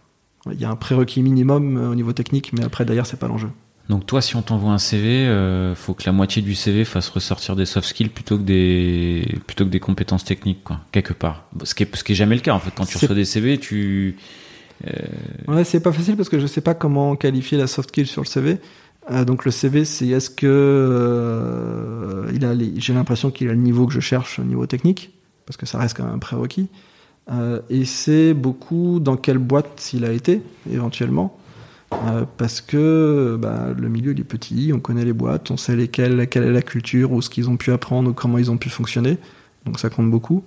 Il 0.51 0.59
y 0.59 0.65
a 0.65 0.69
un 0.69 0.75
prérequis 0.75 1.23
minimum 1.23 1.77
euh, 1.77 1.89
au 1.89 1.95
niveau 1.95 2.13
technique, 2.13 2.51
mais 2.53 2.63
après 2.63 2.85
d'ailleurs 2.85 3.05
c'est 3.05 3.19
pas 3.19 3.27
l'enjeu. 3.27 3.49
Donc 3.89 4.05
toi, 4.05 4.21
si 4.21 4.35
on 4.35 4.41
t'envoie 4.41 4.71
un 4.71 4.77
CV, 4.77 5.27
euh, 5.27 5.75
faut 5.75 5.93
que 5.93 6.03
la 6.05 6.13
moitié 6.13 6.41
du 6.41 6.55
CV 6.55 6.85
fasse 6.85 7.09
ressortir 7.09 7.55
des 7.55 7.65
soft 7.65 7.87
skills 7.87 8.09
plutôt 8.09 8.37
que 8.37 8.43
des 8.43 9.39
plutôt 9.45 9.65
que 9.65 9.69
des 9.69 9.81
compétences 9.81 10.23
techniques, 10.23 10.63
quoi, 10.63 10.79
quelque 10.91 11.13
part. 11.13 11.45
Ce 11.63 11.75
qui 11.75 11.83
est 11.83 11.95
ce 11.95 12.03
qui 12.03 12.13
est 12.13 12.15
jamais 12.15 12.35
le 12.35 12.41
cas 12.41 12.53
en 12.53 12.59
fait. 12.59 12.71
Quand 12.75 12.85
tu 12.85 12.97
reçois 12.97 13.15
des 13.15 13.25
CV, 13.25 13.57
tu 13.57 14.15
ouais, 15.47 15.63
c'est 15.63 15.81
pas 15.81 15.91
facile 15.91 16.15
parce 16.15 16.29
que 16.29 16.39
je 16.39 16.47
sais 16.47 16.61
pas 16.61 16.73
comment 16.73 17.15
qualifier 17.15 17.57
la 17.57 17.67
soft 17.67 17.89
skill 17.89 18.07
sur 18.07 18.21
le 18.21 18.27
CV. 18.27 18.57
donc 19.25 19.43
le 19.43 19.51
CV, 19.51 19.83
c'est 19.83 20.07
est-ce 20.07 20.29
que 20.29 22.25
il 22.33 22.45
a 22.45 22.53
j'ai 22.77 22.93
l'impression 22.93 23.31
qu'il 23.31 23.49
a 23.49 23.51
le 23.51 23.59
niveau 23.59 23.85
que 23.85 23.93
je 23.93 23.99
cherche 23.99 24.39
au 24.39 24.43
niveau 24.43 24.65
technique 24.65 25.11
parce 25.45 25.57
que 25.57 25.65
ça 25.65 25.77
reste 25.77 25.97
quand 25.97 26.05
même 26.05 26.15
un 26.15 26.19
prérequis. 26.19 26.69
Euh, 27.31 27.61
et 27.69 27.85
c'est 27.85 28.33
beaucoup 28.33 28.99
dans 28.99 29.15
quelle 29.15 29.37
boîte 29.37 29.91
il 29.93 30.05
a 30.05 30.11
été, 30.11 30.41
éventuellement. 30.71 31.37
Euh, 32.05 32.25
parce 32.37 32.61
que 32.61 33.37
bah, 33.39 33.67
le 33.77 33.89
milieu 33.89 34.11
il 34.11 34.19
est 34.19 34.25
petit, 34.25 34.71
on 34.73 34.79
connaît 34.79 35.05
les 35.05 35.13
boîtes, 35.13 35.51
on 35.51 35.57
sait 35.57 35.75
lesquelles, 35.75 36.27
quelle 36.27 36.43
est 36.43 36.51
la 36.51 36.61
culture, 36.61 37.11
ou 37.11 37.21
ce 37.21 37.29
qu'ils 37.29 37.49
ont 37.49 37.57
pu 37.57 37.71
apprendre, 37.71 38.11
ou 38.11 38.13
comment 38.13 38.37
ils 38.37 38.51
ont 38.51 38.57
pu 38.57 38.69
fonctionner. 38.69 39.17
Donc 39.65 39.79
ça 39.79 39.89
compte 39.89 40.09
beaucoup. 40.09 40.43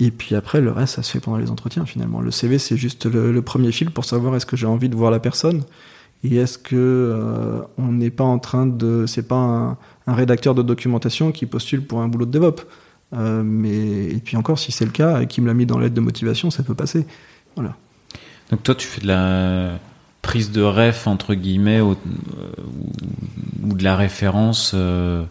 Et 0.00 0.10
puis 0.10 0.34
après, 0.34 0.60
le 0.60 0.70
reste, 0.70 0.96
ça 0.96 1.02
se 1.02 1.10
fait 1.10 1.20
pendant 1.20 1.38
les 1.38 1.50
entretiens 1.50 1.84
finalement. 1.84 2.20
Le 2.20 2.30
CV, 2.30 2.58
c'est 2.58 2.76
juste 2.76 3.06
le, 3.06 3.42
premier 3.42 3.72
fil 3.72 3.90
pour 3.90 4.04
savoir 4.04 4.34
est-ce 4.36 4.46
que 4.46 4.56
j'ai 4.56 4.66
envie 4.66 4.88
de 4.88 4.94
voir 4.94 5.10
la 5.10 5.18
personne 5.18 5.62
et 6.24 6.36
est-ce 6.36 6.58
que 6.58 6.74
euh, 6.74 7.60
on 7.78 7.92
n'est 7.92 8.10
pas 8.10 8.24
en 8.24 8.40
train 8.40 8.66
de, 8.66 9.06
c'est 9.06 9.26
pas 9.26 9.76
un, 10.06 10.12
rédacteur 10.12 10.54
de 10.54 10.62
documentation 10.62 11.30
qui 11.32 11.46
postule 11.46 11.84
pour 11.84 12.00
un 12.00 12.08
boulot 12.08 12.26
de 12.26 12.30
DevOps. 12.30 12.64
Euh, 13.14 13.42
mais 13.44 14.06
et 14.06 14.20
puis 14.24 14.36
encore, 14.36 14.58
si 14.58 14.72
c'est 14.72 14.84
le 14.84 14.90
cas 14.90 15.20
et 15.20 15.26
qu'il 15.26 15.44
me 15.44 15.48
l'a 15.48 15.54
mis 15.54 15.66
dans 15.66 15.78
l'aide 15.78 15.94
de 15.94 16.00
motivation, 16.00 16.50
ça 16.50 16.62
peut 16.62 16.74
passer. 16.74 17.06
Voilà. 17.54 17.76
Donc 18.50 18.62
toi, 18.62 18.74
tu 18.74 18.86
fais 18.86 19.00
de 19.00 19.06
la 19.06 19.78
prise 20.28 20.52
de 20.52 20.60
ref 20.60 21.06
entre 21.06 21.32
guillemets 21.32 21.80
ou, 21.80 21.96
ou 23.64 23.72
de 23.72 23.82
la 23.82 23.96
référence 23.96 24.72
euh, 24.74 25.24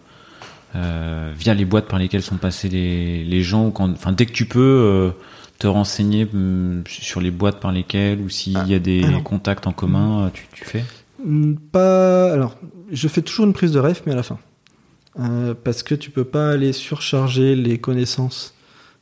euh, 0.76 1.32
via 1.38 1.54
les 1.54 1.66
boîtes 1.66 1.88
par 1.88 2.00
lesquelles 2.00 2.24
sont 2.24 2.38
passés 2.38 2.68
les, 2.68 3.24
les 3.24 3.44
gens. 3.44 3.70
Quand, 3.70 3.92
enfin, 3.92 4.12
dès 4.12 4.26
que 4.26 4.32
tu 4.32 4.46
peux 4.46 4.60
euh, 4.60 5.12
te 5.60 5.68
renseigner 5.68 6.26
mm, 6.26 6.86
sur 6.88 7.22
les 7.22 7.30
boîtes 7.30 7.60
par 7.60 7.72
lesquelles 7.72 8.20
ou 8.22 8.30
s'il 8.30 8.58
y 8.68 8.74
a 8.74 8.80
des 8.80 9.04
contacts 9.24 9.68
en 9.68 9.72
commun, 9.72 10.32
tu, 10.34 10.48
tu 10.52 10.66
fais? 10.66 10.84
Pas. 11.72 12.34
Alors, 12.34 12.58
je 12.92 13.08
fais 13.08 13.22
toujours 13.22 13.46
une 13.46 13.54
prise 13.54 13.74
de 13.74 13.80
ref, 13.80 14.02
mais 14.08 14.14
à 14.14 14.16
la 14.16 14.24
fin. 14.24 14.40
Euh, 15.20 15.54
parce 15.64 15.84
que 15.84 15.94
tu 15.94 16.10
peux 16.10 16.26
pas 16.26 16.50
aller 16.50 16.74
surcharger 16.74 17.56
les 17.56 17.78
connaissances 17.78 18.56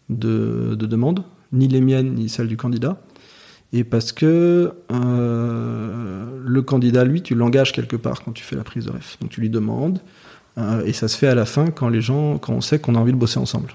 de, 0.10 0.76
de 0.78 0.86
demande, 0.88 1.24
ni 1.54 1.70
les 1.70 1.80
miennes, 1.80 2.16
ni 2.16 2.28
celles 2.28 2.50
du 2.50 2.58
candidat. 2.58 2.98
Et 3.78 3.84
parce 3.84 4.12
que 4.12 4.72
euh, 4.92 6.26
le 6.46 6.62
candidat, 6.62 7.04
lui, 7.04 7.22
tu 7.22 7.36
l'engages 7.36 7.74
quelque 7.74 7.98
part 7.98 8.24
quand 8.24 8.32
tu 8.32 8.44
fais 8.44 8.56
la 8.56 8.64
prise 8.64 8.86
de 8.86 8.92
ref. 8.92 9.18
Donc 9.20 9.32
tu 9.32 9.42
lui 9.42 9.50
demandes, 9.50 10.00
euh, 10.58 10.86
et 10.86 10.94
ça 10.94 11.10
se 11.10 11.18
fait 11.18 11.28
à 11.28 11.36
la 11.36 11.46
fin 11.46 11.68
quand 11.68 11.90
les 11.90 12.00
gens, 12.00 12.38
quand 12.38 12.54
on 12.54 12.62
sait 12.62 12.80
qu'on 12.80 12.96
a 12.96 13.00
envie 13.00 13.12
de 13.12 13.18
bosser 13.18 13.38
ensemble. 13.38 13.74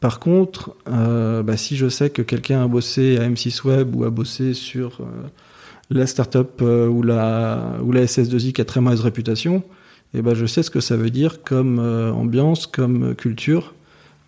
Par 0.00 0.20
contre, 0.20 0.76
bah, 0.86 1.56
si 1.56 1.76
je 1.76 1.88
sais 1.88 2.08
que 2.08 2.22
quelqu'un 2.22 2.62
a 2.62 2.68
bossé 2.68 3.18
à 3.18 3.28
M6 3.28 3.66
Web 3.66 3.96
ou 3.96 4.04
a 4.04 4.10
bossé 4.10 4.54
sur 4.54 5.00
la 5.90 6.06
startup 6.06 6.62
ou 6.62 7.02
la 7.02 7.78
ou 7.82 7.90
la 7.90 8.04
SS2I 8.04 8.52
qui 8.52 8.60
a 8.60 8.64
très 8.64 8.80
mauvaise 8.80 9.00
réputation, 9.00 9.64
eh 10.14 10.22
ben 10.22 10.34
je 10.34 10.46
sais 10.46 10.62
ce 10.62 10.70
que 10.70 10.80
ça 10.80 10.96
veut 10.96 11.10
dire 11.10 11.42
comme 11.42 11.78
euh, 11.78 12.12
ambiance, 12.12 12.66
comme 12.66 13.14
culture, 13.14 13.74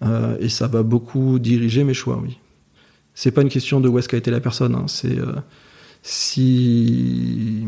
euh, 0.03 0.37
et 0.41 0.49
ça 0.49 0.67
va 0.67 0.83
beaucoup 0.83 1.39
diriger 1.39 1.85
mes 1.85 1.95
choix, 1.95 2.21
oui. 2.23 2.39
C'est 3.23 3.33
pas 3.33 3.43
une 3.43 3.51
question 3.51 3.81
de 3.81 3.89
où 3.91 3.99
est-ce 3.99 4.09
qu'a 4.09 4.17
été 4.17 4.31
la 4.31 4.41
personne, 4.41 4.75
hein. 4.75 4.87
c'est 4.87 5.19
euh, 5.19 5.35
si 6.03 7.67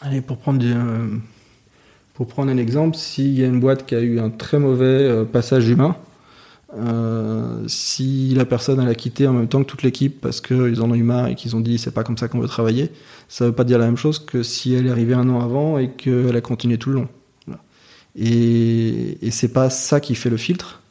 Allez, 0.00 0.20
pour 0.20 0.38
prendre, 0.38 0.64
euh, 0.64 1.06
pour 2.14 2.26
prendre 2.26 2.50
un 2.50 2.56
exemple, 2.56 2.96
s'il 2.96 3.38
y 3.38 3.44
a 3.44 3.46
une 3.46 3.60
boîte 3.60 3.86
qui 3.86 3.94
a 3.94 4.00
eu 4.00 4.18
un 4.18 4.30
très 4.30 4.58
mauvais 4.58 4.84
euh, 4.84 5.24
passage 5.24 5.68
humain, 5.68 5.94
si 7.68 8.34
la 8.34 8.44
personne 8.44 8.80
elle 8.80 8.88
a 8.88 8.96
quitté 8.96 9.28
en 9.28 9.32
même 9.32 9.46
temps 9.46 9.62
que 9.62 9.68
toute 9.68 9.84
l'équipe 9.84 10.20
parce 10.20 10.40
qu'ils 10.40 10.82
en 10.82 10.90
ont 10.90 10.96
eu 10.96 11.04
marre 11.04 11.28
et 11.28 11.36
qu'ils 11.36 11.54
ont 11.54 11.60
dit 11.60 11.78
c'est 11.78 11.92
pas 11.92 12.02
comme 12.02 12.18
ça 12.18 12.26
qu'on 12.26 12.40
veut 12.40 12.48
travailler, 12.48 12.90
ça 13.28 13.44
veut 13.44 13.52
pas 13.52 13.62
dire 13.62 13.78
la 13.78 13.86
même 13.86 13.96
chose 13.96 14.18
que 14.18 14.42
si 14.42 14.74
elle 14.74 14.88
est 14.88 14.90
arrivée 14.90 15.14
un 15.14 15.28
an 15.28 15.40
avant 15.40 15.78
et 15.78 15.92
qu'elle 15.92 16.34
a 16.34 16.40
continué 16.40 16.78
tout 16.78 16.90
le 16.90 16.96
long. 16.96 17.08
Et, 18.16 19.24
et 19.24 19.30
c'est 19.30 19.52
pas 19.52 19.70
ça 19.70 20.00
qui 20.00 20.16
fait 20.16 20.30
le 20.30 20.36
filtre, 20.36 20.81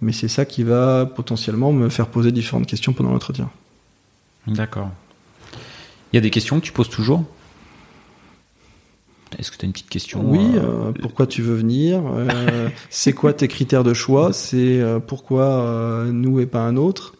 mais 0.00 0.12
c'est 0.12 0.28
ça 0.28 0.44
qui 0.44 0.62
va 0.62 1.06
potentiellement 1.06 1.72
me 1.72 1.88
faire 1.88 2.06
poser 2.06 2.32
différentes 2.32 2.66
questions 2.66 2.92
pendant 2.92 3.12
l'entretien. 3.12 3.50
D'accord. 4.46 4.90
Il 6.12 6.16
y 6.16 6.18
a 6.18 6.20
des 6.20 6.30
questions 6.30 6.60
que 6.60 6.64
tu 6.64 6.72
poses 6.72 6.88
toujours? 6.88 7.24
Est-ce 9.38 9.50
que 9.50 9.56
tu 9.58 9.64
as 9.64 9.66
une 9.66 9.72
petite 9.72 9.90
question 9.90 10.22
Oui, 10.24 10.38
euh, 10.54 10.88
euh, 10.88 10.92
pourquoi 10.92 11.26
tu 11.26 11.42
veux 11.42 11.54
venir 11.54 12.02
euh, 12.06 12.68
C'est 12.90 13.12
quoi 13.12 13.34
tes 13.34 13.48
critères 13.48 13.84
de 13.84 13.92
choix 13.92 14.32
C'est 14.32 14.80
euh, 14.80 15.00
pourquoi 15.00 16.06
nous 16.10 16.40
et 16.40 16.46
pas 16.46 16.60
un 16.60 16.76
autre? 16.76 17.14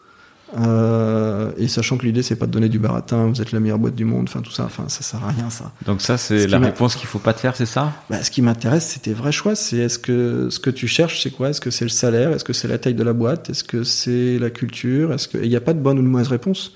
Euh, 0.57 1.51
Et 1.57 1.67
sachant 1.67 1.97
que 1.97 2.05
l'idée 2.05 2.23
c'est 2.23 2.35
pas 2.35 2.47
de 2.47 2.51
donner 2.51 2.69
du 2.69 2.79
baratin, 2.79 3.27
vous 3.27 3.41
êtes 3.41 3.51
la 3.51 3.59
meilleure 3.59 3.77
boîte 3.77 3.95
du 3.95 4.05
monde, 4.05 4.25
enfin 4.27 4.41
tout 4.41 4.51
ça, 4.51 4.65
enfin 4.65 4.85
ça 4.87 5.03
sert 5.03 5.23
à 5.23 5.29
rien 5.29 5.49
ça. 5.49 5.71
Donc 5.85 6.01
ça, 6.01 6.17
Ce 6.17 6.39
c'est 6.39 6.47
la 6.47 6.59
réponse 6.59 6.95
qu'il 6.95 7.07
faut 7.07 7.19
pas 7.19 7.33
te 7.33 7.39
faire, 7.39 7.55
c'est 7.55 7.67
ça? 7.67 7.93
Bah, 8.09 8.23
ce 8.23 8.31
qui 8.31 8.41
m'intéresse, 8.41 8.87
c'est 8.87 9.01
tes 9.01 9.13
vrais 9.13 9.31
choix. 9.31 9.55
C'est 9.55 9.77
est-ce 9.77 9.99
que 9.99 10.49
ce 10.49 10.59
que 10.59 10.69
tu 10.71 10.87
cherches, 10.87 11.21
c'est 11.21 11.29
quoi? 11.29 11.49
Est-ce 11.49 11.61
que 11.61 11.69
c'est 11.69 11.85
le 11.85 11.89
salaire? 11.89 12.31
Est-ce 12.31 12.43
que 12.43 12.53
c'est 12.53 12.67
la 12.67 12.77
taille 12.79 12.95
de 12.95 13.03
la 13.03 13.13
boîte? 13.13 13.49
Est-ce 13.49 13.63
que 13.63 13.83
c'est 13.83 14.39
la 14.39 14.49
culture? 14.49 15.13
Est-ce 15.13 15.27
que 15.27 15.37
il 15.37 15.49
n'y 15.49 15.55
a 15.55 15.61
pas 15.61 15.73
de 15.73 15.79
bonne 15.79 15.99
ou 15.99 16.01
de 16.01 16.07
mauvaise 16.07 16.29
réponse 16.29 16.73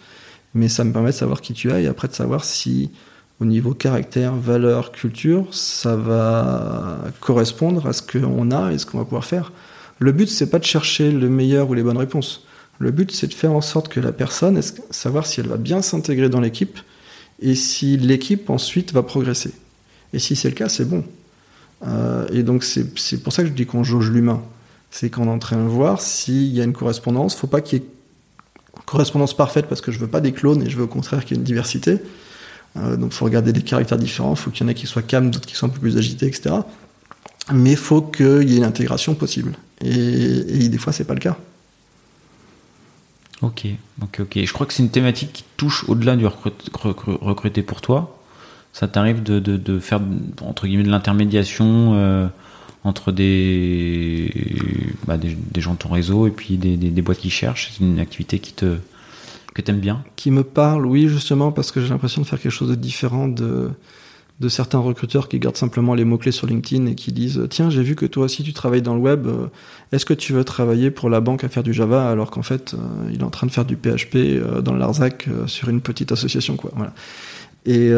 Mais 0.54 0.70
ça 0.70 0.84
me 0.84 0.94
permet 0.94 1.10
de 1.10 1.16
savoir 1.16 1.42
qui 1.42 1.54
tu 1.54 1.72
es 1.72 1.84
et 1.84 1.88
après 1.88 2.08
de 2.08 2.14
savoir 2.14 2.44
si 2.44 2.92
au 3.40 3.46
niveau 3.46 3.74
caractère, 3.74 4.36
valeur, 4.36 4.92
culture, 4.92 5.48
ça 5.52 5.96
va 5.96 7.00
correspondre 7.20 7.88
à 7.88 7.94
ce 7.94 8.02
qu'on 8.04 8.52
a 8.52 8.72
et 8.72 8.78
ce 8.78 8.86
qu'on 8.86 9.00
va 9.00 9.04
pouvoir 9.04 9.26
faire. 9.26 9.52
Le 10.00 10.12
but, 10.12 10.30
c'est 10.30 10.50
pas 10.50 10.60
de 10.60 10.64
chercher 10.64 11.12
le 11.12 11.28
meilleur 11.30 11.70
ou 11.70 11.74
les 11.74 11.82
bonnes 11.84 11.98
réponses. 11.98 12.46
Le 12.80 12.92
but, 12.92 13.12
c'est 13.12 13.28
de 13.28 13.34
faire 13.34 13.54
en 13.54 13.62
sorte 13.62 13.88
que 13.88 14.00
la 14.00 14.12
personne, 14.12 14.60
savoir 14.90 15.26
si 15.26 15.40
elle 15.40 15.48
va 15.48 15.58
bien 15.58 15.82
s'intégrer 15.82 16.30
dans 16.30 16.42
l'équipe 16.42 16.80
et 17.42 17.56
si 17.56 17.98
l'équipe 17.98 18.50
ensuite 18.50 18.94
va 18.94 19.04
progresser. 19.04 19.54
Et 20.14 20.20
si 20.20 20.36
c'est 20.36 20.50
le 20.50 20.56
cas, 20.56 20.70
c'est 20.70 20.86
bon. 20.86 21.04
Euh, 21.86 22.26
et 22.32 22.44
donc 22.44 22.64
c'est 22.64 23.18
pour 23.24 23.34
ça 23.34 23.44
que 23.44 23.50
je 23.50 23.54
dis 23.54 23.66
qu'on 23.66 23.84
jauge 23.84 24.10
l'humain. 24.10 24.42
C'est 24.92 25.10
qu'on 25.10 25.26
est 25.26 25.32
en 25.32 25.40
train 25.40 25.58
de 25.58 25.68
voir 25.68 26.02
s'il 26.02 26.54
y 26.54 26.62
a 26.62 26.64
une 26.64 26.74
correspondance. 26.74 27.36
faut 27.36 27.48
pas 27.48 27.62
qu'il 27.62 27.80
y 27.80 27.82
ait 27.82 27.86
une 28.78 28.84
correspondance 28.84 29.36
parfaite 29.36 29.66
parce 29.68 29.82
que 29.82 29.92
je 29.92 30.00
veux 30.00 30.08
pas 30.08 30.22
des 30.22 30.32
clones 30.32 30.62
et 30.62 30.70
je 30.70 30.78
veux 30.78 30.84
au 30.84 30.88
contraire 30.88 31.26
qu'il 31.26 31.36
y 31.36 31.40
ait 31.40 31.42
une 31.42 31.46
diversité. 31.46 31.98
Euh, 32.78 32.96
donc 32.96 33.12
faut 33.12 33.26
regarder 33.26 33.54
des 33.54 33.62
caractères 33.62 33.98
différents. 33.98 34.36
faut 34.36 34.52
qu'il 34.52 34.64
y 34.64 34.66
en 34.66 34.70
ait 34.70 34.76
qui 34.76 34.88
soient 34.88 35.02
calmes, 35.02 35.32
d'autres 35.32 35.48
qui 35.48 35.56
soient 35.56 35.68
un 35.68 35.72
peu 35.72 35.80
plus 35.80 35.98
agités, 35.98 36.28
etc. 36.28 36.56
Mais 37.52 37.72
il 37.72 37.78
faut 37.78 38.02
qu'il 38.02 38.50
y 38.50 38.54
ait 38.54 38.58
une 38.58 38.64
intégration 38.64 39.16
possible. 39.16 39.54
Et, 39.84 39.90
et 39.90 40.70
des 40.70 40.78
fois, 40.78 40.94
c'est 40.94 41.04
pas 41.04 41.14
le 41.14 41.20
cas. 41.20 41.38
Ok, 43.44 43.68
ok, 44.02 44.22
ok. 44.22 44.40
Je 44.46 44.54
crois 44.54 44.66
que 44.66 44.74
c'est 44.74 44.84
une 44.84 44.90
thématique 44.90 45.34
qui 45.34 45.44
touche 45.58 45.88
au-delà 45.90 46.16
du 46.16 46.26
recrut- 46.26 46.72
recru- 46.74 47.18
recruter 47.22 47.62
pour 47.62 47.82
toi. 47.82 48.18
Ça 48.72 48.88
t'arrive 48.88 49.22
de, 49.22 49.40
de, 49.40 49.80
faire, 49.80 50.02
entre 50.42 50.66
guillemets, 50.66 50.84
de 50.84 50.90
l'intermédiation 50.90 51.92
euh, 51.94 52.28
entre 52.84 53.12
des, 53.12 54.32
bah, 55.06 55.18
des, 55.18 55.36
des 55.36 55.62
gens 55.62 55.74
de 55.74 55.78
ton 55.78 55.90
réseau 55.90 56.26
et 56.26 56.32
puis 56.32 56.58
des, 56.58 56.78
des, 56.78 56.90
des 56.90 57.02
boîtes 57.02 57.20
qui 57.20 57.30
cherchent? 57.30 57.72
C'est 57.72 57.84
une 57.84 58.00
activité 58.00 58.40
qui 58.40 58.54
te, 58.54 58.78
que 59.54 59.62
t'aimes 59.62 59.80
bien? 59.80 60.04
qui 60.16 60.32
me 60.32 60.44
parle, 60.44 60.86
oui, 60.86 61.08
justement, 61.08 61.52
parce 61.52 61.72
que 61.72 61.82
j'ai 61.82 61.90
l'impression 61.90 62.22
de 62.22 62.28
faire 62.28 62.40
quelque 62.40 62.52
chose 62.52 62.70
de 62.70 62.76
différent 62.76 63.28
de, 63.28 63.70
de 64.40 64.50
certains 64.50 64.80
recruteurs 64.80 65.30
qui 65.30 65.40
gardent 65.40 65.58
simplement 65.58 65.94
les 65.94 66.06
mots-clés 66.06 66.32
sur 66.32 66.48
LinkedIn 66.48 66.88
et 66.88 66.96
qui 66.96 67.12
disent 67.12 67.46
Tiens, 67.50 67.70
j'ai 67.70 67.84
vu 67.84 67.96
que 67.96 68.06
toi 68.06 68.26
aussi 68.26 68.44
tu 68.44 68.54
travailles 68.54 68.82
dans 68.82 68.96
le 68.96 69.02
web, 69.02 69.28
euh, 69.28 69.48
est-ce 69.92 70.06
que 70.06 70.14
tu 70.14 70.34
veux 70.34 70.44
travailler 70.44 70.92
pour 70.92 71.10
la 71.10 71.22
banque 71.22 71.44
à 71.44 71.50
faire 71.50 71.64
du 71.64 71.74
Java 71.74 72.10
alors 72.10 72.32
qu'en 72.32 72.42
fait, 72.42 72.74
euh, 72.74 72.78
il 73.12 73.20
est 73.22 73.24
en 73.24 73.30
train 73.30 73.48
de 73.48 73.52
faire 73.52 73.66
du 73.66 73.78
PHP 73.78 74.16
euh, 74.16 74.62
dans 74.62 74.74
Larzac 74.74 75.30
sur 75.46 75.70
une 75.70 75.82
petite 75.82 76.12
association, 76.12 76.56
quoi. 76.56 76.72
Voilà. 76.76 76.94
Et, 77.66 77.92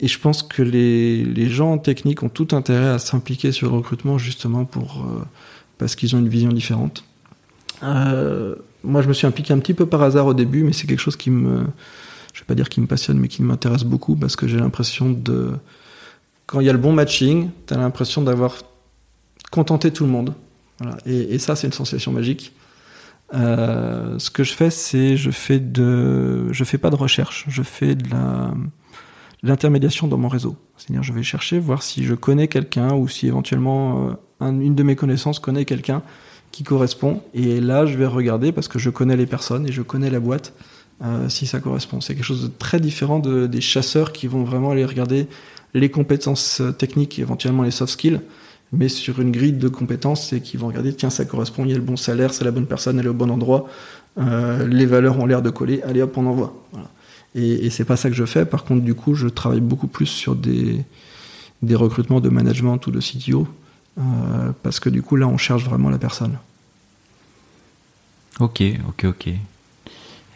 et 0.00 0.08
je 0.08 0.18
pense 0.18 0.42
que 0.42 0.62
les, 0.62 1.24
les 1.24 1.50
gens 1.50 1.72
en 1.72 1.78
technique 1.78 2.22
ont 2.22 2.30
tout 2.30 2.48
intérêt 2.52 2.88
à 2.88 2.98
s'impliquer 2.98 3.52
sur 3.52 3.68
le 3.68 3.76
recrutement 3.76 4.16
justement 4.16 4.64
pour, 4.64 5.06
parce 5.76 5.94
qu'ils 5.94 6.16
ont 6.16 6.20
une 6.20 6.30
vision 6.30 6.50
différente. 6.50 7.04
Moi, 7.82 9.02
je 9.02 9.08
me 9.08 9.12
suis 9.12 9.26
impliqué 9.26 9.52
un 9.52 9.58
petit 9.58 9.74
peu 9.74 9.84
par 9.84 10.02
hasard 10.02 10.24
au 10.24 10.32
début, 10.32 10.62
mais 10.62 10.72
c'est 10.72 10.86
quelque 10.86 11.00
chose 11.00 11.16
qui 11.16 11.28
me, 11.28 11.66
je 12.38 12.44
vais 12.44 12.46
pas 12.46 12.54
dire 12.54 12.68
qui 12.68 12.80
me 12.80 12.86
passionne, 12.86 13.18
mais 13.18 13.26
qui 13.26 13.42
m'intéresse 13.42 13.82
beaucoup 13.82 14.14
parce 14.14 14.36
que 14.36 14.46
j'ai 14.46 14.58
l'impression 14.58 15.10
de, 15.10 15.54
quand 16.46 16.60
il 16.60 16.66
y 16.66 16.70
a 16.70 16.72
le 16.72 16.78
bon 16.78 16.92
matching, 16.92 17.50
tu 17.66 17.74
as 17.74 17.78
l'impression 17.78 18.22
d'avoir 18.22 18.58
contenté 19.50 19.90
tout 19.90 20.04
le 20.04 20.10
monde. 20.10 20.34
Et, 21.04 21.40
ça, 21.40 21.56
c'est 21.56 21.66
une 21.66 21.72
sensation 21.72 22.12
magique. 22.12 22.52
Euh, 23.34 24.20
ce 24.20 24.30
que 24.30 24.44
je 24.44 24.52
fais, 24.52 24.70
c'est 24.70 25.16
je 25.16 25.32
fais 25.32 25.58
de, 25.58 26.52
je 26.52 26.62
fais 26.62 26.78
pas 26.78 26.90
de 26.90 26.94
recherche, 26.94 27.44
je 27.48 27.64
fais 27.64 27.96
de 27.96 28.08
la, 28.08 28.54
l'intermédiation 29.42 30.06
dans 30.06 30.16
mon 30.16 30.28
réseau. 30.28 30.54
C'est-à-dire, 30.76 31.02
je 31.02 31.12
vais 31.12 31.24
chercher 31.24 31.58
voir 31.58 31.82
si 31.82 32.04
je 32.04 32.14
connais 32.14 32.46
quelqu'un 32.46 32.94
ou 32.94 33.08
si 33.08 33.26
éventuellement 33.26 34.10
euh, 34.10 34.12
un- 34.38 34.60
une 34.60 34.76
de 34.76 34.82
mes 34.84 34.94
connaissances 34.94 35.40
connaît 35.40 35.64
quelqu'un 35.64 36.02
qui 36.52 36.62
correspond. 36.62 37.20
Et 37.34 37.60
là, 37.60 37.84
je 37.84 37.98
vais 37.98 38.06
regarder 38.06 38.52
parce 38.52 38.68
que 38.68 38.78
je 38.78 38.90
connais 38.90 39.16
les 39.16 39.26
personnes 39.26 39.66
et 39.66 39.72
je 39.72 39.82
connais 39.82 40.08
la 40.10 40.20
boîte 40.20 40.54
euh, 41.04 41.28
si 41.28 41.46
ça 41.46 41.60
correspond. 41.60 42.00
C'est 42.00 42.14
quelque 42.14 42.24
chose 42.24 42.42
de 42.42 42.48
très 42.48 42.80
différent 42.80 43.20
de, 43.20 43.46
des 43.46 43.60
chasseurs 43.60 44.12
qui 44.12 44.26
vont 44.26 44.42
vraiment 44.42 44.72
aller 44.72 44.84
regarder 44.84 45.28
les 45.72 45.90
compétences 45.90 46.60
euh, 46.60 46.72
techniques 46.72 47.18
et 47.18 47.22
éventuellement 47.22 47.62
les 47.62 47.70
soft 47.70 47.92
skills, 47.92 48.20
mais 48.72 48.88
sur 48.88 49.20
une 49.20 49.30
grille 49.30 49.52
de 49.52 49.68
compétences 49.68 50.32
et 50.32 50.40
qui 50.40 50.56
vont 50.56 50.66
regarder 50.66 50.92
tiens 50.92 51.10
ça 51.10 51.24
correspond, 51.24 51.64
il 51.64 51.70
y 51.70 51.72
a 51.72 51.76
le 51.76 51.82
bon 51.82 51.96
salaire, 51.96 52.34
c'est 52.34 52.44
la 52.44 52.50
bonne 52.50 52.66
personne, 52.66 52.98
elle 52.98 53.06
est 53.06 53.10
au 53.10 53.14
bon 53.14 53.30
endroit, 53.30 53.68
euh, 54.18 54.66
les 54.66 54.86
valeurs 54.86 55.20
ont 55.20 55.26
l'air 55.26 55.40
de 55.40 55.50
coller, 55.50 55.82
allez 55.82 56.02
hop 56.02 56.16
on 56.16 56.26
envoie. 56.26 56.54
Voilà. 56.72 56.88
Et, 57.36 57.66
et 57.66 57.70
c'est 57.70 57.84
pas 57.84 57.96
ça 57.96 58.08
que 58.08 58.16
je 58.16 58.24
fais. 58.24 58.44
Par 58.44 58.64
contre, 58.64 58.82
du 58.82 58.94
coup, 58.94 59.14
je 59.14 59.28
travaille 59.28 59.60
beaucoup 59.60 59.86
plus 59.86 60.06
sur 60.06 60.34
des 60.34 60.84
recrutements 61.74 62.20
de 62.20 62.28
management 62.28 62.84
ou 62.86 62.90
de 62.90 63.00
CTO. 63.00 63.46
parce 64.64 64.80
que 64.80 64.88
du 64.88 65.02
coup 65.02 65.14
là 65.14 65.28
on 65.28 65.36
cherche 65.36 65.64
vraiment 65.64 65.90
la 65.90 65.98
personne. 65.98 66.38
Ok, 68.40 68.62
ok, 68.88 69.04
ok. 69.04 69.34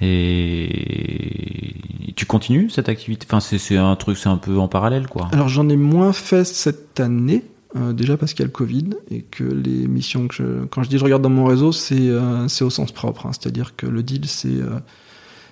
Et 0.04 1.74
tu 2.16 2.26
continues 2.26 2.70
cette 2.70 2.88
activité? 2.88 3.26
Enfin, 3.30 3.40
c'est 3.40 3.76
un 3.76 3.94
truc, 3.96 4.18
c'est 4.18 4.28
un 4.28 4.36
peu 4.36 4.58
en 4.58 4.68
parallèle, 4.68 5.06
quoi. 5.06 5.28
Alors 5.32 5.48
j'en 5.48 5.68
ai 5.68 5.76
moins 5.76 6.12
fait 6.12 6.44
cette 6.44 6.98
année, 6.98 7.44
euh, 7.76 7.92
déjà 7.92 8.16
parce 8.16 8.32
qu'il 8.34 8.40
y 8.40 8.42
a 8.42 8.46
le 8.46 8.52
Covid 8.52 8.90
et 9.10 9.22
que 9.22 9.44
les 9.44 9.86
missions 9.86 10.26
que 10.28 10.34
je, 10.34 10.64
quand 10.66 10.82
je 10.82 10.88
dis 10.88 10.98
je 10.98 11.04
regarde 11.04 11.22
dans 11.22 11.30
mon 11.30 11.44
réseau, 11.44 11.72
c'est 11.72 12.08
euh, 12.08 12.46
au 12.60 12.70
sens 12.70 12.90
propre. 12.92 13.26
hein. 13.26 13.30
C'est-à-dire 13.32 13.76
que 13.76 13.86
le 13.86 14.02
deal, 14.02 14.26
c'est 14.26 14.48
euh, 14.48 14.80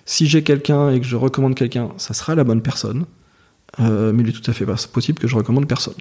si 0.04 0.26
j'ai 0.26 0.42
quelqu'un 0.42 0.90
et 0.90 1.00
que 1.00 1.06
je 1.06 1.16
recommande 1.16 1.54
quelqu'un, 1.54 1.90
ça 1.96 2.12
sera 2.12 2.34
la 2.34 2.44
bonne 2.44 2.62
personne. 2.62 3.06
Mais 3.78 4.22
il 4.24 4.28
est 4.28 4.32
tout 4.32 4.50
à 4.50 4.52
fait 4.52 4.66
possible 4.92 5.20
que 5.20 5.28
je 5.28 5.36
recommande 5.36 5.68
personne. 5.68 5.94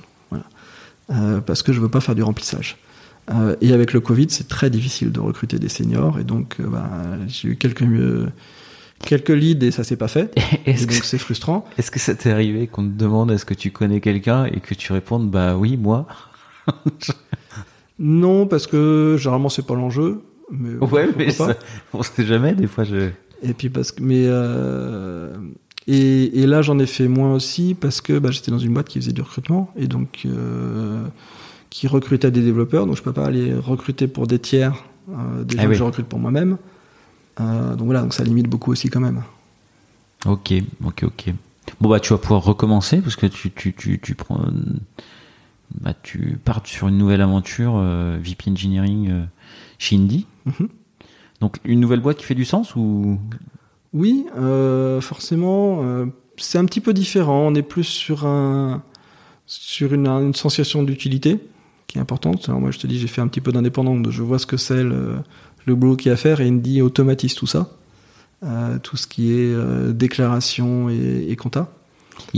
Parce 1.45 1.61
que 1.61 1.71
je 1.71 1.79
veux 1.79 1.87
pas 1.87 2.01
faire 2.01 2.15
du 2.15 2.23
remplissage. 2.23 2.77
Euh, 3.31 3.55
et 3.61 3.73
avec 3.73 3.93
le 3.93 3.99
Covid, 3.99 4.27
c'est 4.29 4.47
très 4.47 4.69
difficile 4.69 5.11
de 5.11 5.19
recruter 5.19 5.59
des 5.59 5.69
seniors 5.69 6.19
et 6.19 6.23
donc 6.23 6.55
euh, 6.59 6.67
bah, 6.67 6.89
j'ai 7.27 7.49
eu 7.49 7.55
quelques 7.57 7.83
euh, 7.83 8.27
quelques 9.05 9.29
leads 9.29 9.63
et 9.65 9.71
ça 9.71 9.83
s'est 9.83 9.97
pas 9.97 10.07
fait. 10.07 10.33
Est-ce 10.65 10.87
donc 10.87 10.93
c'est 11.03 11.17
frustrant. 11.17 11.65
est-ce 11.77 11.91
que 11.91 11.99
ça 11.99 12.15
t'est 12.15 12.31
arrivé 12.31 12.67
qu'on 12.67 12.83
te 12.83 12.97
demande 12.97 13.31
est-ce 13.31 13.45
que 13.45 13.53
tu 13.53 13.71
connais 13.71 14.01
quelqu'un 14.01 14.45
et 14.45 14.59
que 14.59 14.73
tu 14.73 14.93
répondes 14.93 15.29
bah 15.29 15.55
oui, 15.55 15.77
moi 15.77 16.07
Non, 17.99 18.47
parce 18.47 18.65
que 18.65 19.15
généralement 19.19 19.49
c'est 19.49 19.65
pas 19.65 19.75
l'enjeu. 19.75 20.21
Mais 20.51 20.75
Ouais, 20.83 21.09
mais 21.17 21.29
ça, 21.29 21.55
on 21.93 22.01
sait 22.01 22.25
jamais, 22.25 22.53
des 22.55 22.67
fois 22.67 22.83
je. 22.83 23.09
Et 23.43 23.53
puis 23.53 23.69
parce 23.69 23.91
que 23.91 24.01
mais 24.01 24.23
euh, 24.25 25.35
et, 25.87 26.41
et 26.41 26.47
là 26.47 26.61
j'en 26.61 26.79
ai 26.79 26.85
fait 26.85 27.07
moins 27.07 27.33
aussi 27.33 27.75
parce 27.79 28.01
que 28.01 28.17
bah, 28.19 28.31
j'étais 28.31 28.51
dans 28.51 28.57
une 28.59 28.73
boîte 28.73 28.89
qui 28.89 28.99
faisait 28.99 29.11
du 29.11 29.21
recrutement 29.21 29.71
et 29.77 29.87
donc 29.87 30.23
euh, 30.25 31.03
qui 31.69 31.87
recrutait 31.87 32.31
des 32.31 32.41
développeurs 32.41 32.85
donc 32.85 32.97
je 32.97 33.03
peux 33.03 33.13
pas 33.13 33.25
aller 33.25 33.53
recruter 33.53 34.07
pour 34.07 34.27
des 34.27 34.39
tiers 34.39 34.83
euh, 35.11 35.43
des 35.43 35.57
Ah 35.59 35.65
que 35.65 35.73
je 35.73 35.83
recrute 35.83 36.07
pour 36.07 36.19
moi-même. 36.19 36.57
Euh, 37.39 37.75
donc 37.75 37.85
voilà 37.85 38.01
donc 38.01 38.13
ça 38.13 38.23
limite 38.23 38.47
beaucoup 38.47 38.71
aussi 38.71 38.89
quand 38.89 38.99
même. 38.99 39.23
Ok, 40.25 40.53
ok, 40.83 41.03
ok. 41.03 41.33
Bon 41.79 41.89
bah 41.89 41.99
tu 41.99 42.13
vas 42.13 42.19
pouvoir 42.19 42.43
recommencer 42.43 43.01
parce 43.01 43.15
que 43.15 43.25
tu 43.25 43.51
tu 43.51 43.73
tu 43.73 43.99
tu 43.99 44.15
prends 44.15 44.41
bah 45.79 45.93
tu 46.03 46.37
pars 46.43 46.61
sur 46.65 46.87
une 46.87 46.97
nouvelle 46.97 47.21
aventure 47.21 47.73
euh, 47.77 48.17
VP 48.21 48.51
Engineering 48.51 49.09
euh, 49.09 49.23
chez 49.77 49.95
Indie. 49.95 50.25
Mhm. 50.45 50.69
Donc 51.41 51.57
une 51.63 51.79
nouvelle 51.79 52.01
boîte 52.01 52.17
qui 52.17 52.25
fait 52.25 52.35
du 52.35 52.45
sens 52.45 52.75
ou? 52.75 53.17
Oui, 53.93 54.27
euh, 54.37 55.01
forcément, 55.01 55.83
c'est 56.37 56.59
un 56.59 56.65
petit 56.65 56.81
peu 56.81 56.93
différent. 56.93 57.47
On 57.47 57.55
est 57.55 57.63
plus 57.63 57.85
sur 57.85 58.25
un 58.27 58.83
sur 59.47 59.93
une, 59.95 60.07
une 60.07 60.35
sensation 60.35 60.83
d'utilité 60.83 61.39
qui 61.89 61.97
est 61.97 62.01
importante. 62.01 62.47
Alors 62.47 62.61
moi, 62.61 62.71
je 62.71 62.79
te 62.79 62.87
dis, 62.87 62.97
j'ai 62.99 63.07
fait 63.07 63.19
un 63.19 63.27
petit 63.27 63.41
peu 63.41 63.51
d'indépendant, 63.51 64.01
je 64.09 64.23
vois 64.23 64.39
ce 64.39 64.45
que 64.45 64.55
c'est 64.57 64.83
le, 64.83 65.15
le 65.65 65.75
boulot 65.75 65.97
qu'il 65.97 66.07
y 66.07 66.11
a 66.11 66.13
à 66.13 66.17
faire 66.17 66.39
et 66.39 66.47
Indy 66.47 66.81
automatise 66.81 67.35
tout 67.35 67.47
ça, 67.47 67.67
Euh, 68.43 68.77
tout 68.81 68.95
ce 68.95 69.05
qui 69.05 69.33
est 69.33 69.53
euh, 69.53 69.91
déclaration 69.91 70.89
et, 70.89 71.25
et 71.29 71.35
compta. 71.35 71.67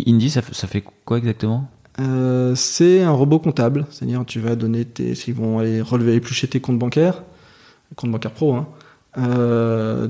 Indy, 0.07 0.31
ça, 0.31 0.41
fait- 0.41 0.55
ça 0.55 0.65
fait 0.67 0.83
quoi 1.05 1.17
exactement? 1.19 1.69
Euh, 1.99 2.55
c'est 2.55 3.03
un 3.03 3.11
robot 3.11 3.37
comptable, 3.39 3.85
c'est-à-dire 3.91 4.23
tu 4.25 4.39
vas 4.39 4.55
donner 4.55 4.85
tes, 4.85 5.11
ils 5.27 5.33
vont 5.35 5.59
aller 5.59 5.79
relever 5.81 6.15
éplucher 6.15 6.47
tes 6.47 6.59
comptes 6.59 6.79
bancaires, 6.79 7.21
comptes 7.95 8.09
bancaires 8.11 8.31
pro. 8.31 8.55
Hein. 8.55 8.67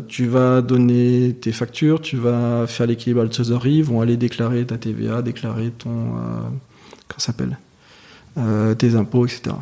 Tu 0.08 0.28
vas 0.28 0.62
donner 0.62 1.36
tes 1.42 1.52
factures, 1.52 2.00
tu 2.02 2.18
vas 2.18 2.68
faire 2.68 2.86
l'équilibre 2.88 3.24
de 3.24 3.30
trésorerie, 3.30 3.78
ils 3.78 3.84
vont 3.84 4.00
aller 4.00 4.16
déclarer 4.16 4.66
ta 4.66 4.78
TVA, 4.78 5.22
déclarer 5.24 5.72
ton 5.72 5.90
comment 5.92 7.18
ça 7.18 7.28
s'appelle, 7.34 7.58
Euh, 8.38 8.74
tes 8.76 8.96
impôts, 8.96 9.26
etc. 9.26 9.56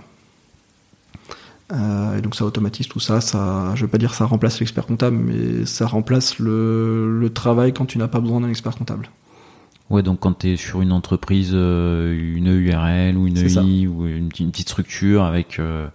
Euh, 1.72 2.18
et 2.18 2.22
donc 2.22 2.36
ça 2.36 2.46
automatise 2.46 2.88
tout 2.88 3.00
ça. 3.00 3.22
Ça, 3.22 3.72
je 3.76 3.82
veux 3.82 3.88
pas 3.88 3.98
dire 4.00 4.14
ça 4.14 4.26
remplace 4.26 4.60
l'expert 4.60 4.86
comptable, 4.86 5.18
mais 5.18 5.66
ça 5.66 5.86
remplace 5.88 6.40
le, 6.40 7.20
le 7.20 7.30
travail 7.32 7.74
quand 7.74 7.86
tu 7.86 7.98
n'as 7.98 8.08
pas 8.08 8.20
besoin 8.20 8.42
d'un 8.42 8.50
expert 8.50 8.76
comptable. 8.76 9.10
Ouais, 9.90 10.04
donc 10.04 10.20
quand 10.20 10.38
tu 10.40 10.50
es 10.52 10.56
sur 10.56 10.82
une 10.82 10.92
entreprise, 10.92 11.52
euh, 11.54 12.14
une 12.36 12.48
URL 12.48 13.18
ou 13.18 13.28
une 13.28 13.50
ça. 13.50 13.62
EI 13.62 13.88
ou 13.88 14.06
une, 14.08 14.30
petite- 14.30 14.40
une 14.46 14.52
petite 14.52 14.70
structure 14.70 15.24
avec 15.24 15.58
euh, 15.60 15.88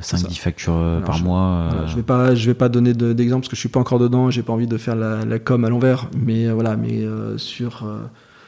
C'est 0.00 0.16
5-10 0.16 0.20
ça. 0.36 0.42
factures 0.42 0.76
Alors, 0.76 1.04
par 1.04 1.16
je- 1.16 1.24
mois. 1.24 1.68
Voilà, 1.70 1.86
je 1.86 1.96
vais 1.96 2.02
pas, 2.02 2.34
je 2.34 2.46
vais 2.46 2.54
pas 2.54 2.68
donner 2.68 2.92
de- 2.92 3.12
d'exemple 3.12 3.42
parce 3.42 3.50
que 3.50 3.56
je 3.56 3.60
suis 3.60 3.68
pas 3.68 3.80
encore 3.80 3.98
dedans. 4.00 4.30
J'ai 4.30 4.42
pas 4.42 4.52
envie 4.52 4.66
de 4.68 4.78
faire 4.78 4.96
la, 4.96 5.24
la 5.24 5.38
com 5.38 5.64
à 5.64 5.68
l'envers, 5.68 6.08
mais 6.16 6.50
voilà, 6.50 6.76
mais 6.76 7.04
sur 7.36 7.84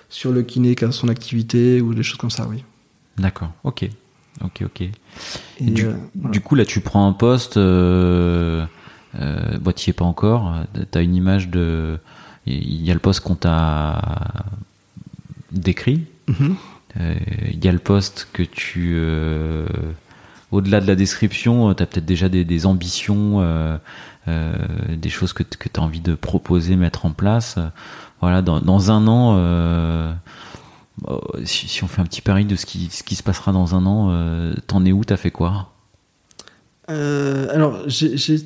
sur 0.08 0.30
le 0.32 0.42
kiné 0.42 0.74
qui 0.76 0.84
a 0.84 0.92
son 0.92 1.08
activité 1.08 1.80
ou 1.80 1.92
des 1.94 2.02
choses 2.04 2.18
comme 2.18 2.30
ça, 2.30 2.46
oui. 2.48 2.62
D'accord, 3.18 3.52
ok. 3.64 3.88
Ok, 4.42 4.62
ok. 4.64 4.80
Et, 4.80 4.90
du, 5.60 5.86
euh, 5.86 5.94
voilà. 6.16 6.32
du 6.32 6.40
coup, 6.40 6.54
là, 6.56 6.64
tu 6.64 6.80
prends 6.80 7.06
un 7.06 7.12
poste. 7.12 7.56
Euh, 7.56 8.66
euh, 9.20 9.72
t'y 9.74 9.90
es 9.90 9.92
pas 9.92 10.04
encore. 10.04 10.52
Tu 10.90 10.98
as 10.98 11.02
une 11.02 11.14
image 11.14 11.48
de. 11.48 11.98
Il 12.46 12.82
y 12.82 12.90
a 12.90 12.94
le 12.94 13.00
poste 13.00 13.20
qu'on 13.20 13.36
t'a 13.36 14.00
décrit. 15.52 16.04
Mhm. 16.28 16.56
Euh, 17.00 17.14
Il 17.52 17.64
y 17.64 17.68
a 17.68 17.72
le 17.72 17.78
poste 17.78 18.28
que 18.32 18.42
tu. 18.42 18.94
euh, 18.96 19.66
Au-delà 20.50 20.80
de 20.80 20.86
la 20.86 20.94
description, 20.96 21.72
tu 21.74 21.82
as 21.82 21.86
peut-être 21.86 22.04
déjà 22.04 22.28
des, 22.28 22.44
des 22.44 22.66
ambitions, 22.66 23.40
euh, 23.40 23.76
euh, 24.28 24.52
des 24.96 25.08
choses 25.08 25.32
que, 25.32 25.42
tu 25.42 25.56
as 25.76 25.82
envie 25.82 26.00
de 26.00 26.14
proposer, 26.14 26.76
mettre 26.76 27.06
en 27.06 27.10
place. 27.12 27.58
Voilà, 28.20 28.42
dans, 28.42 28.60
dans 28.60 28.90
un 28.90 29.06
an, 29.06 29.36
si, 31.44 31.68
si 31.68 31.84
on 31.84 31.88
fait 31.88 32.00
un 32.00 32.06
petit 32.06 32.22
pari 32.22 32.44
de 32.44 32.56
ce 32.56 32.66
qui, 32.66 32.88
se 32.88 33.22
passera 33.22 33.52
dans 33.52 33.74
un 33.74 33.86
an, 33.86 34.08
euh, 34.10 34.54
t'en 34.66 34.84
es 34.84 34.92
où 34.92 35.04
T'as 35.04 35.16
fait 35.16 35.30
quoi 35.30 35.72
Euh, 36.90 37.48
alors, 37.52 37.82
j'ai 37.86 38.38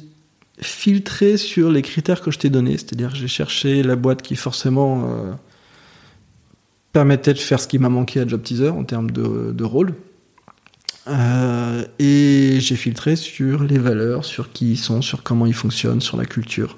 filtré 0.60 1.36
sur 1.36 1.70
les 1.70 1.82
critères 1.82 2.20
que 2.20 2.30
je 2.30 2.38
t'ai 2.38 2.50
donnés, 2.50 2.78
c'est-à-dire 2.78 3.14
j'ai 3.14 3.28
cherché 3.28 3.82
la 3.82 3.96
boîte 3.96 4.22
qui 4.22 4.34
forcément 4.34 5.04
euh, 5.04 5.32
permettait 6.92 7.34
de 7.34 7.38
faire 7.38 7.60
ce 7.60 7.68
qui 7.68 7.78
m'a 7.78 7.88
manqué 7.88 8.20
à 8.20 8.26
Job 8.26 8.42
Teaser 8.42 8.70
en 8.70 8.84
termes 8.84 9.10
de, 9.10 9.64
rôle. 9.64 9.94
Euh, 11.06 11.84
et 11.98 12.58
j'ai 12.60 12.76
filtré 12.76 13.16
sur 13.16 13.62
les 13.62 13.78
valeurs, 13.78 14.24
sur 14.24 14.52
qui 14.52 14.72
ils 14.72 14.76
sont, 14.76 15.00
sur 15.00 15.22
comment 15.22 15.46
ils 15.46 15.54
fonctionnent, 15.54 16.00
sur 16.00 16.16
la 16.16 16.26
culture. 16.26 16.76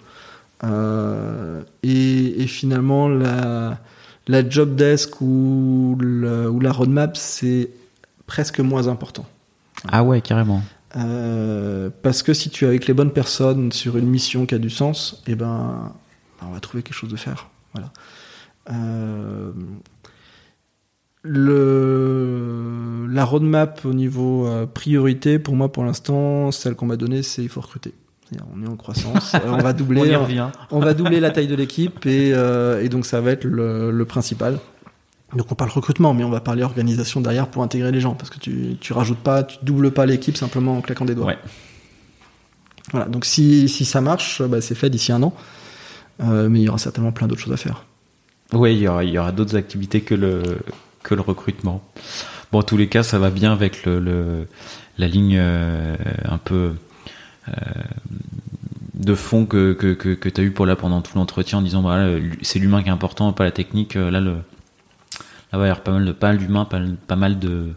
Euh, 0.62 1.62
et 1.82 2.46
finalement, 2.46 3.08
la, 3.08 3.80
la 4.28 4.48
job 4.48 4.74
desk 4.76 5.20
ou, 5.20 5.96
le- 6.00 6.48
ou 6.50 6.60
la 6.60 6.72
roadmap, 6.72 7.16
c'est 7.16 7.70
presque 8.26 8.60
moins 8.60 8.86
important. 8.88 9.26
Ah 9.90 10.02
ouais, 10.04 10.20
carrément. 10.20 10.62
Euh, 10.96 11.90
parce 12.02 12.22
que 12.22 12.34
si 12.34 12.50
tu 12.50 12.64
es 12.64 12.68
avec 12.68 12.86
les 12.86 12.94
bonnes 12.94 13.12
personnes 13.12 13.72
sur 13.72 13.96
une 13.96 14.06
mission 14.08 14.44
qui 14.46 14.54
a 14.54 14.58
du 14.58 14.70
sens, 14.70 15.22
eh 15.26 15.34
ben, 15.36 15.92
on 16.42 16.50
va 16.50 16.60
trouver 16.60 16.82
quelque 16.82 16.96
chose 16.96 17.10
de 17.10 17.16
faire. 17.16 17.48
Voilà. 17.74 17.92
Euh, 18.70 19.52
le, 21.22 23.06
la 23.10 23.24
roadmap 23.24 23.84
au 23.84 23.92
niveau 23.94 24.46
euh, 24.46 24.66
priorité, 24.66 25.38
pour 25.38 25.54
moi, 25.56 25.70
pour 25.70 25.84
l'instant, 25.84 26.50
celle 26.50 26.74
qu'on 26.74 26.86
m'a 26.86 26.96
donnée, 26.96 27.22
c'est 27.22 27.42
il 27.42 27.48
faut 27.48 27.60
recruter. 27.60 27.92
C'est-à-dire, 28.30 28.46
On 28.56 28.62
est 28.64 28.68
en 28.68 28.76
croissance, 28.76 29.34
euh, 29.34 29.38
on 29.46 29.58
va 29.58 29.72
doubler, 29.72 30.16
on 30.70 30.78
va 30.80 30.94
doubler 30.94 31.18
la 31.20 31.30
taille 31.30 31.48
de 31.48 31.54
l'équipe 31.56 32.06
et, 32.06 32.32
euh, 32.34 32.82
et 32.82 32.88
donc 32.88 33.04
ça 33.06 33.20
va 33.20 33.32
être 33.32 33.44
le, 33.44 33.90
le 33.90 34.04
principal. 34.04 34.58
Donc 35.36 35.50
on 35.50 35.54
parle 35.54 35.70
recrutement, 35.70 36.12
mais 36.14 36.24
on 36.24 36.30
va 36.30 36.40
parler 36.40 36.62
organisation 36.64 37.20
derrière 37.20 37.46
pour 37.48 37.62
intégrer 37.62 37.92
les 37.92 38.00
gens, 38.00 38.14
parce 38.14 38.30
que 38.30 38.38
tu, 38.38 38.76
tu 38.80 38.92
rajoutes 38.92 39.18
pas, 39.18 39.42
tu 39.44 39.58
doubles 39.62 39.90
pas 39.92 40.04
l'équipe 40.06 40.36
simplement 40.36 40.76
en 40.78 40.80
claquant 40.80 41.04
des 41.04 41.14
doigts. 41.14 41.26
Ouais. 41.26 41.38
Voilà, 42.92 43.06
donc 43.06 43.24
si, 43.24 43.68
si 43.68 43.84
ça 43.84 44.00
marche, 44.00 44.42
bah, 44.42 44.60
c'est 44.60 44.74
fait 44.74 44.90
d'ici 44.90 45.12
un 45.12 45.22
an, 45.22 45.34
Euh, 46.22 46.48
mais 46.50 46.60
il 46.60 46.64
y 46.64 46.68
aura 46.68 46.76
certainement 46.78 47.12
plein 47.12 47.26
d'autres 47.28 47.40
choses 47.40 47.52
à 47.54 47.56
faire. 47.56 47.84
Oui, 48.52 48.74
il 48.74 48.80
y 48.82 48.88
aura, 48.88 49.04
il 49.04 49.10
y 49.10 49.18
aura 49.18 49.32
d'autres 49.32 49.56
activités 49.56 50.02
que 50.02 50.14
le, 50.14 50.42
que 51.02 51.14
le 51.14 51.22
recrutement. 51.22 51.80
Bon, 52.52 52.58
en 52.58 52.62
tous 52.62 52.76
les 52.76 52.88
cas, 52.88 53.02
ça 53.02 53.18
va 53.18 53.30
bien 53.30 53.52
avec 53.52 53.86
le, 53.86 54.00
le- 54.00 54.46
la 54.98 55.06
ligne 55.08 55.36
euh, 55.38 55.96
un 56.28 56.36
peu 56.36 56.72
de 59.00 59.14
fond 59.14 59.46
que, 59.46 59.72
que, 59.72 59.94
que, 59.94 60.10
que 60.14 60.28
tu 60.28 60.40
as 60.40 60.44
eu 60.44 60.50
pour 60.50 60.66
là 60.66 60.76
pendant 60.76 61.00
tout 61.00 61.16
l'entretien 61.16 61.58
en 61.58 61.62
disant 61.62 61.82
bah, 61.82 62.06
c'est 62.42 62.58
l'humain 62.58 62.82
qui 62.82 62.88
est 62.88 62.92
important, 62.92 63.32
pas 63.32 63.44
la 63.44 63.50
technique. 63.50 63.96
Euh, 63.96 64.10
Là, 64.10 64.20
le, 64.20 64.32
là 64.32 64.40
il 65.54 65.58
y 65.58 65.62
avoir 65.62 65.80
pas 65.80 65.92
mal 65.92 66.04
de 66.04 66.12
pas 66.12 66.28
mal 66.28 66.38
d'humains, 66.38 66.64
pas, 66.64 66.80
pas 67.06 67.16
mal 67.16 67.38
de 67.38 67.68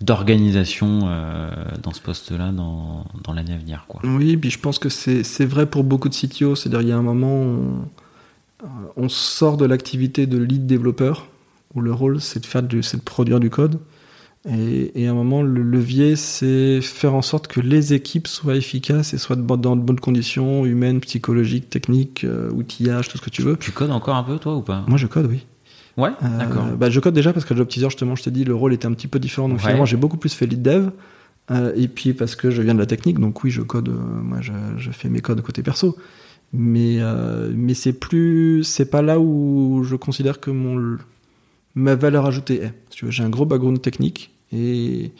d'organisation 0.00 1.02
euh, 1.04 1.48
dans 1.80 1.92
ce 1.92 2.00
poste-là 2.00 2.50
dans, 2.50 3.04
dans 3.22 3.32
l'année 3.32 3.52
à 3.52 3.56
venir. 3.56 3.84
Quoi. 3.86 4.00
Oui, 4.02 4.36
puis 4.36 4.50
je 4.50 4.58
pense 4.58 4.80
que 4.80 4.88
c'est 4.88 5.44
vrai 5.44 5.66
pour 5.66 5.84
beaucoup 5.84 6.08
de 6.08 6.14
CTO, 6.14 6.56
c'est-à-dire 6.56 6.80
il 6.80 6.88
y 6.88 6.92
a 6.92 6.96
un 6.96 7.02
moment 7.02 7.34
on, 7.34 7.86
on 8.96 9.08
sort 9.08 9.56
de 9.56 9.64
l'activité 9.64 10.26
de 10.26 10.38
lead 10.38 10.66
développeur, 10.66 11.28
où 11.74 11.80
le 11.80 11.92
rôle 11.92 12.20
c'est 12.20 12.40
de 12.40 12.70
de 12.70 13.00
produire 13.02 13.38
du 13.38 13.50
code. 13.50 13.78
Et, 14.48 15.00
et 15.00 15.06
à 15.06 15.12
un 15.12 15.14
moment, 15.14 15.42
le 15.42 15.62
levier, 15.62 16.16
c'est 16.16 16.80
faire 16.80 17.14
en 17.14 17.22
sorte 17.22 17.46
que 17.46 17.60
les 17.60 17.94
équipes 17.94 18.26
soient 18.26 18.56
efficaces 18.56 19.14
et 19.14 19.18
soient 19.18 19.36
de, 19.36 19.42
dans 19.56 19.76
de 19.76 19.80
bonnes 19.82 20.00
conditions, 20.00 20.66
humaines, 20.66 21.00
psychologiques, 21.00 21.70
techniques, 21.70 22.24
euh, 22.24 22.50
outillage, 22.50 23.08
tout 23.08 23.18
ce 23.18 23.22
que 23.22 23.30
tu 23.30 23.42
veux. 23.42 23.56
Tu 23.56 23.70
codes 23.70 23.92
encore 23.92 24.16
un 24.16 24.24
peu, 24.24 24.38
toi, 24.38 24.56
ou 24.56 24.62
pas? 24.62 24.84
Moi, 24.88 24.98
je 24.98 25.06
code, 25.06 25.26
oui. 25.30 25.46
Ouais, 25.96 26.10
Euh, 26.24 26.38
d'accord. 26.38 26.66
bah, 26.76 26.90
je 26.90 26.98
code 26.98 27.14
déjà 27.14 27.32
parce 27.32 27.44
que 27.44 27.54
Job 27.54 27.68
Teaser, 27.68 27.86
justement, 27.90 28.16
je 28.16 28.22
t'ai 28.24 28.30
dit, 28.32 28.44
le 28.44 28.54
rôle 28.54 28.72
était 28.72 28.86
un 28.86 28.92
petit 28.94 29.06
peu 29.08 29.18
différent. 29.20 29.48
Donc 29.48 29.58
Ouais. 29.58 29.62
finalement, 29.62 29.84
j'ai 29.84 29.96
beaucoup 29.98 30.16
plus 30.16 30.34
fait 30.34 30.46
lead 30.46 30.62
dev. 30.62 30.88
Euh, 31.50 31.72
et 31.76 31.86
puis 31.88 32.12
parce 32.12 32.34
que 32.34 32.50
je 32.50 32.62
viens 32.62 32.74
de 32.74 32.78
la 32.78 32.86
technique, 32.86 33.18
donc 33.20 33.44
oui, 33.44 33.50
je 33.50 33.62
code. 33.62 33.90
euh, 33.90 33.92
moi, 34.22 34.38
je, 34.40 34.52
je 34.78 34.90
fais 34.90 35.08
mes 35.08 35.20
codes 35.20 35.40
côté 35.42 35.62
perso. 35.62 35.96
Mais 36.54 36.98
mais 37.54 37.72
c'est 37.72 37.94
plus, 37.94 38.62
c'est 38.64 38.84
pas 38.90 39.00
là 39.00 39.18
où 39.18 39.84
je 39.84 39.96
considère 39.96 40.38
que 40.38 40.50
mon 40.50 40.98
ma 41.74 41.94
valeur 41.94 42.26
ajoutée 42.26 42.62
est. 42.62 42.74
J'ai 43.08 43.22
un 43.22 43.30
gros 43.30 43.46
background 43.46 43.80
technique 43.80 44.30
et 44.52 45.12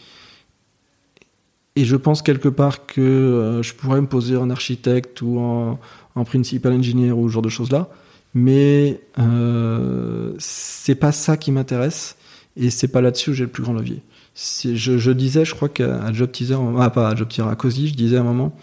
et 1.74 1.84
je 1.86 1.96
pense 1.96 2.20
quelque 2.20 2.48
part 2.48 2.84
que 2.86 3.00
euh, 3.00 3.62
je 3.62 3.72
pourrais 3.72 4.00
me 4.00 4.06
poser 4.06 4.36
en 4.36 4.50
architecte 4.50 5.22
ou 5.22 5.38
en, 5.38 5.78
principal 6.24 6.74
engineer 6.74 7.12
ou 7.12 7.28
ce 7.28 7.32
genre 7.32 7.42
de 7.42 7.48
choses 7.48 7.70
là 7.70 7.88
mais 8.34 9.00
euh, 9.18 10.34
c'est 10.38 10.94
pas 10.94 11.12
ça 11.12 11.36
qui 11.36 11.50
m'intéresse 11.50 12.16
et 12.56 12.70
c'est 12.70 12.88
pas 12.88 13.00
là-dessus 13.00 13.30
où 13.30 13.32
j'ai 13.32 13.44
le 13.44 13.50
plus 13.50 13.62
grand 13.62 13.72
levier. 13.72 14.02
Je, 14.34 14.98
je 14.98 15.10
disais, 15.10 15.44
je 15.44 15.54
crois 15.54 15.68
qu'à 15.68 16.12
Job 16.12 16.32
Teaser, 16.32 16.56
ah 16.78 16.90
pas 16.90 17.10
à 17.10 17.14
Job 17.14 17.28
Teaser, 17.28 17.48
à 17.48 17.54
Cozy, 17.54 17.88
je 17.88 17.94
disais 17.94 18.16
à 18.16 18.20
un 18.20 18.24
moment 18.24 18.56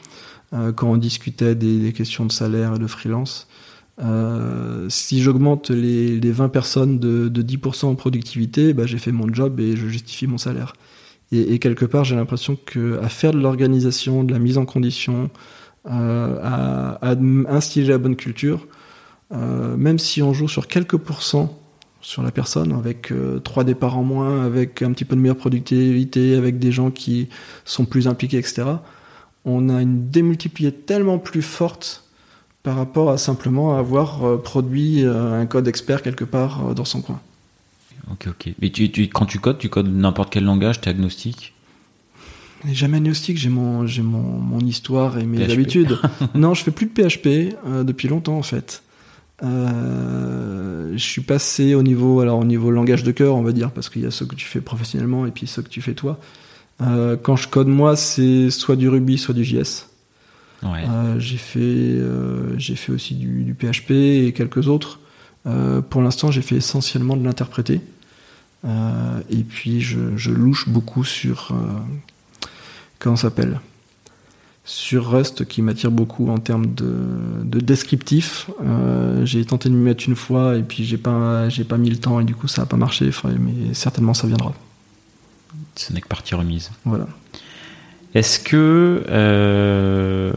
euh, 0.54 0.72
quand 0.72 0.90
on 0.90 0.98
discutait 0.98 1.56
des 1.56 1.94
questions 1.94 2.26
de 2.26 2.32
salaire 2.32 2.76
et 2.76 2.80
de 2.80 2.88
freelance, 2.88 3.48
euh, 4.02 4.88
si 4.90 5.22
j'augmente 5.22 5.72
les, 5.72 6.20
les 6.20 6.32
20 6.32 6.50
personnes 6.50 7.00
de, 7.00 7.28
de 7.28 7.42
10% 7.42 7.86
en 7.86 7.96
productivité, 7.96 8.74
bah, 8.74 8.86
j'ai 8.86 8.98
fait 8.98 9.12
mon 9.12 9.32
job 9.34 9.60
et 9.60 9.76
je 9.76 9.88
justifie 9.88 10.28
mon 10.28 10.38
salaire. 10.38 10.74
Et, 11.32 11.60
quelque 11.60 11.86
part, 11.86 12.06
j'ai 12.06 12.16
l'impression 12.16 12.58
que 12.66 13.00
à 13.04 13.10
faire 13.10 13.34
de 13.34 13.40
l'organisation, 13.40 14.24
de 14.24 14.32
la 14.32 14.40
mise 14.40 14.58
en 14.58 14.66
condition, 14.66 15.30
euh, 15.88 16.40
à, 16.42 16.94
à 17.08 17.16
instiller 17.50 17.88
la 17.88 18.00
bonne 18.00 18.16
culture, 18.16 18.68
euh, 19.32 19.78
même 19.78 20.00
si 20.00 20.24
on 20.24 20.34
joue 20.34 20.48
sur 20.48 20.68
quelques 20.68 20.98
pourcents 20.98 21.56
sur 22.02 22.24
la 22.24 22.32
personne, 22.32 22.72
avec 22.72 23.14
trois 23.44 23.64
départs 23.64 23.98
en 23.98 24.04
moins, 24.04 24.44
avec 24.44 24.82
un 24.82 24.92
petit 24.94 25.06
peu 25.06 25.16
de 25.16 25.22
meilleure 25.22 25.36
productivité, 25.36 26.36
avec 26.36 26.58
des 26.58 26.72
gens 26.72 26.90
qui 26.90 27.28
sont 27.66 27.86
plus 27.86 28.08
impliqués, 28.08 28.38
etc., 28.38 28.64
on 29.46 29.70
a 29.70 29.82
une 29.82 30.10
démultipliée 30.10 30.72
tellement 30.72 31.20
plus 31.20 31.42
forte 31.42 32.09
par 32.64 32.76
rapport 32.76 33.10
à 33.10 33.18
simplement 33.18 33.78
avoir 33.78 34.24
euh, 34.26 34.38
produit 34.38 35.04
euh, 35.06 35.40
un 35.42 35.46
code 35.46 35.68
expert 35.68 36.02
quelque 36.02 36.26
part 36.26 36.68
euh, 36.70 36.74
dans 36.74 36.86
son 36.86 37.02
coin. 37.02 37.20
Ok, 38.12 38.28
ok. 38.28 38.54
Mais 38.62 38.70
tu, 38.70 38.92
tu- 38.92 39.08
quand 39.08 39.26
tu 39.26 39.40
codes, 39.40 39.58
tu 39.60 39.70
codes 39.70 39.88
n'importe 39.94 40.32
quel 40.32 40.44
langage, 40.44 40.82
t'es 40.82 40.90
agnostique 40.90 41.54
Et 42.68 42.74
jamais 42.74 42.98
agnostique, 42.98 43.38
j'ai 43.38 43.50
mon, 43.50 43.86
j'ai 43.88 44.02
mon, 44.02 44.20
mon 44.22 44.60
histoire 44.60 45.18
et 45.20 45.26
mes 45.26 45.46
PHP. 45.46 45.52
habitudes. 45.52 46.00
non, 46.36 46.54
je 46.54 46.64
fais 46.64 46.72
plus 46.72 46.88
de 46.88 46.92
PHP 46.92 47.56
euh, 47.68 47.84
depuis 47.84 48.08
longtemps 48.08 48.38
en 48.38 48.44
fait. 48.44 48.84
Euh, 49.42 50.92
je 50.94 51.04
suis 51.04 51.22
passé 51.22 51.76
au 51.76 51.84
niveau, 51.84 52.20
alors 52.20 52.40
au 52.40 52.44
niveau 52.46 52.72
langage 52.72 53.04
de 53.04 53.12
cœur, 53.12 53.36
on 53.36 53.42
va 53.44 53.52
dire, 53.52 53.72
parce 53.72 53.90
qu'il 53.90 54.02
y 54.02 54.06
a 54.06 54.12
ceux 54.12 54.26
que 54.26 54.36
tu 54.36 54.46
fais 54.46 54.62
professionnellement 54.62 55.26
et 55.26 55.32
puis 55.32 55.48
ceux 55.48 55.62
que 55.62 55.70
tu 55.70 55.82
fais 55.82 55.94
toi. 55.94 56.20
Euh, 56.82 57.16
quand 57.22 57.36
je 57.36 57.48
code 57.48 57.68
moi, 57.68 57.96
c'est 57.96 58.50
soit 58.50 58.76
du 58.76 58.90
Ruby, 58.90 59.18
soit 59.18 59.34
du 59.34 59.44
JS. 59.44 59.88
Ouais. 60.64 60.84
Euh, 60.90 61.20
j'ai 61.20 61.38
fait, 61.38 61.60
euh, 61.60 62.58
j'ai 62.58 62.76
fait 62.76 62.92
aussi 62.92 63.16
du, 63.16 63.44
du 63.44 63.54
PHP 63.54 63.92
et 63.92 64.34
quelques 64.36 64.68
autres. 64.68 65.00
pour 65.90 66.02
l'instant, 66.02 66.32
j'ai 66.32 66.42
fait 66.42 66.56
essentiellement 66.56 67.18
de 67.18 67.24
l'interpréter. 67.24 67.82
et 68.66 69.44
puis, 69.48 69.82
je, 69.82 70.30
louche 70.32 70.70
beaucoup 70.70 71.04
sur. 71.04 71.54
comment 73.00 73.16
s'appelle? 73.16 73.60
Sur 74.70 75.10
Rust 75.10 75.46
qui 75.46 75.64
m'attire 75.64 75.90
beaucoup 75.90 76.30
en 76.30 76.38
termes 76.38 76.68
de, 76.68 76.94
de 77.44 77.60
descriptif. 77.60 78.52
Euh, 78.64 79.26
j'ai 79.26 79.44
tenté 79.44 79.68
de 79.68 79.74
m'y 79.74 79.82
mettre 79.82 80.08
une 80.08 80.16
fois 80.16 80.58
et 80.58 80.62
puis 80.62 80.86
j'ai 80.86 81.00
pas, 81.00 81.50
j'ai 81.50 81.64
pas 81.64 81.78
mis 81.78 81.90
le 81.90 81.98
temps 81.98 82.20
et 82.20 82.24
du 82.24 82.36
coup 82.36 82.48
ça 82.48 82.62
a 82.62 82.66
pas 82.68 82.78
marché, 82.78 83.10
mais 83.40 83.74
certainement 83.74 84.14
ça 84.14 84.28
viendra. 84.28 84.54
Ce 85.76 85.92
n'est 85.92 86.02
que 86.02 86.08
partie 86.08 86.36
remise. 86.36 86.70
Voilà. 86.86 87.08
Est-ce 88.16 88.40
que, 88.40 89.04
euh, 89.08 90.32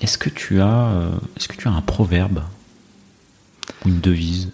est-ce 0.00 0.18
que 0.18 0.30
tu 0.30 0.60
as, 0.60 0.86
euh, 0.88 1.10
est-ce 1.36 1.48
que 1.48 1.56
tu 1.56 1.66
as 1.68 1.72
un 1.72 1.80
proverbe 1.80 2.42
ou 3.84 3.88
une 3.88 4.00
devise? 4.00 4.50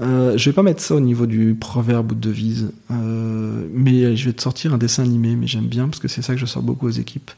Euh, 0.00 0.38
je 0.38 0.48
vais 0.50 0.54
pas 0.54 0.62
mettre 0.62 0.82
ça 0.82 0.94
au 0.94 1.00
niveau 1.00 1.26
du 1.26 1.54
proverbe 1.54 2.12
ou 2.12 2.14
de 2.14 2.20
devise, 2.20 2.72
euh, 2.90 3.66
mais 3.72 4.16
je 4.16 4.26
vais 4.26 4.32
te 4.32 4.40
sortir 4.40 4.72
un 4.72 4.78
dessin 4.78 5.02
animé, 5.02 5.36
mais 5.36 5.46
j'aime 5.46 5.66
bien 5.66 5.86
parce 5.86 6.00
que 6.00 6.08
c'est 6.08 6.22
ça 6.22 6.34
que 6.34 6.40
je 6.40 6.46
sors 6.46 6.62
beaucoup 6.62 6.86
aux 6.86 6.90
équipes. 6.90 7.30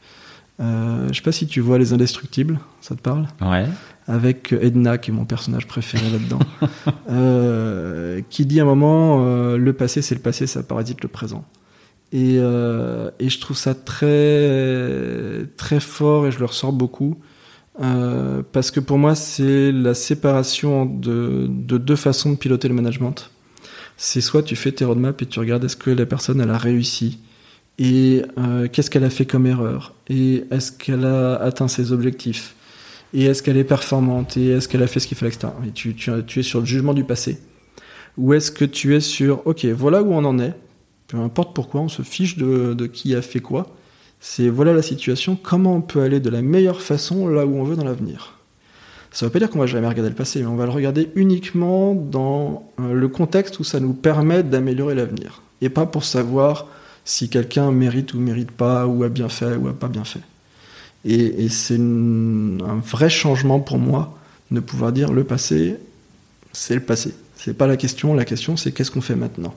Je 0.59 1.13
sais 1.13 1.21
pas 1.21 1.33
si 1.33 1.47
tu 1.47 1.59
vois 1.59 1.77
Les 1.77 1.91
Indestructibles, 1.91 2.59
ça 2.79 2.95
te 2.95 3.01
parle? 3.01 3.27
Ouais. 3.41 3.65
Avec 4.07 4.53
Edna, 4.53 4.97
qui 4.97 5.11
est 5.11 5.13
mon 5.13 5.25
personnage 5.25 5.67
préféré 5.67 6.05
là-dedans, 6.09 6.39
qui 8.29 8.45
dit 8.45 8.59
à 8.61 8.63
un 8.63 8.65
moment 8.65 9.55
le 9.55 9.73
passé 9.73 10.01
c'est 10.01 10.15
le 10.15 10.21
passé, 10.21 10.47
ça 10.47 10.63
parasite 10.63 11.01
le 11.01 11.09
présent. 11.09 11.45
Et, 12.17 12.35
et 12.37 13.29
je 13.29 13.39
trouve 13.41 13.57
ça 13.57 13.75
très 13.75 15.45
très 15.57 15.81
fort 15.81 16.27
et 16.27 16.31
je 16.31 16.39
le 16.39 16.45
ressors 16.45 16.71
beaucoup 16.71 17.17
euh, 17.81 18.41
parce 18.51 18.71
que 18.71 18.79
pour 18.79 18.97
moi, 18.97 19.15
c'est 19.15 19.71
la 19.71 19.93
séparation 19.93 20.85
de, 20.85 21.47
de, 21.49 21.77
deux 21.77 21.95
façons 21.95 22.31
de 22.31 22.37
piloter 22.37 22.67
le 22.67 22.73
management. 22.73 23.31
C'est 23.97 24.21
soit 24.21 24.43
tu 24.43 24.55
fais 24.55 24.71
tes 24.71 24.85
roadmaps 24.85 25.21
et 25.21 25.25
tu 25.25 25.39
regardes 25.39 25.63
est-ce 25.63 25.77
que 25.77 25.89
la 25.89 26.05
personne 26.05 26.41
a 26.41 26.57
réussi 26.57 27.19
et 27.77 28.21
euh, 28.37 28.69
qu'est-ce 28.71 28.89
qu'elle 28.89 29.03
a 29.03 29.09
fait 29.09 29.25
comme 29.25 29.45
erreur 29.45 29.93
et 30.07 30.45
est-ce 30.49 30.71
qu'elle 30.71 31.03
a 31.05 31.35
atteint 31.35 31.67
ses 31.67 31.91
objectifs 31.91 32.55
et 33.13 33.25
est-ce 33.25 33.43
qu'elle 33.43 33.57
est 33.57 33.65
performante 33.65 34.37
et 34.37 34.47
est-ce 34.47 34.69
qu'elle 34.69 34.83
a 34.83 34.87
fait 34.87 35.01
ce 35.01 35.07
qu'il 35.07 35.17
fallait, 35.17 35.33
etc. 35.33 35.51
Et 35.67 35.71
tu, 35.71 35.93
tu 35.93 36.39
es 36.39 36.43
sur 36.43 36.59
le 36.61 36.65
jugement 36.65 36.93
du 36.93 37.03
passé 37.03 37.37
ou 38.17 38.33
est-ce 38.33 38.51
que 38.51 38.63
tu 38.63 38.95
es 38.95 39.01
sur 39.01 39.45
ok 39.45 39.65
voilà 39.65 40.01
où 40.03 40.13
on 40.13 40.23
en 40.23 40.39
est, 40.39 40.53
peu 41.15 41.21
importe 41.21 41.55
pourquoi, 41.55 41.81
on 41.81 41.89
se 41.89 42.01
fiche 42.01 42.37
de, 42.37 42.85
qui 42.87 43.15
a 43.15 43.21
fait 43.21 43.39
quoi 43.39 43.67
c'est 44.21 44.49
voilà 44.49 44.73
la 44.73 44.81
situation, 44.81 45.37
comment 45.39 45.75
on 45.75 45.81
peut 45.81 46.01
aller 46.01 46.19
de 46.19 46.31
la 46.31 46.41
meilleure 46.41 46.81
façon 46.81 47.27
là 47.27 47.45
où 47.45 47.57
on 47.57 47.63
veut 47.63 47.75
dans 47.75 47.83
l'avenir. 47.83 48.39
Ça 49.11 49.25
ne 49.25 49.29
veut 49.29 49.33
pas 49.33 49.39
dire 49.39 49.51
qu'on 49.51 49.59
va 49.59 49.67
jamais 49.67 49.87
regarder 49.87 50.09
le 50.09 50.15
passé, 50.15 50.39
mais 50.39 50.47
on 50.47 50.55
va 50.55 50.65
le 50.65 50.71
regarder 50.71 51.11
uniquement 51.15 51.93
dans 51.93 52.71
euh, 52.79 52.93
le 52.93 53.07
contexte 53.07 53.59
où 53.59 53.63
ça 53.63 53.79
nous 53.79 53.93
permet 53.93 54.41
d'améliorer 54.41 54.95
l'avenir. 54.95 55.43
Et 55.61 55.69
pas 55.69 55.85
pour 55.85 56.03
savoir 56.03 56.65
si 57.03 57.29
quelqu'un 57.29 57.71
mérite 57.71 58.15
ou 58.15 58.19
mérite 58.19 58.49
pas, 58.49 58.87
ou 58.87 59.03
a 59.03 59.09
bien 59.09 59.29
fait 59.29 59.55
ou 59.57 59.67
a 59.67 59.73
pas 59.73 59.89
bien 59.89 60.05
fait. 60.05 60.21
Et, 61.05 61.47
c'est 61.49 61.77
un 61.77 62.79
vrai 62.83 63.09
changement 63.09 63.59
pour 63.59 63.77
moi 63.77 64.17
de 64.49 64.59
pouvoir 64.59 64.91
dire 64.91 65.13
le 65.13 65.23
passé, 65.23 65.77
c'est 66.51 66.73
le 66.73 66.81
passé. 66.81 67.13
C'est 67.35 67.53
pas 67.53 67.67
la 67.67 67.77
question, 67.77 68.15
la 68.15 68.25
question 68.25 68.57
c'est 68.57 68.71
qu'est-ce 68.71 68.89
qu'on 68.89 69.01
fait 69.01 69.15
maintenant? 69.15 69.53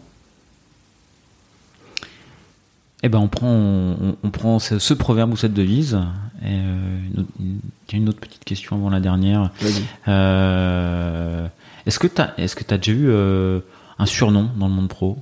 Eh 3.02 3.08
ben 3.08 3.18
on 3.18 3.28
prend, 3.28 3.48
on, 3.48 4.30
prend 4.30 4.58
ce, 4.58 4.94
proverbe 4.94 5.32
ou 5.32 5.36
cette 5.36 5.54
devise. 5.54 6.00
Et, 6.42 6.46
euh, 6.46 7.00
une, 7.38 7.60
une, 7.92 8.08
autre 8.08 8.18
petite 8.18 8.44
question 8.44 8.76
avant 8.76 8.90
la 8.90 9.00
dernière. 9.00 9.50
Euh, 10.08 11.46
est-ce 11.86 11.98
que 11.98 12.08
tu 12.08 12.20
as, 12.20 12.34
est-ce 12.38 12.56
que 12.56 12.74
as 12.74 12.78
déjà 12.78 12.92
eu 12.92 13.08
euh, 13.08 13.60
un 13.98 14.06
surnom 14.06 14.50
dans 14.56 14.68
le 14.68 14.74
monde 14.74 14.88
pro? 14.88 15.18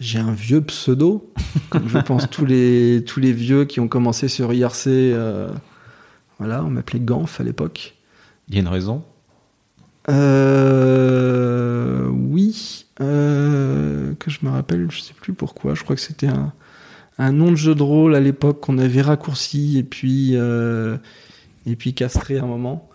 J'ai 0.00 0.18
un 0.18 0.32
vieux 0.32 0.60
pseudo, 0.60 1.32
comme 1.70 1.88
je 1.88 1.98
pense 1.98 2.28
tous 2.30 2.44
les 2.44 3.04
tous 3.06 3.20
les 3.20 3.32
vieux 3.32 3.64
qui 3.64 3.80
ont 3.80 3.88
commencé 3.88 4.28
sur 4.28 4.52
IRC. 4.52 5.12
voilà, 6.38 6.64
on 6.64 6.70
m'appelait 6.70 7.00
Ganf 7.00 7.40
à 7.40 7.44
l'époque. 7.44 7.94
Il 8.48 8.54
y 8.54 8.58
a 8.58 8.60
une 8.60 8.68
raison? 8.68 9.04
Oui. 12.38 12.86
Euh, 13.00 14.14
que 14.18 14.30
je 14.30 14.38
me 14.42 14.50
rappelle, 14.50 14.90
je 14.90 15.00
sais 15.00 15.14
plus 15.14 15.32
pourquoi. 15.32 15.74
Je 15.74 15.84
crois 15.84 15.94
que 15.94 16.02
c'était 16.02 16.26
un, 16.26 16.52
un 17.18 17.32
nom 17.32 17.50
de 17.50 17.56
jeu 17.56 17.74
de 17.74 17.82
rôle 17.82 18.14
à 18.14 18.20
l'époque 18.20 18.60
qu'on 18.60 18.78
avait 18.78 19.02
raccourci 19.02 19.78
et 19.78 19.84
puis 19.84 20.32
euh, 20.34 20.96
et 21.66 21.76
puis 21.76 21.94
castré 21.94 22.38
à 22.38 22.42
un 22.42 22.46
moment. 22.46 22.88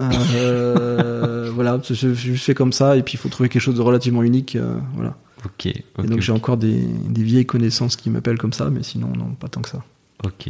Euh, 0.00 1.50
voilà, 1.54 1.80
je, 1.88 2.12
je 2.12 2.32
fais 2.34 2.54
comme 2.54 2.72
ça 2.72 2.96
et 2.96 3.02
puis 3.02 3.14
il 3.14 3.18
faut 3.18 3.30
trouver 3.30 3.48
quelque 3.48 3.62
chose 3.62 3.76
de 3.76 3.82
relativement 3.82 4.22
unique. 4.22 4.58
voilà. 4.94 5.16
Ok. 5.44 5.66
et 5.66 5.84
donc 6.02 6.20
j'ai 6.20 6.32
encore 6.32 6.56
des, 6.56 6.74
des, 6.74 7.22
vieilles 7.22 7.46
connaissances 7.46 7.94
qui 7.94 8.10
m'appellent 8.10 8.38
comme 8.38 8.54
ça, 8.54 8.68
mais 8.70 8.82
sinon 8.82 9.12
non, 9.16 9.28
pas 9.38 9.48
tant 9.48 9.62
que 9.62 9.68
ça. 9.68 9.84
Ok. 10.24 10.48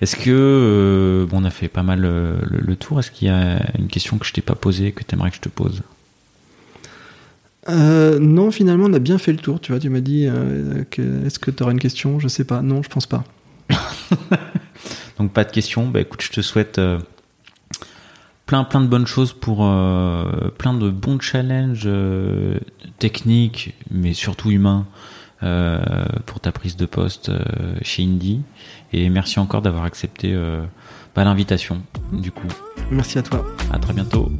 Est-ce 0.00 0.16
que 0.16 1.26
bon, 1.28 1.42
on 1.42 1.44
a 1.44 1.50
fait 1.50 1.68
pas 1.68 1.82
mal 1.82 2.00
le, 2.00 2.36
le 2.42 2.76
tour. 2.76 3.00
Est-ce 3.00 3.10
qu'il 3.10 3.28
y 3.28 3.30
a 3.30 3.60
une 3.78 3.88
question 3.88 4.18
que 4.18 4.26
je 4.26 4.32
t'ai 4.32 4.42
pas 4.42 4.54
posée 4.54 4.92
que 4.92 5.02
tu 5.02 5.14
aimerais 5.14 5.30
que 5.30 5.36
je 5.36 5.40
te 5.40 5.48
pose? 5.48 5.82
Euh, 7.68 8.18
non, 8.18 8.50
finalement, 8.50 8.86
on 8.86 8.92
a 8.92 8.98
bien 8.98 9.18
fait 9.18 9.32
le 9.32 9.38
tour. 9.38 9.60
Tu 9.60 9.72
vois, 9.72 9.80
tu 9.80 9.90
m'as 9.90 10.00
dit, 10.00 10.26
euh, 10.26 10.84
est-ce 11.26 11.38
que 11.38 11.50
tu 11.50 11.62
auras 11.62 11.72
une 11.72 11.78
question? 11.78 12.18
Je 12.18 12.28
sais 12.28 12.44
pas. 12.44 12.62
Non, 12.62 12.82
je 12.82 12.88
pense 12.88 13.06
pas. 13.06 13.24
Donc 15.18 15.32
pas 15.32 15.44
de 15.44 15.50
question. 15.50 15.88
Bah 15.88 16.00
écoute, 16.00 16.22
je 16.22 16.30
te 16.30 16.40
souhaite 16.40 16.78
euh, 16.78 16.98
plein 18.46 18.64
plein 18.64 18.80
de 18.80 18.86
bonnes 18.86 19.06
choses 19.06 19.32
pour 19.32 19.58
plein 19.58 20.74
de 20.74 20.90
bons 20.90 21.20
challenges 21.20 21.88
techniques, 22.98 23.74
mais 23.90 24.14
surtout 24.14 24.50
humains 24.50 24.86
pour 25.40 26.40
ta 26.40 26.52
prise 26.52 26.76
de 26.76 26.86
poste 26.86 27.30
chez 27.82 28.04
Indie. 28.04 28.42
Et 28.92 29.08
merci 29.10 29.38
encore 29.38 29.62
d'avoir 29.62 29.84
accepté 29.84 30.34
bah, 31.14 31.24
l'invitation. 31.24 31.82
Du 32.12 32.30
coup. 32.32 32.48
Merci 32.90 33.18
à 33.18 33.22
toi. 33.22 33.44
À 33.72 33.78
très 33.78 33.92
bientôt. 33.92 34.30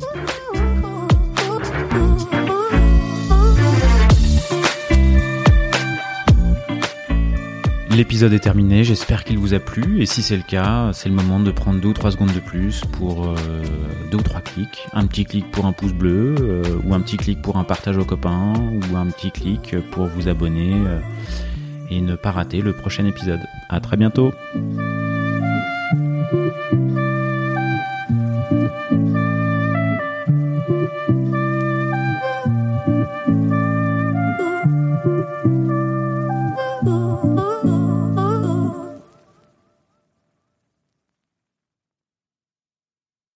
L'épisode 7.98 8.32
est 8.32 8.38
terminé, 8.38 8.84
j'espère 8.84 9.24
qu'il 9.24 9.38
vous 9.38 9.54
a 9.54 9.58
plu 9.58 10.00
et 10.00 10.06
si 10.06 10.22
c'est 10.22 10.36
le 10.36 10.44
cas, 10.44 10.92
c'est 10.92 11.08
le 11.08 11.16
moment 11.16 11.40
de 11.40 11.50
prendre 11.50 11.80
deux 11.80 11.88
ou 11.88 11.92
trois 11.92 12.12
secondes 12.12 12.32
de 12.32 12.38
plus 12.38 12.82
pour 12.92 13.26
euh, 13.26 13.34
deux 14.12 14.18
ou 14.18 14.22
trois 14.22 14.40
clics. 14.40 14.86
Un 14.92 15.08
petit 15.08 15.24
clic 15.24 15.50
pour 15.50 15.66
un 15.66 15.72
pouce 15.72 15.92
bleu 15.92 16.36
euh, 16.38 16.62
ou 16.84 16.94
un 16.94 17.00
petit 17.00 17.16
clic 17.16 17.42
pour 17.42 17.56
un 17.56 17.64
partage 17.64 17.98
aux 17.98 18.04
copains 18.04 18.52
ou 18.54 18.96
un 18.96 19.06
petit 19.06 19.32
clic 19.32 19.74
pour 19.90 20.06
vous 20.06 20.28
abonner 20.28 20.74
euh, 20.74 21.00
et 21.90 22.00
ne 22.00 22.16
pas 22.16 22.30
rater 22.30 22.60
le 22.60 22.72
prochain 22.72 23.06
épisode. 23.06 23.40
À 23.68 23.80
très 23.80 23.96
bientôt. 23.96 24.32